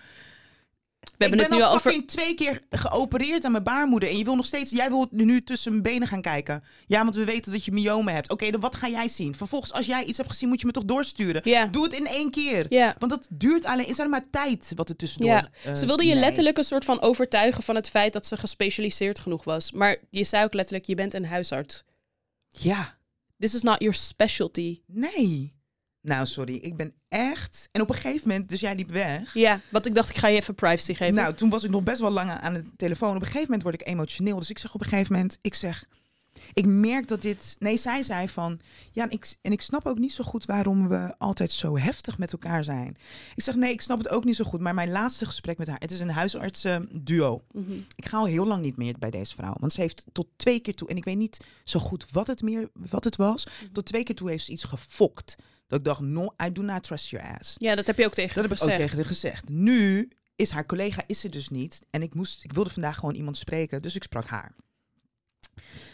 We 1.00 1.24
hebben 1.24 1.38
ik 1.38 1.44
het 1.44 1.48
ben 1.48 1.58
nu 1.58 1.64
al 1.64 1.74
over... 1.74 1.90
fucking 1.90 2.08
twee 2.08 2.34
keer 2.34 2.60
geopereerd 2.70 3.44
aan 3.44 3.52
mijn 3.52 3.64
baarmoeder. 3.64 4.08
En 4.08 4.18
je 4.18 4.24
wil 4.24 4.36
nog 4.36 4.46
steeds, 4.46 4.70
jij 4.70 4.88
wil 4.88 5.06
nu 5.10 5.42
tussen 5.42 5.70
mijn 5.70 5.82
benen 5.82 6.08
gaan 6.08 6.20
kijken. 6.20 6.64
Ja, 6.86 7.02
want 7.02 7.14
we 7.14 7.24
weten 7.24 7.52
dat 7.52 7.64
je 7.64 7.72
myomen 7.72 8.14
hebt. 8.14 8.30
Oké, 8.30 8.50
dan 8.50 8.60
wat 8.60 8.76
ga 8.76 8.88
jij 8.88 9.08
zien? 9.08 9.34
Vervolgens, 9.34 9.72
als 9.72 9.86
jij 9.86 10.04
iets 10.04 10.16
hebt 10.16 10.30
gezien, 10.30 10.48
moet 10.48 10.60
je 10.60 10.66
me 10.66 10.72
toch 10.72 10.84
doorsturen. 10.84 11.40
Ja. 11.44 11.66
Doe 11.66 11.84
het 11.84 11.92
in 11.92 12.06
één 12.06 12.30
keer. 12.30 12.66
Ja. 12.68 12.94
Want 12.98 13.12
dat 13.12 13.26
duurt 13.30 13.64
alleen, 13.64 13.86
is 13.88 13.98
alleen 13.98 14.10
maar 14.10 14.30
tijd 14.30 14.72
wat 14.74 14.88
er 14.88 14.96
tussendoor 14.96 15.30
Ja, 15.30 15.48
eh, 15.64 15.74
Ze 15.74 15.86
wilde 15.86 16.04
je 16.06 16.12
nee. 16.12 16.20
letterlijk 16.20 16.58
een 16.58 16.64
soort 16.64 16.84
van 16.84 17.00
overtuigen 17.00 17.62
van 17.62 17.74
het 17.74 17.88
feit 17.90 18.12
dat 18.12 18.26
ze 18.26 18.36
gespecialiseerd 18.36 19.18
genoeg 19.18 19.44
was. 19.44 19.72
Maar 19.72 19.96
je 20.10 20.24
zei 20.24 20.44
ook 20.44 20.54
letterlijk, 20.54 20.84
je 20.86 20.94
bent 20.94 21.14
een 21.14 21.26
huisarts. 21.26 21.84
Ja, 22.48 22.94
This 23.38 23.54
is 23.54 23.62
not 23.62 23.78
your 23.80 23.94
specialty. 23.94 24.80
nee. 24.86 25.54
Nou, 26.06 26.26
sorry, 26.26 26.54
ik 26.54 26.76
ben 26.76 26.92
echt... 27.08 27.68
En 27.72 27.80
op 27.80 27.88
een 27.88 27.94
gegeven 27.94 28.28
moment, 28.28 28.48
dus 28.48 28.60
jij 28.60 28.74
liep 28.74 28.90
weg. 28.90 29.34
Ja, 29.34 29.60
want 29.68 29.86
ik 29.86 29.94
dacht, 29.94 30.10
ik 30.10 30.16
ga 30.16 30.28
je 30.28 30.36
even 30.36 30.54
privacy 30.54 30.94
geven. 30.94 31.14
Nou, 31.14 31.34
toen 31.34 31.50
was 31.50 31.64
ik 31.64 31.70
nog 31.70 31.82
best 31.82 32.00
wel 32.00 32.10
lang 32.10 32.30
aan 32.30 32.54
de 32.54 32.64
telefoon. 32.76 33.08
Op 33.08 33.14
een 33.14 33.20
gegeven 33.20 33.42
moment 33.42 33.62
word 33.62 33.74
ik 33.74 33.86
emotioneel. 33.86 34.38
Dus 34.38 34.50
ik 34.50 34.58
zeg 34.58 34.74
op 34.74 34.80
een 34.80 34.88
gegeven 34.88 35.12
moment, 35.12 35.38
ik 35.40 35.54
zeg, 35.54 35.86
ik 36.52 36.66
merk 36.66 37.08
dat 37.08 37.22
dit. 37.22 37.56
Nee, 37.58 37.76
zij 37.76 38.02
zei 38.02 38.28
van, 38.28 38.60
ja, 38.92 39.02
en 39.02 39.10
ik, 39.10 39.36
en 39.42 39.52
ik 39.52 39.60
snap 39.60 39.86
ook 39.86 39.98
niet 39.98 40.12
zo 40.12 40.24
goed 40.24 40.44
waarom 40.44 40.88
we 40.88 41.14
altijd 41.18 41.50
zo 41.50 41.78
heftig 41.78 42.18
met 42.18 42.32
elkaar 42.32 42.64
zijn. 42.64 42.96
Ik 43.34 43.42
zeg, 43.42 43.54
nee, 43.54 43.72
ik 43.72 43.80
snap 43.80 43.98
het 43.98 44.08
ook 44.08 44.24
niet 44.24 44.36
zo 44.36 44.44
goed. 44.44 44.60
Maar 44.60 44.74
mijn 44.74 44.90
laatste 44.90 45.26
gesprek 45.26 45.58
met 45.58 45.68
haar, 45.68 45.78
het 45.78 45.90
is 45.90 46.00
een 46.00 46.10
huisarts-duo. 46.10 47.40
Mhm. 47.52 47.72
Ik 47.96 48.06
ga 48.06 48.18
al 48.18 48.24
heel 48.24 48.46
lang 48.46 48.62
niet 48.62 48.76
meer 48.76 48.94
bij 48.98 49.10
deze 49.10 49.34
vrouw. 49.34 49.54
Want 49.60 49.72
ze 49.72 49.80
heeft 49.80 50.04
tot 50.12 50.26
twee 50.36 50.60
keer 50.60 50.74
toe, 50.74 50.88
en 50.88 50.96
ik 50.96 51.04
weet 51.04 51.16
niet 51.16 51.44
zo 51.64 51.80
goed 51.80 52.10
wat 52.10 52.26
het, 52.26 52.42
meer, 52.42 52.68
wat 52.72 53.04
het 53.04 53.16
was. 53.16 53.46
Mhm. 53.46 53.72
Tot 53.72 53.84
twee 53.84 54.02
keer 54.02 54.14
toe 54.14 54.30
heeft 54.30 54.44
ze 54.44 54.52
iets 54.52 54.64
gefokt. 54.64 55.36
Dat 55.66 55.78
ik 55.78 55.84
dacht, 55.84 56.00
no, 56.00 56.34
I 56.46 56.52
do 56.52 56.62
not 56.62 56.82
trust 56.82 57.08
your 57.08 57.36
ass. 57.38 57.54
Ja, 57.58 57.74
dat 57.74 57.86
heb 57.86 57.98
je 57.98 58.04
ook 58.04 58.14
tegen 58.14 58.34
Dat 58.34 58.42
heb 58.44 58.58
ik 58.58 58.62
ook 58.64 58.70
tegen 58.74 58.96
haar 58.96 59.04
gezegd. 59.06 59.48
Nu 59.48 60.08
is 60.36 60.50
haar 60.50 60.66
collega 60.66 61.02
is 61.06 61.24
er 61.24 61.30
dus 61.30 61.48
niet. 61.48 61.82
En 61.90 62.02
ik, 62.02 62.14
moest, 62.14 62.44
ik 62.44 62.52
wilde 62.52 62.70
vandaag 62.70 62.98
gewoon 62.98 63.14
iemand 63.14 63.36
spreken, 63.36 63.82
dus 63.82 63.94
ik 63.94 64.02
sprak 64.02 64.26
haar. 64.26 64.54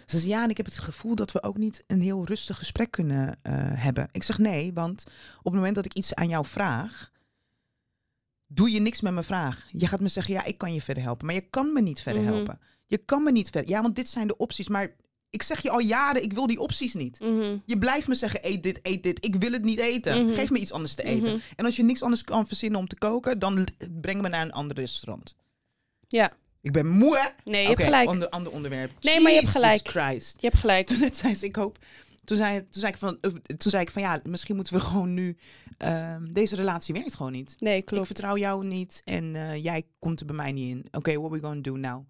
Ze 0.06 0.18
zei, 0.18 0.30
ja, 0.30 0.42
en 0.44 0.50
ik 0.50 0.56
heb 0.56 0.66
het 0.66 0.78
gevoel 0.78 1.14
dat 1.14 1.32
we 1.32 1.42
ook 1.42 1.56
niet 1.56 1.84
een 1.86 2.00
heel 2.00 2.24
rustig 2.26 2.58
gesprek 2.58 2.90
kunnen 2.90 3.38
eh, 3.42 3.52
hebben. 3.56 4.08
Ik 4.12 4.22
zeg, 4.22 4.38
nee, 4.38 4.72
want 4.72 5.04
op 5.38 5.44
het 5.44 5.54
moment 5.54 5.74
dat 5.74 5.84
ik 5.84 5.94
iets 5.94 6.14
aan 6.14 6.28
jou 6.28 6.46
vraag, 6.46 7.10
doe 8.46 8.70
je 8.70 8.80
niks 8.80 9.00
met 9.00 9.12
mijn 9.12 9.24
vraag. 9.24 9.68
Je 9.70 9.86
gaat 9.86 10.00
me 10.00 10.08
zeggen, 10.08 10.34
ja, 10.34 10.44
ik 10.44 10.58
kan 10.58 10.74
je 10.74 10.82
verder 10.82 11.02
helpen. 11.02 11.26
Maar 11.26 11.34
je 11.34 11.48
kan 11.50 11.72
me 11.72 11.80
niet 11.80 12.00
verder 12.00 12.22
Mhm. 12.22 12.32
helpen. 12.32 12.58
Je 12.86 12.98
kan 12.98 13.22
me 13.22 13.32
niet 13.32 13.50
verder... 13.50 13.70
Ja, 13.70 13.82
want 13.82 13.96
dit 13.96 14.08
zijn 14.08 14.26
de 14.26 14.36
opties. 14.36 14.68
Maar 14.68 14.96
ik 15.32 15.42
zeg 15.42 15.62
je 15.62 15.70
al 15.70 15.78
jaren, 15.80 16.22
ik 16.22 16.32
wil 16.32 16.46
die 16.46 16.58
opties 16.60 16.94
niet. 16.94 17.20
Mhm. 17.20 17.56
Je 17.66 17.78
blijft 17.78 18.08
me 18.08 18.14
zeggen, 18.14 18.40
eet 18.46 18.62
dit, 18.62 18.80
eet 18.82 19.02
dit. 19.02 19.24
Ik 19.24 19.34
wil 19.34 19.52
het 19.52 19.64
niet 19.64 19.78
eten. 19.78 20.24
Mhm. 20.26 20.34
Geef 20.34 20.50
me 20.50 20.58
iets 20.58 20.72
anders 20.72 20.94
te 20.94 21.02
eten. 21.02 21.32
Mhm. 21.32 21.40
En 21.56 21.64
als 21.64 21.76
je 21.76 21.82
niks 21.82 22.02
anders 22.02 22.24
kan 22.24 22.46
verzinnen 22.46 22.78
om 22.80 22.86
te 22.86 22.96
koken, 22.98 23.38
dan 23.38 23.66
breng 24.00 24.20
me 24.22 24.28
naar 24.28 24.42
een 24.44 24.52
ander 24.52 24.76
restaurant. 24.76 25.34
Ja. 26.08 26.32
Ik 26.60 26.72
ben 26.72 26.88
moe, 26.88 27.18
hè? 27.18 27.50
Nee, 27.50 27.62
je 27.62 27.68
hebt 27.68 27.82
gelijk. 27.82 28.08
Ander, 28.08 28.28
ander 28.28 28.52
onderwerp. 28.52 28.90
Nee, 29.00 29.20
maar 29.20 29.32
je 29.32 29.38
hebt 29.38 29.50
gelijk. 29.50 29.88
Christ. 29.88 30.34
Je 30.40 30.46
hebt 30.46 30.58
gelijk. 30.60 30.86
Toen 30.86 30.98
net 31.00 31.16
zei 31.16 31.34
ze, 31.34 31.46
ik 31.46 31.56
hoop... 31.56 31.78
Toen 32.24 32.36
zei, 32.36 32.58
toen, 32.58 32.80
zei 32.80 32.92
ik 32.92 32.98
van, 32.98 33.18
eh, 33.20 33.30
toen 33.56 33.70
zei 33.70 33.82
ik 33.82 33.90
van, 33.90 34.02
ja, 34.02 34.20
misschien 34.24 34.54
moeten 34.56 34.74
we 34.74 34.80
gewoon 34.80 35.14
nu... 35.14 35.36
ehm, 35.78 36.24
deze 36.32 36.56
relatie 36.56 36.94
werkt 36.94 37.14
gewoon 37.14 37.32
niet. 37.32 37.54
Nee, 37.58 37.76
Ik 37.76 37.84
klopt. 37.84 38.06
vertrouw 38.06 38.36
jou 38.36 38.64
niet 38.66 39.00
en 39.04 39.36
eh, 39.36 39.62
jij 39.64 39.82
komt 39.98 40.20
er 40.20 40.26
bij 40.26 40.34
mij 40.36 40.52
niet 40.52 40.70
in. 40.70 40.86
Oké, 40.90 41.18
what 41.20 41.30
we 41.30 41.40
gonna 41.40 41.60
do 41.60 41.76
now? 41.76 42.04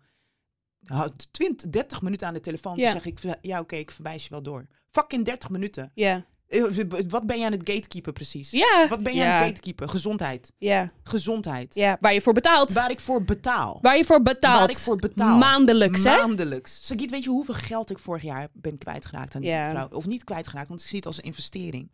Had 0.87 1.29
20, 1.33 1.71
30 1.71 2.03
minuten 2.03 2.27
aan 2.27 2.35
de 2.35 2.41
telefoon. 2.41 2.75
Toen 2.75 2.83
zeg 2.91 3.05
ik, 3.05 3.19
ja 3.41 3.61
oké, 3.61 3.77
ik 3.77 3.91
verwijs 3.91 4.23
je 4.25 4.31
wel 4.31 4.43
door. 4.43 4.67
Fucking 4.91 5.25
30 5.25 5.51
minuten. 5.51 5.91
Ja. 5.95 6.25
Eh, 6.49 6.63
Wat 7.09 7.27
ben 7.27 7.39
je 7.39 7.45
aan 7.45 7.53
het 7.53 7.71
gatekeeper 7.71 8.13
precies? 8.13 8.51
Ja. 8.51 8.87
Wat 8.89 9.03
ben 9.03 9.15
je 9.15 9.25
aan 9.25 9.37
het 9.37 9.47
gatekeeper? 9.47 9.89
Gezondheid. 9.89 10.53
Ja. 10.59 10.93
Gezondheid. 11.03 11.75
Ja. 11.75 11.97
Waar 12.01 12.15
je 12.15 12.21
voor 12.21 12.33
betaalt. 12.33 12.73
Waar 12.73 12.91
ik 12.91 13.01
voor 13.01 13.25
betaal. 13.25 13.79
Waar 13.83 13.97
je 13.97 14.05
voor 14.05 14.23
betaalt. 14.23 14.59
Waar 14.61 14.71
ik 14.71 14.77
voor 14.77 14.97
betaal. 14.97 15.39
Maandelijks, 15.39 16.05
hè? 16.05 16.17
Maandelijks. 16.17 16.87
Sagiet, 16.87 17.11
weet 17.11 17.23
je 17.25 17.31
hoeveel 17.31 17.55
geld 17.55 17.91
ik 17.91 17.99
vorig 17.99 18.23
jaar 18.23 18.49
ben 18.53 18.79
kwijtgeraakt 18.79 19.35
aan 19.35 19.41
die 19.41 19.51
vrouw? 19.71 19.89
Of 19.93 20.07
niet 20.07 20.25
kwijtgeraakt, 20.25 20.69
want 20.69 20.81
ik 20.81 20.87
zie 20.87 20.97
het 20.97 21.07
als 21.07 21.17
een 21.17 21.23
investering. 21.25 21.91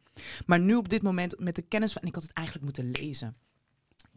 Maar 0.47 0.61
nu 0.61 0.75
op 0.75 0.89
dit 0.89 1.03
moment 1.03 1.35
met 1.41 1.55
de 1.55 1.63
kennis 1.63 1.93
van... 1.93 2.03
En 2.03 2.09
ik 2.09 2.15
had 2.15 2.23
het 2.23 2.33
eigenlijk 2.33 2.67
moeten 2.67 2.91
lezen. 2.91 3.37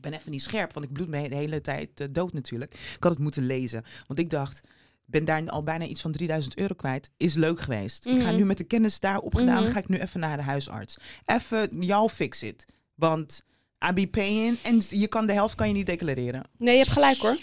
Ik 0.04 0.10
ben 0.10 0.20
even 0.20 0.32
niet 0.32 0.42
scherp, 0.42 0.74
want 0.74 0.86
ik 0.86 0.92
bloed 0.94 1.08
me 1.08 1.30
de 1.30 1.36
hele 1.36 1.62
tijd 1.62 2.00
eh, 2.00 2.08
dood 2.12 2.34
natuurlijk. 2.34 2.74
Ik 2.74 3.04
had 3.04 3.12
het 3.12 3.22
moeten 3.22 3.46
lezen. 3.46 3.84
Want 4.08 4.20
ik 4.20 4.30
dacht, 4.30 4.58
ik 5.06 5.12
ben 5.12 5.26
daar 5.26 5.50
al 5.50 5.64
bijna 5.64 5.86
iets 5.86 6.02
van 6.02 6.12
3000 6.12 6.58
euro 6.58 6.74
kwijt. 6.74 7.10
Is 7.18 7.34
leuk 7.34 7.60
geweest. 7.62 8.06
Ik 8.06 8.20
ga 8.22 8.28
Mhm. 8.28 8.36
nu 8.36 8.46
met 8.46 8.58
de 8.58 8.64
kennis 8.64 9.00
daar 9.00 9.20
opgedaan, 9.20 9.64
Mhm. 9.64 9.72
ga 9.72 9.80
ik 9.80 9.88
nu 9.88 9.98
even 9.98 10.20
naar 10.20 10.38
de 10.38 10.44
huisarts. 10.44 10.98
Even, 11.26 11.70
jou 11.80 12.10
fix 12.10 12.44
it. 12.44 12.66
Want 12.96 13.42
I 13.90 13.94
be 13.94 14.08
paying. 14.08 14.58
En 14.64 14.82
je 14.90 15.08
kan 15.08 15.26
de 15.28 15.34
helft 15.34 15.56
kan 15.56 15.68
je 15.68 15.74
niet 15.74 15.86
declareren. 15.86 16.44
Nee, 16.58 16.74
je 16.74 16.80
hebt 16.80 16.92
gelijk 16.94 17.18
hoor. 17.18 17.38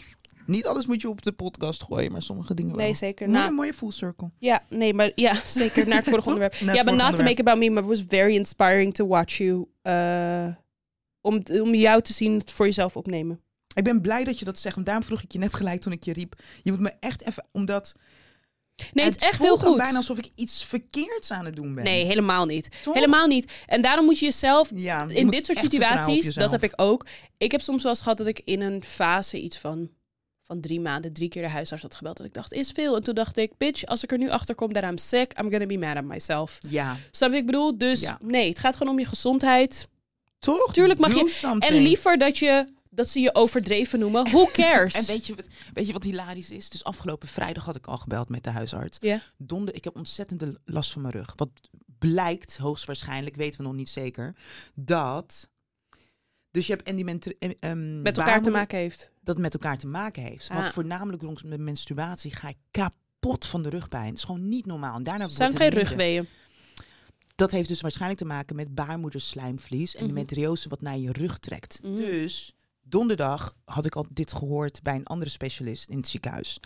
Niet 0.46 0.66
alles 0.66 0.86
moet 0.86 1.00
je 1.00 1.08
op 1.08 1.22
de 1.22 1.32
podcast 1.32 1.82
gooien, 1.82 2.12
maar 2.12 2.22
sommige 2.22 2.54
dingen 2.54 2.76
wel. 2.76 2.84
Nee, 2.84 2.94
zeker. 2.94 3.28
Nou, 3.28 3.52
mooie 3.52 3.74
full 3.74 3.90
circle. 3.90 4.30
ja, 4.38 4.62
nee, 4.70 4.94
maar 4.94 5.12
ja, 5.14 5.34
zeker 5.60 5.88
naar 5.88 5.98
het 5.98 6.08
vorige 6.08 6.26
onderwerp. 6.28 6.54
Ja, 6.54 6.66
but 6.72 6.78
vorige 6.84 7.02
not 7.02 7.16
to 7.16 7.22
make 7.22 7.40
about 7.40 7.58
me, 7.58 7.68
but 7.70 7.78
it 7.82 7.88
was 7.88 8.04
very 8.08 8.34
inspiring 8.34 8.94
to 8.94 9.06
watch 9.06 9.36
you. 9.36 9.66
eh, 9.82 10.46
om, 11.20 11.42
om 11.60 11.74
jou 11.74 12.02
te 12.02 12.12
zien 12.12 12.38
het 12.38 12.50
voor 12.50 12.66
jezelf 12.66 12.96
opnemen. 12.96 13.40
Ik 13.74 13.84
ben 13.84 14.00
blij 14.00 14.24
dat 14.24 14.38
je 14.38 14.44
dat 14.44 14.58
zegt. 14.58 14.74
Want 14.74 14.86
daarom 14.86 15.04
vroeg 15.04 15.22
ik 15.22 15.32
je 15.32 15.38
net 15.38 15.54
gelijk 15.54 15.80
toen 15.80 15.92
ik 15.92 16.04
je 16.04 16.12
riep. 16.12 16.34
Je 16.62 16.70
moet 16.70 16.80
me 16.80 16.92
echt 17.00 17.26
even, 17.26 17.46
omdat... 17.52 17.94
Nee, 18.92 19.04
het 19.04 19.16
is 19.16 19.28
echt 19.28 19.42
heel 19.42 19.58
goed. 19.58 19.76
bijna 19.76 19.96
alsof 19.96 20.18
ik 20.18 20.30
iets 20.34 20.64
verkeerds 20.64 21.30
aan 21.30 21.44
het 21.44 21.56
doen 21.56 21.74
ben. 21.74 21.84
Nee, 21.84 22.04
helemaal 22.04 22.44
niet. 22.46 22.68
Toch? 22.82 22.94
Helemaal 22.94 23.26
niet. 23.26 23.52
En 23.66 23.82
daarom 23.82 24.04
moet 24.04 24.18
je 24.18 24.24
jezelf 24.24 24.70
Ja, 24.74 25.04
je 25.08 25.14
in 25.14 25.30
dit 25.30 25.46
soort 25.46 25.58
situaties, 25.58 26.34
dat 26.34 26.50
heb 26.50 26.62
ik 26.62 26.72
ook. 26.76 27.06
Ik 27.36 27.50
heb 27.52 27.60
soms 27.60 27.82
wel 27.82 27.92
eens 27.92 28.00
gehad 28.00 28.18
dat 28.18 28.26
ik 28.26 28.40
in 28.44 28.60
een 28.60 28.82
fase 28.82 29.40
iets 29.40 29.58
van, 29.58 29.90
van 30.42 30.60
drie 30.60 30.80
maanden, 30.80 31.12
drie 31.12 31.28
keer 31.28 31.42
de 31.42 31.48
huisarts 31.48 31.82
had 31.82 31.94
gebeld. 31.94 32.16
Dat 32.16 32.26
ik 32.26 32.34
dacht, 32.34 32.52
is 32.52 32.70
veel. 32.70 32.96
En 32.96 33.02
toen 33.02 33.14
dacht 33.14 33.36
ik, 33.36 33.52
bitch, 33.56 33.84
als 33.84 34.02
ik 34.02 34.12
er 34.12 34.18
nu 34.18 34.30
achter 34.30 34.54
kom 34.54 34.72
dat 34.72 34.82
I'm 34.82 34.98
sick, 34.98 35.38
I'm 35.38 35.50
gonna 35.50 35.66
be 35.66 35.78
mad 35.78 35.96
at 35.96 36.04
myself. 36.04 36.58
Ja, 36.68 36.96
Snap 37.10 37.30
je 37.30 37.36
ik 37.36 37.46
bedoel? 37.46 37.78
Dus 37.78 38.00
Ja. 38.00 38.18
nee, 38.22 38.48
het 38.48 38.58
gaat 38.58 38.76
gewoon 38.76 38.92
om 38.92 38.98
je 38.98 39.06
gezondheid. 39.06 39.88
Toch? 40.38 40.72
Tuurlijk 40.72 41.00
mag 41.00 41.14
je- 41.14 41.28
something. 41.28 41.72
En 41.72 41.82
liever 41.82 42.18
dat, 42.18 42.38
je, 42.38 42.66
dat 42.90 43.08
ze 43.08 43.20
je 43.20 43.34
overdreven 43.34 43.98
noemen. 43.98 44.24
Who 44.30 44.46
cares? 44.52 44.94
En 44.94 45.04
weet 45.04 45.26
je, 45.26 45.34
wat, 45.34 45.46
weet 45.72 45.86
je 45.86 45.92
wat 45.92 46.04
hilarisch 46.04 46.50
is? 46.50 46.68
Dus 46.70 46.84
afgelopen 46.84 47.28
vrijdag 47.28 47.64
had 47.64 47.76
ik 47.76 47.86
al 47.86 47.96
gebeld 47.96 48.28
met 48.28 48.44
de 48.44 48.50
huisarts. 48.50 48.98
Ja. 49.00 49.20
Donder, 49.36 49.74
ik 49.74 49.84
heb 49.84 49.96
ontzettende 49.96 50.60
last 50.64 50.92
van 50.92 51.02
mijn 51.02 51.14
rug. 51.14 51.32
Wat 51.36 51.50
blijkt, 51.98 52.56
hoogstwaarschijnlijk, 52.58 53.36
weten 53.36 53.58
we 53.60 53.66
nog 53.66 53.74
niet 53.74 53.88
zeker, 53.88 54.36
dat... 54.74 55.48
Dus 56.50 56.66
je 56.66 56.72
hebt 56.72 56.88
endiment, 56.88 57.38
eh, 57.38 57.50
ehm, 57.58 58.02
Met 58.02 58.18
elkaar 58.18 58.42
te 58.42 58.50
maken 58.50 58.78
heeft. 58.78 59.10
dat 59.20 59.38
met 59.38 59.52
elkaar 59.54 59.76
te 59.78 59.86
maken 59.86 60.22
heeft. 60.22 60.48
Want 60.48 60.66
Ah. 60.66 60.72
voornamelijk 60.72 61.22
rond 61.22 61.44
mijn 61.44 61.64
menstruatie 61.64 62.34
ga 62.34 62.48
ik 62.48 62.56
kapot 62.70 63.46
van 63.46 63.62
de 63.62 63.68
rugpijn. 63.68 64.06
Het 64.08 64.16
is 64.16 64.24
gewoon 64.24 64.48
niet 64.48 64.66
normaal. 64.66 64.96
En 64.96 65.02
daarna 65.02 65.24
Het 65.24 65.32
zijn 65.32 65.56
geen 65.56 65.68
rugweeën. 65.70 66.28
Dat 67.38 67.50
heeft 67.50 67.68
dus 67.68 67.80
waarschijnlijk 67.80 68.20
te 68.20 68.26
maken 68.26 68.56
met 68.56 68.74
baarmoederslijmvlies 68.74 69.94
en 69.94 70.00
de 70.00 70.12
Mhm. 70.12 70.14
metriose 70.20 70.68
wat 70.68 70.80
naar 70.80 70.98
je 70.98 71.12
rug 71.12 71.38
trekt. 71.38 71.78
Mhm. 71.82 71.96
Dus 71.96 72.56
donderdag 72.82 73.54
had 73.64 73.86
ik 73.86 73.96
al 73.96 74.06
dit 74.10 74.32
gehoord 74.32 74.82
bij 74.82 74.94
een 74.94 75.04
andere 75.06 75.30
specialist 75.30 75.90
in 75.90 75.96
het 75.96 76.08
ziekenhuis. 76.08 76.60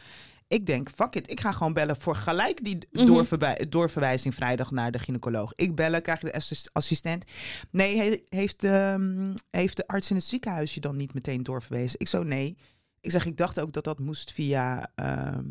Ik 0.48 0.66
denk, 0.66 0.90
fuck 0.90 1.14
it, 1.14 1.30
ik 1.30 1.40
ga 1.40 1.52
gewoon 1.52 1.72
bellen 1.72 1.96
voor 1.96 2.16
gelijk 2.16 2.64
die 2.64 2.78
Mhm. 2.92 3.06
doorverwij- 3.06 3.66
doorverwijzing 3.68 4.34
vrijdag 4.34 4.70
naar 4.70 4.90
de 4.92 4.98
gynaecoloog. 4.98 5.52
Ik 5.56 5.74
bellen, 5.74 6.02
krijg 6.02 6.20
je 6.20 6.26
de 6.26 6.32
assist- 6.34 6.70
assistent. 6.72 7.24
Nee, 7.70 7.96
he- 7.96 8.22
heeft, 8.28 8.64
ehm, 8.64 9.34
heeft 9.50 9.76
de 9.76 9.86
arts 9.86 10.10
in 10.10 10.16
het 10.16 10.24
ziekenhuis 10.24 10.74
je 10.74 10.80
dan 10.80 10.96
niet 10.96 11.14
meteen 11.14 11.42
doorverwezen? 11.42 12.00
Ik 12.00 12.08
zo, 12.08 12.22
nee. 12.22 12.56
Ik 13.00 13.10
zeg, 13.10 13.26
ik 13.26 13.36
dacht 13.36 13.60
ook 13.60 13.72
dat 13.72 13.84
dat 13.84 13.98
moest 13.98 14.32
via 14.32 14.90
ehm, 14.94 15.44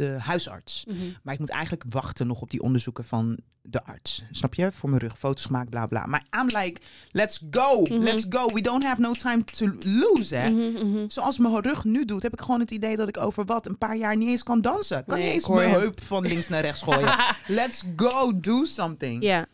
de 0.00 0.16
huisarts. 0.20 0.84
Mhm. 0.88 0.96
Maar 1.22 1.34
ik 1.34 1.40
moet 1.40 1.48
eigenlijk 1.50 1.84
wachten 1.88 2.26
nog 2.26 2.40
op 2.40 2.50
die 2.50 2.62
onderzoeken 2.62 3.04
van 3.04 3.38
de 3.62 3.84
arts. 3.84 4.22
Snap 4.30 4.54
je? 4.54 4.72
Voor 4.72 4.88
mijn 4.88 5.00
rug, 5.02 5.18
foto's 5.18 5.44
gemaakt, 5.44 5.70
bla 5.70 5.86
bla. 5.86 6.06
Maar 6.06 6.24
I'm 6.40 6.46
like, 6.46 6.80
let's 7.10 7.40
go, 7.50 7.80
Mhm. 7.82 7.94
let's 7.94 8.26
go. 8.28 8.46
We 8.46 8.60
don't 8.60 8.84
have 8.84 9.00
no 9.00 9.12
time 9.12 9.44
to 9.44 9.72
lose, 9.84 10.34
hè. 10.36 10.50
Mhm. 10.50 11.08
Zoals 11.08 11.38
mijn 11.38 11.60
rug 11.60 11.84
nu 11.84 12.04
doet, 12.04 12.22
heb 12.22 12.32
ik 12.32 12.40
gewoon 12.40 12.60
het 12.60 12.70
idee 12.70 12.96
dat 12.96 13.08
ik 13.08 13.16
over 13.16 13.44
wat 13.44 13.66
een 13.66 13.78
paar 13.78 13.96
jaar 13.96 14.16
niet 14.16 14.28
eens 14.28 14.42
kan 14.42 14.60
dansen. 14.60 15.04
Kan 15.04 15.18
Nee, 15.18 15.26
niet 15.26 15.34
eens 15.34 15.48
mijn 15.48 15.70
heup 15.70 16.02
van 16.02 16.22
links 16.26 16.48
naar 16.48 16.60
rechts 16.62 16.82
gooien. 16.82 17.14
Let's 17.46 17.84
go, 17.96 18.40
do 18.40 18.64
something. 18.64 19.22
Ja. 19.22 19.46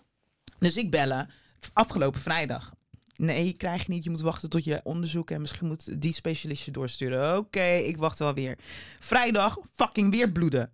Dus 0.58 0.76
ik 0.76 0.90
bellen 0.90 1.30
afgelopen 1.72 2.20
vrijdag. 2.20 2.74
Nee, 3.16 3.52
krijg 3.52 3.86
je 3.86 3.92
niet. 3.92 4.04
Je 4.04 4.10
moet 4.10 4.20
wachten 4.20 4.50
tot 4.50 4.64
je 4.64 4.80
onderzoek 4.84 5.30
en 5.30 5.40
misschien 5.40 5.66
moet 5.66 6.00
die 6.02 6.12
specialist 6.12 6.64
je 6.64 6.70
doorsturen. 6.70 7.38
Oké, 7.38 7.64
ik 7.64 7.96
wacht 7.96 8.18
wel 8.18 8.34
weer. 8.34 8.58
Vrijdag 9.00 9.58
fucking 9.72 10.10
weer 10.10 10.32
bloeden. 10.32 10.72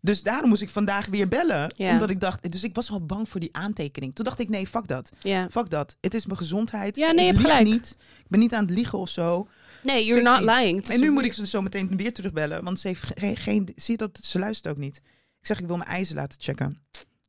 Dus 0.00 0.22
daarom 0.22 0.48
moest 0.48 0.62
ik 0.62 0.68
vandaag 0.68 1.06
weer 1.06 1.28
bellen. 1.28 1.74
Ja. 1.76 1.92
Omdat 1.92 2.10
ik 2.10 2.20
dacht, 2.20 2.52
dus 2.52 2.64
ik 2.64 2.74
was 2.74 2.90
al 2.90 3.06
bang 3.06 3.28
voor 3.28 3.40
die 3.40 3.56
aantekening. 3.56 4.14
Toen 4.14 4.24
dacht 4.24 4.38
ik, 4.38 4.48
nee, 4.48 4.66
fuck 4.66 4.88
dat. 4.88 5.10
ja. 5.20 5.48
Fuck 5.50 5.70
dat. 5.70 5.96
Het 6.00 6.14
is 6.14 6.26
mijn 6.26 6.38
gezondheid. 6.38 6.96
Ja, 6.96 7.12
nee, 7.12 7.24
je 7.24 7.30
ik 7.30 7.36
hebt 7.36 7.46
lieg 7.46 7.56
gelijk. 7.56 7.74
niet. 7.74 7.96
Ik 8.18 8.28
ben 8.28 8.40
niet 8.40 8.54
aan 8.54 8.64
het 8.64 8.74
liegen 8.74 8.98
of 8.98 9.08
zo. 9.08 9.48
Nee, 9.82 10.04
you're 10.04 10.20
Fix 10.30 10.44
not 10.44 10.56
lying. 10.56 10.88
En 10.88 11.00
nu 11.00 11.10
moet 11.10 11.24
ik 11.24 11.32
ze 11.32 11.46
zo 11.46 11.62
meteen 11.62 11.96
weer 11.96 12.12
terugbellen. 12.12 12.64
Want 12.64 12.80
ze 12.80 12.88
heeft 12.88 13.04
geen, 13.14 13.36
geen... 13.36 13.68
Zie 13.76 13.92
je 13.92 13.96
dat? 13.98 14.18
Ze 14.22 14.38
luistert 14.38 14.74
ook 14.74 14.80
niet. 14.80 14.96
Ik 15.40 15.46
zeg, 15.46 15.60
ik 15.60 15.66
wil 15.66 15.76
mijn 15.76 15.88
ijzer 15.88 16.16
laten 16.16 16.40
checken. 16.40 16.82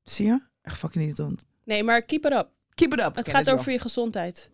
Zie 0.04 0.26
je? 0.26 0.40
Echt 0.62 0.78
fucking 0.78 1.04
irritant. 1.04 1.46
Nee, 1.66 1.84
maar 1.84 2.02
keep 2.02 2.26
it 2.26 2.32
up. 2.32 2.50
Keep 2.76 2.94
it 2.94 3.00
up. 3.00 3.16
Het 3.16 3.30
gaat 3.30 3.50
over 3.50 3.72
je 3.72 3.80
gezondheid. 3.80 4.50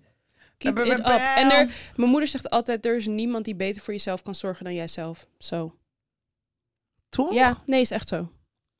Keep 0.57 0.79
it 0.79 0.87
up. 0.87 1.05
En 1.35 1.51
er, 1.51 1.73
mijn 1.95 2.09
moeder 2.09 2.27
zegt 2.29 2.49
altijd, 2.49 2.85
er 2.85 2.95
is 2.95 3.07
niemand 3.07 3.45
die 3.45 3.55
beter 3.55 3.81
voor 3.81 3.93
jezelf 3.93 4.21
kan 4.21 4.35
zorgen 4.35 4.63
dan 4.63 4.73
jijzelf. 4.73 5.27
Zo. 5.37 5.75
Toch? 7.09 7.33
Ja, 7.33 7.57
nee, 7.65 7.81
is 7.81 7.91
echt 7.91 8.07
zo. 8.07 8.15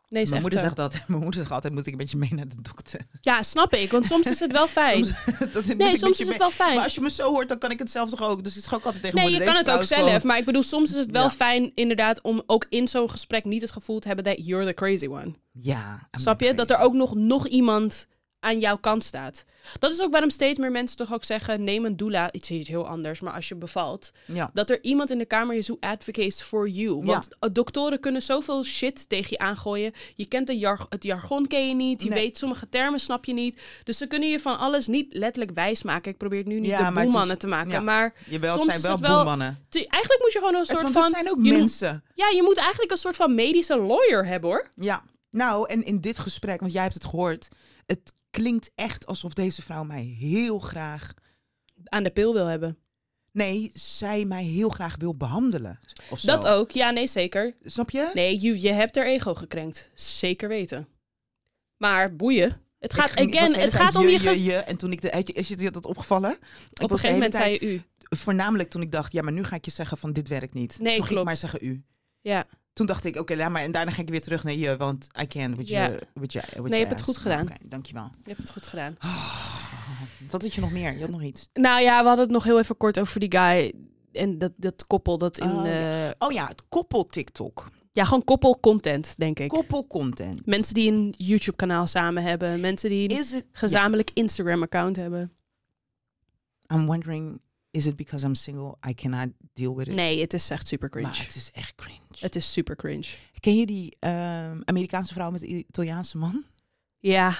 Nee, 0.07 0.21
is 0.21 0.29
Mijn 0.29 0.41
echt 0.43 0.53
moeder, 0.53 0.59
zo. 0.59 0.65
zegt 0.65 0.75
dat, 0.93 1.07
mijn 1.07 1.21
moeder 1.21 1.39
zegt 1.39 1.51
altijd, 1.51 1.73
moet 1.73 1.85
ik 1.85 1.91
een 1.91 1.97
beetje 1.97 2.17
mee 2.17 2.33
naar 2.33 2.47
de 2.47 2.61
dokter. 2.61 3.01
Ja, 3.21 3.43
snap 3.43 3.73
ik. 3.73 3.91
Want 3.91 4.05
soms 4.05 4.25
is 4.25 4.39
het 4.39 4.51
wel 4.51 4.67
fijn. 4.81 5.05
Soms, 5.05 5.39
dat 5.53 5.65
moet 5.65 5.77
nee, 5.77 5.97
soms 5.97 6.19
is 6.19 6.27
het 6.27 6.37
wel 6.37 6.51
fijn. 6.51 6.73
Maar 6.75 6.83
als 6.83 6.95
je 6.95 7.01
me 7.01 7.09
zo 7.09 7.29
hoort, 7.29 7.47
dan 7.49 7.57
kan 7.57 7.71
ik 7.71 7.79
het 7.79 7.91
zelf 7.91 8.09
toch 8.09 8.21
ook. 8.21 8.43
Dus 8.43 8.55
het 8.55 8.65
is 8.65 8.73
ook 8.73 8.83
altijd 8.85 9.03
tegen 9.03 9.19
Nee, 9.19 9.29
je 9.31 9.43
kan 9.43 9.55
het 9.55 9.69
ook 9.69 9.83
zelf. 9.83 10.01
gewoon- 10.03 10.19
Maar 10.27 10.37
ik 10.37 10.45
bedoel, 10.45 10.63
soms 10.63 10.91
is 10.91 10.97
het 10.97 11.11
wel 11.11 11.23
Ja. 11.23 11.29
fijn 11.31 11.71
inderdaad 11.75 12.21
om 12.21 12.43
ook 12.45 12.65
in 12.69 12.87
zo'n 12.87 13.09
gesprek 13.09 13.45
niet 13.45 13.61
het 13.61 13.71
gevoel 13.71 13.99
te 13.99 14.07
hebben 14.07 14.25
dat 14.25 14.45
you're 14.45 14.65
the 14.65 14.73
crazy 14.73 15.07
one. 15.07 15.33
Ja. 15.51 16.07
I'm 16.11 16.19
Snap 16.19 16.39
je? 16.39 16.45
crazy. 16.53 16.65
Dat 16.67 16.77
er 16.77 16.83
ook 16.85 16.93
nog, 16.93 17.15
nog 17.15 17.47
iemand 17.47 18.07
aan 18.41 18.59
jouw 18.59 18.77
kant 18.77 19.03
staat. 19.03 19.45
Dat 19.79 19.91
is 19.91 20.01
ook 20.01 20.11
waarom 20.11 20.29
steeds 20.29 20.59
meer 20.59 20.71
mensen 20.71 20.97
toch 20.97 21.13
ook 21.13 21.23
zeggen, 21.23 21.63
neem 21.63 21.85
een 21.85 21.97
doula. 21.97 22.31
Iets 22.31 22.49
heel 22.49 22.87
anders, 22.87 23.19
maar 23.19 23.33
als 23.33 23.47
je 23.47 23.55
bevalt. 23.55 24.11
Ja. 24.25 24.49
Dat 24.53 24.69
er 24.69 24.83
iemand 24.83 25.11
in 25.11 25.17
de 25.17 25.25
kamer 25.25 25.55
is 25.55 25.67
who 25.67 25.77
advocates 25.79 26.41
for 26.41 26.67
you. 26.67 27.03
Want 27.05 27.27
eh, 27.39 27.49
doktoren 27.53 27.99
kunnen 27.99 28.21
zoveel 28.21 28.63
shit 28.63 29.09
tegen 29.09 29.27
je 29.29 29.37
aangooien. 29.37 29.91
Je 30.15 30.25
kent 30.25 30.47
de 30.47 30.57
jar 30.57 30.85
het 30.89 31.03
jargon 31.03 31.47
ken 31.47 31.67
je 31.67 31.75
niet. 31.75 32.01
Je 32.03 32.09
Nee. 32.09 32.19
weet 32.19 32.37
sommige 32.37 32.69
termen 32.69 32.99
snap 32.99 33.25
je 33.25 33.33
niet. 33.33 33.61
Dus 33.83 33.97
ze 33.97 34.07
kunnen 34.07 34.29
je 34.29 34.39
van 34.39 34.57
alles 34.59 34.87
niet 34.87 35.13
letterlijk 35.13 35.55
wijs 35.55 35.83
maken. 35.83 36.11
Ik 36.11 36.17
probeer 36.17 36.37
het 36.39 36.47
nu 36.47 36.59
niet 36.59 36.69
Ja, 36.69 36.91
de 36.91 36.99
is- 36.99 37.03
boelmannen 37.03 37.37
te 37.37 37.47
maken. 37.47 37.71
ja. 37.71 37.79
Maar 37.79 38.13
Jawel, 38.29 38.57
soms 38.57 38.69
zijn 38.71 38.81
wel 38.81 38.97
wel- 38.97 39.15
boelmannen. 39.15 39.65
eigenlijk 39.71 40.21
moet 40.21 40.33
je 40.33 40.39
gewoon 40.39 40.55
een 40.55 40.65
soort 40.65 40.81
want 40.81 40.93
van... 40.93 41.03
het 41.03 41.11
zijn 41.11 41.29
ook 41.29 41.37
mensen. 41.39 42.03
Ja, 42.13 42.29
je 42.29 42.43
moet 42.43 42.57
eigenlijk 42.57 42.91
een 42.91 42.97
soort 42.97 43.15
van 43.15 43.35
medische 43.35 43.77
lawyer 43.77 44.25
hebben 44.25 44.49
hoor. 44.49 44.67
Ja. 44.75 45.03
Nou, 45.29 45.69
en 45.69 45.83
in 45.85 46.01
dit 46.01 46.19
gesprek, 46.19 46.59
want 46.59 46.71
jij 46.71 46.81
hebt 46.81 46.93
het 46.93 47.05
gehoord. 47.05 47.47
Het 47.85 48.13
klinkt 48.31 48.71
echt 48.75 49.05
alsof 49.05 49.33
deze 49.33 49.61
vrouw 49.61 49.83
mij 49.83 50.03
heel 50.03 50.59
graag... 50.59 51.13
Aan 51.83 52.03
de 52.03 52.09
pil 52.09 52.33
wil 52.33 52.45
hebben. 52.45 52.77
Nee, 53.31 53.71
zij 53.73 54.25
mij 54.25 54.43
heel 54.43 54.69
graag 54.69 54.95
wil 54.95 55.17
behandelen. 55.17 55.79
Of 56.09 56.19
zo. 56.19 56.27
Dat 56.27 56.47
ook. 56.47 56.71
Ja, 56.71 56.89
nee, 56.89 57.07
zeker. 57.07 57.55
Snap 57.63 57.89
je? 57.89 58.11
Nee, 58.13 58.41
je, 58.41 58.61
je 58.61 58.71
hebt 58.71 58.97
er 58.97 59.05
ego 59.05 59.33
gekrenkt. 59.33 59.89
Zeker 59.93 60.49
weten. 60.49 60.87
Maar 61.77 62.15
boeien. 62.15 62.61
Het 62.79 62.93
gaat, 62.93 63.09
ging- 63.11 63.35
again, 63.35 63.59
het 63.59 63.73
gaat 63.73 63.95
om 63.95 64.07
je... 64.07 64.21
je, 64.21 64.43
je. 64.43 64.53
En 64.55 64.77
toen 64.77 64.91
ik 64.91 65.01
de... 65.01 65.09
Is 65.23 65.47
je 65.47 65.71
dat 65.71 65.85
opgevallen? 65.85 66.31
Op 66.81 66.91
een 66.91 66.97
gegeven 66.99 67.11
moment 67.11 67.31
tijd- 67.31 67.59
zei 67.59 67.71
je 67.71 67.77
u. 67.77 67.81
Voornamelijk 68.15 68.69
toen 68.69 68.81
ik 68.81 68.91
dacht, 68.91 69.11
ja, 69.11 69.21
maar 69.21 69.33
nu 69.33 69.43
ga 69.43 69.55
ik 69.55 69.65
je 69.65 69.71
zeggen 69.71 69.97
van 69.97 70.13
dit 70.13 70.27
werkt 70.27 70.53
niet. 70.53 70.79
Nee, 70.79 70.79
toen 70.79 70.85
ging 70.87 70.97
ik 71.03 71.07
klopt. 71.07 71.25
maar 71.25 71.35
zeggen 71.35 71.59
u. 71.67 71.83
Ja. 72.21 72.45
Toen 72.73 72.85
dacht 72.85 73.05
ik, 73.05 73.15
oké, 73.19 73.35
laat 73.35 73.49
maar. 73.49 73.61
En 73.61 73.71
daarna 73.71 73.91
ga 73.91 74.01
ik 74.01 74.09
weer 74.09 74.21
terug 74.21 74.43
naar 74.43 74.53
je, 74.53 74.77
want 74.77 75.07
I 75.21 75.27
can 75.27 75.55
with 75.55 75.67
Ja. 75.67 75.85
you. 75.87 75.99
With 76.13 76.33
you 76.33 76.45
with 76.55 76.61
Nee, 76.63 76.79
je 76.79 76.85
hebt 76.85 76.89
het 76.97 77.01
goed 77.03 77.17
gedaan. 77.17 77.41
Oké, 77.41 77.55
dankjewel. 77.65 78.03
Je 78.23 78.29
hebt 78.29 78.37
het 78.41 78.51
goed 78.51 78.67
gedaan. 78.67 78.95
Wat 80.29 80.41
had 80.41 80.53
je 80.53 80.61
nog 80.61 80.71
meer? 80.71 80.93
Je 80.93 80.99
had 81.01 81.09
nog 81.09 81.21
iets. 81.23 81.49
Nou 81.53 81.81
ja, 81.81 82.01
we 82.01 82.07
hadden 82.07 82.25
het 82.25 82.33
nog 82.33 82.43
heel 82.43 82.59
even 82.59 82.77
kort 82.77 82.99
over 82.99 83.19
die 83.19 83.31
guy. 83.37 83.73
En 84.11 84.37
dat, 84.37 84.51
dat 84.57 84.87
koppel 84.87 85.17
dat 85.17 85.37
in... 85.37 85.51
Oh, 85.51 85.67
eh, 85.67 86.11
Oh 86.19 86.31
ja, 86.31 86.47
het 86.47 86.61
koppel 86.69 87.05
TikTok. 87.05 87.69
ja, 87.91 88.03
gewoon 88.03 88.23
koppel 88.23 88.59
content, 88.59 89.13
denk 89.17 89.39
ik. 89.39 89.49
Koppel 89.49 89.87
content. 89.87 90.45
Mensen 90.45 90.73
die 90.73 90.91
een 90.91 91.13
YouTube 91.17 91.57
kanaal 91.57 91.87
samen 91.87 92.23
hebben. 92.23 92.59
Mensen 92.59 92.89
die 92.89 93.09
een 93.09 93.17
it... 93.19 93.45
gezamenlijk 93.51 94.09
Instagram 94.13 94.61
account 94.61 94.95
hebben. 94.95 95.31
I'm 96.73 96.85
wondering, 96.85 97.41
is 97.71 97.85
it 97.85 97.95
because 97.95 98.25
I'm 98.25 98.35
single? 98.35 98.77
I 98.89 98.93
cannot 98.93 99.29
deal 99.53 99.75
with 99.75 99.87
it. 99.87 99.95
Nee, 99.95 100.19
het 100.19 100.33
is 100.33 100.49
echt 100.49 100.67
super 100.67 100.89
cringe. 100.89 101.07
Maar 101.07 101.19
het 101.19 101.35
is 101.35 101.51
echt 101.53 101.75
cringe. 101.75 101.99
Het 102.19 102.35
is 102.35 102.51
super 102.51 102.75
cringe. 102.75 103.07
Ken 103.39 103.57
je 103.57 103.65
die 103.65 103.95
ehm, 103.99 104.61
Amerikaanse 104.65 105.13
vrouw 105.13 105.31
met 105.31 105.39
de 105.39 105.47
Italiaanse 105.47 106.17
man? 106.17 106.43
Ja, 106.99 107.37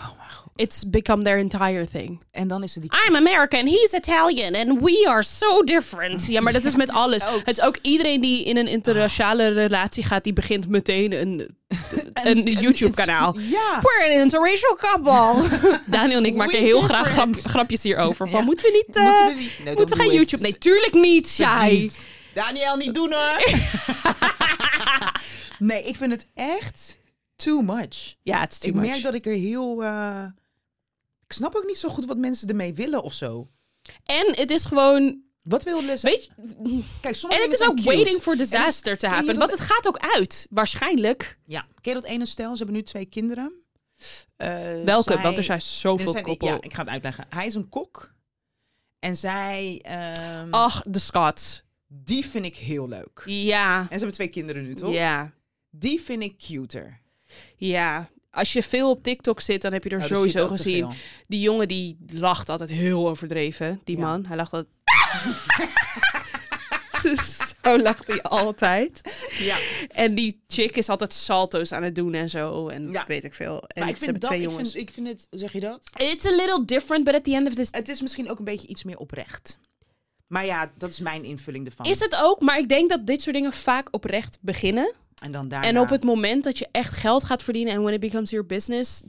Oh 0.00 0.16
mijn 0.18 0.30
god. 0.30 0.52
it's 0.56 0.88
become 0.90 1.22
their 1.24 1.38
entire 1.38 1.86
thing. 1.88 2.20
En 2.30 2.48
dan 2.48 2.62
is 2.62 2.74
er 2.74 2.80
die... 2.80 2.90
I'm 3.06 3.16
American, 3.16 3.66
he's 3.66 3.92
Italian 3.92 4.54
and 4.54 4.80
we 4.80 5.06
are 5.08 5.22
so 5.22 5.62
different. 5.62 6.26
Ja, 6.26 6.40
maar 6.40 6.52
dat 6.52 6.64
is 6.64 6.74
met 6.76 6.90
alles. 7.02 7.26
ook. 7.26 7.42
Het 7.46 7.58
is 7.58 7.64
ook 7.64 7.78
iedereen 7.82 8.20
die 8.20 8.44
in 8.44 8.56
een 8.56 8.66
interraciale 8.68 9.48
relatie 9.48 10.04
gaat, 10.04 10.24
die 10.24 10.32
begint 10.32 10.68
meteen 10.68 11.12
een, 11.20 11.56
een 12.24 12.42
YouTube-kanaal. 12.42 13.36
Ja. 13.38 13.80
We're 13.82 14.14
an 14.14 14.20
interracial 14.22 14.76
couple. 14.76 15.58
Daniel 15.86 16.18
en 16.18 16.24
ik 16.24 16.34
maken 16.34 16.58
heel 16.58 16.80
graag 16.80 17.08
grap- 17.08 17.40
grapjes 17.44 17.82
hierover. 17.82 18.28
Van, 18.28 18.38
Ja. 18.38 18.44
moeten 18.44 18.66
we 18.66 18.84
niet... 18.86 18.96
eh, 18.96 19.02
Moeten 19.04 19.26
we 19.26 19.40
niet? 19.40 19.52
Nee, 19.64 19.74
moeten 19.76 19.96
we 19.96 20.02
gaan. 20.04 20.12
YouTube? 20.14 20.42
Nee, 20.42 20.58
tuurlijk 20.58 20.94
niet, 20.94 21.28
Shai. 21.28 21.80
Niet. 21.80 22.06
Daniel, 22.34 22.76
niet 22.76 22.94
doen 22.94 23.12
hoor. 23.12 23.42
nee, 25.58 25.82
ik 25.84 25.96
vind 25.96 26.12
het 26.12 26.26
echt 26.34 26.98
too 27.42 27.60
much. 27.62 28.14
Ja, 28.22 28.40
het 28.40 28.52
is 28.52 28.58
too 28.58 28.70
ik 28.70 28.76
much. 28.76 28.86
merk 28.90 29.02
dat 29.02 29.14
ik 29.14 29.26
er 29.26 29.32
heel... 29.32 29.82
eh, 29.84 30.24
ik 31.26 31.32
snap 31.32 31.54
ook 31.54 31.64
niet 31.66 31.78
zo 31.78 31.88
goed 31.88 32.04
wat 32.06 32.18
mensen 32.18 32.48
ermee 32.48 32.74
willen 32.74 33.02
of 33.02 33.12
zo. 33.14 33.48
En 34.04 34.34
het 34.36 34.50
is 34.50 34.64
gewoon... 34.64 35.20
Wat 35.42 35.62
wil 35.62 35.82
Les? 35.84 36.02
Weet 36.02 36.24
je, 36.24 36.30
Kijk, 37.00 37.16
sommige 37.16 37.42
en 37.42 37.50
het 37.50 37.60
is 37.60 37.66
ook 37.66 37.76
cute. 37.76 37.88
waiting 37.88 38.20
for 38.20 38.36
disaster 38.36 38.98
te 38.98 39.06
happen. 39.06 39.38
Want 39.38 39.50
het 39.50 39.60
gaat 39.60 39.86
ook 39.88 39.98
uit, 39.98 40.46
waarschijnlijk. 40.50 41.38
Ja, 41.44 41.66
ken 41.80 41.94
je 41.94 42.00
dat 42.00 42.10
ene 42.10 42.26
stel? 42.26 42.50
Ze 42.50 42.56
hebben 42.56 42.74
nu 42.76 42.82
twee 42.82 43.04
kinderen. 43.06 43.52
Eh, 44.36 44.82
Welke? 44.84 45.12
zij- 45.12 45.22
Want 45.22 45.36
er 45.36 45.44
zijn 45.44 45.60
zoveel 45.60 46.12
zijn- 46.12 46.24
koppel. 46.24 46.46
Ja, 46.48 46.60
ik 46.60 46.72
ga 46.74 46.80
het 46.80 46.88
uitleggen. 46.90 47.26
Hij 47.28 47.46
is 47.46 47.54
een 47.54 47.68
kok. 47.68 48.14
En 48.98 49.16
zij... 49.16 49.78
ehm, 49.82 50.48
Ach, 50.50 50.82
de 50.82 50.98
Scots. 50.98 51.62
Die 51.86 52.24
vind 52.26 52.44
ik 52.44 52.56
heel 52.56 52.88
leuk. 52.88 53.22
Ja, 53.24 53.78
En 53.80 53.84
ze 53.86 53.94
hebben 53.94 54.12
twee 54.12 54.28
kinderen 54.28 54.62
nu, 54.62 54.74
toch? 54.74 54.92
ja, 54.92 55.32
Die 55.70 56.00
vind 56.00 56.22
ik 56.22 56.38
cuter. 56.38 56.99
Ja. 57.56 58.08
Als 58.30 58.52
je 58.52 58.62
veel 58.62 58.90
op 58.90 59.02
TikTok 59.02 59.40
zit, 59.40 59.62
dan 59.62 59.72
heb 59.72 59.84
je 59.84 59.90
er 59.90 60.02
sowieso 60.04 60.46
gezien. 60.46 60.88
Die 61.26 61.40
jongen 61.40 61.68
die 61.68 61.98
lacht 62.12 62.48
altijd 62.48 62.70
heel 62.70 63.08
overdreven. 63.08 63.80
Die 63.84 63.96
Ja. 63.96 64.02
man, 64.06 64.24
hij 64.28 64.36
lacht 64.36 64.52
altijd... 64.52 64.74
zo 67.64 67.78
lacht 67.78 68.06
hij 68.06 68.22
altijd. 68.22 69.00
Ja. 69.38 69.56
En 69.88 70.14
die 70.14 70.42
chick 70.46 70.76
is 70.76 70.88
altijd 70.88 71.12
salto's 71.12 71.72
aan 71.72 71.82
het 71.82 71.94
doen 71.94 72.14
en 72.14 72.30
zo. 72.30 72.68
En 72.68 72.90
Ja. 72.90 73.04
weet 73.06 73.24
ik 73.24 73.34
veel. 73.34 73.62
En 73.66 73.80
Maar 73.80 73.88
ik 73.88 73.96
ze 73.96 74.04
vind 74.04 74.20
dat, 74.20 74.30
twee 74.30 74.42
ik 74.42 74.48
jongens. 74.50 74.70
vind, 74.72 74.88
ik 74.88 74.94
vind 74.94 75.06
het, 75.06 75.26
zeg 75.30 75.52
je 75.52 75.60
dat? 75.60 75.80
It's 75.96 76.24
a 76.26 76.30
little 76.30 76.64
different, 76.64 77.04
but 77.04 77.14
at 77.14 77.24
the 77.24 77.34
end 77.34 77.46
of 77.48 77.54
this... 77.54 77.68
Het 77.70 77.88
is 77.88 78.00
misschien 78.02 78.30
ook 78.30 78.38
een 78.38 78.44
beetje 78.44 78.68
iets 78.68 78.84
meer 78.84 78.98
oprecht. 78.98 79.58
Maar 80.26 80.44
ja, 80.44 80.72
dat 80.78 80.90
is 80.90 81.00
mijn 81.00 81.24
invulling 81.24 81.66
ervan. 81.66 81.86
Is 81.86 82.00
het 82.00 82.16
ook, 82.22 82.40
maar 82.40 82.58
ik 82.58 82.68
denk 82.68 82.90
dat 82.90 83.06
dit 83.06 83.22
soort 83.22 83.34
dingen 83.36 83.52
vaak 83.52 83.88
oprecht 83.90 84.38
beginnen. 84.40 84.92
En 85.20 85.32
dan 85.32 85.48
daarna... 85.48 85.66
En 85.68 85.78
op 85.78 85.88
het 85.88 86.04
moment 86.04 86.44
dat 86.44 86.58
je 86.58 86.68
echt 86.72 86.96
geld 86.96 87.24
gaat 87.24 87.42
verdienen 87.42 87.74
en 87.74 87.80
when 87.82 87.94
it 87.94 88.00
becomes 88.00 88.30
your 88.30 88.46
business, 88.46 89.02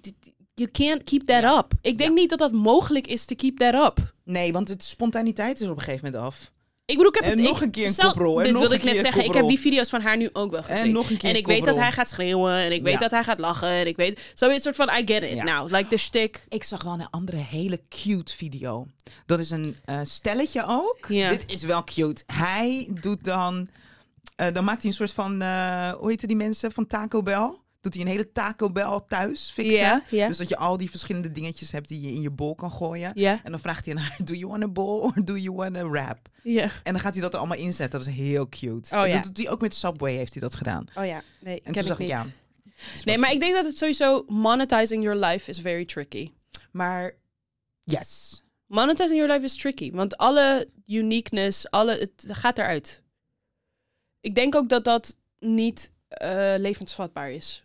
you 0.53 0.69
can't 0.71 1.03
keep 1.03 1.21
that 1.25 1.41
Ja. 1.41 1.57
up. 1.57 1.71
Ik 1.81 1.97
denk 1.97 2.15
niet 2.15 2.29
dat 2.29 2.39
dat 2.39 2.51
mogelijk 2.51 3.07
is 3.07 3.25
te 3.25 3.35
keep 3.35 3.57
that 3.57 3.73
up. 3.73 4.13
Nee, 4.23 4.53
want 4.53 4.67
het 4.67 4.83
spontaniteit 4.83 5.61
is 5.61 5.67
op 5.67 5.77
een 5.77 5.83
gegeven 5.83 6.05
moment 6.05 6.23
af. 6.23 6.51
Ik 6.85 6.97
bedoel, 6.97 7.11
ik 7.11 7.19
heb 7.23 7.31
En 7.31 7.37
het, 7.39 7.47
nog 7.47 7.57
ik- 7.57 7.63
een 7.63 7.71
keer 7.71 7.85
een 7.85 7.91
stel- 7.93 8.07
koprol, 8.11 8.37
en 8.37 8.43
Dit 8.43 8.51
wilde 8.57 8.67
een 8.75 8.79
ik 8.79 8.85
net 8.85 8.99
zeggen. 8.99 9.23
Ik 9.25 9.33
heb 9.33 9.47
die 9.47 9.59
video's 9.59 9.89
van 9.89 10.01
haar 10.01 10.17
nu 10.17 10.29
ook 10.33 10.51
wel 10.51 10.63
gezien. 10.63 10.91
nog 10.91 11.09
een 11.09 11.17
keer 11.17 11.29
en 11.29 11.35
ik 11.35 11.45
weet 11.47 11.65
dat 11.65 11.75
hij 11.75 11.91
gaat 11.91 12.09
schreeuwen 12.09 12.53
en 12.53 12.71
ik 12.71 12.81
weet 12.83 12.93
Ja. 12.93 12.99
dat 12.99 13.11
hij 13.11 13.23
gaat 13.23 13.39
lachen 13.39 13.67
en 13.69 13.87
ik 13.87 13.95
weet 13.95 14.31
zo 14.35 14.49
een 14.49 14.61
soort 14.61 14.75
van 14.75 14.89
I 14.89 15.01
get 15.05 15.25
it 15.25 15.29
Ja. 15.35 15.43
now. 15.43 15.71
Like 15.71 15.87
the 15.87 15.97
shtick. 15.97 16.45
Ik 16.49 16.63
zag 16.63 16.83
wel 16.83 16.93
een 16.93 17.09
andere 17.09 17.37
hele 17.37 17.81
cute 17.89 18.35
video. 18.35 18.87
Dat 19.25 19.39
is 19.39 19.49
een 19.49 19.75
eh, 19.85 19.99
stelletje 20.03 20.63
ook. 20.67 21.05
Ja. 21.07 21.29
Dit 21.29 21.43
is 21.51 21.63
wel 21.63 21.83
cute. 21.83 22.23
Hij 22.25 22.89
doet 23.01 23.23
dan... 23.23 23.67
eh, 24.47 24.53
dan 24.53 24.63
maakt 24.63 24.81
hij 24.81 24.89
een 24.91 24.97
soort 24.97 25.11
van... 25.13 25.41
eh, 25.41 25.91
hoe 25.91 26.09
heette 26.09 26.27
die 26.27 26.35
mensen 26.35 26.71
van 26.71 26.87
Taco 26.87 27.21
Bell? 27.21 27.51
Doet 27.81 27.93
hij 27.93 28.03
een 28.03 28.09
hele 28.09 28.31
Taco 28.31 28.71
Bell 28.71 28.99
thuis 29.07 29.49
fixen. 29.53 30.03
Dus 30.09 30.37
dat 30.37 30.49
je 30.49 30.57
al 30.57 30.77
die 30.77 30.89
verschillende 30.89 31.31
dingetjes 31.31 31.71
hebt 31.71 31.87
die 31.87 32.01
je 32.01 32.07
in 32.07 32.21
je 32.21 32.29
bol 32.29 32.55
kan 32.55 32.71
gooien. 32.71 33.13
En 33.13 33.39
dan 33.51 33.59
vraagt 33.59 33.85
hij 33.85 33.95
aan 33.95 34.01
haar, 34.01 34.17
do 34.25 34.33
you 34.33 34.47
want 34.51 34.63
a 34.63 34.67
bowl 34.67 34.99
or 35.01 35.25
do 35.25 35.37
you 35.37 35.55
want 35.55 35.75
a 35.77 35.87
wrap? 35.89 36.17
ja. 36.43 36.63
En 36.83 36.91
dan 36.93 36.99
gaat 36.99 37.13
hij 37.13 37.21
dat 37.21 37.33
er 37.33 37.39
allemaal 37.39 37.57
inzetten. 37.57 37.99
Dat 37.99 38.07
is 38.09 38.15
heel 38.15 38.49
cute. 38.49 38.95
Oh, 38.97 39.07
ja. 39.07 39.13
Dat 39.13 39.23
doet 39.23 39.37
hij 39.37 39.49
ook 39.49 39.61
met 39.61 39.75
Subway 39.75 40.13
heeft 40.15 40.33
hij 40.33 40.41
dat 40.41 40.55
gedaan. 40.55 40.85
Oh 40.95 41.05
ja, 41.05 41.21
nee, 41.39 41.61
En 41.63 41.73
ken 41.73 41.73
toen 41.73 41.81
ik 41.81 41.87
zag 41.87 41.99
ik, 41.99 42.05
niet. 42.05 42.09
ja. 42.09 42.25
Nee, 43.05 43.17
maar 43.17 43.31
ik 43.31 43.39
denk 43.39 43.53
dat 43.53 43.65
het 43.65 43.77
sowieso 43.77 44.23
monetizing 44.27 45.03
your 45.03 45.25
life 45.25 45.49
is 45.49 45.59
very 45.59 45.85
tricky. 45.85 46.31
Maar, 46.71 47.15
yes. 47.83 48.41
Monetizing 48.67 49.19
your 49.19 49.33
life 49.33 49.45
is 49.45 49.55
tricky, 49.57 49.91
want 49.91 50.17
alle 50.17 50.69
uniqueness, 50.87 51.69
alle, 51.71 51.97
het 51.97 52.25
gaat 52.27 52.57
eruit. 52.57 53.01
Ik 54.21 54.35
denk 54.35 54.55
ook 54.55 54.69
dat 54.69 54.83
dat 54.83 55.17
niet 55.39 55.91
eh, 56.07 56.53
levensvatbaar 56.57 57.31
is. 57.31 57.63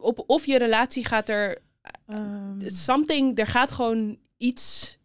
Op, 0.00 0.24
of 0.26 0.44
je 0.46 0.58
relatie 0.58 1.04
gaat 1.04 1.28
er 1.28 1.62
Ehm, 2.06 2.68
something, 2.68 3.38
er 3.38 3.46
gaat 3.46 3.70
gewoon 3.70 4.18
iets. 4.36 4.96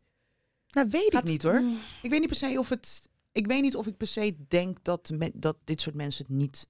nou, 0.70 0.88
weet 0.90 1.14
Gaat, 1.14 1.24
ik 1.24 1.30
niet 1.30 1.44
hoor. 1.44 1.60
Mm, 1.62 1.78
Ik 2.02 2.10
weet 2.10 2.20
niet 2.20 2.28
per 2.30 2.38
se 2.38 2.56
of 2.60 2.70
het. 2.70 3.10
Ik 3.32 3.48
weet 3.48 3.62
niet 3.62 3.76
of 3.76 3.88
ik 3.88 3.98
per 3.98 4.08
se 4.08 4.36
denk 4.48 4.84
dat, 4.84 5.10
me, 5.10 5.32
dat 5.34 5.58
dit 5.64 5.82
soort 5.82 5.96
mensen 5.96 6.26
het 6.28 6.36
niet 6.36 6.68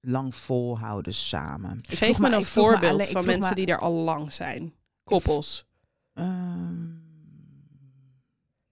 lang 0.00 0.34
volhouden 0.34 1.14
samen. 1.14 1.78
Ik 1.78 1.88
Geef 1.98 1.98
vroeg 1.98 2.18
me 2.30 2.36
een 2.36 2.44
voorbeeld 2.44 2.92
alleen- 2.92 3.06
van 3.12 3.24
mensen 3.26 3.48
me- 3.54 3.64
die 3.64 3.66
er 3.74 3.78
al 3.80 3.92
lang 3.92 4.32
zijn. 4.32 4.74
Koppels. 5.04 5.66
Ehm, 6.14 6.86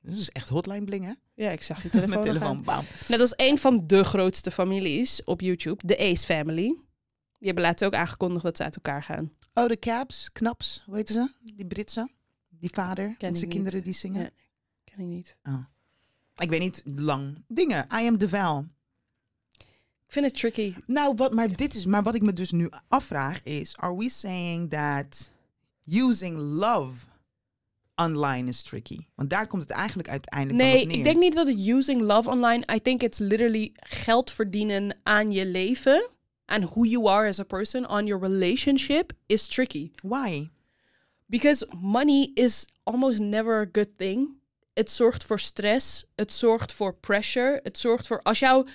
dit 0.02 0.18
is 0.18 0.30
echt 0.30 0.48
hotline 0.48 0.84
bling, 0.84 1.04
hè? 1.04 1.12
Ja, 1.34 1.50
ik 1.50 1.62
zag 1.62 1.82
je 1.82 1.88
telefoon. 1.90 2.10
Met 2.10 2.18
nog 2.18 2.34
telefoon, 2.34 2.62
bam. 2.62 2.84
Net 3.08 3.20
als 3.20 3.32
een 3.36 3.58
van 3.58 3.86
de 3.86 4.04
grootste 4.04 4.50
families 4.50 5.24
op 5.24 5.40
YouTube, 5.40 5.86
de 5.86 5.98
Ace 5.98 6.24
Family. 6.24 6.76
Die 7.38 7.50
hebben 7.50 7.64
laatst 7.64 7.84
ook 7.84 7.94
aangekondigd 7.94 8.42
dat 8.42 8.56
ze 8.56 8.62
uit 8.62 8.76
elkaar 8.76 9.02
gaan. 9.02 9.32
Oh, 9.54 9.66
de 9.66 9.78
Cabs, 9.78 10.32
Knaps, 10.32 10.82
hoe 10.86 10.96
heten 10.96 11.14
ze? 11.14 11.32
Die 11.54 11.66
Britse. 11.66 12.10
Die 12.48 12.70
vader 12.72 13.06
met 13.06 13.16
zijn 13.18 13.32
niet. 13.32 13.48
kinderen 13.48 13.82
die 13.82 13.92
zingen. 13.92 14.22
Ja. 14.22 14.30
Ken 14.84 15.00
ik 15.00 15.06
niet. 15.06 15.36
Ik 16.36 16.50
weet 16.50 16.60
niet, 16.60 16.82
lang. 16.84 17.44
Dingen. 17.48 17.86
I 17.92 18.06
am 18.06 18.18
Deval. 18.18 18.66
Ik 20.06 20.18
vind 20.18 20.24
het 20.24 20.34
tricky. 20.34 20.74
Nou, 20.86 21.14
wat, 21.16 21.34
maar, 21.34 21.56
dit 21.56 21.74
is, 21.74 21.86
maar 21.86 22.02
wat 22.02 22.14
ik 22.14 22.22
me 22.22 22.32
dus 22.32 22.50
nu 22.50 22.68
afvraag 22.88 23.42
is... 23.42 23.76
Are 23.76 23.96
we 23.96 24.08
saying 24.08 24.70
that 24.70 25.30
using 25.84 26.36
love 26.36 27.06
online 28.04 28.48
is 28.48 28.62
tricky? 28.62 28.98
Want 29.14 29.30
daar 29.30 29.46
komt 29.46 29.62
het 29.62 29.70
eigenlijk 29.70 30.08
uiteindelijk 30.08 30.64
Nee, 30.64 30.82
op 30.82 30.88
neer. 30.88 30.96
ik 30.98 31.04
denk 31.04 31.18
niet 31.18 31.34
dat 31.34 31.46
het 31.46 31.66
using 31.66 32.00
love 32.00 32.30
online. 32.30 32.64
I 32.74 32.80
think 32.80 33.02
it's 33.02 33.18
literally 33.18 33.70
geld 33.74 34.30
verdienen 34.32 34.96
aan 35.02 35.30
je 35.30 35.46
leven. 35.46 36.08
Aan 36.44 36.62
who 36.62 36.84
you 36.84 37.08
are 37.08 37.28
as 37.28 37.40
a 37.40 37.44
person, 37.44 37.88
on 37.88 38.06
your 38.06 38.22
relationship, 38.28 39.12
is 39.26 39.46
tricky. 39.46 39.90
Why? 40.02 40.48
Because 41.26 41.66
money 41.80 42.30
is 42.34 42.66
almost 42.82 43.18
never 43.18 43.60
a 43.60 43.68
good 43.72 43.88
thing. 43.96 44.28
Het 44.74 44.90
zorgt 44.90 45.24
voor 45.24 45.40
stress. 45.40 46.04
Het 46.14 46.32
zorgt 46.32 46.72
voor 46.72 46.94
pressure. 46.94 47.60
Het 47.62 47.78
zorgt 47.78 48.06
voor 48.06 48.22
als 48.22 48.38
jou, 48.38 48.68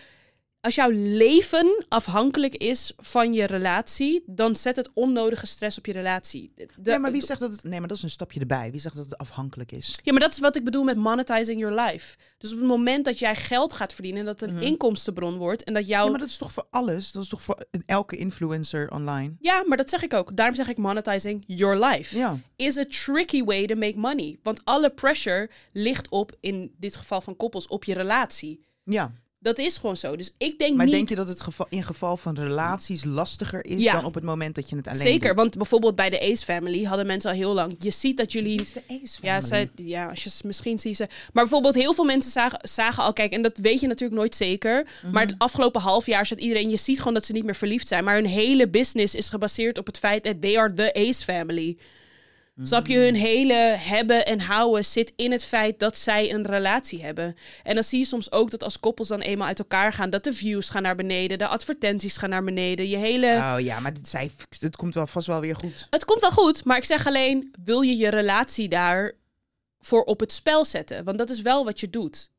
Als 0.67 0.75
jouw 0.75 0.89
leven 0.93 1.85
afhankelijk 1.89 2.55
is 2.55 2.93
van 2.97 3.33
je 3.33 3.43
relatie, 3.45 4.23
dan 4.25 4.55
zet 4.55 4.75
het 4.75 4.89
onnodige 4.93 5.45
stress 5.45 5.77
op 5.77 5.85
je 5.85 5.91
relatie. 5.91 6.51
De- 6.55 6.67
nee, 6.83 6.99
maar 6.99 7.11
wie 7.11 7.21
zegt 7.21 7.39
dat 7.39 7.51
het... 7.51 7.63
Nee, 7.63 7.79
maar 7.79 7.87
dat 7.87 7.97
is 7.97 8.03
een 8.03 8.09
stapje 8.09 8.39
erbij. 8.39 8.71
Wie 8.71 8.79
zegt 8.79 8.95
dat 8.95 9.05
het 9.05 9.17
afhankelijk 9.17 9.71
is? 9.71 9.99
Ja, 10.03 10.11
maar 10.11 10.21
dat 10.21 10.31
is 10.31 10.39
wat 10.39 10.55
ik 10.55 10.63
bedoel 10.63 10.83
met 10.83 10.97
monetizing 10.97 11.59
your 11.59 11.81
life. 11.81 12.17
Dus 12.37 12.51
op 12.53 12.57
het 12.57 12.67
moment 12.67 13.05
dat 13.05 13.19
jij 13.19 13.35
geld 13.35 13.73
gaat 13.73 13.93
verdienen, 13.93 14.25
dat 14.25 14.39
het 14.39 14.49
een 14.49 14.55
Mhm. 14.55 14.63
inkomstenbron 14.65 15.37
wordt 15.37 15.63
en 15.63 15.73
dat 15.73 15.87
jouw... 15.87 16.03
Ja, 16.05 16.09
maar 16.09 16.19
dat 16.19 16.29
is 16.29 16.37
toch 16.37 16.51
voor 16.51 16.67
alles? 16.69 17.11
Dat 17.11 17.23
is 17.23 17.29
toch 17.29 17.41
voor 17.41 17.65
elke 17.85 18.17
influencer 18.17 18.91
online? 18.91 19.35
Ja, 19.39 19.63
maar 19.67 19.77
dat 19.77 19.89
zeg 19.89 20.03
ik 20.03 20.13
ook. 20.13 20.35
Daarom 20.35 20.55
zeg 20.55 20.67
ik 20.67 20.77
monetizing 20.77 21.43
your 21.47 21.85
life. 21.85 22.17
Ja. 22.17 22.39
Is 22.55 22.77
a 22.77 22.85
tricky 22.85 23.43
way 23.43 23.65
to 23.67 23.75
make 23.75 23.99
money. 23.99 24.39
Want 24.43 24.61
alle 24.63 24.89
pressure 24.89 25.49
ligt 25.73 26.09
op, 26.09 26.35
in 26.39 26.71
dit 26.77 26.95
geval 26.95 27.21
van 27.21 27.35
koppels, 27.35 27.67
op 27.67 27.83
je 27.83 27.93
relatie. 27.93 28.65
Ja. 28.83 29.11
Dat 29.47 29.57
is 29.59 29.77
gewoon 29.77 29.97
zo. 29.97 30.15
Dus 30.15 30.33
ik 30.37 30.59
denk 30.59 30.75
Maar 30.75 30.85
niet... 30.85 30.95
denk 30.95 31.09
je 31.09 31.15
dat 31.15 31.27
het 31.27 31.41
geval, 31.41 31.65
in 31.69 31.83
geval 31.83 32.17
van 32.17 32.35
relaties 32.35 33.03
lastiger 33.03 33.65
is 33.65 33.83
Ja. 33.83 33.93
dan 33.93 34.05
op 34.05 34.13
het 34.13 34.23
moment 34.23 34.55
dat 34.55 34.69
je 34.69 34.75
het 34.75 34.87
alleen 34.87 35.01
Zeker, 35.01 35.27
doet? 35.29 35.37
want 35.37 35.55
bijvoorbeeld 35.57 35.95
bij 35.95 36.09
de 36.09 36.19
Ace 36.31 36.45
Family 36.45 36.83
hadden 36.83 37.05
mensen 37.05 37.29
al 37.31 37.35
heel 37.35 37.53
lang... 37.53 37.75
Je 37.79 37.91
ziet 37.91 38.17
dat 38.17 38.31
jullie... 38.31 38.61
is 38.61 38.73
de 38.73 38.81
Ace 38.87 39.17
Ja, 39.21 39.41
family. 39.41 39.47
zij, 39.47 39.69
ja, 39.85 40.05
als 40.09 40.23
je 40.23 40.29
misschien 40.43 40.79
zie 40.79 40.93
ze. 40.93 41.07
Maar 41.33 41.43
bijvoorbeeld 41.43 41.75
heel 41.75 41.93
veel 41.93 42.03
mensen 42.05 42.31
zagen, 42.31 42.59
zagen 42.61 43.03
al, 43.03 43.13
kijk, 43.13 43.31
en 43.31 43.41
dat 43.41 43.57
weet 43.57 43.79
je 43.79 43.87
natuurlijk 43.87 44.19
nooit 44.19 44.35
zeker. 44.35 44.87
Maar 45.03 45.11
Mhm. 45.23 45.31
het 45.31 45.35
afgelopen 45.41 45.81
half 45.81 46.05
jaar 46.05 46.25
zit 46.25 46.39
iedereen, 46.39 46.69
je 46.69 46.77
ziet 46.77 46.97
gewoon 46.97 47.13
dat 47.13 47.25
ze 47.25 47.31
niet 47.33 47.45
meer 47.45 47.55
verliefd 47.55 47.87
zijn. 47.87 48.03
Maar 48.03 48.15
hun 48.15 48.25
hele 48.25 48.69
business 48.69 49.15
is 49.15 49.29
gebaseerd 49.29 49.77
op 49.77 49.85
het 49.85 49.97
feit 49.97 50.23
dat 50.23 50.41
they 50.41 50.57
are 50.59 50.73
the 50.73 50.93
Ace 50.93 51.23
family. 51.23 51.77
Snap 52.61 52.87
je? 52.87 52.97
Hun 52.97 53.15
hele 53.15 53.53
hebben 53.77 54.25
en 54.25 54.39
houden 54.39 54.85
zit 54.85 55.13
in 55.15 55.31
het 55.31 55.43
feit 55.43 55.79
dat 55.79 55.97
zij 55.97 56.33
een 56.33 56.45
relatie 56.45 57.03
hebben. 57.03 57.35
En 57.63 57.75
dan 57.75 57.83
zie 57.83 57.99
je 57.99 58.05
soms 58.05 58.31
ook 58.31 58.51
dat 58.51 58.63
als 58.63 58.79
koppels 58.79 59.07
dan 59.07 59.19
eenmaal 59.19 59.47
uit 59.47 59.59
elkaar 59.59 59.93
gaan, 59.93 60.09
dat 60.09 60.23
de 60.23 60.33
views 60.33 60.69
gaan 60.69 60.81
naar 60.81 60.95
beneden, 60.95 61.37
de 61.37 61.47
advertenties 61.47 62.17
gaan 62.17 62.29
naar 62.29 62.43
beneden. 62.43 62.89
Je 62.89 62.97
hele. 62.97 63.53
Oh 63.53 63.59
ja, 63.59 63.79
maar 63.79 63.93
dit, 63.93 64.07
zij, 64.07 64.31
dit 64.59 64.75
komt 64.75 64.93
wel 64.93 65.07
vast 65.07 65.27
wel 65.27 65.39
weer 65.39 65.55
goed. 65.55 65.87
Het 65.89 66.05
komt 66.05 66.21
wel 66.21 66.31
goed, 66.31 66.65
maar 66.65 66.77
ik 66.77 66.85
zeg 66.85 67.07
alleen, 67.07 67.53
wil 67.63 67.81
je 67.81 67.97
je 67.97 68.09
relatie 68.09 68.67
daar 68.67 69.11
voor 69.79 70.03
op 70.03 70.19
het 70.19 70.31
spel 70.31 70.65
zetten? 70.65 71.03
Want 71.03 71.17
dat 71.17 71.29
is 71.29 71.41
wel 71.41 71.65
wat 71.65 71.79
je 71.79 71.89
doet. 71.89 72.29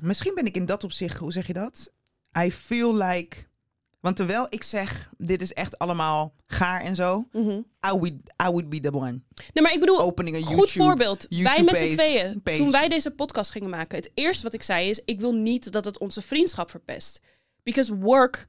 Misschien 0.00 0.34
ben 0.34 0.46
ik 0.46 0.56
in 0.56 0.66
dat 0.66 0.84
opzicht, 0.84 1.18
hoe 1.18 1.32
zeg 1.32 1.46
je 1.46 1.52
dat? 1.52 1.92
I 2.38 2.52
feel 2.52 2.96
like... 2.96 3.36
Want 4.02 4.16
terwijl 4.16 4.46
ik 4.48 4.62
zeg, 4.62 5.10
dit 5.18 5.42
is 5.42 5.52
echt 5.52 5.78
allemaal 5.78 6.34
gaar 6.46 6.80
en 6.80 6.96
zo. 6.96 7.28
I 7.86 7.90
would, 7.90 8.12
I 8.42 8.50
would 8.50 8.68
be 8.68 8.80
the 8.80 8.92
one. 8.92 9.22
Nee, 9.52 9.62
maar 9.62 9.72
ik 9.72 9.80
bedoel, 9.80 10.00
Opening 10.00 10.36
een 10.36 10.42
goed 10.42 10.56
YouTube. 10.56 10.84
voorbeeld. 10.84 11.26
wij 11.28 11.38
YouTube 11.38 11.64
met 11.64 11.78
z'n 11.80 11.90
tweeën, 11.90 12.42
page. 12.42 12.56
toen 12.56 12.70
wij 12.70 12.88
deze 12.88 13.10
podcast 13.10 13.50
gingen 13.50 13.70
maken, 13.70 13.98
het 13.98 14.10
eerste 14.14 14.42
wat 14.42 14.52
ik 14.52 14.62
zei 14.62 14.88
is, 14.88 15.02
ik 15.04 15.20
wil 15.20 15.32
niet 15.34 15.72
dat 15.72 15.84
het 15.84 15.98
onze 15.98 16.22
vriendschap 16.22 16.70
verpest. 16.70 17.20
Because 17.62 17.96
work, 17.96 18.48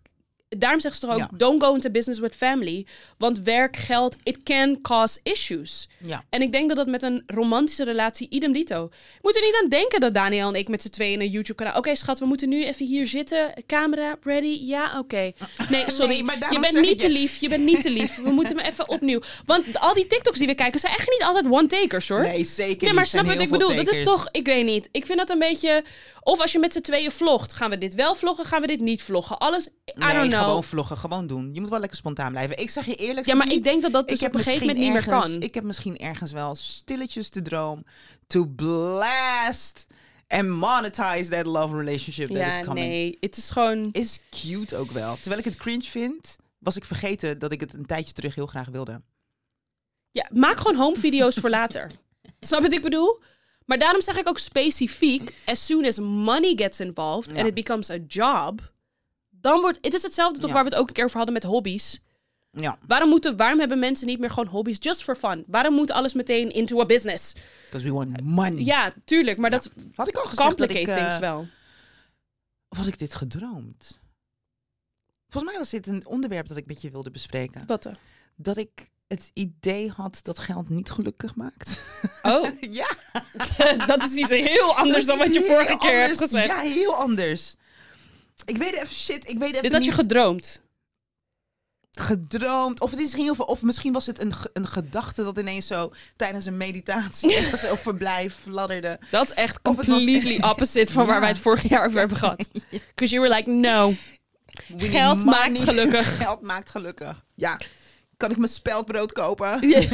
daarom 0.58 0.80
zeggen 0.80 1.02
ze 1.02 1.08
toch 1.08 1.16
ook, 1.16 1.22
Ja. 1.32 1.38
don't 1.38 1.64
go 1.64 1.74
into 1.74 1.90
business 1.90 2.20
with 2.20 2.36
family. 2.36 2.86
Want 3.18 3.40
werk, 3.40 3.76
geld, 3.78 4.16
it 4.24 4.44
can 4.44 4.82
cause 4.82 5.20
issues. 5.24 5.90
Ja. 6.06 6.24
En 6.30 6.42
ik 6.42 6.52
denk 6.52 6.68
dat 6.68 6.78
dat 6.78 6.88
met 6.88 7.04
een 7.04 7.24
romantische 7.28 7.84
relatie 7.84 8.28
idem 8.30 8.52
dito. 8.52 8.90
Je 8.92 9.20
moet 9.22 9.36
er 9.36 9.42
niet 9.42 9.60
aan 9.64 9.70
denken 9.70 10.00
dat 10.00 10.14
Daniel 10.14 10.48
en 10.48 10.56
ik 10.56 10.68
met 10.68 10.82
z'n 10.82 10.90
tweeën 10.90 11.22
een 11.22 11.30
YouTube-kanaal... 11.30 11.78
Oké, 11.78 11.96
schat, 11.96 12.20
we 12.20 12.26
moeten 12.26 12.50
nu 12.50 12.66
even 12.66 12.86
hier 12.86 13.08
zitten. 13.08 13.54
Camera, 13.68 14.18
ready? 14.24 14.60
Ja, 14.62 15.00
oké. 15.00 15.32
Nee, 15.70 15.84
sorry. 15.98 16.20
Nee, 16.22 16.38
je 16.50 16.60
bent 16.60 16.82
niet 16.82 17.00
te 17.00 17.10
lief. 17.10 17.36
Je 17.36 17.50
bent 17.50 17.64
niet 17.64 17.82
te 17.82 17.90
lief. 17.90 18.16
We 18.16 18.32
moeten 18.32 18.56
me 18.56 18.64
even 18.64 18.90
opnieuw. 18.90 19.22
Want 19.46 19.80
al 19.80 19.94
die 19.94 20.08
TikToks 20.08 20.38
die 20.38 20.48
we 20.48 20.56
kijken 20.56 20.80
zijn 20.80 20.94
echt 20.94 21.10
niet 21.10 21.24
altijd 21.24 21.46
one-takers, 21.50 22.10
hoor. 22.10 22.22
Nee, 22.22 22.44
zeker 22.44 22.84
Nee, 22.86 22.94
maar 22.94 23.06
snap 23.06 23.26
wat 23.26 23.40
ik 23.40 23.50
bedoel? 23.50 23.76
Dat 23.76 23.88
is 23.88 24.04
toch, 24.04 24.28
ik 24.32 24.46
weet 24.46 24.66
niet. 24.66 24.90
Ik 24.92 25.06
vind 25.06 25.18
dat 25.18 25.30
een 25.30 25.40
beetje. 25.40 25.84
Of 26.26 26.40
als 26.42 26.52
je 26.52 26.60
met 26.60 26.74
z'n 26.74 26.80
tweeën 26.82 27.12
vlogt, 27.12 27.54
gaan 27.54 27.70
we 27.70 27.78
dit 27.78 27.94
wel 27.96 28.16
vloggen, 28.16 28.46
gaan 28.46 28.62
we 28.62 28.68
dit 28.68 28.80
niet 28.80 29.02
vloggen? 29.04 29.38
Alles, 29.38 29.66
I 29.68 29.72
Nee, 29.96 30.14
don't 30.14 30.30
know. 30.30 30.43
Gewoon 30.44 30.64
vloggen, 30.64 30.98
gewoon 30.98 31.28
doen. 31.28 31.54
Je 31.54 31.60
moet 31.60 31.70
wel 31.70 31.80
lekker 31.80 31.98
spontaan 31.98 32.32
blijven. 32.32 32.58
Ik 32.58 32.70
zeg 32.70 32.86
je 32.86 32.96
eerlijk. 32.96 33.26
ja, 33.28 33.36
maar 33.36 33.48
niet, 33.48 33.58
ik 33.58 33.64
denk 33.64 33.82
dat 33.82 33.92
dat 33.92 34.08
dus 34.08 34.22
op 34.24 34.34
een 34.34 34.40
gegeven 34.40 34.60
moment 34.60 34.78
niet 34.78 34.92
meer 34.92 35.08
kan. 35.08 35.42
Ik 35.42 35.54
heb 35.54 35.64
misschien 35.64 35.98
ergens 35.98 36.32
wel 36.32 36.56
stilletjes 36.56 37.30
de 37.30 37.42
droom 37.42 37.84
to 38.28 38.46
blast 38.46 39.88
and 40.28 40.48
monetize 40.50 41.30
that 41.30 41.46
love 41.46 41.78
relationship 41.78 42.28
that 42.28 42.38
ja, 42.38 42.60
is 42.60 42.66
coming. 42.66 42.88
nee, 42.88 43.18
het 43.20 43.38
is 43.38 43.50
gewoon. 43.50 43.90
Is 43.92 44.20
cute 44.30 44.76
ook 44.76 44.92
wel. 44.92 45.16
Terwijl 45.16 45.40
ik 45.40 45.46
het 45.46 45.56
cringe 45.56 45.84
vind, 45.84 46.36
was 46.60 46.76
ik 46.76 46.86
vergeten 46.86 47.40
dat 47.40 47.52
ik 47.52 47.60
het 47.60 47.74
een 47.74 47.86
tijdje 47.86 48.14
terug 48.14 48.36
heel 48.36 48.48
graag 48.48 48.68
wilde. 48.68 49.02
Ja, 50.12 50.30
maak 50.34 50.58
gewoon 50.58 50.76
home 50.76 50.96
video's 50.96 51.36
voor 51.36 51.50
later. 51.50 51.92
Snap 52.40 52.60
je 52.62 52.66
wat 52.66 52.76
ik 52.76 52.82
bedoel? 52.82 53.22
Maar 53.66 53.78
daarom 53.78 54.02
zeg 54.02 54.18
ik 54.18 54.28
ook 54.28 54.40
specifiek, 54.40 55.34
as 55.46 55.66
soon 55.66 55.86
as 55.86 56.00
money 56.00 56.54
gets 56.56 56.80
involved 56.80 57.32
Ja. 57.32 57.38
and 57.38 57.48
it 57.48 57.54
becomes 57.54 57.90
a 57.90 57.98
job, 58.08 58.73
dan 59.44 59.62
wordt 59.62 59.78
het 59.82 59.94
is 59.94 60.04
hetzelfde 60.04 60.40
toch 60.40 60.50
Ja. 60.50 60.56
waar 60.56 60.64
we 60.64 60.70
het 60.70 60.80
ook 60.80 60.88
een 60.88 60.94
keer 60.94 61.04
over 61.04 61.16
hadden 61.16 61.34
met 61.34 61.44
hobby's. 61.44 62.00
Ja, 62.52 62.78
Waarom 62.88 63.10
moeten, 63.10 63.38
waarom 63.38 63.60
hebben 63.60 63.80
mensen 63.80 64.08
niet 64.08 64.20
meer 64.20 64.30
gewoon 64.30 64.48
hobby's 64.48 64.78
just 64.80 65.04
for 65.04 65.16
fun? 65.16 65.44
Waarom 65.48 65.74
moet 65.74 65.92
alles 65.92 66.14
meteen 66.14 66.50
into 66.52 66.80
a 66.82 66.86
business? 66.86 67.34
because 67.64 67.86
we 67.86 67.92
want 67.94 68.22
money. 68.22 68.64
Ja, 68.64 68.94
tuurlijk, 69.06 69.38
maar 69.38 69.50
dat 69.50 69.70
Had 69.96 70.08
ik 70.08 70.16
al 70.16 70.22
gezegd 70.26 70.38
dat 70.38 70.48
complicate 70.48 70.80
ik, 70.80 70.88
eh, 70.88 70.96
things 70.96 71.20
wel. 71.20 71.48
Of 72.70 72.78
had 72.78 72.88
ik 72.88 73.00
dit 73.00 73.16
gedroomd? 73.16 74.00
Volgens 75.30 75.52
mij 75.54 75.62
was 75.62 75.70
dit 75.70 75.88
een 75.88 76.06
onderwerp 76.08 76.48
dat 76.48 76.58
ik 76.58 76.66
met 76.66 76.82
je 76.82 76.90
wilde 76.90 77.12
bespreken. 77.12 77.64
Wat 77.68 77.84
dan? 77.84 77.96
Dat 78.36 78.58
ik 78.58 78.92
het 79.08 79.32
idee 79.34 79.90
had 79.90 80.20
dat 80.22 80.40
geld 80.40 80.70
niet 80.70 80.90
gelukkig 80.92 81.36
maakt. 81.36 81.82
Oh, 82.22 82.48
ja. 82.82 82.90
dat 83.88 84.04
is 84.04 84.14
iets 84.14 84.30
heel 84.30 84.76
anders 84.76 85.06
dan 85.06 85.18
wat 85.18 85.34
je 85.34 85.42
vorige 85.42 85.78
keer 85.78 86.02
hebt 86.02 86.18
gezegd. 86.18 86.48
Ja, 86.48 86.60
heel 86.60 86.96
anders. 86.96 87.56
Ik 88.46 88.58
weet 88.58 88.74
even 88.74 88.88
shit. 88.96 89.30
Ik 89.30 89.38
weet 89.40 89.50
even 89.50 89.62
Dit 89.62 89.72
had 89.72 89.82
je 89.84 89.90
niet 89.90 90.00
gedroomd. 90.00 90.62
gedroomd. 91.92 92.80
Of 92.82 92.92
het 92.92 93.00
is 93.00 93.14
heel 93.14 93.36
veel. 93.36 93.46
Of 93.46 93.62
misschien 93.62 93.94
was 93.94 94.06
het 94.06 94.20
een, 94.20 94.34
ge- 94.34 94.50
een 94.54 94.68
gedachte 94.68 95.24
dat 95.24 95.38
ineens 95.38 95.68
zo 95.68 95.92
tijdens 96.16 96.46
een 96.46 96.58
meditatie 96.58 97.36
ergens 97.38 97.62
zo 97.62 97.76
voorbij 97.76 98.32
fladderde. 98.32 99.00
Dat 99.12 99.30
is 99.30 99.34
echt 99.36 99.60
Of 99.64 99.78
het 99.78 99.88
was- 99.88 99.96
completely 99.96 100.42
opposite 100.52 100.94
van 100.94 101.06
waar 101.06 101.20
wij 101.20 101.30
het 101.30 101.40
vorig 101.40 101.70
jaar 101.70 101.86
over 101.86 102.00
hebben 102.00 102.18
gehad. 102.18 102.50
Because 102.96 103.14
you 103.16 103.22
were 103.22 103.36
like, 103.36 103.50
no. 103.50 103.90
We 104.68 104.74
need 104.76 104.90
Geld 104.90 105.24
maakt 105.26 105.60
gelukkig. 105.60 106.18
Geld 106.18 106.42
maakt 106.42 106.70
gelukkig. 106.70 107.24
Ja. 107.36 107.60
Kan 108.18 108.32
ik 108.32 108.38
mijn 108.38 108.52
speldbrood 108.52 109.12
kopen? 109.12 109.68
Ja. 109.70 109.88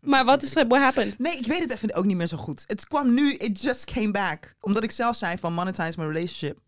Maar 0.00 0.24
wat 0.24 0.42
is 0.42 0.52
what 0.52 0.78
happened? 0.78 1.18
Nee, 1.18 1.36
ik 1.36 1.46
weet 1.46 1.58
het 1.60 1.72
even 1.72 1.94
ook 1.94 2.04
niet 2.04 2.16
meer 2.16 2.26
zo 2.26 2.36
goed. 2.36 2.64
Het 2.66 2.86
kwam 2.86 3.14
nu, 3.14 3.32
it 3.34 3.62
just 3.62 3.84
came 3.84 4.10
back. 4.10 4.54
Omdat 4.60 4.82
ik 4.82 4.90
zelf 4.90 5.16
zei 5.16 5.38
van 5.38 5.52
monetize 5.52 6.00
my 6.00 6.06
relationship. 6.06 6.58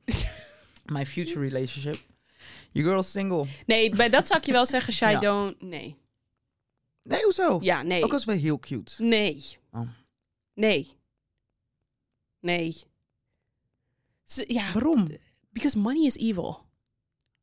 My 0.84 1.06
future 1.06 1.40
relationship. 1.40 2.02
Your 2.72 2.88
girl 2.88 3.00
is 3.00 3.10
single. 3.10 3.46
Nee, 3.66 3.90
bij 3.96 4.08
dat 4.08 4.26
zou 4.26 4.38
ik 4.38 4.46
je 4.46 4.52
wel 4.52 4.66
zeggen, 4.74 4.92
Shai, 4.92 5.12
Ja. 5.12 5.20
don't... 5.20 5.60
Nee. 5.62 5.96
Nee, 7.02 7.22
hoezo? 7.22 7.58
Ja, 7.62 7.82
nee. 7.82 8.04
Ook 8.04 8.12
als 8.12 8.24
wel 8.24 8.36
heel 8.36 8.58
cute. 8.58 9.02
Nee. 9.04 9.44
Oh. 9.72 9.88
Nee. 10.54 10.88
Nee. 12.40 12.76
Ja, 14.46 14.72
Waarom? 14.72 15.08
because 15.50 15.78
money 15.78 16.04
is 16.06 16.16
evil. 16.16 16.64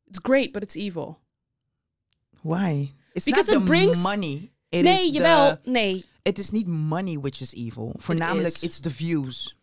It's 0.08 0.18
great, 0.22 0.52
but 0.52 0.62
it's 0.62 0.74
evil. 0.74 1.18
Why? 2.40 2.92
It's 3.12 3.24
Because 3.24 3.50
not 3.52 3.60
it 3.60 3.66
the 3.66 3.72
brings- 3.72 4.02
money. 4.02 4.50
It 4.68 4.82
nee, 4.82 5.06
is 5.08 5.14
jawel. 5.14 5.60
The, 5.62 5.70
Nee. 5.70 6.04
het 6.22 6.38
is 6.38 6.50
niet 6.50 6.66
money 6.66 7.18
which 7.18 7.40
is 7.40 7.52
evil. 7.54 7.94
Voornamelijk, 7.96 8.56
it's 8.58 8.80
the 8.80 8.90
views. 8.90 9.56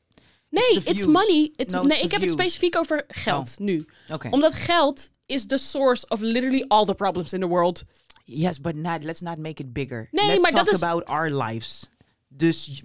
Nee, 0.49 0.81
it's 0.83 1.05
money. 1.05 1.53
It's, 1.55 1.73
No, 1.73 1.83
nee, 1.83 2.01
ik 2.01 2.11
heb 2.11 2.21
het 2.21 2.31
specifiek 2.31 2.75
over 2.77 3.03
geld 3.07 3.59
nu. 3.59 3.85
Oké. 4.11 4.29
Omdat 4.29 4.53
geld 4.53 5.09
is 5.25 5.45
the 5.45 5.57
source 5.57 6.05
of 6.07 6.19
literally 6.21 6.65
all 6.67 6.85
the 6.85 6.95
problems 6.95 7.33
in 7.33 7.39
the 7.39 7.47
world. 7.47 7.83
Yes, 8.23 8.61
but 8.61 8.75
not, 8.75 9.03
let's 9.03 9.21
not 9.21 9.37
make 9.37 9.61
it 9.61 9.73
bigger. 9.73 10.07
Nee, 10.11 10.25
let's 10.27 10.41
maar 10.41 10.51
talk 10.51 10.65
dat 10.65 10.75
is- 10.75 10.81
about 10.83 11.05
our 11.05 11.31
lives. 11.43 11.87
Dus 12.27 12.81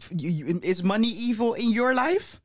is 0.61 0.83
money 0.83 1.11
evil 1.17 1.55
in 1.55 1.71
your 1.71 1.95
life? 1.95 2.41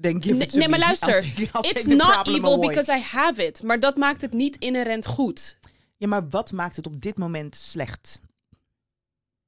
Then 0.00 0.22
give 0.22 0.34
Nee, 0.34 0.42
it 0.42 0.50
to 0.50 0.58
nee, 0.58 0.68
maar 0.68 0.78
me. 0.78 0.84
luister. 0.88 1.24
I'll 1.24 1.30
take, 1.34 1.58
I'll 1.58 1.70
It's 1.70 1.84
not 1.86 2.26
evil 2.28 2.52
away. 2.54 2.68
because 2.68 2.92
I 2.92 2.98
have 3.00 3.46
it. 3.46 3.62
Maar 3.62 3.80
dat 3.80 3.96
maakt 3.96 4.22
het 4.22 4.32
niet 4.32 4.56
inherent 4.56 5.06
goed. 5.06 5.58
Ja, 5.96 6.06
maar 6.08 6.28
wat 6.28 6.52
maakt 6.52 6.76
het 6.76 6.86
op 6.86 7.00
dit 7.00 7.18
moment 7.18 7.56
slecht? 7.56 8.20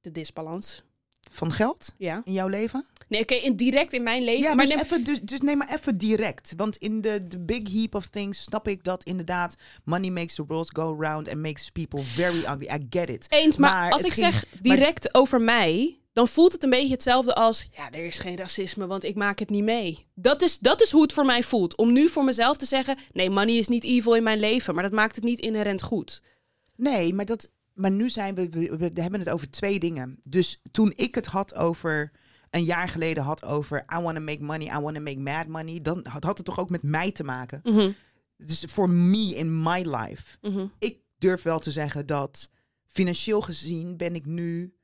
De 0.01 0.11
disbalans. 0.11 0.83
Van 1.31 1.51
geld 1.51 1.93
Ja. 1.97 2.21
in 2.25 2.33
jouw 2.33 2.47
leven? 2.47 2.85
Nee, 3.07 3.21
oké, 3.21 3.33
in 3.33 3.55
direct 3.55 3.93
in 3.93 4.03
mijn 4.03 4.23
leven. 4.23 4.41
Ja, 4.49 4.53
maar 4.55 4.65
dus, 4.65 4.73
neem- 4.75 4.83
even, 4.83 5.03
dus, 5.03 5.21
dus 5.21 5.39
neem 5.41 5.57
maar 5.57 5.73
even 5.75 5.97
direct. 5.97 6.53
Want 6.55 6.77
in 6.77 7.01
de 7.01 7.27
big 7.39 7.71
heap 7.71 7.95
of 7.95 8.07
things 8.07 8.41
snap 8.43 8.67
ik 8.67 8.83
dat 8.83 9.03
inderdaad 9.03 9.55
money 9.83 10.09
makes 10.09 10.35
the 10.35 10.45
world 10.45 10.75
go 10.75 10.95
round 10.99 11.27
and 11.29 11.41
makes 11.41 11.69
people 11.69 12.01
very 12.03 12.37
ugly. 12.37 12.65
I 12.75 12.85
get 12.89 13.09
it. 13.09 13.25
Eens, 13.29 13.57
maar, 13.57 13.71
Maar 13.71 13.91
als 13.91 14.01
ik 14.01 14.13
ging- 14.13 14.33
zeg 14.33 14.45
maar- 14.51 14.61
direct 14.61 15.13
over 15.15 15.41
mij, 15.41 15.99
dan 16.13 16.27
voelt 16.27 16.51
het 16.51 16.63
een 16.63 16.69
beetje 16.69 16.91
hetzelfde 16.93 17.35
als... 17.35 17.67
Ja, 17.71 17.91
er 17.91 18.05
is 18.05 18.19
geen 18.19 18.37
racisme, 18.37 18.87
want 18.87 19.03
ik 19.03 19.15
maak 19.15 19.39
het 19.39 19.49
niet 19.49 19.63
mee. 19.63 20.05
Dat 20.13 20.41
is, 20.41 20.59
dat 20.59 20.81
is 20.81 20.91
hoe 20.91 21.01
het 21.01 21.13
voor 21.13 21.25
mij 21.25 21.43
voelt. 21.43 21.75
Om 21.77 21.91
nu 21.93 22.07
voor 22.09 22.23
mezelf 22.23 22.57
te 22.57 22.65
zeggen... 22.65 22.97
Nee, 23.13 23.29
money 23.29 23.55
is 23.55 23.67
niet 23.67 23.83
evil 23.83 24.15
in 24.15 24.23
mijn 24.23 24.39
leven, 24.39 24.73
maar 24.73 24.83
dat 24.83 24.91
maakt 24.91 25.15
het 25.15 25.23
niet 25.23 25.39
inherent 25.39 25.81
goed. 25.81 26.21
Nee, 26.75 27.13
maar, 27.13 27.25
dat, 27.25 27.49
maar 27.73 27.91
nu 27.91 28.09
zijn 28.09 28.35
we, 28.35 28.49
we, 28.49 28.77
we 28.93 29.01
hebben 29.01 29.19
het 29.19 29.29
over 29.29 29.49
twee 29.49 29.79
dingen. 29.79 30.19
Dus 30.23 30.61
toen 30.71 30.93
ik 30.95 31.15
het 31.15 31.25
had 31.25 31.55
over, 31.55 32.11
een 32.55 32.63
jaar 32.63 32.89
geleden 32.89 33.23
had 33.23 33.45
over, 33.45 33.85
I 33.97 34.01
want 34.01 34.15
to 34.15 34.21
make 34.21 34.43
money, 34.43 34.67
I 34.67 34.79
want 34.79 34.95
to 34.95 35.01
make 35.01 35.19
mad 35.19 35.47
money, 35.47 35.81
dan 35.81 36.05
had, 36.09 36.23
had 36.23 36.37
het 36.37 36.45
toch 36.45 36.59
ook 36.59 36.69
met 36.69 36.83
mij 36.83 37.11
te 37.11 37.23
maken. 37.23 37.59
Mhm. 37.63 37.91
Dus 38.37 38.63
voor 38.67 38.89
me 38.89 39.35
in 39.35 39.61
my 39.63 39.81
life. 39.81 40.37
Mhm. 40.41 40.67
Ik 40.79 40.99
durf 41.17 41.41
wel 41.41 41.59
te 41.59 41.71
zeggen 41.71 42.05
dat 42.05 42.49
financieel 42.87 43.41
gezien 43.41 43.97
ben 43.97 44.15
ik 44.15 44.25
nu 44.25 44.75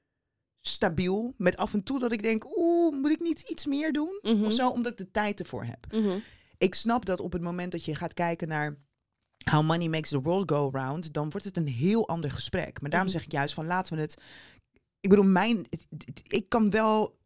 stabiel. 0.59 1.33
Met 1.37 1.57
af 1.57 1.73
en 1.73 1.83
toe 1.83 1.99
dat 1.99 2.11
ik 2.11 2.21
denk, 2.21 2.57
oeh, 2.57 2.95
moet 2.95 3.11
ik 3.11 3.19
niet 3.19 3.41
iets 3.41 3.65
meer 3.65 3.93
doen? 3.93 4.19
Mhm. 4.21 4.43
Of 4.43 4.53
zo, 4.53 4.69
omdat 4.69 4.91
ik 4.91 4.97
de 4.97 5.11
tijd 5.11 5.39
ervoor 5.39 5.63
heb. 5.63 5.87
Ik 6.57 6.75
snap 6.75 7.05
dat 7.05 7.19
op 7.19 7.33
het 7.33 7.41
moment 7.41 7.71
dat 7.71 7.85
je 7.85 7.95
gaat 7.95 8.13
kijken 8.13 8.47
naar 8.47 8.77
how 9.51 9.65
money 9.65 9.87
makes 9.87 10.09
the 10.09 10.21
world 10.21 10.51
go 10.51 10.69
round, 10.71 11.13
dan 11.13 11.29
wordt 11.29 11.45
het 11.45 11.57
een 11.57 11.67
heel 11.67 12.07
ander 12.07 12.31
gesprek. 12.31 12.81
Maar 12.81 12.89
daarom 12.89 13.09
zeg 13.09 13.23
ik 13.23 13.31
juist 13.31 13.53
van 13.53 13.65
laten 13.65 13.95
we 13.95 14.01
het. 14.01 14.17
Ik 14.99 15.09
bedoel, 15.09 15.25
mijn, 15.25 15.65
ik 16.27 16.49
kan 16.49 16.69
wel. 16.69 17.19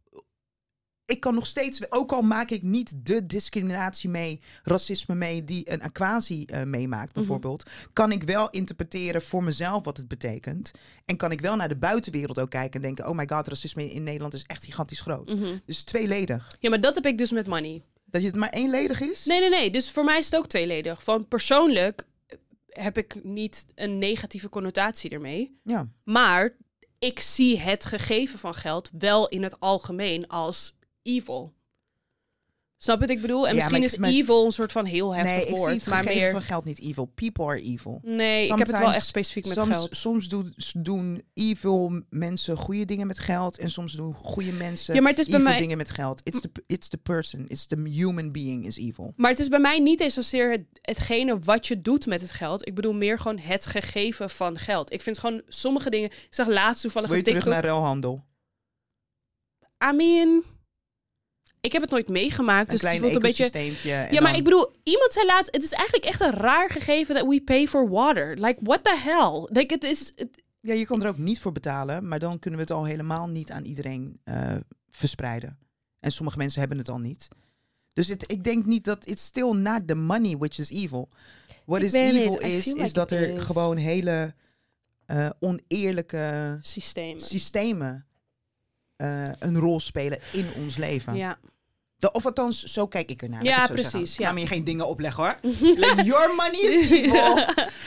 Ik 1.06 1.20
kan 1.20 1.34
nog 1.34 1.46
steeds, 1.48 1.92
ook 1.92 2.12
al 2.12 2.22
maak 2.22 2.50
ik 2.50 2.62
niet 2.62 2.94
de 3.06 3.26
discriminatie 3.26 4.10
mee, 4.10 4.40
racisme 4.64 5.16
mee, 5.16 5.44
die 5.44 5.72
een 5.72 5.82
aquasi 5.82 6.46
eh, 6.46 6.64
meemaakt 6.64 7.10
Mhm. 7.10 7.20
bijvoorbeeld, 7.20 7.70
kan 7.94 8.12
ik 8.12 8.24
wel 8.24 8.50
interpreteren 8.50 9.22
voor 9.22 9.44
mezelf 9.44 9.84
wat 9.84 9.98
het 9.98 10.08
betekent. 10.08 10.72
En 11.06 11.18
kan 11.18 11.32
ik 11.32 11.42
wel 11.42 11.56
naar 11.56 11.68
de 11.70 11.76
buitenwereld 11.76 12.40
ook 12.40 12.50
kijken 12.50 12.74
en 12.74 12.82
denken, 12.82 13.08
oh 13.10 13.16
my 13.16 13.28
god, 13.28 13.48
racisme 13.48 13.92
in 13.92 14.04
Nederland 14.04 14.34
is 14.34 14.44
echt 14.44 14.64
gigantisch 14.64 15.02
groot. 15.02 15.34
Mhm. 15.36 15.58
Dus 15.66 15.84
tweeledig. 15.84 16.56
Ja, 16.60 16.70
maar 16.70 16.80
dat 16.80 16.96
heb 16.96 17.06
ik 17.06 17.18
dus 17.18 17.32
met 17.32 17.48
money. 17.48 17.82
Dat 18.06 18.22
je 18.22 18.28
het 18.28 18.38
maar 18.38 18.50
eenledig 18.50 19.02
is? 19.02 19.26
Nee, 19.26 19.40
nee, 19.40 19.50
nee. 19.50 19.72
Dus 19.72 19.92
voor 19.92 20.04
mij 20.04 20.18
is 20.20 20.26
het 20.26 20.36
ook 20.36 20.48
tweeledig. 20.48 21.04
Van 21.04 21.28
persoonlijk 21.28 22.06
heb 22.70 22.98
ik 22.98 23.24
niet 23.24 23.66
een 23.76 23.98
negatieve 23.98 24.50
connotatie 24.50 25.10
ermee. 25.10 25.60
Ja. 25.64 25.88
Maar 26.04 26.56
ik 27.00 27.20
zie 27.20 27.60
het 27.60 27.86
gegeven 27.86 28.40
van 28.40 28.54
geld 28.54 28.90
wel 28.98 29.28
in 29.28 29.44
het 29.44 29.60
algemeen 29.60 30.28
als 30.28 30.76
evil. 31.06 31.54
Snap 32.78 33.00
je 33.02 33.08
wat 33.08 33.16
ik 33.16 33.22
bedoel? 33.22 33.44
En 33.48 33.50
Ja, 33.50 33.56
misschien 33.56 33.84
ik- 33.84 33.92
is 33.92 33.98
maar- 33.98 34.10
evil 34.10 34.46
een 34.46 34.52
soort 34.52 34.72
van 34.72 34.86
heel 34.86 35.16
heftig 35.16 35.36
nee, 35.36 35.46
ik 35.46 35.56
woord. 35.56 35.70
zie 35.70 35.80
het 35.80 35.90
maar 35.90 36.04
meer. 36.04 36.32
van 36.32 36.42
geld 36.42 36.66
niet 36.66 36.80
evil. 36.80 37.06
People 37.06 37.46
are 37.46 37.62
evil. 37.62 38.00
Nee, 38.04 38.44
ik 38.44 38.58
heb 38.58 38.68
het 38.68 38.80
wel 38.80 38.94
echt 38.94 39.06
specifiek 39.06 39.46
met 39.46 39.54
soms, 39.58 39.70
geld. 39.70 39.96
Soms 39.96 40.28
doen, 40.30 40.54
doen 40.78 41.24
evil 41.34 42.02
mensen 42.10 42.58
goede 42.58 42.86
dingen 42.86 43.08
met 43.08 43.20
geld. 43.20 43.58
En 43.58 43.72
soms 43.72 43.94
doen 43.94 44.14
goede 44.14 44.52
mensen 44.52 44.96
Ja, 44.96 45.02
maar 45.02 45.10
het 45.10 45.20
is 45.20 45.28
bij 45.28 45.40
mij- 45.40 45.58
dingen 45.58 45.78
met 45.78 45.92
geld. 45.92 46.22
It's 46.24 46.42
the, 46.42 46.50
it's 46.68 46.88
the 46.88 46.98
person. 46.98 47.46
It's 47.48 47.66
the 47.66 47.82
human 47.90 48.32
being 48.32 48.66
is 48.66 48.78
evil. 48.78 49.14
Maar 49.16 49.30
het 49.32 49.40
is 49.40 49.48
bij 49.48 49.60
mij 49.60 49.80
niet 49.80 50.00
eens 50.00 50.14
zozeer 50.14 50.52
het, 50.52 50.66
hetgene 50.82 51.40
wat 51.40 51.68
je 51.68 51.82
doet 51.82 52.06
met 52.06 52.22
het 52.22 52.32
geld. 52.32 52.68
Ik 52.68 52.76
bedoel 52.76 52.94
meer 52.94 53.20
gewoon 53.20 53.38
het 53.40 53.66
gegeven 53.66 54.30
van 54.30 54.58
geld. 54.60 54.92
Ik 54.94 55.02
vind 55.02 55.18
gewoon 55.18 55.42
sommige 55.48 55.90
dingen. 55.90 56.10
Ik 56.10 56.28
zag 56.30 56.48
laatst 56.48 56.82
toevallig 56.82 57.10
Wil 57.10 57.18
je 57.18 57.24
op 57.26 57.30
terug 57.30 57.46
naar 57.54 57.64
ruilhandel? 57.64 58.24
I 59.92 59.96
mean, 59.96 60.44
ik 61.66 61.72
heb 61.72 61.82
het 61.82 61.92
nooit 61.92 62.08
meegemaakt, 62.10 62.72
Een 62.72 62.78
dus 62.78 62.92
het 62.92 63.00
voelt 63.00 63.16
een 63.16 63.22
beetje. 63.22 64.08
Ja, 64.12 64.22
maar 64.22 64.36
ik 64.36 64.44
bedoel, 64.44 64.72
iemand 64.84 65.14
zei 65.14 65.26
laatst, 65.26 65.54
het 65.54 65.64
is 65.64 65.72
eigenlijk 65.72 66.06
echt 66.06 66.22
een 66.22 66.32
raar 66.32 66.70
gegeven 66.70 67.16
dat 67.16 67.28
we 67.28 67.42
pay 67.42 67.68
for 67.68 67.90
water. 67.90 68.38
Like, 68.40 68.60
what 68.64 68.84
the 68.84 68.98
hell? 68.98 69.60
Like, 69.60 69.74
het 69.74 69.84
is, 69.84 70.12
Ja, 70.60 70.74
je 70.74 70.86
kan 70.86 71.02
er 71.04 71.08
ook 71.08 71.18
niet 71.18 71.40
voor 71.40 71.52
betalen. 71.52 72.08
Maar 72.08 72.20
dan 72.20 72.40
kunnen 72.40 72.60
we 72.60 72.66
het 72.66 72.76
al 72.76 72.86
helemaal 72.86 73.28
niet 73.28 73.52
aan 73.52 73.66
iedereen 73.66 74.20
eh, 74.24 74.56
verspreiden. 74.92 75.58
En 76.00 76.12
sommige 76.12 76.38
mensen 76.38 76.60
hebben 76.60 76.78
het 76.78 76.90
al 76.90 77.00
niet. 77.00 77.28
Dus 77.94 78.08
het, 78.08 78.32
ik 78.32 78.44
denk 78.44 78.66
niet 78.66 78.84
dat... 78.84 79.08
It's 79.08 79.24
still 79.24 79.52
not 79.52 79.88
the 79.88 79.96
money 79.96 80.38
which 80.38 80.60
is 80.60 80.70
evil. 80.70 81.10
What 81.66 81.80
Ik 81.82 81.86
is 81.88 81.94
evil 81.94 82.40
is, 82.40 82.74
is 82.74 82.94
dat 82.94 83.12
er 83.12 83.30
is. 83.30 83.44
gewoon 83.44 83.78
hele 83.78 84.34
eh, 85.06 85.30
oneerlijke 85.40 86.58
systemen. 86.62 87.22
systemen 87.22 88.06
eh, 88.96 89.30
een 89.40 89.58
rol 89.58 89.80
spelen 89.80 90.20
in 90.34 90.46
ons 90.56 90.78
leven. 90.78 91.16
Ja. 91.16 91.40
De, 91.98 92.12
of 92.12 92.26
althans, 92.26 92.64
zo 92.64 92.88
kijk 92.88 93.10
ik 93.10 93.22
ernaar. 93.22 93.44
Ja, 93.44 93.64
ik 93.66 93.72
precies, 93.72 94.16
ja. 94.18 94.24
Laat 94.26 94.34
me 94.34 94.40
je 94.40 94.48
geen 94.48 94.64
dingen 94.64 94.88
opleggen 94.88 95.24
hoor. 95.24 95.38
like, 95.86 96.02
your 96.04 96.36
money 96.36 96.60
is 96.60 96.90
evil. 97.00 97.36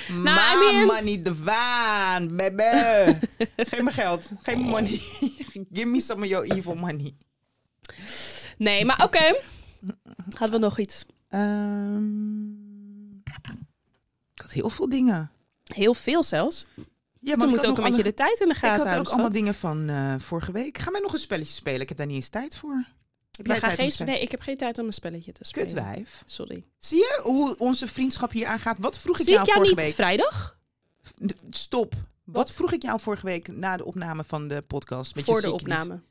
My 0.09 0.23
Nou, 0.23 0.69
I 0.71 0.73
mean- 0.73 0.87
money 0.87 1.21
divine, 1.21 2.29
baby. 2.51 3.19
Geef 3.69 3.83
me 3.83 3.91
geld. 3.91 4.31
Geef 4.43 4.57
me 4.57 4.63
money. 4.63 5.01
Give 5.73 5.87
me 5.87 6.01
some 6.01 6.23
of 6.23 6.29
your 6.29 6.51
evil 6.51 6.75
money. 6.75 7.15
Nee, 8.57 8.85
maar 8.85 9.03
oké. 9.05 9.41
Hadden 10.37 10.61
we 10.61 10.65
nog 10.67 10.79
iets? 10.79 11.05
Ehm, 11.29 13.13
ik 14.35 14.43
had 14.43 14.51
heel 14.53 14.71
veel 14.71 14.89
dingen. 14.89 15.31
Heel 15.65 15.95
veel 15.95 16.23
zelfs. 16.23 16.67
Ja, 17.21 17.35
Toen 17.35 17.43
ik 17.45 17.51
moet 17.51 17.67
ook 17.67 17.79
een 17.79 17.85
beetje 17.85 18.03
de 18.03 18.15
tijd 18.15 18.41
in 18.41 18.49
de 18.49 18.55
Ik 18.55 18.61
gaten 18.61 18.77
had 18.77 18.85
ook 18.87 18.91
houden. 18.93 19.13
allemaal 19.13 19.31
dingen 19.31 19.55
van 19.55 19.89
eh, 19.89 20.15
vorige 20.19 20.53
week. 20.53 20.79
Ga 20.79 20.91
mij 20.91 21.01
nog 21.01 21.13
een 21.13 21.19
spelletje 21.19 21.53
spelen. 21.55 21.81
Ik 21.81 21.89
heb 21.89 21.99
daar 21.99 22.07
niet 22.07 22.17
eens 22.17 22.29
tijd 22.29 22.57
voor. 22.57 22.85
We 23.43 23.55
gaan 23.55 23.71
geen, 23.75 23.93
nee, 24.07 24.21
ik 24.21 24.31
heb 24.31 24.41
geen 24.41 24.57
tijd 24.57 24.79
om 24.79 24.87
een 24.87 24.93
spelletje 24.93 25.33
te 25.33 25.45
spelen. 25.45 25.67
Kutwijf. 25.67 26.23
Sorry. 26.27 26.65
Zie 26.79 26.99
je 26.99 27.21
hoe 27.23 27.57
onze 27.59 27.87
vriendschap 27.87 28.31
hier 28.33 28.47
aangaat? 28.47 28.79
Wat 28.79 28.99
vroeg 28.99 29.19
ik 29.19 29.25
Zie 29.25 29.33
ik 29.33 29.39
jou 29.39 29.47
jou 29.47 29.59
vorige 29.59 29.75
niet 29.75 29.85
week? 29.85 29.95
vrijdag? 29.95 30.59
Stop. 31.51 31.95
Wat? 32.25 32.51
vroeg 32.53 32.73
ik 32.73 32.83
jou 32.83 33.01
vorige 33.01 33.27
week 33.27 33.49
na 33.49 33.77
de 33.77 33.85
opname 33.85 34.25
van 34.25 34.49
de 34.49 34.63
podcast? 34.67 35.15
Met 35.15 35.25
je 35.27 35.33
Voor 35.33 35.41
de 35.41 35.53
opname. 35.53 36.03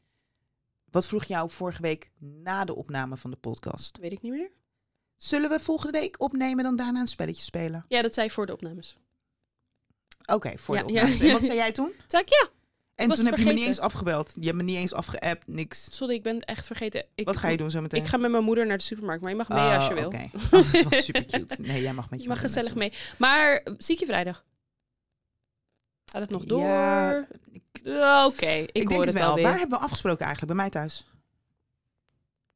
Wat 0.91 1.07
vroeg 1.07 1.23
jou 1.25 1.49
vorige 1.51 1.81
week 1.81 2.11
na 2.19 2.65
de 2.65 2.75
opname 2.75 3.17
van 3.17 3.31
de 3.31 3.37
podcast? 3.37 3.97
Weet 3.97 4.11
ik 4.11 4.21
niet 4.21 4.31
meer. 4.31 4.51
Zullen 5.17 5.49
we 5.49 5.59
volgende 5.59 5.99
week 5.99 6.15
opnemen 6.21 6.63
dan 6.63 6.75
daarna 6.75 6.99
een 6.99 7.07
spelletje 7.07 7.43
spelen? 7.43 7.85
Ja, 7.87 8.01
dat 8.01 8.13
zei 8.13 8.25
ik 8.27 8.31
voor 8.31 8.45
de 8.45 8.53
opnames. 8.53 8.97
Oké, 10.25 10.57
voor 10.57 10.75
Ja, 10.75 10.83
de 10.83 10.93
ja. 10.93 11.01
opname. 11.03 11.23
En 11.25 11.31
wat 11.31 11.43
zei 11.51 11.57
jij 11.57 11.71
toen? 11.71 11.87
Toen 11.91 12.03
zei 12.07 12.23
ik, 12.23 12.29
ja. 12.29 12.49
En 12.97 13.09
toen 13.09 13.25
heb 13.25 13.37
je 13.37 13.45
me 13.45 13.53
niet 13.53 13.65
eens 13.65 13.79
afgebeld. 13.79 14.31
Je 14.39 14.45
hebt 14.45 14.57
me 14.57 14.63
niet 14.63 14.75
eens 14.75 14.93
afgeappt, 14.93 15.47
niks. 15.47 15.87
Sorry, 15.95 16.13
ik 16.15 16.23
ben 16.23 16.33
het 16.35 16.45
echt 16.45 16.65
vergeten. 16.65 17.05
Ik, 17.15 17.25
Wat 17.25 17.37
ga 17.37 17.47
je 17.47 17.57
doen 17.57 17.71
zo 17.71 17.81
meteen? 17.81 18.01
Ik 18.01 18.07
ga 18.07 18.17
met 18.17 18.31
mijn 18.31 18.43
moeder 18.43 18.65
naar 18.65 18.77
de 18.77 18.83
supermarkt, 18.83 19.21
maar 19.21 19.31
je 19.31 19.37
mag 19.37 19.49
mee 19.49 19.57
Oh, 19.59 19.75
als 19.75 19.87
je 19.87 19.93
wil. 19.93 20.05
Oké. 20.05 20.29
Oh, 20.33 20.51
dat 20.51 20.73
is 20.73 20.83
wel 20.83 21.01
super 21.01 21.25
cute. 21.25 21.55
Nee, 21.61 21.81
jij 21.81 21.93
mag 21.93 22.09
met 22.09 22.19
je 22.19 22.25
Je 22.25 22.31
mag 22.31 22.39
gezellig 22.41 22.75
mee. 22.75 22.93
Maar 23.17 23.55
eh, 23.55 23.73
zie 23.77 23.93
ik 23.93 23.99
je 23.99 24.05
vrijdag? 24.05 24.45
Gaat 26.11 26.21
het 26.21 26.29
nog 26.29 26.43
door? 26.43 26.59
Ja, 26.61 27.27
Ja, 27.83 28.25
Oké, 28.25 28.45
ik, 28.45 28.69
Ik, 28.71 28.81
hoor 28.81 28.89
denk 28.89 28.99
het 28.99 29.05
het 29.13 29.17
wel. 29.17 29.27
alweer. 29.29 29.43
Waar 29.43 29.57
hebben 29.59 29.77
we 29.77 29.83
afgesproken 29.83 30.25
eigenlijk? 30.25 30.53
Bij 30.53 30.61
mij 30.63 30.71
thuis? 30.71 31.07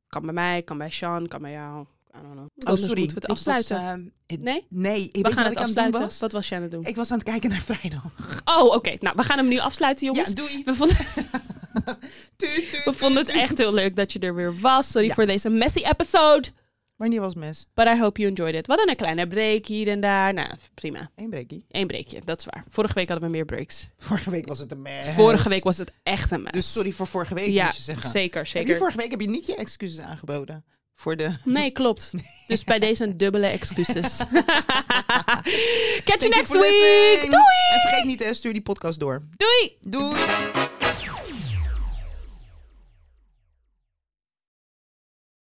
Kan 0.07 0.21
bij 0.21 0.33
mij, 0.33 0.61
kan 0.61 0.77
bij 0.77 0.89
Sean, 0.89 1.27
kan 1.27 1.41
bij 1.41 1.51
jou. 1.51 1.85
I 2.15 2.21
don't 2.21 2.31
know. 2.33 2.45
Oh, 2.45 2.65
Anders 2.67 2.85
sorry. 2.85 2.99
moeten 2.99 3.17
we 3.19 3.27
het 3.27 3.27
was, 3.27 3.47
afsluiten. 3.47 4.11
ehm, 4.27 4.41
nee? 4.43 4.65
Nee, 4.69 5.03
ik 5.03 5.15
We 5.15 5.21
weet 5.21 5.33
gaan 5.33 5.43
wat 5.43 5.53
het 5.53 5.63
afsluiten. 5.63 5.99
was. 6.01 6.19
Wat 6.19 6.31
was 6.31 6.47
jij 6.49 6.57
aan 6.57 6.63
het 6.63 6.71
doen? 6.71 6.83
Ik 6.85 6.95
was 6.95 7.11
aan 7.11 7.17
het 7.17 7.27
kijken 7.27 7.49
naar 7.49 7.61
vrijdag. 7.61 8.03
Oh, 8.45 8.65
oké. 8.75 8.95
Nou, 8.99 9.15
we 9.15 9.23
gaan 9.23 9.37
hem 9.37 9.47
nu 9.47 9.59
afsluiten, 9.59 10.05
jongens. 10.05 10.27
Ja, 10.29 10.33
doei. 10.35 10.61
We 10.65 10.75
vonden, 10.75 10.97
Tuut, 12.35 12.69
tuut, 12.69 12.83
we 12.83 12.93
vonden 12.93 13.17
het 13.25 13.31
echt 13.35 13.57
heel 13.57 13.73
leuk 13.73 13.95
dat 13.95 14.13
je 14.13 14.19
er 14.19 14.35
weer 14.35 14.59
was. 14.59 14.91
Sorry 14.91 15.07
Ja. 15.07 15.13
voor 15.13 15.25
deze 15.25 15.49
messy 15.49 15.79
episode. 15.85 16.47
Wanneer 16.95 17.21
was 17.21 17.35
mes? 17.35 17.65
But 17.73 17.85
I 17.87 17.99
hope 17.99 18.19
you 18.21 18.29
enjoyed 18.35 18.55
it. 18.55 18.67
Hadden 18.67 18.89
een 18.89 18.95
kleine 18.95 19.27
break 19.27 19.65
hier 19.65 19.87
en 19.87 19.99
daar. 19.99 20.33
Nou, 20.33 20.49
prima. 20.73 21.09
Eén 21.15 21.29
breakie. 21.29 21.65
Eén 21.69 21.87
breakje, 21.87 22.21
dat 22.25 22.39
is 22.39 22.45
waar. 22.45 22.63
Vorige 22.69 22.93
week 22.93 23.07
hadden 23.09 23.25
we 23.29 23.35
meer 23.35 23.45
breaks. 23.45 23.89
Vorige 23.97 24.29
week 24.29 24.47
was 24.47 24.59
het 24.59 24.71
een 24.71 24.81
mes. 24.81 25.07
Vorige 25.07 25.49
week 25.49 25.63
was 25.63 25.77
het 25.77 25.91
echt 26.03 26.31
een 26.31 26.41
mess. 26.41 26.51
Dus 26.53 26.71
sorry 26.71 26.91
voor 26.91 27.07
vorige 27.07 27.33
week, 27.33 27.47
ja, 27.49 27.65
moet 27.65 27.75
je 27.75 27.81
zeggen. 27.81 28.09
zeker, 28.09 28.37
Heb 28.43 28.51
je 28.51 28.57
zeker. 28.59 28.77
vorige 28.77 28.97
week 28.97 29.11
heb 29.11 29.21
je 29.21 29.29
niet 29.29 29.45
je 29.45 29.55
excuses 29.55 29.99
aangeboden? 29.99 30.65
Voor 31.01 31.15
de... 31.15 31.35
Nee, 31.43 31.71
klopt. 31.71 32.11
Dus 32.47 32.63
bij 32.63 32.79
deze 32.79 33.03
een 33.03 33.17
dubbele 33.17 33.47
excuses. 33.47 34.17
Catch 36.07 36.23
you 36.23 36.29
next 36.29 36.51
week. 36.51 37.21
Doei! 37.21 37.43
En 37.73 37.79
vergeet 37.81 38.03
niet, 38.05 38.23
hè, 38.23 38.33
stuur 38.33 38.53
die 38.53 38.61
podcast 38.61 38.99
door. 38.99 39.21
Doei! 39.37 39.77
Doei! 39.81 40.80